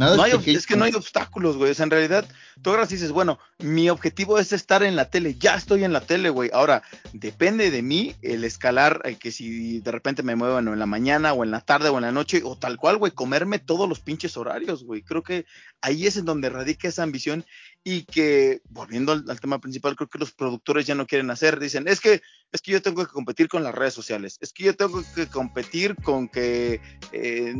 Nada 0.00 0.26
es, 0.28 0.48
es, 0.48 0.66
que 0.66 0.76
no 0.76 0.84
hay 0.84 0.94
obstáculos, 0.94 1.58
güey. 1.58 1.72
O 1.72 1.74
sea, 1.74 1.84
en 1.84 1.90
realidad, 1.90 2.26
tú 2.62 2.70
ahora 2.70 2.86
dices, 2.86 3.12
bueno, 3.12 3.38
mi 3.58 3.90
objetivo 3.90 4.38
es 4.38 4.50
estar 4.54 4.82
en 4.82 4.96
la 4.96 5.10
tele. 5.10 5.36
Ya 5.38 5.56
estoy 5.56 5.84
en 5.84 5.92
la 5.92 6.00
tele, 6.00 6.30
güey. 6.30 6.48
Ahora, 6.54 6.82
depende 7.12 7.70
de 7.70 7.82
mí 7.82 8.14
el 8.22 8.44
escalar, 8.44 9.02
eh, 9.04 9.16
que 9.16 9.30
si 9.30 9.80
de 9.80 9.92
repente 9.92 10.22
me 10.22 10.36
muevo 10.36 10.58
en 10.58 10.78
la 10.78 10.86
mañana 10.86 11.34
o 11.34 11.44
en 11.44 11.50
la 11.50 11.60
tarde 11.60 11.90
o 11.90 11.98
en 11.98 12.04
la 12.04 12.12
noche, 12.12 12.40
o 12.42 12.56
tal 12.56 12.78
cual, 12.78 12.96
güey, 12.96 13.12
comerme 13.12 13.58
todos 13.58 13.86
los 13.86 14.00
pinches 14.00 14.38
horarios, 14.38 14.84
güey. 14.84 15.02
Creo 15.02 15.22
que 15.22 15.44
ahí 15.82 16.06
es 16.06 16.16
en 16.16 16.24
donde 16.24 16.48
radica 16.48 16.88
esa 16.88 17.02
ambición 17.02 17.44
y 17.82 18.04
que, 18.04 18.60
volviendo 18.68 19.12
al, 19.12 19.40
tema 19.40 19.58
principal, 19.58 19.96
creo 19.96 20.08
que 20.08 20.18
los 20.18 20.32
productores 20.32 20.86
ya 20.86 20.94
no 20.94 21.06
quieren 21.06 21.30
hacer. 21.30 21.58
Dicen, 21.58 21.88
es 21.88 22.00
que, 22.00 22.20
es 22.52 22.60
que 22.60 22.72
yo 22.72 22.82
tengo 22.82 23.04
que 23.04 23.12
competir 23.12 23.48
con 23.48 23.64
las 23.64 23.74
redes 23.74 23.94
sociales, 23.94 24.36
es 24.40 24.52
que 24.52 24.64
yo 24.64 24.76
tengo 24.76 25.02
que 25.14 25.26
competir 25.28 25.96
con 25.96 26.28
que 26.28 26.80
eh, 27.12 27.54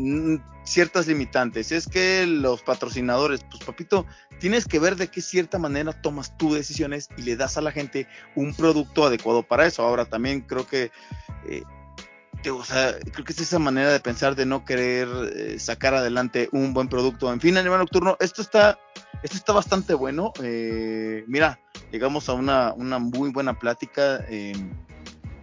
ciertas 0.64 1.06
limitantes, 1.06 1.72
es 1.72 1.88
que 1.88 2.26
los 2.26 2.62
patrocinadores, 2.62 3.40
pues 3.50 3.64
papito, 3.64 4.06
tienes 4.40 4.66
que 4.66 4.78
ver 4.78 4.96
de 4.96 5.08
qué 5.08 5.22
cierta 5.22 5.58
manera 5.58 6.00
tomas 6.02 6.36
tus 6.36 6.54
decisiones 6.54 7.08
y 7.16 7.22
le 7.22 7.36
das 7.36 7.56
a 7.56 7.62
la 7.62 7.72
gente 7.72 8.06
un 8.34 8.54
producto 8.54 9.06
adecuado 9.06 9.42
para 9.42 9.66
eso. 9.66 9.82
Ahora 9.82 10.04
también 10.04 10.42
creo 10.42 10.66
que... 10.66 10.90
Eh, 11.48 11.62
o 12.48 12.64
sea, 12.64 12.96
creo 13.12 13.24
que 13.24 13.32
es 13.32 13.40
esa 13.40 13.58
manera 13.58 13.92
de 13.92 14.00
pensar 14.00 14.34
de 14.34 14.46
no 14.46 14.64
querer 14.64 15.08
eh, 15.36 15.58
sacar 15.58 15.94
adelante 15.94 16.48
un 16.52 16.72
buen 16.72 16.88
producto. 16.88 17.30
En 17.30 17.40
fin, 17.40 17.58
Animal 17.58 17.80
Nocturno, 17.80 18.16
esto 18.20 18.40
está, 18.40 18.78
esto 19.22 19.36
está 19.36 19.52
bastante 19.52 19.92
bueno. 19.92 20.32
Eh, 20.42 21.24
mira, 21.26 21.60
llegamos 21.92 22.28
a 22.30 22.32
una, 22.32 22.72
una 22.72 22.98
muy 22.98 23.30
buena 23.30 23.58
plática 23.58 24.24
eh, 24.30 24.54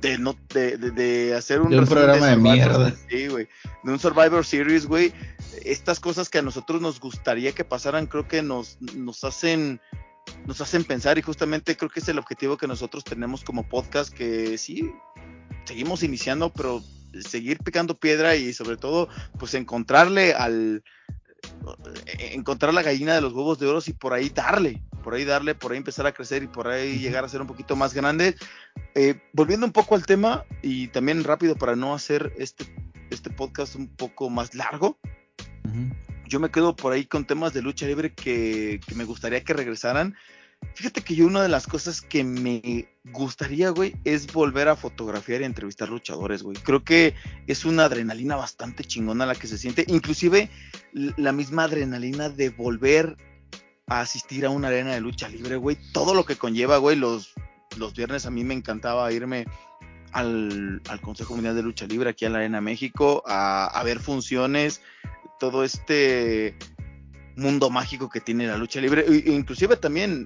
de, 0.02 0.18
no, 0.18 0.36
de, 0.54 0.78
de, 0.78 1.36
hacer 1.36 1.62
un, 1.62 1.70
programa 1.86 2.28
de, 2.28 2.38
mierda. 2.38 2.96
Sí, 3.10 3.28
güey. 3.28 3.48
De 3.84 3.92
un 3.92 4.00
Survivor 4.00 4.44
Series, 4.44 4.88
güey. 4.88 5.14
Estas 5.64 6.00
cosas 6.00 6.30
que 6.30 6.40
a 6.40 6.42
nosotros 6.42 6.82
nos 6.82 7.00
gustaría 7.00 7.52
que 7.52 7.64
pasaran, 7.64 8.08
creo 8.08 8.28
que 8.28 8.42
nos, 8.42 8.80
nos 8.96 9.24
hacen 9.24 9.80
nos 10.46 10.60
hacen 10.60 10.84
pensar 10.84 11.18
y 11.18 11.22
justamente 11.22 11.78
creo 11.78 11.90
que 11.90 12.02
es 12.02 12.10
el 12.10 12.20
objetivo 12.20 12.58
que 12.58 12.68
nosotros 12.68 13.06
tenemos 13.06 13.46
como 13.46 13.64
podcast 13.64 14.14
que 14.14 14.58
sí 14.58 14.92
seguimos 15.68 16.02
iniciando, 16.02 16.52
pero 16.52 16.82
seguir 17.22 17.60
picando 17.60 18.00
piedra 18.00 18.36
y 18.36 18.54
sobre 18.54 18.78
todo, 18.78 19.10
pues 19.38 19.54
encontrarle 19.54 20.34
al 20.34 20.84
encontrar 22.32 22.74
la 22.74 22.82
gallina 22.82 23.14
de 23.14 23.22
los 23.22 23.34
huevos 23.34 23.60
de 23.60 23.68
oro 23.68 23.80
y 23.86 23.94
por 23.94 24.14
ahí 24.14 24.30
darle, 24.30 24.82
por 25.04 25.14
ahí 25.14 25.26
darle, 25.26 25.56
por 25.56 25.72
ahí 25.72 25.78
empezar 25.78 26.08
a 26.08 26.14
crecer 26.14 26.44
y 26.44 26.48
por 26.48 26.68
ahí 26.68 27.00
llegar 27.00 27.26
a 27.26 27.30
ser 27.30 27.42
un 27.42 27.48
poquito 27.48 27.76
más 27.76 27.94
grande. 27.94 28.36
Eh, 28.96 29.20
volviendo 29.34 29.66
un 29.66 29.74
poco 29.74 29.96
al 29.96 30.06
tema 30.06 30.46
y 30.62 30.88
también 30.88 31.24
rápido 31.24 31.56
para 31.56 31.76
no 31.76 31.94
hacer 31.94 32.34
este, 32.38 32.66
este 33.10 33.30
podcast 33.30 33.76
un 33.76 33.88
poco 33.88 34.30
más 34.30 34.56
largo. 34.56 34.98
Yo 36.28 36.40
me 36.40 36.50
quedo 36.50 36.76
por 36.76 36.94
ahí 36.94 37.06
con 37.06 37.26
temas 37.26 37.54
de 37.54 37.62
lucha 37.62 37.86
libre 37.86 38.14
que, 38.14 38.80
que 38.86 38.96
me 38.96 39.04
gustaría 39.04 39.44
que 39.44 39.54
regresaran. 39.54 40.16
Fíjate 40.78 41.02
que 41.02 41.16
yo 41.16 41.26
una 41.26 41.42
de 41.42 41.50
las 41.50 41.66
cosas 41.66 42.02
que 42.02 42.24
me 42.24 42.88
gustaría, 43.06 43.72
güey, 43.72 43.96
es 44.04 44.32
volver 44.32 44.68
a 44.68 44.76
fotografiar 44.76 45.42
y 45.42 45.46
entrevistar 45.46 45.90
luchadores, 45.90 46.44
güey. 46.44 46.56
Creo 46.58 46.84
que 46.84 47.16
es 47.48 47.66
una 47.66 47.86
adrenalina 47.86 48.36
bastante 48.36 48.84
chingona 48.84 49.26
la 49.26 49.34
que 49.34 49.48
se 49.48 49.58
siente. 49.58 49.86
Inclusive 49.88 50.52
la 50.94 51.32
misma 51.32 51.64
adrenalina 51.64 52.30
de 52.30 52.50
volver 52.50 53.18
a 53.88 54.02
asistir 54.02 54.46
a 54.46 54.52
una 54.52 54.68
arena 54.68 54.94
de 54.94 55.02
lucha 55.02 55.28
libre, 55.30 55.56
güey. 55.56 55.78
Todo 55.94 56.14
lo 56.14 56.26
que 56.26 56.36
conlleva, 56.36 56.78
güey. 56.78 56.96
Los, 56.96 57.34
los 57.78 57.96
viernes 57.96 58.28
a 58.28 58.30
mí 58.30 58.44
me 58.44 58.54
encantaba 58.54 59.12
irme 59.12 59.48
al, 60.12 60.84
Consejo 61.02 61.34
Mundial 61.34 61.56
de 61.56 61.64
Lucha 61.64 61.88
Libre 61.88 62.12
aquí 62.12 62.26
en 62.26 62.34
la 62.34 62.38
Arena 62.38 62.62
México 62.62 63.24
a, 63.26 63.66
a 63.66 63.84
ver 63.84 64.00
funciones. 64.00 64.82
Todo 65.40 65.64
este 65.64 66.56
mundo 67.36 67.72
mágico 67.72 68.10
que 68.10 68.22
tiene 68.22 68.46
la 68.46 68.58
lucha 68.58 68.80
libre. 68.80 69.06
Inclusive 69.26 69.76
también 69.78 70.26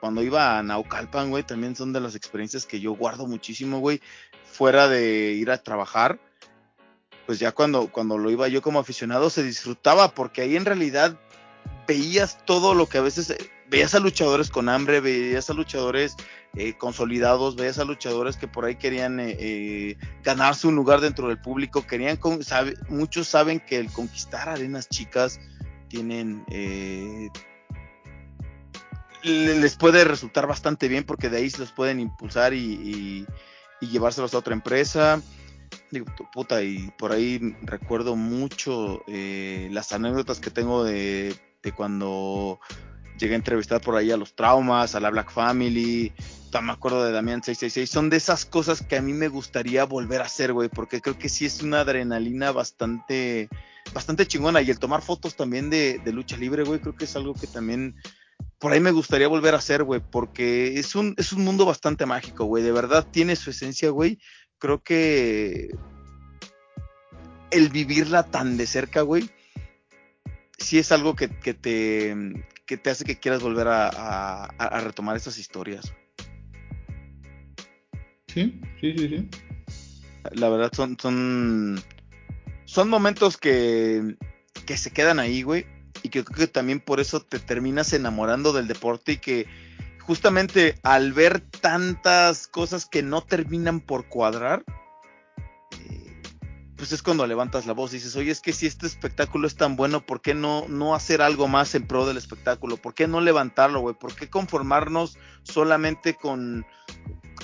cuando 0.00 0.22
iba 0.22 0.58
a 0.58 0.62
Naucalpan, 0.62 1.30
güey, 1.30 1.42
también 1.42 1.76
son 1.76 1.92
de 1.92 2.00
las 2.00 2.14
experiencias 2.14 2.66
que 2.66 2.80
yo 2.80 2.92
guardo 2.92 3.26
muchísimo, 3.26 3.78
güey, 3.78 4.00
fuera 4.44 4.88
de 4.88 5.32
ir 5.32 5.50
a 5.50 5.58
trabajar. 5.58 6.18
pues 7.26 7.38
ya 7.38 7.52
cuando, 7.52 7.90
cuando 7.90 8.18
lo 8.18 8.30
iba 8.30 8.48
yo 8.48 8.60
como 8.60 8.78
aficionado 8.78 9.30
se 9.30 9.42
disfrutaba, 9.42 10.14
porque 10.14 10.42
ahí 10.42 10.56
en 10.56 10.66
realidad 10.66 11.18
veías 11.86 12.38
todo 12.44 12.74
lo 12.74 12.86
que 12.86 12.98
a 12.98 13.02
veces 13.02 13.30
eh, 13.30 13.38
veías 13.68 13.94
a 13.94 14.00
luchadores 14.00 14.50
con 14.50 14.68
hambre, 14.68 15.00
veías 15.00 15.48
a 15.48 15.54
luchadores 15.54 16.16
eh, 16.54 16.76
consolidados, 16.76 17.56
veías 17.56 17.78
a 17.78 17.84
luchadores 17.84 18.36
que 18.36 18.46
por 18.46 18.64
ahí 18.64 18.76
querían 18.76 19.18
eh, 19.20 19.96
ganarse 20.22 20.66
un 20.66 20.76
lugar 20.76 21.00
dentro 21.00 21.28
del 21.28 21.40
público, 21.40 21.86
querían, 21.86 22.18
muchos 22.88 23.26
saben 23.28 23.60
que 23.60 23.78
el 23.78 23.90
conquistar 23.90 24.48
arenas 24.48 24.88
chicas 24.88 25.40
tienen, 25.88 26.44
les 29.24 29.76
puede 29.76 30.04
resultar 30.04 30.46
bastante 30.46 30.88
bien 30.88 31.04
porque 31.04 31.30
de 31.30 31.38
ahí 31.38 31.50
se 31.50 31.58
los 31.58 31.72
pueden 31.72 32.00
impulsar 32.00 32.54
y, 32.54 33.26
y 33.80 33.88
llevárselos 33.88 34.34
a 34.34 34.38
otra 34.38 34.54
empresa. 34.54 35.20
Digo, 35.90 36.06
puta, 36.32 36.62
y 36.62 36.90
por 36.98 37.12
ahí 37.12 37.56
recuerdo 37.62 38.16
mucho 38.16 39.02
eh, 39.06 39.68
las 39.72 39.92
anécdotas 39.92 40.40
que 40.40 40.50
tengo 40.50 40.84
de, 40.84 41.36
cuando 41.76 42.60
llegué 43.18 43.34
a 43.34 43.36
entrevistar 43.36 43.80
por 43.80 43.96
ahí 43.96 44.10
a 44.10 44.16
los 44.16 44.34
traumas, 44.34 44.94
a 44.94 45.00
la 45.00 45.10
Black 45.10 45.30
Family, 45.30 46.12
me 46.62 46.72
acuerdo 46.72 47.04
de 47.04 47.10
Damián 47.10 47.42
666, 47.42 47.90
son 47.90 48.10
de 48.10 48.16
esas 48.16 48.44
cosas 48.44 48.82
que 48.82 48.96
a 48.96 49.02
mí 49.02 49.12
me 49.12 49.26
gustaría 49.26 49.84
volver 49.84 50.20
a 50.20 50.26
hacer, 50.26 50.52
güey, 50.52 50.68
porque 50.68 51.00
creo 51.00 51.18
que 51.18 51.28
sí 51.28 51.46
es 51.46 51.62
una 51.62 51.80
adrenalina 51.80 52.52
bastante, 52.52 53.48
bastante 53.92 54.26
chingona, 54.26 54.62
y 54.62 54.70
el 54.70 54.78
tomar 54.78 55.02
fotos 55.02 55.34
también 55.34 55.68
de, 55.68 55.98
de 56.04 56.12
lucha 56.12 56.36
libre, 56.36 56.62
güey, 56.62 56.78
creo 56.78 56.94
que 56.94 57.06
es 57.06 57.16
algo 57.16 57.34
que 57.34 57.48
también 57.48 57.96
por 58.58 58.72
ahí 58.72 58.80
me 58.80 58.92
gustaría 58.92 59.28
volver 59.28 59.54
a 59.54 59.58
hacer, 59.58 59.82
güey, 59.82 60.00
porque 60.00 60.78
es 60.78 60.94
un, 60.94 61.14
es 61.18 61.32
un 61.32 61.44
mundo 61.44 61.66
bastante 61.66 62.06
mágico, 62.06 62.44
güey, 62.44 62.62
de 62.62 62.72
verdad 62.72 63.06
tiene 63.10 63.36
su 63.36 63.50
esencia, 63.50 63.90
güey, 63.90 64.18
creo 64.58 64.82
que 64.82 65.68
el 67.50 67.68
vivirla 67.68 68.22
tan 68.22 68.56
de 68.56 68.66
cerca, 68.66 69.02
güey, 69.02 69.28
sí 70.58 70.78
es 70.78 70.92
algo 70.92 71.14
que, 71.14 71.28
te, 71.28 71.54
te 71.54 72.90
hace 72.90 73.04
que 73.04 73.18
quieras 73.18 73.42
volver 73.42 73.68
a, 73.68 74.48
retomar 74.82 75.16
esas 75.16 75.38
historias. 75.38 75.92
Sí, 78.28 78.60
sí, 78.80 78.94
sí, 78.96 79.08
sí. 79.08 79.28
La 80.32 80.48
verdad 80.48 80.72
son, 80.74 80.96
son, 80.98 81.80
son 82.64 82.88
momentos 82.88 83.36
que, 83.36 84.16
que 84.66 84.76
se 84.76 84.90
quedan 84.90 85.20
ahí, 85.20 85.42
güey, 85.42 85.66
y 86.04 86.10
que 86.10 86.22
creo 86.22 86.46
que 86.46 86.52
también 86.52 86.80
por 86.80 87.00
eso 87.00 87.20
te 87.20 87.40
terminas 87.40 87.94
enamorando 87.94 88.52
del 88.52 88.68
deporte 88.68 89.12
y 89.12 89.16
que 89.16 89.46
justamente 90.00 90.78
al 90.82 91.14
ver 91.14 91.40
tantas 91.40 92.46
cosas 92.46 92.84
que 92.84 93.02
no 93.02 93.22
terminan 93.22 93.80
por 93.80 94.06
cuadrar, 94.06 94.64
eh, 95.80 96.22
pues 96.76 96.92
es 96.92 97.02
cuando 97.02 97.26
levantas 97.26 97.64
la 97.64 97.72
voz 97.72 97.92
y 97.92 97.96
dices, 97.96 98.14
oye, 98.16 98.30
es 98.30 98.42
que 98.42 98.52
si 98.52 98.66
este 98.66 98.86
espectáculo 98.86 99.46
es 99.46 99.56
tan 99.56 99.76
bueno, 99.76 100.04
¿por 100.04 100.20
qué 100.20 100.34
no, 100.34 100.66
no 100.68 100.94
hacer 100.94 101.22
algo 101.22 101.48
más 101.48 101.74
en 101.74 101.86
pro 101.86 102.04
del 102.04 102.18
espectáculo? 102.18 102.76
¿Por 102.76 102.92
qué 102.92 103.08
no 103.08 103.22
levantarlo, 103.22 103.80
güey? 103.80 103.94
¿Por 103.94 104.14
qué 104.14 104.28
conformarnos 104.28 105.16
solamente 105.42 106.12
con, 106.12 106.66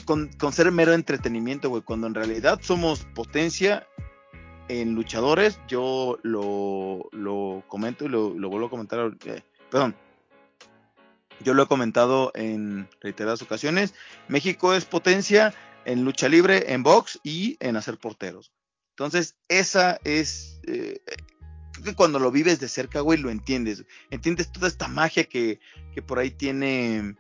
con, 0.05 0.53
ser 0.53 0.71
mero 0.71 0.93
entretenimiento, 0.93 1.71
güey? 1.71 1.81
Cuando 1.81 2.09
en 2.09 2.15
realidad 2.15 2.61
somos 2.63 3.07
potencia 3.15 3.87
en 4.71 4.95
luchadores, 4.95 5.59
yo 5.67 6.19
lo, 6.23 7.09
lo 7.11 7.65
comento 7.67 8.05
y 8.05 8.09
lo, 8.09 8.31
lo 8.31 8.49
vuelvo 8.49 8.69
a 8.69 8.71
comentar, 8.71 9.17
eh, 9.27 9.43
perdón, 9.69 9.97
yo 11.43 11.55
lo 11.55 11.65
he 11.65 11.67
comentado 11.67 12.31
en 12.35 12.89
reiteradas 13.01 13.43
ocasiones. 13.43 13.95
México 14.29 14.75
es 14.75 14.85
potencia 14.85 15.55
en 15.85 16.05
lucha 16.05 16.29
libre, 16.29 16.73
en 16.73 16.83
box 16.83 17.19
y 17.25 17.57
en 17.61 17.77
hacer 17.77 17.99
porteros. 17.99 18.53
Entonces, 18.91 19.37
esa 19.49 19.99
es. 20.05 20.61
Eh, 20.67 21.01
creo 21.73 21.85
que 21.85 21.95
cuando 21.95 22.19
lo 22.19 22.31
vives 22.31 22.61
de 22.61 22.69
cerca, 22.69 23.01
güey, 23.01 23.19
lo 23.19 23.31
entiendes. 23.31 23.85
Entiendes 24.11 24.53
toda 24.53 24.69
esta 24.69 24.89
magia 24.89 25.25
que, 25.25 25.59
que 25.95 26.03
por 26.03 26.19
ahí 26.19 26.31
tiene 26.31 27.17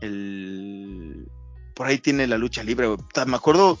el. 0.00 1.26
Por 1.74 1.86
ahí 1.86 1.98
tiene 1.98 2.26
la 2.26 2.38
lucha 2.38 2.62
libre. 2.62 2.88
Me 3.26 3.36
acuerdo 3.36 3.78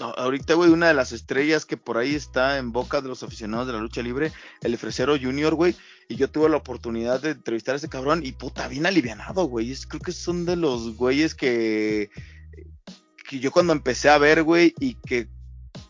ahorita, 0.00 0.54
güey, 0.54 0.70
una 0.70 0.88
de 0.88 0.94
las 0.94 1.12
estrellas 1.12 1.64
que 1.64 1.76
por 1.76 1.98
ahí 1.98 2.14
está 2.14 2.58
en 2.58 2.72
boca 2.72 3.00
de 3.00 3.08
los 3.08 3.22
aficionados 3.22 3.66
de 3.66 3.72
la 3.72 3.80
lucha 3.80 4.02
libre, 4.02 4.32
el 4.62 4.76
Fresero 4.78 5.16
Junior, 5.20 5.54
güey. 5.54 5.74
Y 6.08 6.16
yo 6.16 6.30
tuve 6.30 6.48
la 6.48 6.56
oportunidad 6.56 7.20
de 7.20 7.30
entrevistar 7.30 7.74
a 7.74 7.78
ese 7.78 7.88
cabrón 7.88 8.24
y 8.24 8.32
puta, 8.32 8.68
bien 8.68 8.86
alivianado, 8.86 9.44
güey. 9.44 9.74
creo 9.88 10.00
que 10.00 10.12
son 10.12 10.44
de 10.44 10.56
los 10.56 10.96
güeyes 10.96 11.34
que, 11.34 12.10
que 13.28 13.40
yo 13.40 13.50
cuando 13.50 13.72
empecé 13.72 14.08
a 14.08 14.18
ver, 14.18 14.42
güey, 14.42 14.72
y 14.78 14.94
que 14.94 15.28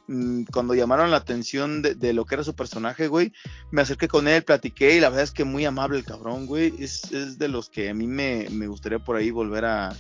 mm, 0.09 0.45
cuando 0.53 0.74
llamaron 0.74 1.11
la 1.11 1.19
atención 1.19 1.83
de, 1.83 2.12
lo 2.12 2.24
que 2.24 2.37
era 2.37 2.45
su 2.45 2.55
personaje, 2.55 3.09
güey, 3.09 3.33
me 3.70 3.83
acerqué 3.83 4.09
con 4.09 4.27
él, 4.27 4.43
platiqué 4.43 4.97
y 4.97 5.01
la 5.01 5.11
verdad 5.11 5.24
es 5.24 5.33
que 5.33 5.45
muy 5.45 5.65
amable 5.65 5.99
el 5.99 6.05
cabrón, 6.05 6.47
güey. 6.47 6.73
Es, 6.78 7.12
es 7.12 7.39
de 7.39 7.49
los 7.49 7.69
que 7.69 7.91
a 7.91 7.95
mí 7.95 8.07
me, 8.07 8.49
me 8.51 8.69
gustaría 8.69 8.99
por 8.99 9.16
ahí 9.16 9.31
volver 9.31 9.66
a, 9.66 9.95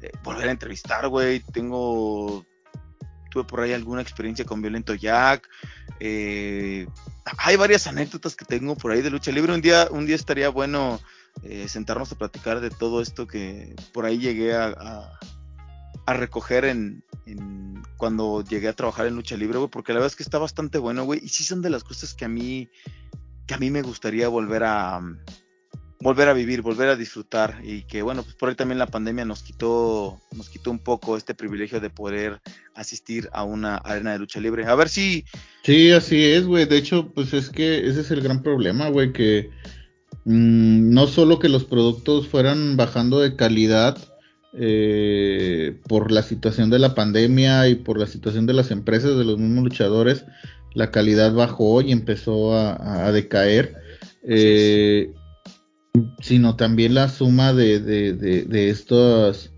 eh, 0.00 0.12
volver 0.22 0.48
a 0.48 0.52
entrevistar, 0.52 1.08
güey. 1.08 1.40
Tengo 1.40 2.44
tuve 3.36 3.44
por 3.44 3.60
ahí 3.60 3.72
alguna 3.72 4.00
experiencia 4.00 4.46
con 4.46 4.62
Violento 4.62 4.94
Jack. 4.94 5.48
Eh, 6.00 6.86
hay 7.38 7.56
varias 7.56 7.86
anécdotas 7.86 8.34
que 8.34 8.46
tengo 8.46 8.76
por 8.76 8.92
ahí 8.92 9.02
de 9.02 9.10
lucha 9.10 9.30
libre. 9.30 9.52
Un 9.52 9.60
día, 9.60 9.88
un 9.90 10.06
día 10.06 10.16
estaría 10.16 10.48
bueno 10.48 11.00
eh, 11.42 11.68
sentarnos 11.68 12.10
a 12.12 12.18
platicar 12.18 12.60
de 12.60 12.70
todo 12.70 13.02
esto 13.02 13.26
que 13.26 13.76
por 13.92 14.06
ahí 14.06 14.18
llegué 14.18 14.54
a, 14.54 15.18
recoger 16.06 16.64
en, 16.64 17.04
cuando 17.98 18.42
llegué 18.42 18.68
a 18.68 18.72
trabajar 18.72 19.06
en 19.06 19.16
lucha 19.16 19.36
libre, 19.36 19.58
porque 19.70 19.92
la 19.92 19.98
verdad 19.98 20.12
es 20.12 20.16
que 20.16 20.22
está 20.22 20.38
bastante 20.38 20.78
bueno, 20.78 21.04
güey. 21.04 21.20
Y 21.22 21.28
sí 21.28 21.44
son 21.44 21.60
de 21.60 21.70
las 21.70 21.84
cosas 21.84 22.14
que 22.14 22.24
a 22.24 22.28
mí, 22.28 22.70
que 23.46 23.54
a 23.54 23.58
mí 23.58 23.70
me 23.70 23.82
gustaría 23.82 24.28
volver 24.28 24.64
a 24.64 25.02
volver 26.00 26.28
a 26.28 26.32
vivir, 26.32 26.62
volver 26.62 26.88
a 26.88 26.96
disfrutar 26.96 27.60
y 27.62 27.82
que 27.82 28.02
bueno, 28.02 28.22
pues 28.22 28.34
por 28.34 28.48
ahí 28.48 28.54
también 28.54 28.78
la 28.78 28.86
pandemia 28.86 29.24
nos 29.24 29.42
quitó 29.42 30.20
nos 30.36 30.48
quitó 30.48 30.70
un 30.70 30.78
poco 30.78 31.16
este 31.16 31.34
privilegio 31.34 31.80
de 31.80 31.90
poder 31.90 32.40
asistir 32.74 33.28
a 33.32 33.44
una 33.44 33.76
arena 33.76 34.12
de 34.12 34.18
lucha 34.18 34.40
libre. 34.40 34.66
A 34.66 34.74
ver 34.74 34.88
si 34.88 35.24
Sí, 35.62 35.90
así 35.90 36.22
es, 36.22 36.46
güey. 36.46 36.64
De 36.66 36.76
hecho, 36.76 37.10
pues 37.12 37.32
es 37.34 37.50
que 37.50 37.88
ese 37.88 38.00
es 38.00 38.10
el 38.10 38.20
gran 38.20 38.42
problema, 38.42 38.88
güey, 38.88 39.12
que 39.12 39.50
mm, 40.24 40.92
no 40.92 41.06
solo 41.06 41.38
que 41.38 41.48
los 41.48 41.64
productos 41.64 42.28
fueran 42.28 42.76
bajando 42.76 43.20
de 43.20 43.34
calidad 43.34 43.98
eh, 44.58 45.76
por 45.88 46.12
la 46.12 46.22
situación 46.22 46.70
de 46.70 46.78
la 46.78 46.94
pandemia 46.94 47.68
y 47.68 47.74
por 47.74 47.98
la 47.98 48.06
situación 48.06 48.46
de 48.46 48.54
las 48.54 48.70
empresas, 48.70 49.16
de 49.16 49.24
los 49.24 49.38
mismos 49.38 49.64
luchadores, 49.64 50.24
la 50.72 50.90
calidad 50.90 51.32
bajó 51.34 51.82
y 51.82 51.90
empezó 51.90 52.54
a, 52.54 53.10
decaer. 53.10 53.74
Eh, 54.22 55.12
sino 56.20 56.56
también 56.56 56.94
la 56.94 57.08
suma 57.08 57.52
de, 57.52 57.80
de, 57.80 58.12
de, 58.12 58.70
estos, 58.70 59.52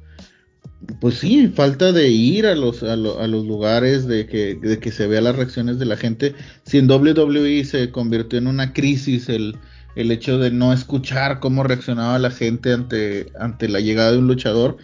pues 1.01 1.16
sí, 1.16 1.48
falta 1.48 1.93
de 1.93 2.09
ir 2.09 2.47
a 2.47 2.55
los, 2.55 2.82
a, 2.82 2.97
los 2.97 3.47
lugares, 3.47 4.06
de 4.06 4.27
que, 4.27 4.55
de 4.55 4.78
que 4.78 4.93
se 4.93 5.06
vea 5.06 5.20
las 5.20 5.36
reacciones 5.36 5.78
de 5.78 5.86
la 5.86 5.97
gente. 5.97 6.35
Si 6.65 6.78
en 6.78 6.90
WWE 6.90 7.65
se 7.65 7.90
convirtió 7.90 8.39
en 8.39 8.47
una 8.47 8.73
crisis 8.73 9.28
el, 9.28 9.56
el 9.97 10.10
hecho 10.10 10.39
de 10.39 10.51
no 10.51 10.73
escuchar 10.73 11.40
cómo 11.40 11.65
reaccionaba 11.65 12.19
la 12.19 12.31
gente 12.31 12.73
ante, 12.73 13.27
ante 13.39 13.69
la 13.69 13.81
llegada 13.81 14.12
de 14.12 14.19
un 14.19 14.28
luchador, 14.28 14.77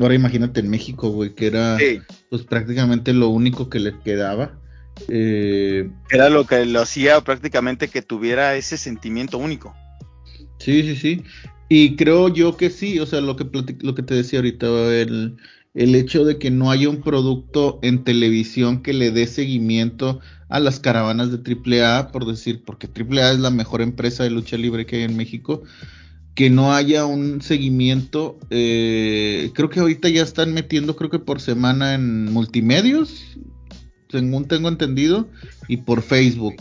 ahora 0.00 0.14
imagínate 0.14 0.60
en 0.60 0.70
México, 0.70 1.10
güey, 1.10 1.34
que 1.34 1.48
era 1.48 1.76
pues 2.30 2.42
prácticamente 2.42 3.12
lo 3.12 3.28
único 3.28 3.68
que 3.68 3.80
le 3.80 3.98
quedaba. 4.00 4.58
Eh, 5.08 5.90
era 6.10 6.30
lo 6.30 6.46
que 6.46 6.64
lo 6.66 6.80
hacía 6.80 7.20
prácticamente 7.20 7.88
que 7.88 8.00
tuviera 8.00 8.54
ese 8.56 8.76
sentimiento 8.76 9.38
único. 9.38 9.74
Sí, 10.64 10.82
sí, 10.82 10.96
sí. 10.96 11.22
Y 11.68 11.94
creo 11.96 12.28
yo 12.28 12.56
que 12.56 12.70
sí, 12.70 12.98
o 12.98 13.04
sea, 13.04 13.20
lo 13.20 13.36
que, 13.36 13.46
lo 13.80 13.94
que 13.94 14.02
te 14.02 14.14
decía 14.14 14.38
ahorita, 14.38 14.66
el, 14.94 15.36
el 15.74 15.94
hecho 15.94 16.24
de 16.24 16.38
que 16.38 16.50
no 16.50 16.70
haya 16.70 16.88
un 16.88 17.02
producto 17.02 17.78
en 17.82 18.02
televisión 18.02 18.82
que 18.82 18.94
le 18.94 19.10
dé 19.10 19.26
seguimiento 19.26 20.20
a 20.48 20.60
las 20.60 20.80
caravanas 20.80 21.30
de 21.30 21.82
AAA, 21.82 22.12
por 22.12 22.24
decir, 22.24 22.62
porque 22.64 22.88
AAA 22.88 23.32
es 23.32 23.40
la 23.40 23.50
mejor 23.50 23.82
empresa 23.82 24.24
de 24.24 24.30
lucha 24.30 24.56
libre 24.56 24.86
que 24.86 24.96
hay 24.96 25.02
en 25.02 25.18
México, 25.18 25.62
que 26.34 26.48
no 26.48 26.72
haya 26.72 27.04
un 27.04 27.42
seguimiento, 27.42 28.38
eh, 28.48 29.50
creo 29.54 29.68
que 29.68 29.80
ahorita 29.80 30.08
ya 30.08 30.22
están 30.22 30.54
metiendo, 30.54 30.96
creo 30.96 31.10
que 31.10 31.18
por 31.18 31.42
semana 31.42 31.92
en 31.92 32.32
multimedios, 32.32 33.36
según 34.08 34.48
tengo 34.48 34.68
entendido, 34.68 35.28
y 35.68 35.76
por 35.76 36.00
Facebook, 36.00 36.54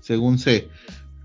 según 0.00 0.38
sé. 0.38 0.68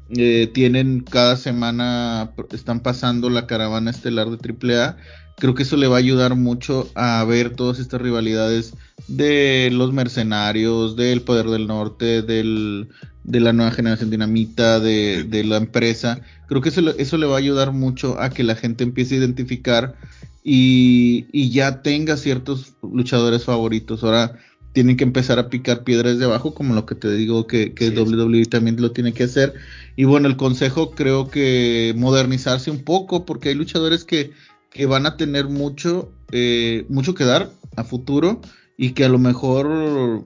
Eh, 0.10 0.52
tienen 0.53 1.02
cada 1.02 1.36
semana, 1.36 2.32
están 2.52 2.82
pasando 2.82 3.30
la 3.30 3.48
caravana 3.48 3.91
estelar 3.91 4.30
de 4.30 4.38
AAA. 4.38 4.98
Creo 5.38 5.56
que 5.56 5.64
eso 5.64 5.77
le 5.77 5.88
va 5.88 5.95
a 5.95 5.99
ayudar 5.99 6.36
mucho 6.36 6.90
a 6.95 7.23
ver 7.26 7.56
todas 7.56 7.80
estas 7.80 8.02
rivalidades 8.02 8.73
de 9.07 9.69
los 9.73 9.91
mercenarios, 9.94 10.95
del 10.95 11.22
Poder 11.22 11.48
del 11.48 11.68
Norte, 11.68 12.22
del, 12.22 12.90
de 13.23 13.40
la 13.40 13.52
nueva 13.52 13.72
generación 13.72 14.10
dinamita, 14.11 14.80
de, 14.80 15.23
de 15.23 15.44
la 15.44 15.57
empresa. 15.57 16.22
Creo 16.48 16.61
que 16.61 16.69
eso, 16.69 16.82
eso, 16.98 17.18
le 17.18 17.26
va 17.26 17.36
a 17.36 17.40
ayudar 17.40 17.72
mucho 17.72 18.19
a 18.22 18.30
que 18.30 18.44
la 18.44 18.56
gente 18.56 18.84
empiece 18.84 19.15
a 19.15 19.19
identificar 19.19 19.95
y, 20.44 21.26
y 21.34 21.49
ya 21.49 21.82
tenga 21.82 22.15
ciertos 22.15 22.76
luchadores 22.82 23.44
favoritos. 23.44 24.03
Ahora, 24.03 24.40
tienen 24.76 24.97
que 24.97 25.06
empezar 25.06 25.39
a 25.39 25.49
picar 25.49 25.85
piedras 25.85 26.19
de 26.19 26.26
abajo, 26.26 26.53
como 26.53 26.76
lo 26.76 26.85
que 26.85 26.95
te 26.95 27.10
digo 27.10 27.47
que, 27.47 27.73
que 27.73 27.91
WWE 27.91 28.45
también 28.45 28.80
lo 28.81 28.91
tiene 28.91 29.14
que 29.14 29.23
hacer. 29.23 29.53
Y 29.95 30.03
bueno, 30.03 30.27
el 30.27 30.35
consejo 30.35 30.91
creo 30.91 31.30
que 31.30 31.93
modernizarse 31.95 32.69
un 32.69 32.84
poco, 32.84 33.26
porque 33.26 33.49
hay 33.49 33.56
luchadores 33.56 34.03
que, 34.03 34.34
que 34.69 34.85
van 34.85 35.06
a 35.06 35.15
tener 35.15 35.45
mucho, 35.45 36.11
eh, 36.34 36.85
mucho 36.89 37.15
que 37.15 37.23
dar 37.23 37.52
a 37.77 37.85
futuro 37.85 38.41
y 38.77 38.91
que 38.91 39.06
a 39.06 39.10
lo 39.10 39.18
mejor 39.18 40.26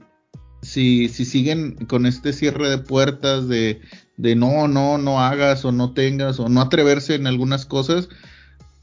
si, 0.63 1.09
si 1.09 1.25
siguen 1.25 1.75
con 1.85 2.07
este 2.07 2.33
cierre 2.33 2.71
de 2.71 2.79
puertas 2.79 3.47
de, 3.47 3.81
de 4.17 4.35
no, 4.35 4.67
no, 4.67 4.97
no 4.97 5.21
hagas 5.21 5.63
o 5.63 5.71
no 5.71 5.93
tengas 5.93 6.39
o 6.39 6.49
no 6.49 6.61
atreverse 6.61 7.13
en 7.13 7.27
algunas 7.27 7.67
cosas, 7.67 8.09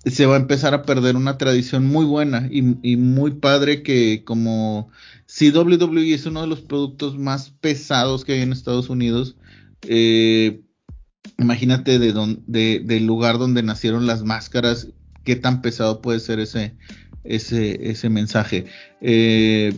se 0.06 0.26
va 0.26 0.36
a 0.36 0.40
empezar 0.40 0.72
a 0.72 0.84
perder 0.84 1.16
una 1.16 1.36
tradición 1.36 1.86
muy 1.86 2.04
buena 2.04 2.48
y, 2.50 2.62
muy 2.96 3.32
padre 3.32 3.82
que 3.82 4.22
como 4.24 4.88
si 5.26 5.50
WWE 5.50 6.14
es 6.14 6.26
uno 6.26 6.42
de 6.42 6.46
los 6.46 6.60
productos 6.60 7.18
más 7.18 7.50
pesados 7.50 8.24
que 8.24 8.34
hay 8.34 8.42
en 8.42 8.52
Estados 8.52 8.88
Unidos, 8.88 9.36
eh, 9.82 10.60
imagínate 11.38 11.98
de, 11.98 12.12
don, 12.12 12.44
de, 12.46 12.80
del 12.84 13.04
lugar 13.04 13.38
donde 13.38 13.64
nacieron 13.64 14.06
las 14.06 14.22
máscaras, 14.22 14.88
qué 15.24 15.34
tan 15.34 15.60
pesado 15.60 16.00
puede 16.00 16.20
ser 16.20 16.38
ese, 16.38 16.76
ese, 17.24 17.90
ese 17.90 18.08
mensaje. 18.08 18.66
Eh, 19.00 19.76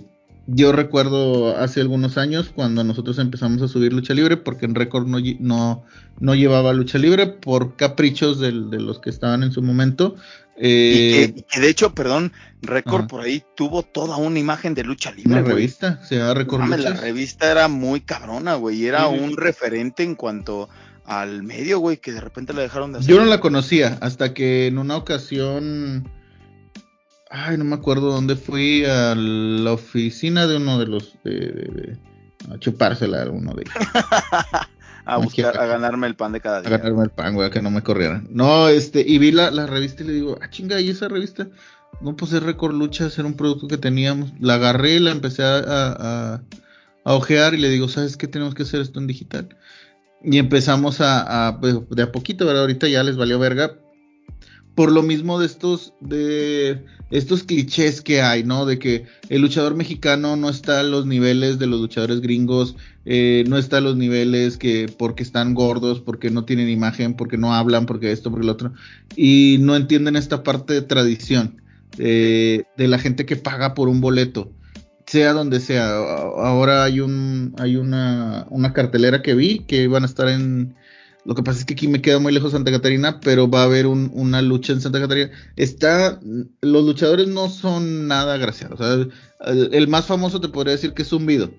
yo 0.50 0.72
recuerdo 0.72 1.58
hace 1.58 1.82
algunos 1.82 2.16
años 2.16 2.50
cuando 2.54 2.82
nosotros 2.82 3.18
empezamos 3.18 3.60
a 3.60 3.68
subir 3.68 3.92
lucha 3.92 4.14
libre, 4.14 4.38
porque 4.38 4.64
en 4.64 4.74
récord 4.74 5.06
no, 5.06 5.18
no, 5.40 5.84
no, 6.20 6.34
llevaba 6.34 6.72
lucha 6.72 6.96
libre 6.96 7.26
por 7.26 7.76
caprichos 7.76 8.40
de, 8.40 8.52
de 8.52 8.80
los 8.80 8.98
que 8.98 9.10
estaban 9.10 9.42
en 9.42 9.52
su 9.52 9.60
momento. 9.60 10.16
Eh, 10.56 11.34
y, 11.36 11.42
que, 11.42 11.60
de 11.60 11.68
hecho, 11.68 11.94
perdón, 11.94 12.32
récord 12.62 13.06
por 13.08 13.20
ahí 13.20 13.44
tuvo 13.56 13.82
toda 13.82 14.16
una 14.16 14.38
imagen 14.38 14.72
de 14.74 14.84
lucha 14.84 15.12
libre. 15.12 15.34
Una 15.34 15.42
revista, 15.42 16.02
se 16.02 16.16
llama 16.16 16.32
Record 16.32 16.66
La 16.78 16.94
revista 16.94 17.50
era 17.50 17.68
muy 17.68 18.00
cabrona, 18.00 18.54
güey, 18.54 18.78
y 18.78 18.86
era 18.86 19.06
sí, 19.06 19.18
un 19.18 19.30
sí. 19.30 19.36
referente 19.36 20.02
en 20.02 20.14
cuanto 20.14 20.70
al 21.04 21.42
medio, 21.42 21.78
güey, 21.78 21.98
que 21.98 22.12
de 22.12 22.22
repente 22.22 22.54
la 22.54 22.62
dejaron 22.62 22.92
de 22.92 23.00
hacer. 23.00 23.14
Yo 23.14 23.20
no 23.20 23.26
la 23.26 23.40
conocía 23.40 23.98
hasta 24.00 24.32
que 24.32 24.66
en 24.66 24.78
una 24.78 24.96
ocasión 24.96 26.10
Ay, 27.30 27.58
no 27.58 27.64
me 27.64 27.74
acuerdo 27.74 28.12
dónde 28.12 28.36
fui 28.36 28.84
a 28.84 29.14
la 29.14 29.72
oficina 29.72 30.46
de 30.46 30.56
uno 30.56 30.78
de 30.78 30.86
los 30.86 31.16
de, 31.24 31.32
de, 31.32 31.64
de 31.72 31.98
a 32.50 32.58
chupársela 32.58 33.22
a 33.22 33.30
uno 33.30 33.52
de 33.54 33.62
ellos. 33.62 33.74
a 35.04 35.16
buscar, 35.16 35.58
a 35.58 35.66
ganarme 35.66 36.06
el 36.06 36.16
pan 36.16 36.32
de 36.32 36.40
cada 36.40 36.60
día. 36.60 36.68
A 36.68 36.78
ganarme 36.78 37.04
el 37.04 37.10
pan, 37.10 37.34
güey, 37.34 37.50
que 37.50 37.62
no 37.62 37.70
me 37.70 37.82
corrieran. 37.82 38.28
No, 38.30 38.68
este, 38.68 39.04
y 39.06 39.18
vi 39.18 39.32
la, 39.32 39.50
la 39.50 39.66
revista 39.66 40.02
y 40.02 40.06
le 40.06 40.12
digo, 40.12 40.38
ah, 40.40 40.50
chinga, 40.50 40.80
¿y 40.80 40.90
esa 40.90 41.08
revista? 41.08 41.48
No, 42.00 42.16
pues 42.16 42.32
es 42.32 42.42
Record 42.42 42.74
Lucha, 42.74 43.08
era 43.12 43.26
un 43.26 43.34
producto 43.34 43.66
que 43.68 43.78
teníamos. 43.78 44.32
La 44.40 44.54
agarré 44.54 44.94
y 44.94 44.98
la 45.00 45.10
empecé 45.10 45.42
a, 45.42 45.58
a, 45.58 46.42
a, 47.04 47.14
ojear 47.14 47.54
y 47.54 47.58
le 47.58 47.70
digo, 47.70 47.88
¿sabes 47.88 48.16
qué? 48.16 48.28
Tenemos 48.28 48.54
que 48.54 48.62
hacer 48.62 48.80
esto 48.80 49.00
en 49.00 49.06
digital. 49.06 49.48
Y 50.22 50.38
empezamos 50.38 51.00
a, 51.00 51.48
a, 51.48 51.60
pues, 51.60 51.76
de 51.90 52.02
a 52.02 52.12
poquito, 52.12 52.46
¿verdad? 52.46 52.62
Ahorita 52.62 52.88
ya 52.88 53.02
les 53.02 53.16
valió 53.16 53.38
verga, 53.38 53.78
por 54.78 54.92
lo 54.92 55.02
mismo 55.02 55.40
de 55.40 55.46
estos 55.46 55.92
de 55.98 56.84
estos 57.10 57.42
clichés 57.42 58.00
que 58.00 58.22
hay, 58.22 58.44
¿no? 58.44 58.64
De 58.64 58.78
que 58.78 59.06
el 59.28 59.42
luchador 59.42 59.74
mexicano 59.74 60.36
no 60.36 60.48
está 60.48 60.78
a 60.78 60.84
los 60.84 61.04
niveles 61.04 61.58
de 61.58 61.66
los 61.66 61.80
luchadores 61.80 62.20
gringos, 62.20 62.76
eh, 63.04 63.42
no 63.48 63.58
está 63.58 63.78
a 63.78 63.80
los 63.80 63.96
niveles 63.96 64.56
que 64.56 64.88
porque 64.96 65.24
están 65.24 65.54
gordos, 65.54 66.00
porque 66.00 66.30
no 66.30 66.44
tienen 66.44 66.68
imagen, 66.68 67.14
porque 67.14 67.36
no 67.36 67.56
hablan, 67.56 67.86
porque 67.86 68.12
esto, 68.12 68.30
porque 68.30 68.46
lo 68.46 68.52
otro, 68.52 68.72
y 69.16 69.56
no 69.58 69.74
entienden 69.74 70.14
esta 70.14 70.44
parte 70.44 70.74
de 70.74 70.82
tradición 70.82 71.60
eh, 71.98 72.62
de 72.76 72.86
la 72.86 73.00
gente 73.00 73.26
que 73.26 73.34
paga 73.34 73.74
por 73.74 73.88
un 73.88 74.00
boleto, 74.00 74.52
sea 75.06 75.32
donde 75.32 75.58
sea. 75.58 75.88
Ahora 75.88 76.84
hay 76.84 77.00
un 77.00 77.52
hay 77.58 77.74
una 77.74 78.46
una 78.48 78.72
cartelera 78.72 79.22
que 79.22 79.34
vi 79.34 79.58
que 79.58 79.82
iban 79.82 80.04
a 80.04 80.06
estar 80.06 80.28
en 80.28 80.76
lo 81.28 81.34
que 81.34 81.42
pasa 81.42 81.58
es 81.58 81.66
que 81.66 81.74
aquí 81.74 81.88
me 81.88 82.00
queda 82.00 82.18
muy 82.18 82.32
lejos 82.32 82.52
Santa 82.52 82.70
Catarina, 82.70 83.20
pero 83.20 83.50
va 83.50 83.60
a 83.60 83.64
haber 83.64 83.86
un, 83.86 84.10
una 84.14 84.40
lucha 84.40 84.72
en 84.72 84.80
Santa 84.80 84.98
Catarina. 84.98 85.30
Está, 85.56 86.18
los 86.62 86.86
luchadores 86.86 87.28
no 87.28 87.50
son 87.50 88.08
nada 88.08 88.32
agraciados. 88.32 88.80
O 88.80 88.82
sea, 88.82 89.52
el, 89.52 89.68
el, 89.74 89.88
más 89.88 90.06
famoso 90.06 90.40
te 90.40 90.48
podría 90.48 90.72
decir 90.72 90.94
que 90.94 91.02
es 91.02 91.08
Zumbido. 91.08 91.50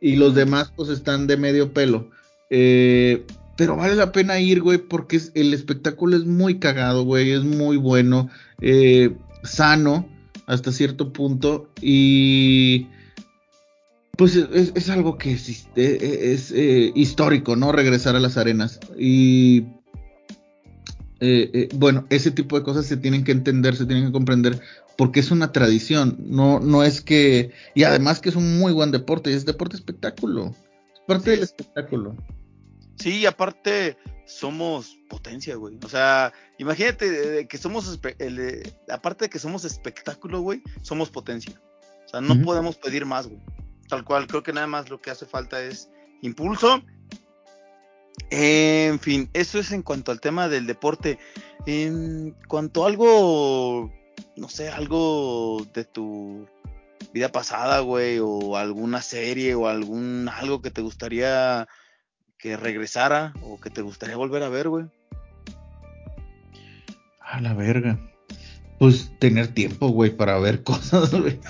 Y 0.00 0.16
los 0.16 0.34
demás 0.34 0.72
pues 0.74 0.88
están 0.88 1.26
de 1.26 1.36
medio 1.36 1.74
pelo. 1.74 2.08
Eh, 2.48 3.26
pero 3.54 3.76
vale 3.76 3.96
la 3.96 4.12
pena 4.12 4.40
ir, 4.40 4.62
güey, 4.62 4.78
porque 4.78 5.16
es, 5.16 5.30
el 5.34 5.52
espectáculo 5.52 6.16
es 6.16 6.24
muy 6.24 6.58
cagado, 6.58 7.04
güey, 7.04 7.32
es 7.32 7.44
muy 7.44 7.76
bueno, 7.76 8.30
eh, 8.62 9.14
sano 9.42 10.08
hasta 10.46 10.72
cierto 10.72 11.12
punto 11.12 11.68
y 11.82 12.86
pues 14.16 14.36
es, 14.36 14.72
es, 14.74 14.90
algo 14.90 15.18
que 15.18 15.32
es, 15.32 15.66
es 15.74 16.52
eh, 16.52 16.92
histórico, 16.94 17.56
¿no? 17.56 17.72
Regresar 17.72 18.16
a 18.16 18.20
las 18.20 18.36
arenas. 18.36 18.78
Y 18.98 19.60
eh, 21.20 21.50
eh, 21.52 21.68
bueno, 21.74 22.06
ese 22.10 22.30
tipo 22.30 22.58
de 22.58 22.64
cosas 22.64 22.86
se 22.86 22.96
tienen 22.96 23.24
que 23.24 23.32
entender, 23.32 23.76
se 23.76 23.86
tienen 23.86 24.06
que 24.06 24.12
comprender, 24.12 24.60
porque 24.96 25.20
es 25.20 25.30
una 25.30 25.52
tradición. 25.52 26.16
No, 26.20 26.60
no 26.60 26.84
es 26.84 27.00
que. 27.00 27.52
Y 27.74 27.84
además 27.84 28.20
que 28.20 28.28
es 28.28 28.36
un 28.36 28.58
muy 28.58 28.72
buen 28.72 28.90
deporte, 28.90 29.30
y 29.30 29.34
es 29.34 29.46
deporte 29.46 29.76
espectáculo. 29.76 30.54
Es 30.92 31.00
parte 31.06 31.24
sí. 31.24 31.30
del 31.30 31.42
espectáculo. 31.42 32.16
Sí, 32.96 33.20
y 33.20 33.26
aparte 33.26 33.96
somos 34.26 34.96
potencia, 35.08 35.56
güey. 35.56 35.78
O 35.82 35.88
sea, 35.88 36.32
imagínate 36.58 37.46
que 37.48 37.58
somos. 37.58 37.98
El, 38.18 38.72
aparte 38.88 39.24
de 39.24 39.28
que 39.30 39.38
somos 39.38 39.64
espectáculo, 39.64 40.40
güey, 40.40 40.62
somos 40.82 41.10
potencia. 41.10 41.60
O 42.06 42.08
sea, 42.08 42.20
no 42.20 42.34
uh 42.34 42.36
-huh. 42.36 42.44
podemos 42.44 42.76
pedir 42.76 43.06
más, 43.06 43.26
güey 43.26 43.40
tal 43.88 44.04
cual, 44.04 44.26
creo 44.26 44.42
que 44.42 44.52
nada 44.52 44.66
más 44.66 44.90
lo 44.90 45.00
que 45.00 45.10
hace 45.10 45.26
falta 45.26 45.62
es 45.62 45.90
impulso. 46.22 46.82
En 48.30 48.98
fin, 48.98 49.28
eso 49.32 49.58
es 49.58 49.72
en 49.72 49.82
cuanto 49.82 50.12
al 50.12 50.20
tema 50.20 50.48
del 50.48 50.66
deporte. 50.66 51.18
En 51.66 52.36
cuanto 52.48 52.84
a 52.84 52.88
algo, 52.88 53.92
no 54.36 54.48
sé, 54.48 54.68
algo 54.68 55.66
de 55.72 55.84
tu 55.84 56.46
vida 57.12 57.30
pasada, 57.30 57.80
güey, 57.80 58.18
o 58.20 58.56
alguna 58.56 59.02
serie 59.02 59.54
o 59.54 59.68
algún 59.68 60.28
algo 60.28 60.62
que 60.62 60.70
te 60.70 60.82
gustaría 60.82 61.68
que 62.38 62.56
regresara 62.56 63.32
o 63.42 63.58
que 63.58 63.70
te 63.70 63.82
gustaría 63.82 64.16
volver 64.16 64.42
a 64.42 64.48
ver, 64.48 64.68
güey. 64.68 64.86
A 67.20 67.40
la 67.40 67.54
verga. 67.54 67.98
Pues 68.78 69.12
tener 69.18 69.48
tiempo, 69.48 69.88
güey, 69.88 70.10
para 70.10 70.38
ver 70.38 70.62
cosas, 70.64 71.10
güey. 71.12 71.40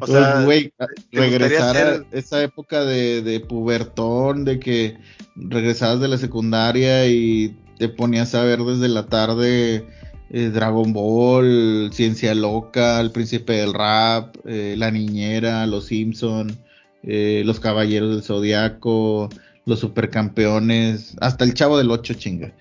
O 0.00 0.06
sea, 0.06 0.42
güey, 0.44 0.72
regresar 1.12 1.76
a 1.76 2.04
esa 2.12 2.42
época 2.42 2.84
de, 2.84 3.22
de, 3.22 3.40
pubertón, 3.40 4.44
de 4.44 4.58
que 4.58 4.96
regresabas 5.36 6.00
de 6.00 6.08
la 6.08 6.18
secundaria 6.18 7.06
y 7.06 7.56
te 7.78 7.88
ponías 7.88 8.34
a 8.34 8.42
ver 8.44 8.60
desde 8.60 8.88
la 8.88 9.06
tarde 9.06 9.86
eh, 10.30 10.50
Dragon 10.52 10.92
Ball, 10.92 11.90
Ciencia 11.92 12.34
Loca, 12.34 13.00
El 13.00 13.12
Príncipe 13.12 13.54
del 13.54 13.74
Rap, 13.74 14.36
eh, 14.44 14.74
La 14.76 14.90
Niñera, 14.90 15.66
Los 15.66 15.86
Simpson, 15.86 16.58
eh, 17.02 17.42
Los 17.44 17.60
Caballeros 17.60 18.10
del 18.10 18.22
Zodiaco, 18.22 19.28
Los 19.66 19.80
Supercampeones, 19.80 21.16
hasta 21.20 21.44
el 21.44 21.54
Chavo 21.54 21.78
del 21.78 21.90
Ocho, 21.90 22.14
chinga. 22.14 22.52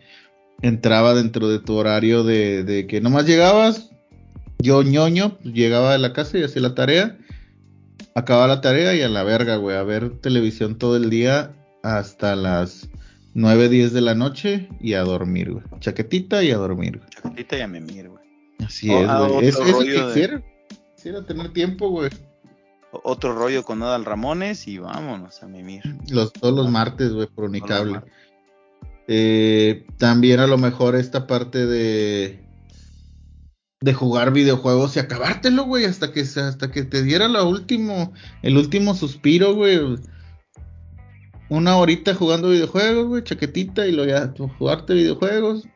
Entraba 0.61 1.13
dentro 1.13 1.47
de 1.49 1.59
tu 1.59 1.75
horario 1.75 2.23
de, 2.23 2.63
de 2.63 2.87
que 2.87 3.01
nomás 3.01 3.25
llegabas, 3.25 3.89
yo 4.59 4.83
ñoño, 4.83 5.37
pues, 5.37 5.53
llegaba 5.53 5.93
de 5.93 5.99
la 5.99 6.13
casa 6.13 6.37
y 6.37 6.43
hacía 6.43 6.61
la 6.61 6.75
tarea, 6.75 7.17
acababa 8.15 8.47
la 8.47 8.61
tarea 8.61 8.95
y 8.95 9.01
a 9.01 9.09
la 9.09 9.23
verga, 9.23 9.57
güey, 9.57 9.77
a 9.77 9.83
ver 9.83 10.17
televisión 10.19 10.77
todo 10.77 10.97
el 10.97 11.09
día 11.09 11.53
hasta 11.83 12.35
las 12.35 12.89
9, 13.33 13.69
10 13.69 13.93
de 13.93 14.01
la 14.01 14.15
noche 14.15 14.69
y 14.79 14.93
a 14.93 15.01
dormir, 15.01 15.51
güey. 15.51 15.63
Chaquetita 15.79 16.43
y 16.43 16.51
a 16.51 16.57
dormir, 16.57 16.97
güey. 16.97 17.09
Chaquetita 17.09 17.57
y 17.57 17.61
a 17.61 17.67
memir, 17.67 18.09
güey. 18.09 18.23
Así 18.65 18.89
o, 18.89 19.01
es, 19.01 19.33
güey. 19.33 19.47
Es, 19.47 19.59
eso 19.59 19.79
que 19.79 19.91
de... 19.91 20.05
quisiera. 20.05 20.43
Quisiera 20.95 21.25
tener 21.25 21.51
tiempo, 21.51 21.89
güey. 21.89 22.09
Otro 23.03 23.35
rollo 23.35 23.63
con 23.63 23.83
Adal 23.83 24.05
Ramones 24.05 24.67
y 24.67 24.77
vámonos 24.77 25.43
a 25.43 25.47
mimir. 25.47 25.83
Los, 26.09 26.31
todos 26.31 26.55
los 26.55 26.71
martes, 26.71 27.11
güey, 27.11 27.27
por 27.27 27.43
Unicable. 27.43 28.01
Eh, 29.07 29.85
también 29.97 30.39
a 30.39 30.47
lo 30.47 30.57
mejor 30.57 30.95
esta 30.95 31.27
parte 31.27 31.65
de 31.65 32.39
de 33.81 33.93
jugar 33.93 34.31
videojuegos 34.31 34.95
y 34.95 34.99
acabártelo, 34.99 35.65
güey, 35.65 35.85
hasta 35.85 36.11
que 36.11 36.21
hasta 36.21 36.71
que 36.71 36.83
te 36.83 37.03
diera 37.03 37.27
la 37.27 37.43
último 37.43 38.13
el 38.41 38.57
último 38.57 38.95
suspiro, 38.95 39.53
güey. 39.53 39.79
Una 41.49 41.77
horita 41.77 42.15
jugando 42.15 42.49
videojuegos, 42.49 43.07
güey, 43.07 43.23
chaquetita 43.23 43.85
y 43.85 43.91
lo 43.91 44.05
ya 44.05 44.33
jugarte 44.57 44.93
videojuegos. 44.93 45.67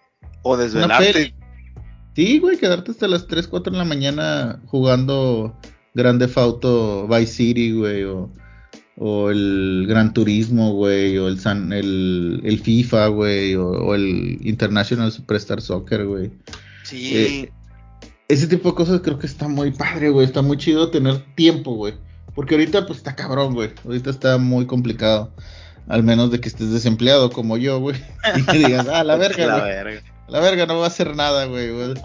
O 0.41 0.57
desvelarte. 0.57 1.35
Sí, 2.15 2.39
güey, 2.39 2.57
quedarte 2.57 2.91
hasta 2.91 3.07
las 3.07 3.27
3, 3.27 3.47
4 3.47 3.71
de 3.71 3.77
la 3.77 3.85
mañana 3.85 4.61
jugando 4.65 5.55
Grande 5.93 6.29
Auto 6.35 7.07
Vice 7.07 7.33
City, 7.33 7.71
güey, 7.71 8.03
o, 8.03 8.31
o 8.97 9.29
el 9.29 9.85
Gran 9.87 10.13
Turismo, 10.13 10.73
güey, 10.73 11.17
o 11.17 11.27
el, 11.27 11.39
San, 11.39 11.71
el, 11.71 12.41
el 12.43 12.59
FIFA, 12.59 13.07
güey, 13.07 13.55
o, 13.55 13.69
o, 13.69 13.95
el 13.95 14.39
International 14.41 15.11
Superstar 15.11 15.61
Soccer, 15.61 16.05
güey. 16.05 16.31
Sí. 16.83 17.11
Eh, 17.15 17.51
ese 18.29 18.47
tipo 18.47 18.69
de 18.69 18.75
cosas 18.75 19.01
creo 19.01 19.19
que 19.19 19.27
está 19.27 19.47
muy 19.49 19.71
padre, 19.71 20.09
güey. 20.09 20.25
Está 20.25 20.41
muy 20.41 20.55
chido 20.57 20.89
tener 20.91 21.19
tiempo, 21.35 21.73
güey. 21.75 21.95
Porque 22.35 22.55
ahorita 22.55 22.85
pues 22.85 22.99
está 22.99 23.15
cabrón, 23.15 23.53
güey. 23.53 23.71
Ahorita 23.83 24.09
está 24.09 24.37
muy 24.37 24.65
complicado. 24.65 25.31
Al 25.89 26.03
menos 26.03 26.31
de 26.31 26.39
que 26.39 26.47
estés 26.47 26.71
desempleado 26.71 27.31
como 27.31 27.57
yo, 27.57 27.79
güey. 27.79 27.97
Y 28.37 28.43
que 28.45 28.57
digas, 28.59 28.87
ah, 28.87 29.03
la 29.03 29.17
verga, 29.17 29.45
La 29.47 29.59
güey. 29.59 29.71
verga. 29.71 30.01
La 30.29 30.39
verga, 30.39 30.65
no 30.67 30.77
va 30.77 30.85
a 30.85 30.87
hacer 30.87 31.15
nada, 31.15 31.45
güey. 31.45 31.71
güey. 31.73 31.95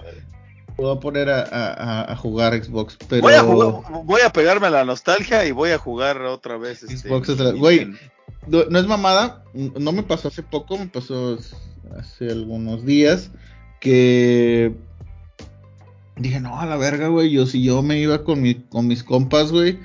Voy 0.77 0.97
a 0.97 0.99
poner 0.99 1.31
a, 1.31 1.43
a- 1.43 2.13
a 2.13 2.17
jugar 2.17 2.53
Xbox, 2.61 2.97
pero... 3.09 3.23
Voy 3.23 3.35
a 3.35 3.43
jugar, 3.45 3.83
voy 4.05 4.21
a 4.23 4.31
pegarme 4.31 4.67
a 4.67 4.71
la 4.71 4.85
nostalgia 4.85 5.45
y 5.47 5.53
voy 5.53 5.71
a 5.71 5.79
jugar 5.79 6.21
otra 6.23 6.57
vez. 6.57 6.83
Este, 6.83 7.09
Xbox 7.09 7.29
otra- 7.29 7.53
güey, 7.53 7.93
No, 8.49 8.65
no 8.69 8.79
es 8.81 8.87
mamada, 8.87 9.45
no 9.55 9.93
me 9.93 10.03
pasó 10.03 10.29
hace 10.29 10.43
poco, 10.43 10.77
me 10.77 10.87
pasó 10.89 11.39
hace 11.97 12.29
algunos 12.29 12.85
días 12.85 13.31
que 13.81 14.75
dije, 16.17 16.41
no, 16.41 16.61
a 16.61 16.67
la 16.67 16.77
verga, 16.77 17.09
güey, 17.09 17.31
yo 17.31 17.47
si 17.47 17.63
yo 17.63 17.83
me 17.83 17.99
iba 17.99 18.25
con, 18.25 18.41
mi, 18.43 18.55
con 18.55 18.87
mis 18.87 19.03
compas, 19.03 19.51
güey, 19.53 19.79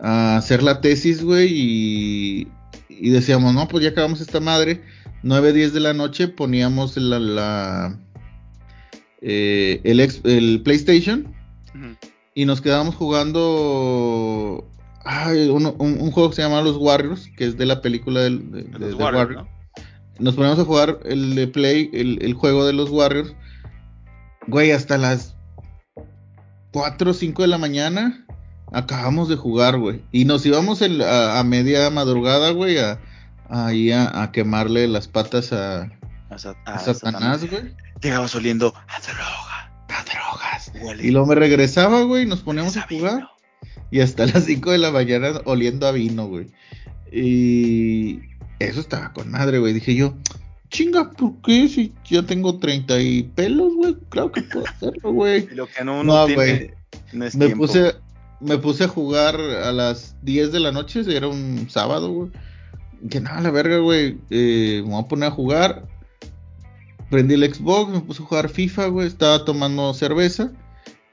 a 0.00 0.36
hacer 0.36 0.62
la 0.62 0.80
tesis, 0.80 1.22
güey, 1.24 1.48
y, 1.52 2.48
y 2.88 3.10
decíamos, 3.10 3.54
no, 3.54 3.66
pues 3.68 3.82
ya 3.84 3.90
acabamos 3.90 4.20
esta 4.20 4.40
madre, 4.40 4.82
9, 5.22 5.52
10 5.52 5.72
de 5.72 5.80
la 5.80 5.94
noche 5.94 6.28
poníamos 6.28 6.96
la, 6.96 7.18
la 7.18 7.98
eh, 9.22 9.80
el, 9.84 10.00
ex- 10.00 10.20
el 10.24 10.60
PlayStation 10.62 11.32
y 12.34 12.44
nos 12.44 12.60
quedamos 12.60 12.94
jugando 12.94 14.68
ay, 15.04 15.48
uno- 15.48 15.74
un, 15.78 16.00
un 16.00 16.10
juego 16.10 16.30
que 16.30 16.36
se 16.36 16.42
llama 16.42 16.60
Los 16.62 16.76
Warriors, 16.76 17.28
que 17.36 17.46
es 17.46 17.56
de 17.56 17.66
la 17.66 17.80
película 17.80 18.20
del, 18.20 18.50
de, 18.50 18.62
de- 18.64 18.94
Warriors. 18.94 19.30
¿no? 19.36 19.48
Nos 20.18 20.34
ponemos 20.34 20.58
a 20.58 20.64
jugar 20.64 21.00
el 21.04 21.34
de 21.34 21.46
Play, 21.48 21.90
el, 21.92 22.18
el 22.22 22.34
juego 22.34 22.64
de 22.66 22.72
los 22.72 22.90
Warriors. 22.90 23.34
Güey, 24.46 24.70
hasta 24.72 24.98
las 24.98 25.33
4 26.74 27.10
o 27.12 27.14
5 27.14 27.42
de 27.42 27.48
la 27.48 27.56
mañana 27.58 28.26
acabamos 28.72 29.28
de 29.28 29.36
jugar, 29.36 29.78
güey. 29.78 30.02
Y 30.10 30.24
nos 30.24 30.44
íbamos 30.44 30.82
a, 30.82 31.38
a 31.38 31.44
media 31.44 31.88
madrugada, 31.90 32.50
güey, 32.50 32.78
a, 32.78 32.98
a, 33.48 33.70
a 34.22 34.32
quemarle 34.32 34.88
las 34.88 35.06
patas 35.06 35.52
a, 35.52 35.90
A, 36.30 36.38
Sa- 36.38 36.56
a 36.66 36.74
a 36.74 36.78
Satanás, 36.80 37.48
güey. 37.48 37.72
Llegabas 38.02 38.34
oliendo 38.34 38.74
a 38.76 39.00
droga. 39.00 39.72
A 39.88 40.02
drogas. 40.04 40.72
Huele 40.84 41.06
Y 41.06 41.10
luego 41.12 41.28
me 41.28 41.36
regresaba, 41.36 42.02
güey, 42.02 42.24
y 42.24 42.26
nos 42.26 42.40
poníamos 42.40 42.76
a 42.76 42.86
vino. 42.86 43.00
jugar. 43.08 43.28
Y 43.92 44.00
hasta 44.00 44.26
las 44.32 44.44
5 44.44 44.72
de 44.72 44.78
la 44.78 44.90
mañana 44.90 45.28
oliendo 45.44 45.86
a 45.86 45.92
vino, 45.92 46.26
güey. 46.26 46.48
Y 47.12 48.18
eso 48.58 48.80
estaba 48.80 49.12
con 49.12 49.30
madre, 49.30 49.58
güey. 49.60 49.72
Dije 49.72 49.94
yo, 49.94 50.14
chinga, 50.74 51.10
¿por 51.12 51.40
qué? 51.42 51.68
Si 51.68 51.92
ya 52.04 52.22
tengo 52.24 52.58
30 52.58 53.00
y 53.00 53.22
pelos, 53.22 53.72
güey. 53.76 53.96
Claro 54.08 54.32
que 54.32 54.42
puedo 54.42 54.66
hacerlo, 54.66 55.12
güey. 55.12 55.46
Lo 55.54 55.66
que 55.66 55.84
no, 55.84 56.02
No, 56.02 56.14
uno 56.14 56.26
tiene 56.26 56.34
güey. 56.34 56.70
no 57.12 57.24
es 57.24 57.36
Me 57.36 57.46
tiempo. 57.46 57.66
puse, 57.66 57.94
me 58.40 58.58
puse 58.58 58.84
a 58.84 58.88
jugar 58.88 59.36
a 59.40 59.70
las 59.72 60.16
10 60.22 60.50
de 60.52 60.60
la 60.60 60.72
noche, 60.72 61.02
era 61.08 61.28
un 61.28 61.66
sábado, 61.70 62.10
güey. 62.10 62.30
Que 63.08 63.20
nada, 63.20 63.40
la 63.40 63.50
verga, 63.50 63.78
güey. 63.78 64.18
Eh, 64.30 64.82
me 64.84 64.90
voy 64.90 65.02
a 65.02 65.06
poner 65.08 65.28
a 65.28 65.32
jugar. 65.32 65.86
Prendí 67.10 67.34
el 67.34 67.54
Xbox, 67.54 67.92
me 67.92 68.00
puse 68.00 68.22
a 68.22 68.26
jugar 68.26 68.48
FIFA, 68.48 68.86
güey. 68.86 69.06
Estaba 69.06 69.44
tomando 69.44 69.92
cerveza. 69.94 70.50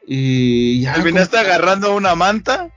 Y 0.08 0.82
ya. 0.82 0.96
Terminaste 0.96 1.38
como- 1.38 1.48
agarrando 1.50 1.96
una 1.96 2.16
manta. 2.16 2.70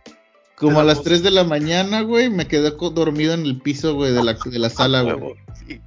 Como 0.57 0.79
a 0.81 0.83
la 0.85 0.89
las 0.89 0.99
puse. 0.99 1.11
3 1.11 1.23
de 1.23 1.31
la 1.31 1.45
mañana, 1.45 2.03
güey, 2.03 2.29
me 2.31 2.47
quedé 2.47 2.71
dormido 2.71 3.35
en 3.35 3.45
el 3.47 3.61
piso, 3.61 3.95
güey, 3.95 4.13
de 4.13 4.23
la, 4.23 4.35
de 4.35 4.59
la 4.59 4.71
sala, 4.71 5.03
güey. 5.03 5.35
Sí. 5.67 5.81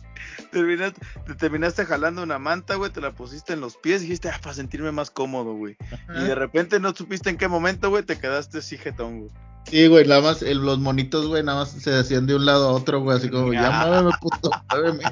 Terminaste, 0.57 1.01
te 1.25 1.35
terminaste 1.35 1.85
jalando 1.85 2.23
una 2.23 2.39
manta, 2.39 2.75
güey, 2.75 2.91
te 2.91 3.01
la 3.01 3.11
pusiste 3.13 3.53
en 3.53 3.61
los 3.61 3.77
pies 3.77 4.01
y 4.01 4.05
dijiste, 4.05 4.29
ah, 4.29 4.39
para 4.41 4.55
sentirme 4.55 4.91
más 4.91 5.11
cómodo, 5.11 5.53
güey. 5.53 5.77
Y 6.15 6.23
de 6.23 6.35
repente 6.35 6.79
no 6.79 6.93
supiste 6.95 7.29
en 7.29 7.38
qué 7.38 7.47
momento, 7.47 7.89
güey, 7.89 8.03
te 8.03 8.17
quedaste 8.19 8.59
así 8.59 8.77
jetón, 8.77 9.19
güey. 9.19 9.31
Sí, 9.69 9.85
güey, 9.88 10.07
nada 10.07 10.21
más 10.21 10.41
el- 10.41 10.59
los 10.59 10.79
monitos, 10.79 11.27
güey, 11.27 11.43
nada 11.43 11.59
más 11.59 11.71
se 11.71 11.93
hacían 11.93 12.25
de 12.25 12.35
un 12.35 12.45
lado 12.45 12.69
a 12.69 12.71
otro, 12.71 13.01
güey, 13.01 13.17
así 13.17 13.29
como, 13.29 13.51
ya 13.53 13.69
muéveme, 13.85 14.11
puto, 14.21 14.49
muéveme. 14.71 15.03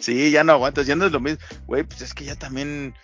Sí, 0.00 0.30
ya 0.30 0.44
no 0.44 0.52
aguantas, 0.52 0.86
ya 0.86 0.96
no 0.96 1.06
es 1.06 1.12
lo 1.12 1.20
mismo. 1.20 1.38
Güey, 1.66 1.84
pues 1.84 2.02
es 2.02 2.14
que 2.14 2.24
ya 2.24 2.36
también 2.36 2.94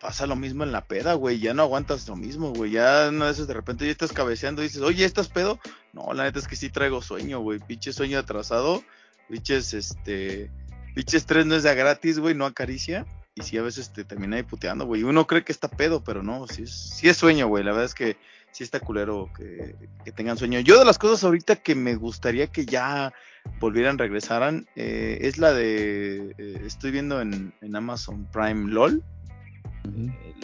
pasa 0.00 0.26
lo 0.26 0.36
mismo 0.36 0.62
en 0.64 0.72
la 0.72 0.84
peda, 0.86 1.14
güey. 1.14 1.38
Ya 1.38 1.52
no 1.54 1.62
aguantas 1.62 2.06
lo 2.08 2.16
mismo, 2.16 2.52
güey. 2.52 2.70
Ya 2.70 3.10
no 3.10 3.24
veces 3.26 3.46
de 3.46 3.54
repente 3.54 3.84
ya 3.84 3.90
estás 3.90 4.12
cabeceando 4.12 4.62
y 4.62 4.66
dices, 4.66 4.82
oye, 4.82 5.04
¿estás 5.04 5.28
pedo? 5.28 5.58
No, 5.92 6.12
la 6.14 6.24
neta 6.24 6.38
es 6.38 6.46
que 6.48 6.56
sí 6.56 6.70
traigo 6.70 7.02
sueño, 7.02 7.40
güey. 7.40 7.58
Pinche 7.58 7.92
sueño 7.92 8.18
atrasado. 8.18 8.82
Pinches, 9.28 9.74
este. 9.74 10.50
Pinche 10.96 11.18
estrés 11.18 11.44
no 11.44 11.54
es 11.54 11.62
de 11.62 11.74
gratis, 11.74 12.18
güey, 12.18 12.34
no 12.34 12.46
acaricia. 12.46 13.04
Y 13.34 13.42
sí, 13.42 13.58
a 13.58 13.62
veces 13.62 13.92
te 13.92 14.02
termina 14.02 14.36
ahí 14.36 14.44
puteando, 14.44 14.86
güey. 14.86 15.02
Uno 15.02 15.26
cree 15.26 15.44
que 15.44 15.52
está 15.52 15.68
pedo, 15.68 16.02
pero 16.02 16.22
no, 16.22 16.46
sí 16.46 16.62
es, 16.62 16.70
sí 16.72 17.06
es 17.06 17.18
sueño, 17.18 17.48
güey. 17.48 17.62
La 17.62 17.72
verdad 17.72 17.84
es 17.84 17.94
que 17.94 18.16
sí 18.50 18.64
está 18.64 18.80
culero 18.80 19.30
que, 19.36 19.74
que 20.06 20.12
tengan 20.12 20.38
sueño. 20.38 20.58
Yo 20.60 20.78
de 20.78 20.86
las 20.86 20.96
cosas 20.96 21.22
ahorita 21.22 21.56
que 21.56 21.74
me 21.74 21.96
gustaría 21.96 22.46
que 22.46 22.64
ya 22.64 23.12
volvieran, 23.60 23.98
regresaran, 23.98 24.66
eh, 24.74 25.18
es 25.20 25.36
la 25.36 25.52
de, 25.52 26.34
eh, 26.38 26.62
estoy 26.64 26.92
viendo 26.92 27.20
en, 27.20 27.52
en 27.60 27.76
Amazon 27.76 28.26
Prime 28.32 28.72
LOL, 28.72 29.04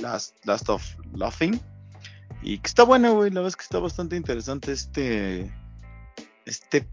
Last, 0.03 0.37
Last 0.45 0.69
of 0.69 0.85
Laughing, 1.15 1.59
y 2.43 2.59
que 2.59 2.69
está 2.69 2.83
buena, 2.83 3.09
güey, 3.09 3.31
la 3.31 3.41
verdad 3.41 3.49
es 3.49 3.57
que 3.57 3.65
está 3.65 3.79
bastante 3.79 4.16
interesante 4.16 4.70
este, 4.73 5.51
este 6.45 6.87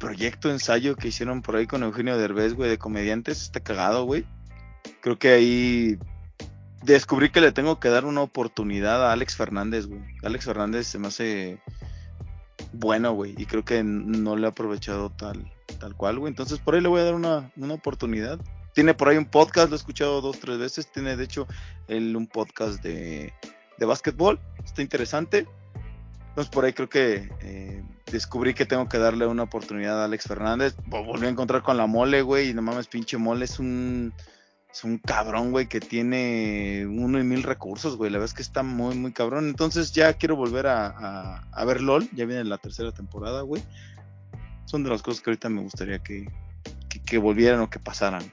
proyecto, 0.00 0.50
ensayo 0.50 0.96
que 0.96 1.08
hicieron 1.08 1.42
por 1.42 1.54
ahí 1.54 1.68
con 1.68 1.84
Eugenio 1.84 2.18
Derbez, 2.18 2.54
güey, 2.54 2.68
de 2.68 2.78
comediantes, 2.78 3.42
está 3.42 3.60
cagado, 3.60 4.04
güey. 4.04 4.26
Creo 5.00 5.18
que 5.18 5.28
ahí 5.28 5.98
descubrí 6.82 7.30
que 7.30 7.40
le 7.40 7.52
tengo 7.52 7.78
que 7.78 7.90
dar 7.90 8.04
una 8.06 8.22
oportunidad 8.22 9.06
a 9.06 9.12
Alex 9.12 9.36
Fernández, 9.36 9.86
güey. 9.86 10.00
Alex 10.24 10.46
Fernández 10.46 10.88
se 10.88 10.98
me 10.98 11.08
hace 11.08 11.60
bueno, 12.72 13.12
güey, 13.12 13.34
y 13.36 13.46
creo 13.46 13.64
que 13.64 13.84
no 13.84 14.36
le 14.36 14.46
he 14.46 14.50
aprovechado 14.50 15.10
tal, 15.10 15.52
tal 15.78 15.94
cual, 15.94 16.18
güey. 16.18 16.30
Entonces 16.30 16.58
por 16.58 16.74
ahí 16.74 16.80
le 16.80 16.88
voy 16.88 17.02
a 17.02 17.04
dar 17.04 17.14
una, 17.14 17.52
una 17.56 17.74
oportunidad. 17.74 18.40
Tiene 18.74 18.94
por 18.94 19.08
ahí 19.08 19.16
un 19.16 19.26
podcast, 19.26 19.68
lo 19.68 19.74
he 19.74 19.78
escuchado 19.78 20.20
dos, 20.20 20.40
tres 20.40 20.58
veces. 20.58 20.90
Tiene 20.90 21.16
de 21.16 21.24
hecho 21.24 21.46
él 21.88 22.16
un 22.16 22.26
podcast 22.26 22.82
de, 22.82 23.32
de 23.78 23.86
básquetbol. 23.86 24.40
Está 24.64 24.80
interesante. 24.80 25.46
Entonces 26.28 26.50
por 26.50 26.64
ahí 26.64 26.72
creo 26.72 26.88
que 26.88 27.28
eh, 27.40 27.82
descubrí 28.10 28.54
que 28.54 28.66
tengo 28.66 28.88
que 28.88 28.98
darle 28.98 29.26
una 29.26 29.44
oportunidad 29.44 30.02
a 30.02 30.04
Alex 30.06 30.24
Fernández. 30.24 30.76
Vo- 30.86 31.04
Volví 31.04 31.26
a 31.26 31.30
encontrar 31.30 31.62
con 31.62 31.76
la 31.76 31.86
mole, 31.86 32.22
güey. 32.22 32.50
Y 32.50 32.54
no 32.54 32.62
mames, 32.62 32.86
pinche 32.86 33.16
mole 33.16 33.44
es 33.44 33.58
un, 33.58 34.12
es 34.72 34.84
un 34.84 34.98
cabrón, 34.98 35.50
güey, 35.52 35.68
que 35.68 35.80
tiene 35.80 36.86
uno 36.88 37.18
y 37.18 37.24
mil 37.24 37.42
recursos, 37.42 37.96
güey. 37.96 38.10
La 38.10 38.18
verdad 38.18 38.30
es 38.30 38.34
que 38.34 38.42
está 38.42 38.62
muy, 38.62 38.94
muy 38.94 39.12
cabrón. 39.12 39.48
Entonces 39.48 39.92
ya 39.92 40.12
quiero 40.14 40.36
volver 40.36 40.66
a, 40.66 40.86
a, 40.88 41.44
a 41.52 41.64
ver 41.64 41.80
LOL. 41.80 42.08
Ya 42.14 42.26
viene 42.26 42.44
la 42.44 42.58
tercera 42.58 42.92
temporada, 42.92 43.42
güey. 43.42 43.62
Son 44.66 44.82
de 44.84 44.90
las 44.90 45.02
cosas 45.02 45.22
que 45.22 45.30
ahorita 45.30 45.48
me 45.48 45.62
gustaría 45.62 45.98
que, 46.00 46.28
que, 46.88 47.02
que 47.02 47.18
volvieran 47.18 47.60
o 47.60 47.70
que 47.70 47.78
pasaran. 47.78 48.32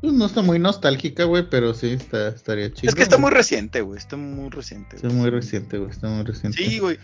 Pues 0.00 0.14
no 0.14 0.24
está 0.24 0.40
muy 0.40 0.58
nostálgica, 0.58 1.24
güey, 1.24 1.48
pero 1.50 1.74
sí 1.74 1.90
está, 1.92 2.28
estaría 2.28 2.72
chido. 2.72 2.88
es 2.88 2.94
que 2.94 3.02
está 3.02 3.16
güey. 3.16 3.22
muy 3.28 3.30
reciente, 3.36 3.82
güey. 3.82 3.98
Está 3.98 4.16
muy 4.16 4.48
reciente. 4.48 4.96
Está 4.96 5.08
güey. 5.08 5.20
muy 5.20 5.28
reciente, 5.30 5.76
güey, 5.76 5.90
está 5.90 6.08
muy 6.08 6.24
reciente. 6.24 6.56
Sí, 6.56 6.78
güey. 6.78 6.98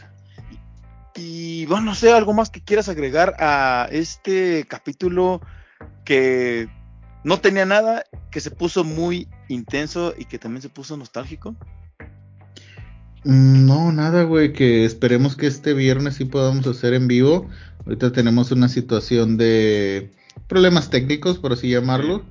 Y, 1.16 1.66
bueno, 1.66 1.86
no 1.86 1.94
sé, 1.94 2.12
algo 2.12 2.32
más 2.32 2.50
que 2.50 2.60
quieras 2.62 2.88
agregar 2.88 3.34
a 3.38 3.88
este 3.90 4.66
capítulo 4.68 5.40
que 6.04 6.68
no 7.24 7.40
tenía 7.40 7.64
nada, 7.64 8.04
que 8.30 8.40
se 8.40 8.50
puso 8.50 8.84
muy 8.84 9.28
intenso 9.48 10.14
y 10.16 10.26
que 10.26 10.38
también 10.38 10.62
se 10.62 10.68
puso 10.68 10.96
nostálgico. 10.96 11.56
Mm, 13.24 13.66
No, 13.66 13.92
nada, 13.92 14.22
güey, 14.22 14.52
que 14.52 14.84
esperemos 14.84 15.36
que 15.36 15.46
este 15.46 15.74
viernes 15.74 16.14
sí 16.14 16.24
podamos 16.24 16.66
hacer 16.66 16.94
en 16.94 17.08
vivo. 17.08 17.48
Ahorita 17.84 18.12
tenemos 18.12 18.52
una 18.52 18.68
situación 18.68 19.36
de 19.36 20.12
problemas 20.46 20.90
técnicos, 20.90 21.38
por 21.38 21.52
así 21.52 21.68
llamarlo. 21.70 22.24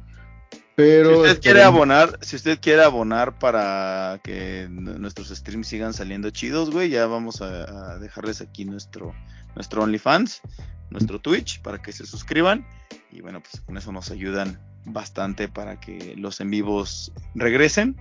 Pero 0.75 1.09
si 1.09 1.15
usted 1.15 1.41
quiere 1.41 1.59
esperemos- 1.61 1.75
abonar, 1.75 2.19
si 2.21 2.35
usted 2.35 2.59
quiere 2.59 2.83
abonar 2.83 3.39
para 3.39 4.19
que 4.23 4.67
nuestros 4.69 5.29
streams 5.29 5.67
sigan 5.67 5.93
saliendo 5.93 6.29
chidos, 6.31 6.69
güey, 6.71 6.89
ya 6.89 7.05
vamos 7.07 7.41
a, 7.41 7.93
a 7.93 7.99
dejarles 7.99 8.41
aquí 8.41 8.65
nuestro 8.65 9.13
nuestro 9.55 9.83
OnlyFans, 9.83 10.41
nuestro 10.89 11.19
Twitch 11.21 11.61
para 11.61 11.81
que 11.81 11.93
se 11.93 12.05
suscriban 12.05 12.65
y 13.09 13.21
bueno, 13.21 13.39
pues 13.41 13.61
con 13.61 13.77
eso 13.77 13.91
nos 13.93 14.11
ayudan 14.11 14.59
bastante 14.83 15.47
para 15.47 15.79
que 15.79 16.13
los 16.17 16.41
en 16.41 16.49
vivos 16.49 17.13
regresen 17.35 17.95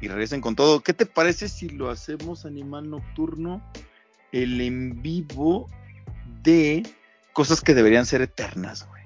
y 0.00 0.06
regresen 0.06 0.40
con 0.40 0.54
todo. 0.54 0.80
¿Qué 0.82 0.94
te 0.94 1.06
parece 1.06 1.48
si 1.48 1.68
lo 1.68 1.90
hacemos 1.90 2.46
Animal 2.46 2.88
Nocturno 2.88 3.60
el 4.30 4.60
en 4.60 5.02
vivo 5.02 5.68
de 6.44 6.84
cosas 7.32 7.60
que 7.60 7.74
deberían 7.74 8.06
ser 8.06 8.22
eternas, 8.22 8.86
güey? 8.88 8.99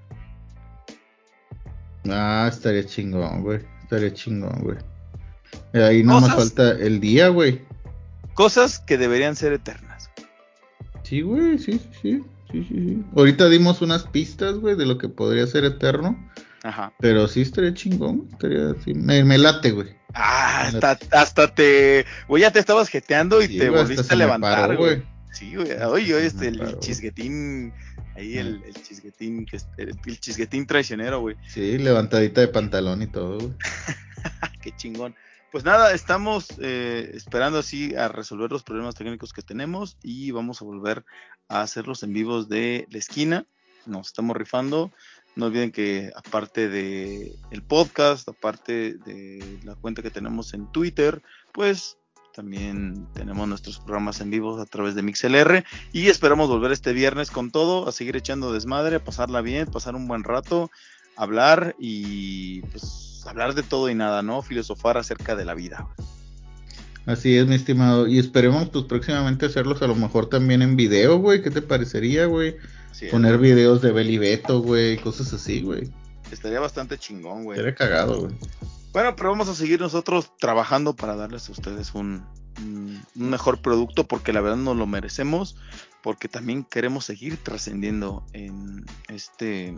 Ah, 2.10 2.48
estaría 2.52 2.84
chingón, 2.86 3.42
güey. 3.42 3.60
Estaría 3.82 4.12
chingón, 4.12 4.60
güey. 4.62 4.76
Ahí 5.72 6.02
nada 6.02 6.20
más 6.20 6.34
falta 6.34 6.70
el 6.72 7.00
día, 7.00 7.28
güey. 7.28 7.62
Cosas 8.34 8.78
que 8.80 8.98
deberían 8.98 9.36
ser 9.36 9.52
eternas. 9.52 10.10
Sí, 11.02 11.20
güey, 11.20 11.58
sí, 11.58 11.72
sí, 11.72 11.88
sí, 12.02 12.24
sí, 12.50 12.64
sí, 12.68 12.74
sí. 12.74 13.04
Ahorita 13.16 13.48
dimos 13.48 13.82
unas 13.82 14.04
pistas, 14.04 14.54
güey, 14.56 14.76
de 14.76 14.86
lo 14.86 14.98
que 14.98 15.08
podría 15.08 15.46
ser 15.46 15.64
eterno. 15.64 16.16
Ajá. 16.62 16.92
Pero 16.98 17.28
sí 17.28 17.42
estaría 17.42 17.74
chingón. 17.74 18.28
Estaría 18.32 18.70
así. 18.70 18.94
Me, 18.94 19.22
me 19.24 19.36
late, 19.38 19.70
güey. 19.72 19.88
Ah, 20.14 20.62
hasta, 20.68 20.98
hasta 21.12 21.54
te. 21.54 22.06
Güey, 22.28 22.42
ya 22.42 22.50
te 22.52 22.58
estabas 22.60 22.88
jeteando 22.88 23.42
y 23.42 23.48
Sí, 23.48 23.58
te 23.58 23.68
güey, 23.68 23.82
volviste 23.82 24.14
a 24.14 24.16
levantar, 24.16 24.68
paró, 24.68 24.78
güey. 24.78 24.94
güey. 24.96 25.06
Sí, 25.34 25.56
güey. 25.56 25.72
Oye, 25.82 26.14
oye, 26.14 26.26
este, 26.26 26.48
el 26.48 26.78
chisguetín. 26.78 27.72
Ahí 28.14 28.38
el, 28.38 28.62
el 28.64 28.74
chisguetín, 28.74 29.44
que 29.44 29.58
el, 29.76 29.98
el 30.06 30.20
chisguetín 30.20 30.66
traicionero, 30.66 31.20
güey. 31.20 31.36
Sí, 31.48 31.76
levantadita 31.78 32.40
de 32.40 32.48
pantalón 32.48 33.02
y 33.02 33.08
todo, 33.08 33.38
güey. 33.38 33.52
Qué 34.62 34.74
chingón. 34.76 35.16
Pues 35.50 35.64
nada, 35.64 35.92
estamos 35.92 36.48
eh, 36.60 37.12
esperando 37.14 37.58
así 37.58 37.94
a 37.94 38.08
resolver 38.08 38.50
los 38.50 38.62
problemas 38.62 38.94
técnicos 38.94 39.32
que 39.32 39.42
tenemos 39.42 39.96
y 40.02 40.30
vamos 40.30 40.60
a 40.60 40.64
volver 40.64 41.04
a 41.48 41.62
hacer 41.62 41.86
los 41.86 42.02
en 42.02 42.12
vivos 42.12 42.48
de 42.48 42.86
la 42.90 42.98
esquina. 42.98 43.46
Nos 43.86 44.08
estamos 44.08 44.36
rifando. 44.36 44.92
No 45.36 45.46
olviden 45.46 45.72
que 45.72 46.12
aparte 46.16 46.68
de 46.68 47.36
el 47.50 47.62
podcast, 47.62 48.28
aparte 48.28 48.94
de 48.94 49.60
la 49.64 49.74
cuenta 49.74 50.02
que 50.02 50.10
tenemos 50.10 50.54
en 50.54 50.70
Twitter, 50.72 51.22
pues 51.52 51.98
también 52.34 53.06
tenemos 53.14 53.46
nuestros 53.46 53.78
programas 53.78 54.20
en 54.20 54.30
vivo 54.30 54.60
a 54.60 54.66
través 54.66 54.94
de 54.94 55.02
MixLR 55.02 55.64
y 55.92 56.08
esperamos 56.08 56.48
volver 56.48 56.72
este 56.72 56.92
viernes 56.92 57.30
con 57.30 57.50
todo, 57.50 57.88
a 57.88 57.92
seguir 57.92 58.16
echando 58.16 58.52
desmadre, 58.52 58.96
a 58.96 59.04
pasarla 59.04 59.40
bien, 59.40 59.68
pasar 59.68 59.94
un 59.94 60.08
buen 60.08 60.24
rato, 60.24 60.70
hablar 61.16 61.76
y 61.78 62.62
pues 62.62 63.24
hablar 63.26 63.54
de 63.54 63.62
todo 63.62 63.88
y 63.88 63.94
nada, 63.94 64.22
¿no? 64.22 64.42
Filosofar 64.42 64.98
acerca 64.98 65.36
de 65.36 65.44
la 65.44 65.54
vida. 65.54 65.88
Así 67.06 67.36
es, 67.36 67.46
mi 67.46 67.54
estimado. 67.54 68.06
Y 68.06 68.18
esperemos, 68.18 68.68
pues, 68.70 68.84
próximamente 68.86 69.46
hacerlos 69.46 69.82
a 69.82 69.86
lo 69.86 69.94
mejor 69.94 70.28
también 70.28 70.62
en 70.62 70.74
video, 70.74 71.18
güey. 71.18 71.42
¿Qué 71.42 71.50
te 71.50 71.62
parecería, 71.62 72.26
güey? 72.26 72.56
Es. 72.92 73.10
Poner 73.10 73.38
videos 73.38 73.82
de 73.82 73.92
Beli 73.92 74.18
Beto, 74.18 74.60
güey. 74.60 74.96
Cosas 74.98 75.32
así, 75.32 75.60
güey. 75.60 75.90
Estaría 76.32 76.60
bastante 76.60 76.98
chingón, 76.98 77.44
güey. 77.44 77.58
Estaría 77.58 77.74
cagado, 77.74 78.22
güey. 78.22 78.34
Bueno, 78.94 79.16
pero 79.16 79.30
vamos 79.30 79.48
a 79.48 79.54
seguir 79.54 79.80
nosotros 79.80 80.30
trabajando 80.38 80.94
para 80.94 81.16
darles 81.16 81.48
a 81.48 81.52
ustedes 81.52 81.94
un, 81.94 82.24
un- 82.58 83.02
mejor 83.16 83.60
producto 83.60 84.06
porque 84.06 84.32
la 84.32 84.40
verdad 84.40 84.56
nos 84.56 84.76
lo 84.76 84.86
merecemos, 84.86 85.56
porque 86.00 86.28
también 86.28 86.62
queremos 86.64 87.04
seguir 87.04 87.36
trascendiendo 87.42 88.24
en 88.32 88.86
este 89.08 89.76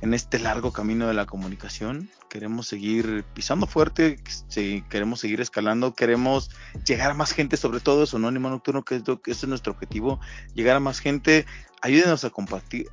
en 0.00 0.14
este 0.14 0.40
largo 0.40 0.72
camino 0.72 1.06
de 1.06 1.14
la 1.14 1.26
comunicación. 1.26 2.08
Queremos 2.28 2.66
seguir 2.66 3.24
pisando 3.34 3.66
fuerte, 3.66 4.18
sí, 4.48 4.82
queremos 4.88 5.20
seguir 5.20 5.40
escalando, 5.40 5.94
queremos 5.94 6.50
llegar 6.86 7.10
a 7.12 7.14
más 7.14 7.32
gente, 7.32 7.56
sobre 7.56 7.78
todo 7.80 8.02
eso, 8.04 8.18
¿no? 8.18 8.30
Nocturno, 8.30 8.82
que 8.82 8.96
es 8.96 9.06
lo- 9.06 9.20
que 9.20 9.30
ese 9.32 9.46
es 9.46 9.48
nuestro 9.50 9.72
objetivo, 9.74 10.18
llegar 10.54 10.74
a 10.76 10.80
más 10.80 10.98
gente. 11.00 11.44
Ayúdenos 11.82 12.24
a 12.24 12.30
compartir, 12.30 12.88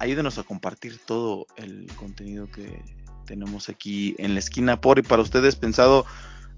ayúdenos 0.00 0.36
a 0.38 0.42
compartir 0.42 0.98
todo 1.06 1.46
el 1.56 1.86
contenido 1.96 2.50
que 2.50 2.82
tenemos 3.28 3.68
aquí 3.68 4.14
en 4.18 4.32
la 4.32 4.40
esquina 4.40 4.80
por 4.80 4.98
y 4.98 5.02
para 5.02 5.22
ustedes 5.22 5.54
pensado 5.54 6.06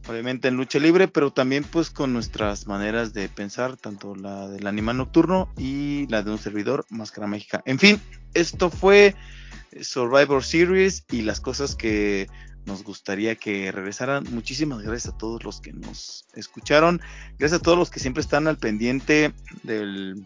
obviamente 0.09 0.49
en 0.49 0.57
lucha 0.57 0.79
libre, 0.79 1.09
pero 1.09 1.33
también 1.33 1.65
pues 1.65 1.91
con 1.91 2.13
nuestras 2.13 2.67
maneras 2.67 3.13
de 3.13 3.29
pensar, 3.29 3.77
tanto 3.77 4.15
la 4.15 4.49
del 4.49 4.67
animal 4.67 4.97
nocturno 4.97 5.53
y 5.59 6.07
la 6.07 6.23
de 6.23 6.31
un 6.31 6.39
servidor, 6.39 6.87
Máscara 6.89 7.27
Mágica. 7.27 7.63
En 7.67 7.79
fin, 7.79 8.01
esto 8.33 8.71
fue 8.71 9.15
Survivor 9.81 10.43
Series 10.43 11.05
y 11.11 11.23
las 11.23 11.41
cosas 11.41 11.75
que 11.75 12.29
nos 12.67 12.85
gustaría 12.85 13.35
que 13.35 13.73
regresaran. 13.73 14.25
Muchísimas 14.31 14.81
gracias 14.83 15.15
a 15.15 15.19
todos 15.19 15.43
los 15.45 15.61
que 15.61 15.73
nos 15.73 16.27
escucharon. 16.35 17.01
Gracias 17.39 17.61
a 17.61 17.63
todos 17.63 17.77
los 17.77 17.91
que 17.91 18.01
siempre 18.01 18.21
están 18.21 18.47
al 18.47 18.59
pendiente 18.59 19.35
del 19.65 20.25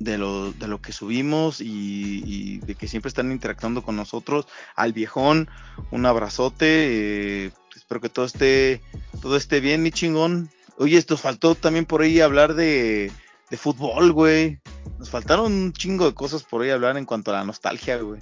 de 0.00 0.18
lo, 0.18 0.52
de 0.52 0.66
lo 0.66 0.80
que 0.80 0.92
subimos 0.92 1.60
y, 1.60 2.22
y 2.26 2.58
de 2.58 2.74
que 2.74 2.88
siempre 2.88 3.08
están 3.08 3.30
interactuando 3.30 3.82
con 3.84 3.94
nosotros. 3.94 4.46
Al 4.74 4.92
viejón, 4.92 5.48
un 5.92 6.06
abrazote. 6.06 7.46
eh, 7.46 7.50
espero 7.76 8.00
que 8.00 8.08
todo 8.08 8.24
esté, 8.24 8.80
todo 9.22 9.36
esté 9.36 9.60
bien, 9.60 9.82
mi 9.82 9.92
chingón. 9.92 10.50
Oye, 10.78 10.96
esto 10.96 11.16
faltó 11.16 11.54
también 11.54 11.84
por 11.84 12.02
ahí 12.02 12.20
hablar 12.20 12.54
de, 12.54 13.12
de 13.50 13.56
fútbol, 13.56 14.12
güey. 14.12 14.58
Nos 14.98 15.10
faltaron 15.10 15.52
un 15.52 15.72
chingo 15.72 16.06
de 16.06 16.14
cosas 16.14 16.42
por 16.42 16.62
ahí 16.62 16.70
hablar 16.70 16.96
en 16.96 17.04
cuanto 17.04 17.30
a 17.30 17.34
la 17.34 17.44
nostalgia, 17.44 17.98
güey. 17.98 18.20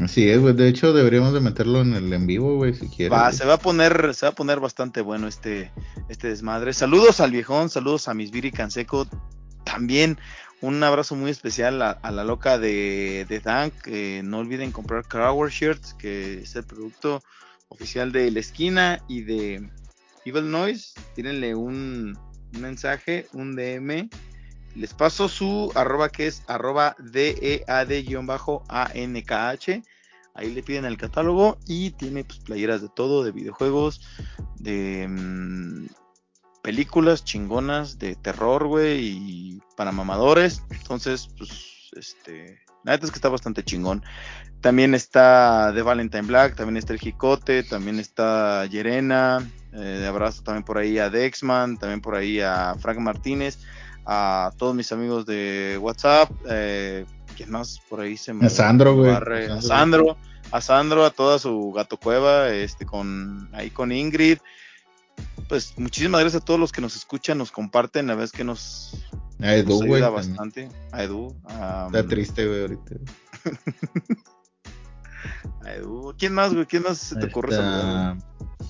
Así 0.00 0.28
es, 0.28 0.40
güey. 0.40 0.54
De 0.54 0.68
hecho, 0.68 0.92
deberíamos 0.92 1.32
de 1.32 1.40
meterlo 1.40 1.80
en 1.80 1.94
el 1.94 2.12
en 2.12 2.26
vivo, 2.26 2.56
güey, 2.56 2.74
si 2.74 2.88
quieres. 2.88 3.12
Va, 3.12 3.26
güey. 3.26 3.36
se 3.36 3.44
va 3.44 3.54
a 3.54 3.58
poner, 3.58 4.14
se 4.14 4.26
va 4.26 4.30
a 4.30 4.34
poner 4.34 4.58
bastante 4.60 5.00
bueno 5.00 5.28
este, 5.28 5.72
este 6.08 6.28
desmadre. 6.28 6.72
Saludos 6.72 7.20
al 7.20 7.30
viejón, 7.30 7.68
saludos 7.70 8.08
a 8.08 8.14
mis 8.14 8.30
Viri 8.30 8.50
Canseco. 8.50 9.06
También 9.68 10.18
un 10.60 10.82
abrazo 10.82 11.14
muy 11.14 11.30
especial 11.30 11.82
a, 11.82 12.10
la 12.10 12.24
loca 12.24 12.58
de, 12.58 13.26
de 13.28 13.40
Dank. 13.40 13.86
no 14.24 14.38
olviden 14.38 14.72
comprar 14.72 15.06
Crower 15.06 15.52
Shirts, 15.52 15.94
que 15.94 16.40
es 16.40 16.56
el 16.56 16.64
producto 16.64 17.22
oficial 17.68 18.10
de 18.12 18.30
la 18.30 18.40
esquina 18.40 19.04
y 19.08 19.22
de 19.22 19.70
Evil 20.24 20.50
Noise. 20.50 20.94
Tírenle 21.14 21.54
un, 21.54 22.18
mensaje, 22.52 23.26
un 23.34 23.54
DM. 23.56 24.08
Les 24.74 24.94
paso 24.94 25.28
su 25.28 25.70
arroba 25.74 26.08
que 26.08 26.28
es 26.28 26.42
arroba 26.46 26.96
DEAD-ANKH. 26.98 27.62
Ahí 30.34 30.54
le 30.54 30.62
piden 30.62 30.86
el 30.86 30.96
catálogo 30.96 31.58
y 31.66 31.90
tiene 31.90 32.24
pues, 32.24 32.38
playeras 32.38 32.80
de 32.80 32.88
todo, 32.88 33.22
de 33.22 33.32
videojuegos, 33.32 34.00
de 34.56 35.06
mm, 35.08 35.88
películas 36.62 37.24
chingonas, 37.24 37.98
de 37.98 38.14
terror, 38.16 38.66
güey, 38.66 39.06
y 39.06 39.62
para 39.76 39.92
mamadores. 39.92 40.62
Entonces, 40.70 41.28
pues, 41.36 41.90
este, 41.96 42.60
la 42.84 42.92
neta 42.92 43.06
es 43.06 43.10
que 43.10 43.18
está 43.18 43.28
bastante 43.28 43.62
chingón. 43.62 44.04
También 44.60 44.94
está 44.94 45.72
The 45.74 45.82
Valentine 45.82 46.26
Black, 46.26 46.56
también 46.56 46.76
está 46.76 46.92
el 46.92 46.98
Jicote, 46.98 47.62
también 47.62 48.00
está 48.00 48.66
Yerena. 48.66 49.48
eh, 49.72 50.04
abrazo 50.08 50.42
también 50.42 50.64
por 50.64 50.78
ahí 50.78 50.98
a 50.98 51.10
Dexman, 51.10 51.76
también 51.76 52.00
por 52.00 52.16
ahí 52.16 52.40
a 52.40 52.74
Frank 52.80 52.98
Martínez, 52.98 53.58
a 54.04 54.50
todos 54.56 54.74
mis 54.74 54.90
amigos 54.90 55.26
de 55.26 55.78
WhatsApp. 55.80 56.30
Eh, 56.48 57.04
¿Quién 57.36 57.50
más 57.50 57.80
por 57.88 58.00
ahí 58.00 58.16
se 58.16 58.34
me 58.34 58.46
A 58.46 58.50
Sandro, 58.50 58.96
güey. 58.96 59.12
A. 59.12 59.60
Sandro, 59.60 60.16
a 60.50 60.60
Sandro, 60.60 61.04
a 61.04 61.10
toda 61.10 61.38
su 61.38 61.70
gato 61.72 61.96
cueva, 61.96 62.48
este, 62.48 62.84
con 62.84 63.48
ahí 63.52 63.70
con 63.70 63.92
Ingrid. 63.92 64.38
Pues 65.48 65.74
muchísimas 65.78 66.20
gracias 66.20 66.42
a 66.42 66.44
todos 66.44 66.60
los 66.60 66.72
que 66.72 66.80
nos 66.80 66.96
escuchan, 66.96 67.38
nos 67.38 67.50
comparten, 67.50 68.06
la 68.06 68.14
verdad 68.14 68.26
es 68.26 68.32
que 68.32 68.44
nos, 68.44 68.94
A 69.40 69.54
Edu, 69.54 69.70
nos 69.74 69.82
ayuda 69.82 70.10
bastante. 70.10 70.68
A 70.92 71.02
Edu, 71.04 71.34
a, 71.46 71.84
Está 71.86 72.06
triste, 72.06 72.46
güey, 72.46 72.60
ahorita. 72.62 72.94
a 75.64 75.72
Edu. 75.74 76.14
¿Quién 76.18 76.34
más, 76.34 76.54
güey? 76.54 76.66
¿Quién 76.66 76.82
más 76.82 76.98
se 76.98 77.16
te 77.16 77.26
ocurre 77.26 77.56
saludar? 77.56 78.16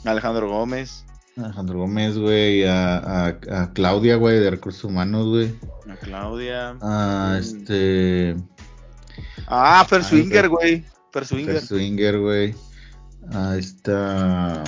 Alejandro 0.05 0.49
Gómez, 0.49 1.05
Alejandro 1.37 1.81
Gómez, 1.81 2.17
güey. 2.19 2.65
A, 2.65 2.97
a, 2.99 3.27
a 3.29 3.73
Claudia, 3.73 4.17
güey, 4.17 4.41
de 4.41 4.51
Recursos 4.51 4.85
Humanos, 4.85 5.27
güey. 5.27 5.55
a 5.91 5.97
Claudia. 5.97 6.77
A 6.81 7.35
Mm. 7.35 7.39
este. 7.41 8.37
Ah, 9.47 9.85
Fer 9.89 10.01
Ay, 10.03 10.09
Swinger, 10.09 10.49
güey. 10.49 10.85
Fer. 11.13 11.25
Swinger, 11.61 12.19
güey. 12.19 12.55
A 13.33 13.57
esta. 13.57 14.63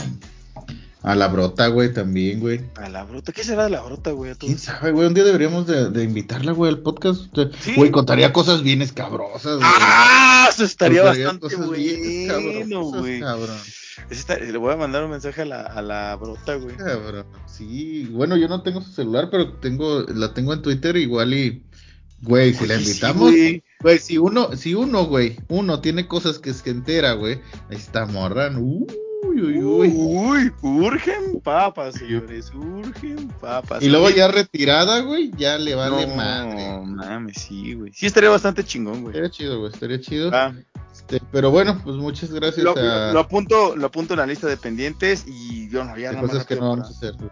A 1.02 1.14
la 1.14 1.28
brota, 1.28 1.68
güey, 1.68 1.92
también, 1.94 2.40
güey. 2.40 2.60
A 2.76 2.90
la 2.90 3.04
bruta. 3.04 3.32
¿Qué 3.32 3.42
será 3.42 3.64
de 3.64 3.70
la 3.70 3.80
bruta, 3.80 4.10
güey? 4.10 4.34
¿Quién 4.34 4.58
sabe, 4.58 4.92
güey? 4.92 5.06
Un 5.06 5.14
día 5.14 5.24
deberíamos 5.24 5.66
de, 5.66 5.88
de 5.90 6.04
invitarla, 6.04 6.52
güey, 6.52 6.70
al 6.70 6.80
podcast. 6.80 7.22
Sí. 7.60 7.72
Güey, 7.74 7.90
contaría 7.90 8.32
cosas 8.34 8.62
bien 8.62 8.82
escabrosas, 8.82 9.56
güey. 9.56 9.70
¡Ah! 9.72 10.48
Eso 10.50 10.64
estaría 10.64 11.02
Contaría 11.02 11.26
bastante 11.32 11.56
bueno, 11.56 12.82
güey. 12.84 13.20
cabrón. 13.20 13.56
Está- 14.10 14.38
Le 14.38 14.58
voy 14.58 14.72
a 14.74 14.76
mandar 14.76 15.04
un 15.04 15.10
mensaje 15.10 15.42
a 15.42 15.44
la, 15.46 15.62
a 15.62 15.80
la 15.80 16.16
brota, 16.16 16.56
güey. 16.56 16.76
Cabrón. 16.76 17.24
Sí, 17.46 18.04
bueno, 18.12 18.36
yo 18.36 18.48
no 18.48 18.62
tengo 18.62 18.82
su 18.82 18.92
celular, 18.92 19.28
pero 19.30 19.54
tengo, 19.54 20.02
la 20.02 20.34
tengo 20.34 20.52
en 20.52 20.60
Twitter 20.62 20.96
igual 20.96 21.32
y, 21.32 21.62
güey, 22.22 22.52
si 22.52 22.66
la 22.66 22.74
Oye, 22.74 22.84
sí, 22.84 22.90
invitamos, 22.90 23.30
güey. 23.30 23.62
güey, 23.80 23.98
si 23.98 24.18
uno, 24.18 24.54
si 24.56 24.74
uno, 24.74 25.06
güey, 25.06 25.38
uno 25.48 25.80
tiene 25.80 26.06
cosas 26.06 26.38
que 26.38 26.50
es 26.50 26.60
que 26.62 26.70
entera, 26.70 27.12
güey, 27.12 27.40
ahí 27.70 27.76
está 27.76 28.04
morra, 28.06 28.50
uy, 29.40 29.58
uy, 29.62 29.88
uy. 29.88 30.52
Uy, 30.62 30.86
urgen 30.86 31.40
papas, 31.42 31.94
señores, 31.96 32.52
urgen 32.54 33.28
papas. 33.40 33.82
Y 33.82 33.88
luego 33.88 34.10
ya 34.10 34.28
retirada, 34.28 35.00
güey, 35.00 35.30
ya 35.36 35.58
le 35.58 35.74
vale 35.74 36.06
no, 36.06 36.14
madre. 36.16 36.80
mames, 36.84 37.36
sí, 37.40 37.74
güey. 37.74 37.92
Sí, 37.92 38.06
estaría 38.06 38.30
bastante 38.30 38.64
chingón, 38.64 39.02
güey. 39.02 39.14
Estaría 39.14 39.30
chido, 39.30 39.58
güey, 39.60 39.72
estaría 39.72 40.00
chido. 40.00 40.30
Ah, 40.32 40.52
Este, 40.92 41.20
pero 41.32 41.50
bueno, 41.50 41.80
pues 41.84 41.96
muchas 41.96 42.30
gracias 42.32 42.64
lo, 42.64 42.74
a 42.76 43.12
lo 43.12 43.20
apunto, 43.20 43.76
lo 43.76 43.86
apunto 43.86 44.14
en 44.14 44.20
la 44.20 44.26
lista 44.26 44.46
de 44.48 44.56
pendientes 44.56 45.24
y 45.26 45.68
yo 45.70 45.84
no, 45.84 45.96
ya 45.96 46.10
de 46.10 46.16
nada 46.16 46.22
más 46.22 46.30
cosas 46.32 46.46
que 46.46 46.56
no 46.56 46.68
vamos 46.70 46.86
a 46.88 46.90
hacer, 46.90 47.14
güey. 47.14 47.30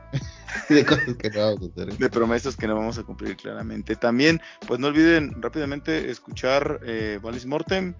de 0.69 0.85
cosas 0.87 1.17
que 1.17 1.31
no 1.31 1.41
vamos 1.41 1.63
a 1.63 1.83
hacer. 1.83 1.99
de 1.99 2.11
promesas 2.11 2.57
que 2.57 2.67
no 2.67 2.75
vamos 2.77 2.99
a 2.99 3.03
cumplir 3.03 3.37
claramente. 3.37 3.97
También, 3.97 4.41
pues 4.67 4.79
no 4.81 4.87
olviden 4.89 5.41
rápidamente 5.43 6.11
escuchar 6.11 6.81
eh, 6.85 7.19
Valis 7.23 7.47
Mortem, 7.47 7.95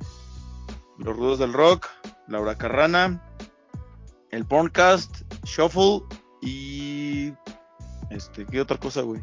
Los 0.99 1.17
Rudos 1.17 1.39
del 1.41 1.53
Rock, 1.53 1.89
Laura 2.29 2.57
Carrana, 2.57 3.23
el 4.31 4.45
Porncast, 4.45 5.23
Shuffle 5.45 6.03
y 6.43 7.33
este, 8.11 8.47
¿qué 8.47 8.61
otra 8.61 8.79
cosa, 8.79 9.03
güey? 9.03 9.23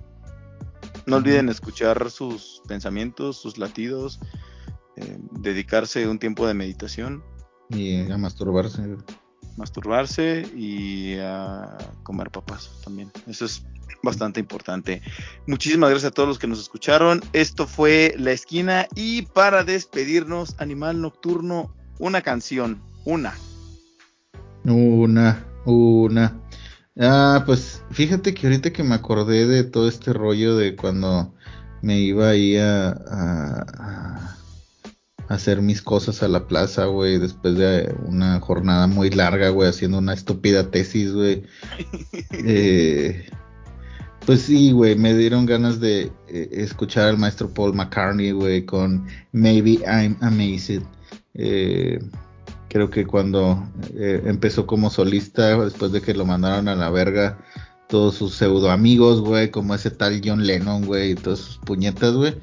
No 1.05 1.17
olviden 1.17 1.49
escuchar 1.49 2.09
sus 2.09 2.61
pensamientos, 2.67 3.37
sus 3.37 3.57
latidos, 3.57 4.19
eh, 4.95 5.17
dedicarse 5.31 6.07
un 6.07 6.19
tiempo 6.19 6.47
de 6.47 6.53
meditación. 6.53 7.23
Y 7.69 8.09
a 8.11 8.17
masturbarse. 8.17 8.97
Masturbarse 9.57 10.47
y 10.55 11.15
a 11.19 11.77
comer 12.03 12.31
papas 12.31 12.71
también. 12.83 13.11
Eso 13.27 13.45
es 13.45 13.63
bastante 14.03 14.39
importante. 14.39 15.01
Muchísimas 15.47 15.89
gracias 15.89 16.11
a 16.11 16.13
todos 16.13 16.29
los 16.29 16.39
que 16.39 16.47
nos 16.47 16.59
escucharon. 16.59 17.21
Esto 17.33 17.67
fue 17.67 18.15
La 18.17 18.31
Esquina 18.31 18.87
y 18.95 19.23
para 19.23 19.63
despedirnos, 19.63 20.55
Animal 20.59 21.01
Nocturno, 21.01 21.73
una 21.99 22.21
canción, 22.21 22.81
una. 23.05 23.33
Una, 24.65 25.45
una. 25.65 26.41
Ah, 26.97 27.43
pues 27.45 27.83
fíjate 27.91 28.33
que 28.33 28.47
ahorita 28.47 28.71
que 28.71 28.83
me 28.83 28.95
acordé 28.95 29.45
de 29.45 29.63
todo 29.63 29.87
este 29.87 30.13
rollo 30.13 30.55
de 30.57 30.75
cuando 30.75 31.33
me 31.81 31.99
iba 31.99 32.29
ahí 32.29 32.57
a, 32.57 32.89
a, 32.89 34.37
hacer 35.27 35.61
mis 35.61 35.81
cosas 35.81 36.23
a 36.23 36.27
la 36.27 36.47
plaza, 36.47 36.85
güey, 36.85 37.19
después 37.19 37.55
de 37.57 37.93
una 38.07 38.39
jornada 38.39 38.87
muy 38.87 39.11
larga, 39.11 39.49
güey, 39.49 39.69
haciendo 39.69 39.99
una 39.99 40.13
estúpida 40.13 40.71
tesis, 40.71 41.13
güey. 41.13 41.43
eh, 42.31 43.27
pues 44.25 44.41
sí, 44.41 44.71
güey, 44.71 44.95
me 44.95 45.13
dieron 45.13 45.45
ganas 45.45 45.79
de 45.79 46.11
eh, 46.27 46.49
escuchar 46.51 47.09
al 47.09 47.17
maestro 47.19 47.53
Paul 47.53 47.75
McCartney, 47.75 48.31
güey, 48.31 48.65
con 48.65 49.05
Maybe 49.31 49.79
I'm 49.85 50.17
Amazing. 50.21 50.87
Eh, 51.35 51.99
creo 52.75 52.89
que 52.89 53.05
cuando 53.05 53.65
eh, 53.93 54.21
empezó 54.25 54.67
como 54.67 54.89
solista, 54.89 55.57
después 55.63 55.93
de 55.93 56.01
que 56.01 56.13
lo 56.13 56.25
mandaron 56.25 56.67
a 56.67 56.75
la 56.75 56.89
verga, 56.89 57.37
todos 57.87 58.15
sus 58.15 58.35
pseudo 58.35 58.69
amigos, 58.69 59.21
güey, 59.21 59.49
como 59.49 59.73
ese 59.73 59.91
tal 59.91 60.21
John 60.21 60.45
Lennon, 60.45 60.83
güey, 60.85 61.11
y 61.11 61.15
todas 61.15 61.39
sus 61.39 61.57
puñetas, 61.59 62.13
güey. 62.15 62.35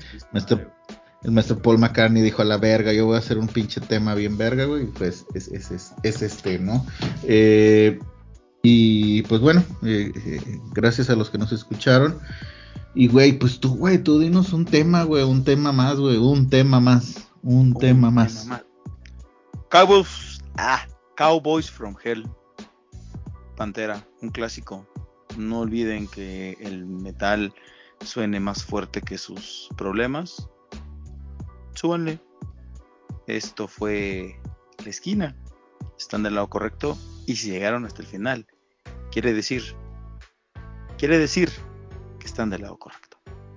el 1.23 1.33
maestro 1.33 1.61
Paul 1.61 1.77
McCartney 1.77 2.23
dijo 2.23 2.41
a 2.41 2.47
la 2.47 2.57
verga, 2.57 2.95
yo 2.95 3.05
voy 3.05 3.17
a 3.17 3.19
hacer 3.19 3.37
un 3.37 3.47
pinche 3.47 3.83
tema 3.83 4.15
bien 4.15 4.39
verga, 4.39 4.65
güey, 4.65 4.87
pues 4.87 5.27
es, 5.35 5.49
es, 5.49 5.71
es, 5.71 5.93
es 6.03 6.23
este, 6.23 6.59
¿no? 6.59 6.87
Eh, 7.25 7.99
y 8.63 9.21
pues 9.25 9.43
bueno, 9.43 9.63
eh, 9.83 10.13
eh, 10.17 10.41
gracias 10.73 11.11
a 11.11 11.15
los 11.15 11.29
que 11.29 11.37
nos 11.37 11.53
escucharon. 11.53 12.17
Y 12.95 13.09
güey, 13.09 13.39
pues 13.39 13.61
tú, 13.61 13.77
güey, 13.77 13.99
tú 13.99 14.19
dinos 14.19 14.55
un 14.55 14.65
tema, 14.65 15.03
güey, 15.03 15.25
un 15.25 15.45
tema 15.45 15.73
más, 15.73 15.99
güey, 15.99 16.17
un 16.17 16.49
tema 16.49 16.81
más, 16.81 17.29
un, 17.43 17.75
tema, 17.75 18.11
más. 18.11 18.49
Cowboys, 19.73 20.39
ah, 20.59 20.87
Cowboys 21.17 21.71
from 21.71 21.97
Hell. 22.05 22.29
Pantera, 23.57 24.07
un 24.21 24.29
clásico. 24.29 24.87
No 25.39 25.61
olviden 25.61 26.09
que 26.09 26.59
el 26.61 26.85
metal 26.85 27.55
suene 28.05 28.39
más 28.39 28.65
fuerte 28.65 29.01
que 29.01 29.17
sus 29.17 29.71
problemas. 29.79 30.47
Súbanle. 31.75 32.21
Esto 33.27 33.67
fue 33.67 34.39
la 34.85 34.91
esquina. 34.91 35.35
Están 35.99 36.23
del 36.23 36.35
lado 36.35 36.51
correcto. 36.51 36.99
Y 37.27 37.37
si 37.37 37.51
llegaron 37.51 37.87
hasta 37.87 38.03
el 38.03 38.09
final, 38.09 38.47
quiere 39.11 39.33
decir, 39.33 39.75
quiere 40.99 41.17
decir 41.17 41.51
que 42.19 42.27
están 42.27 42.51
del 42.51 42.61
lado 42.61 42.77
correcto. 42.77 43.12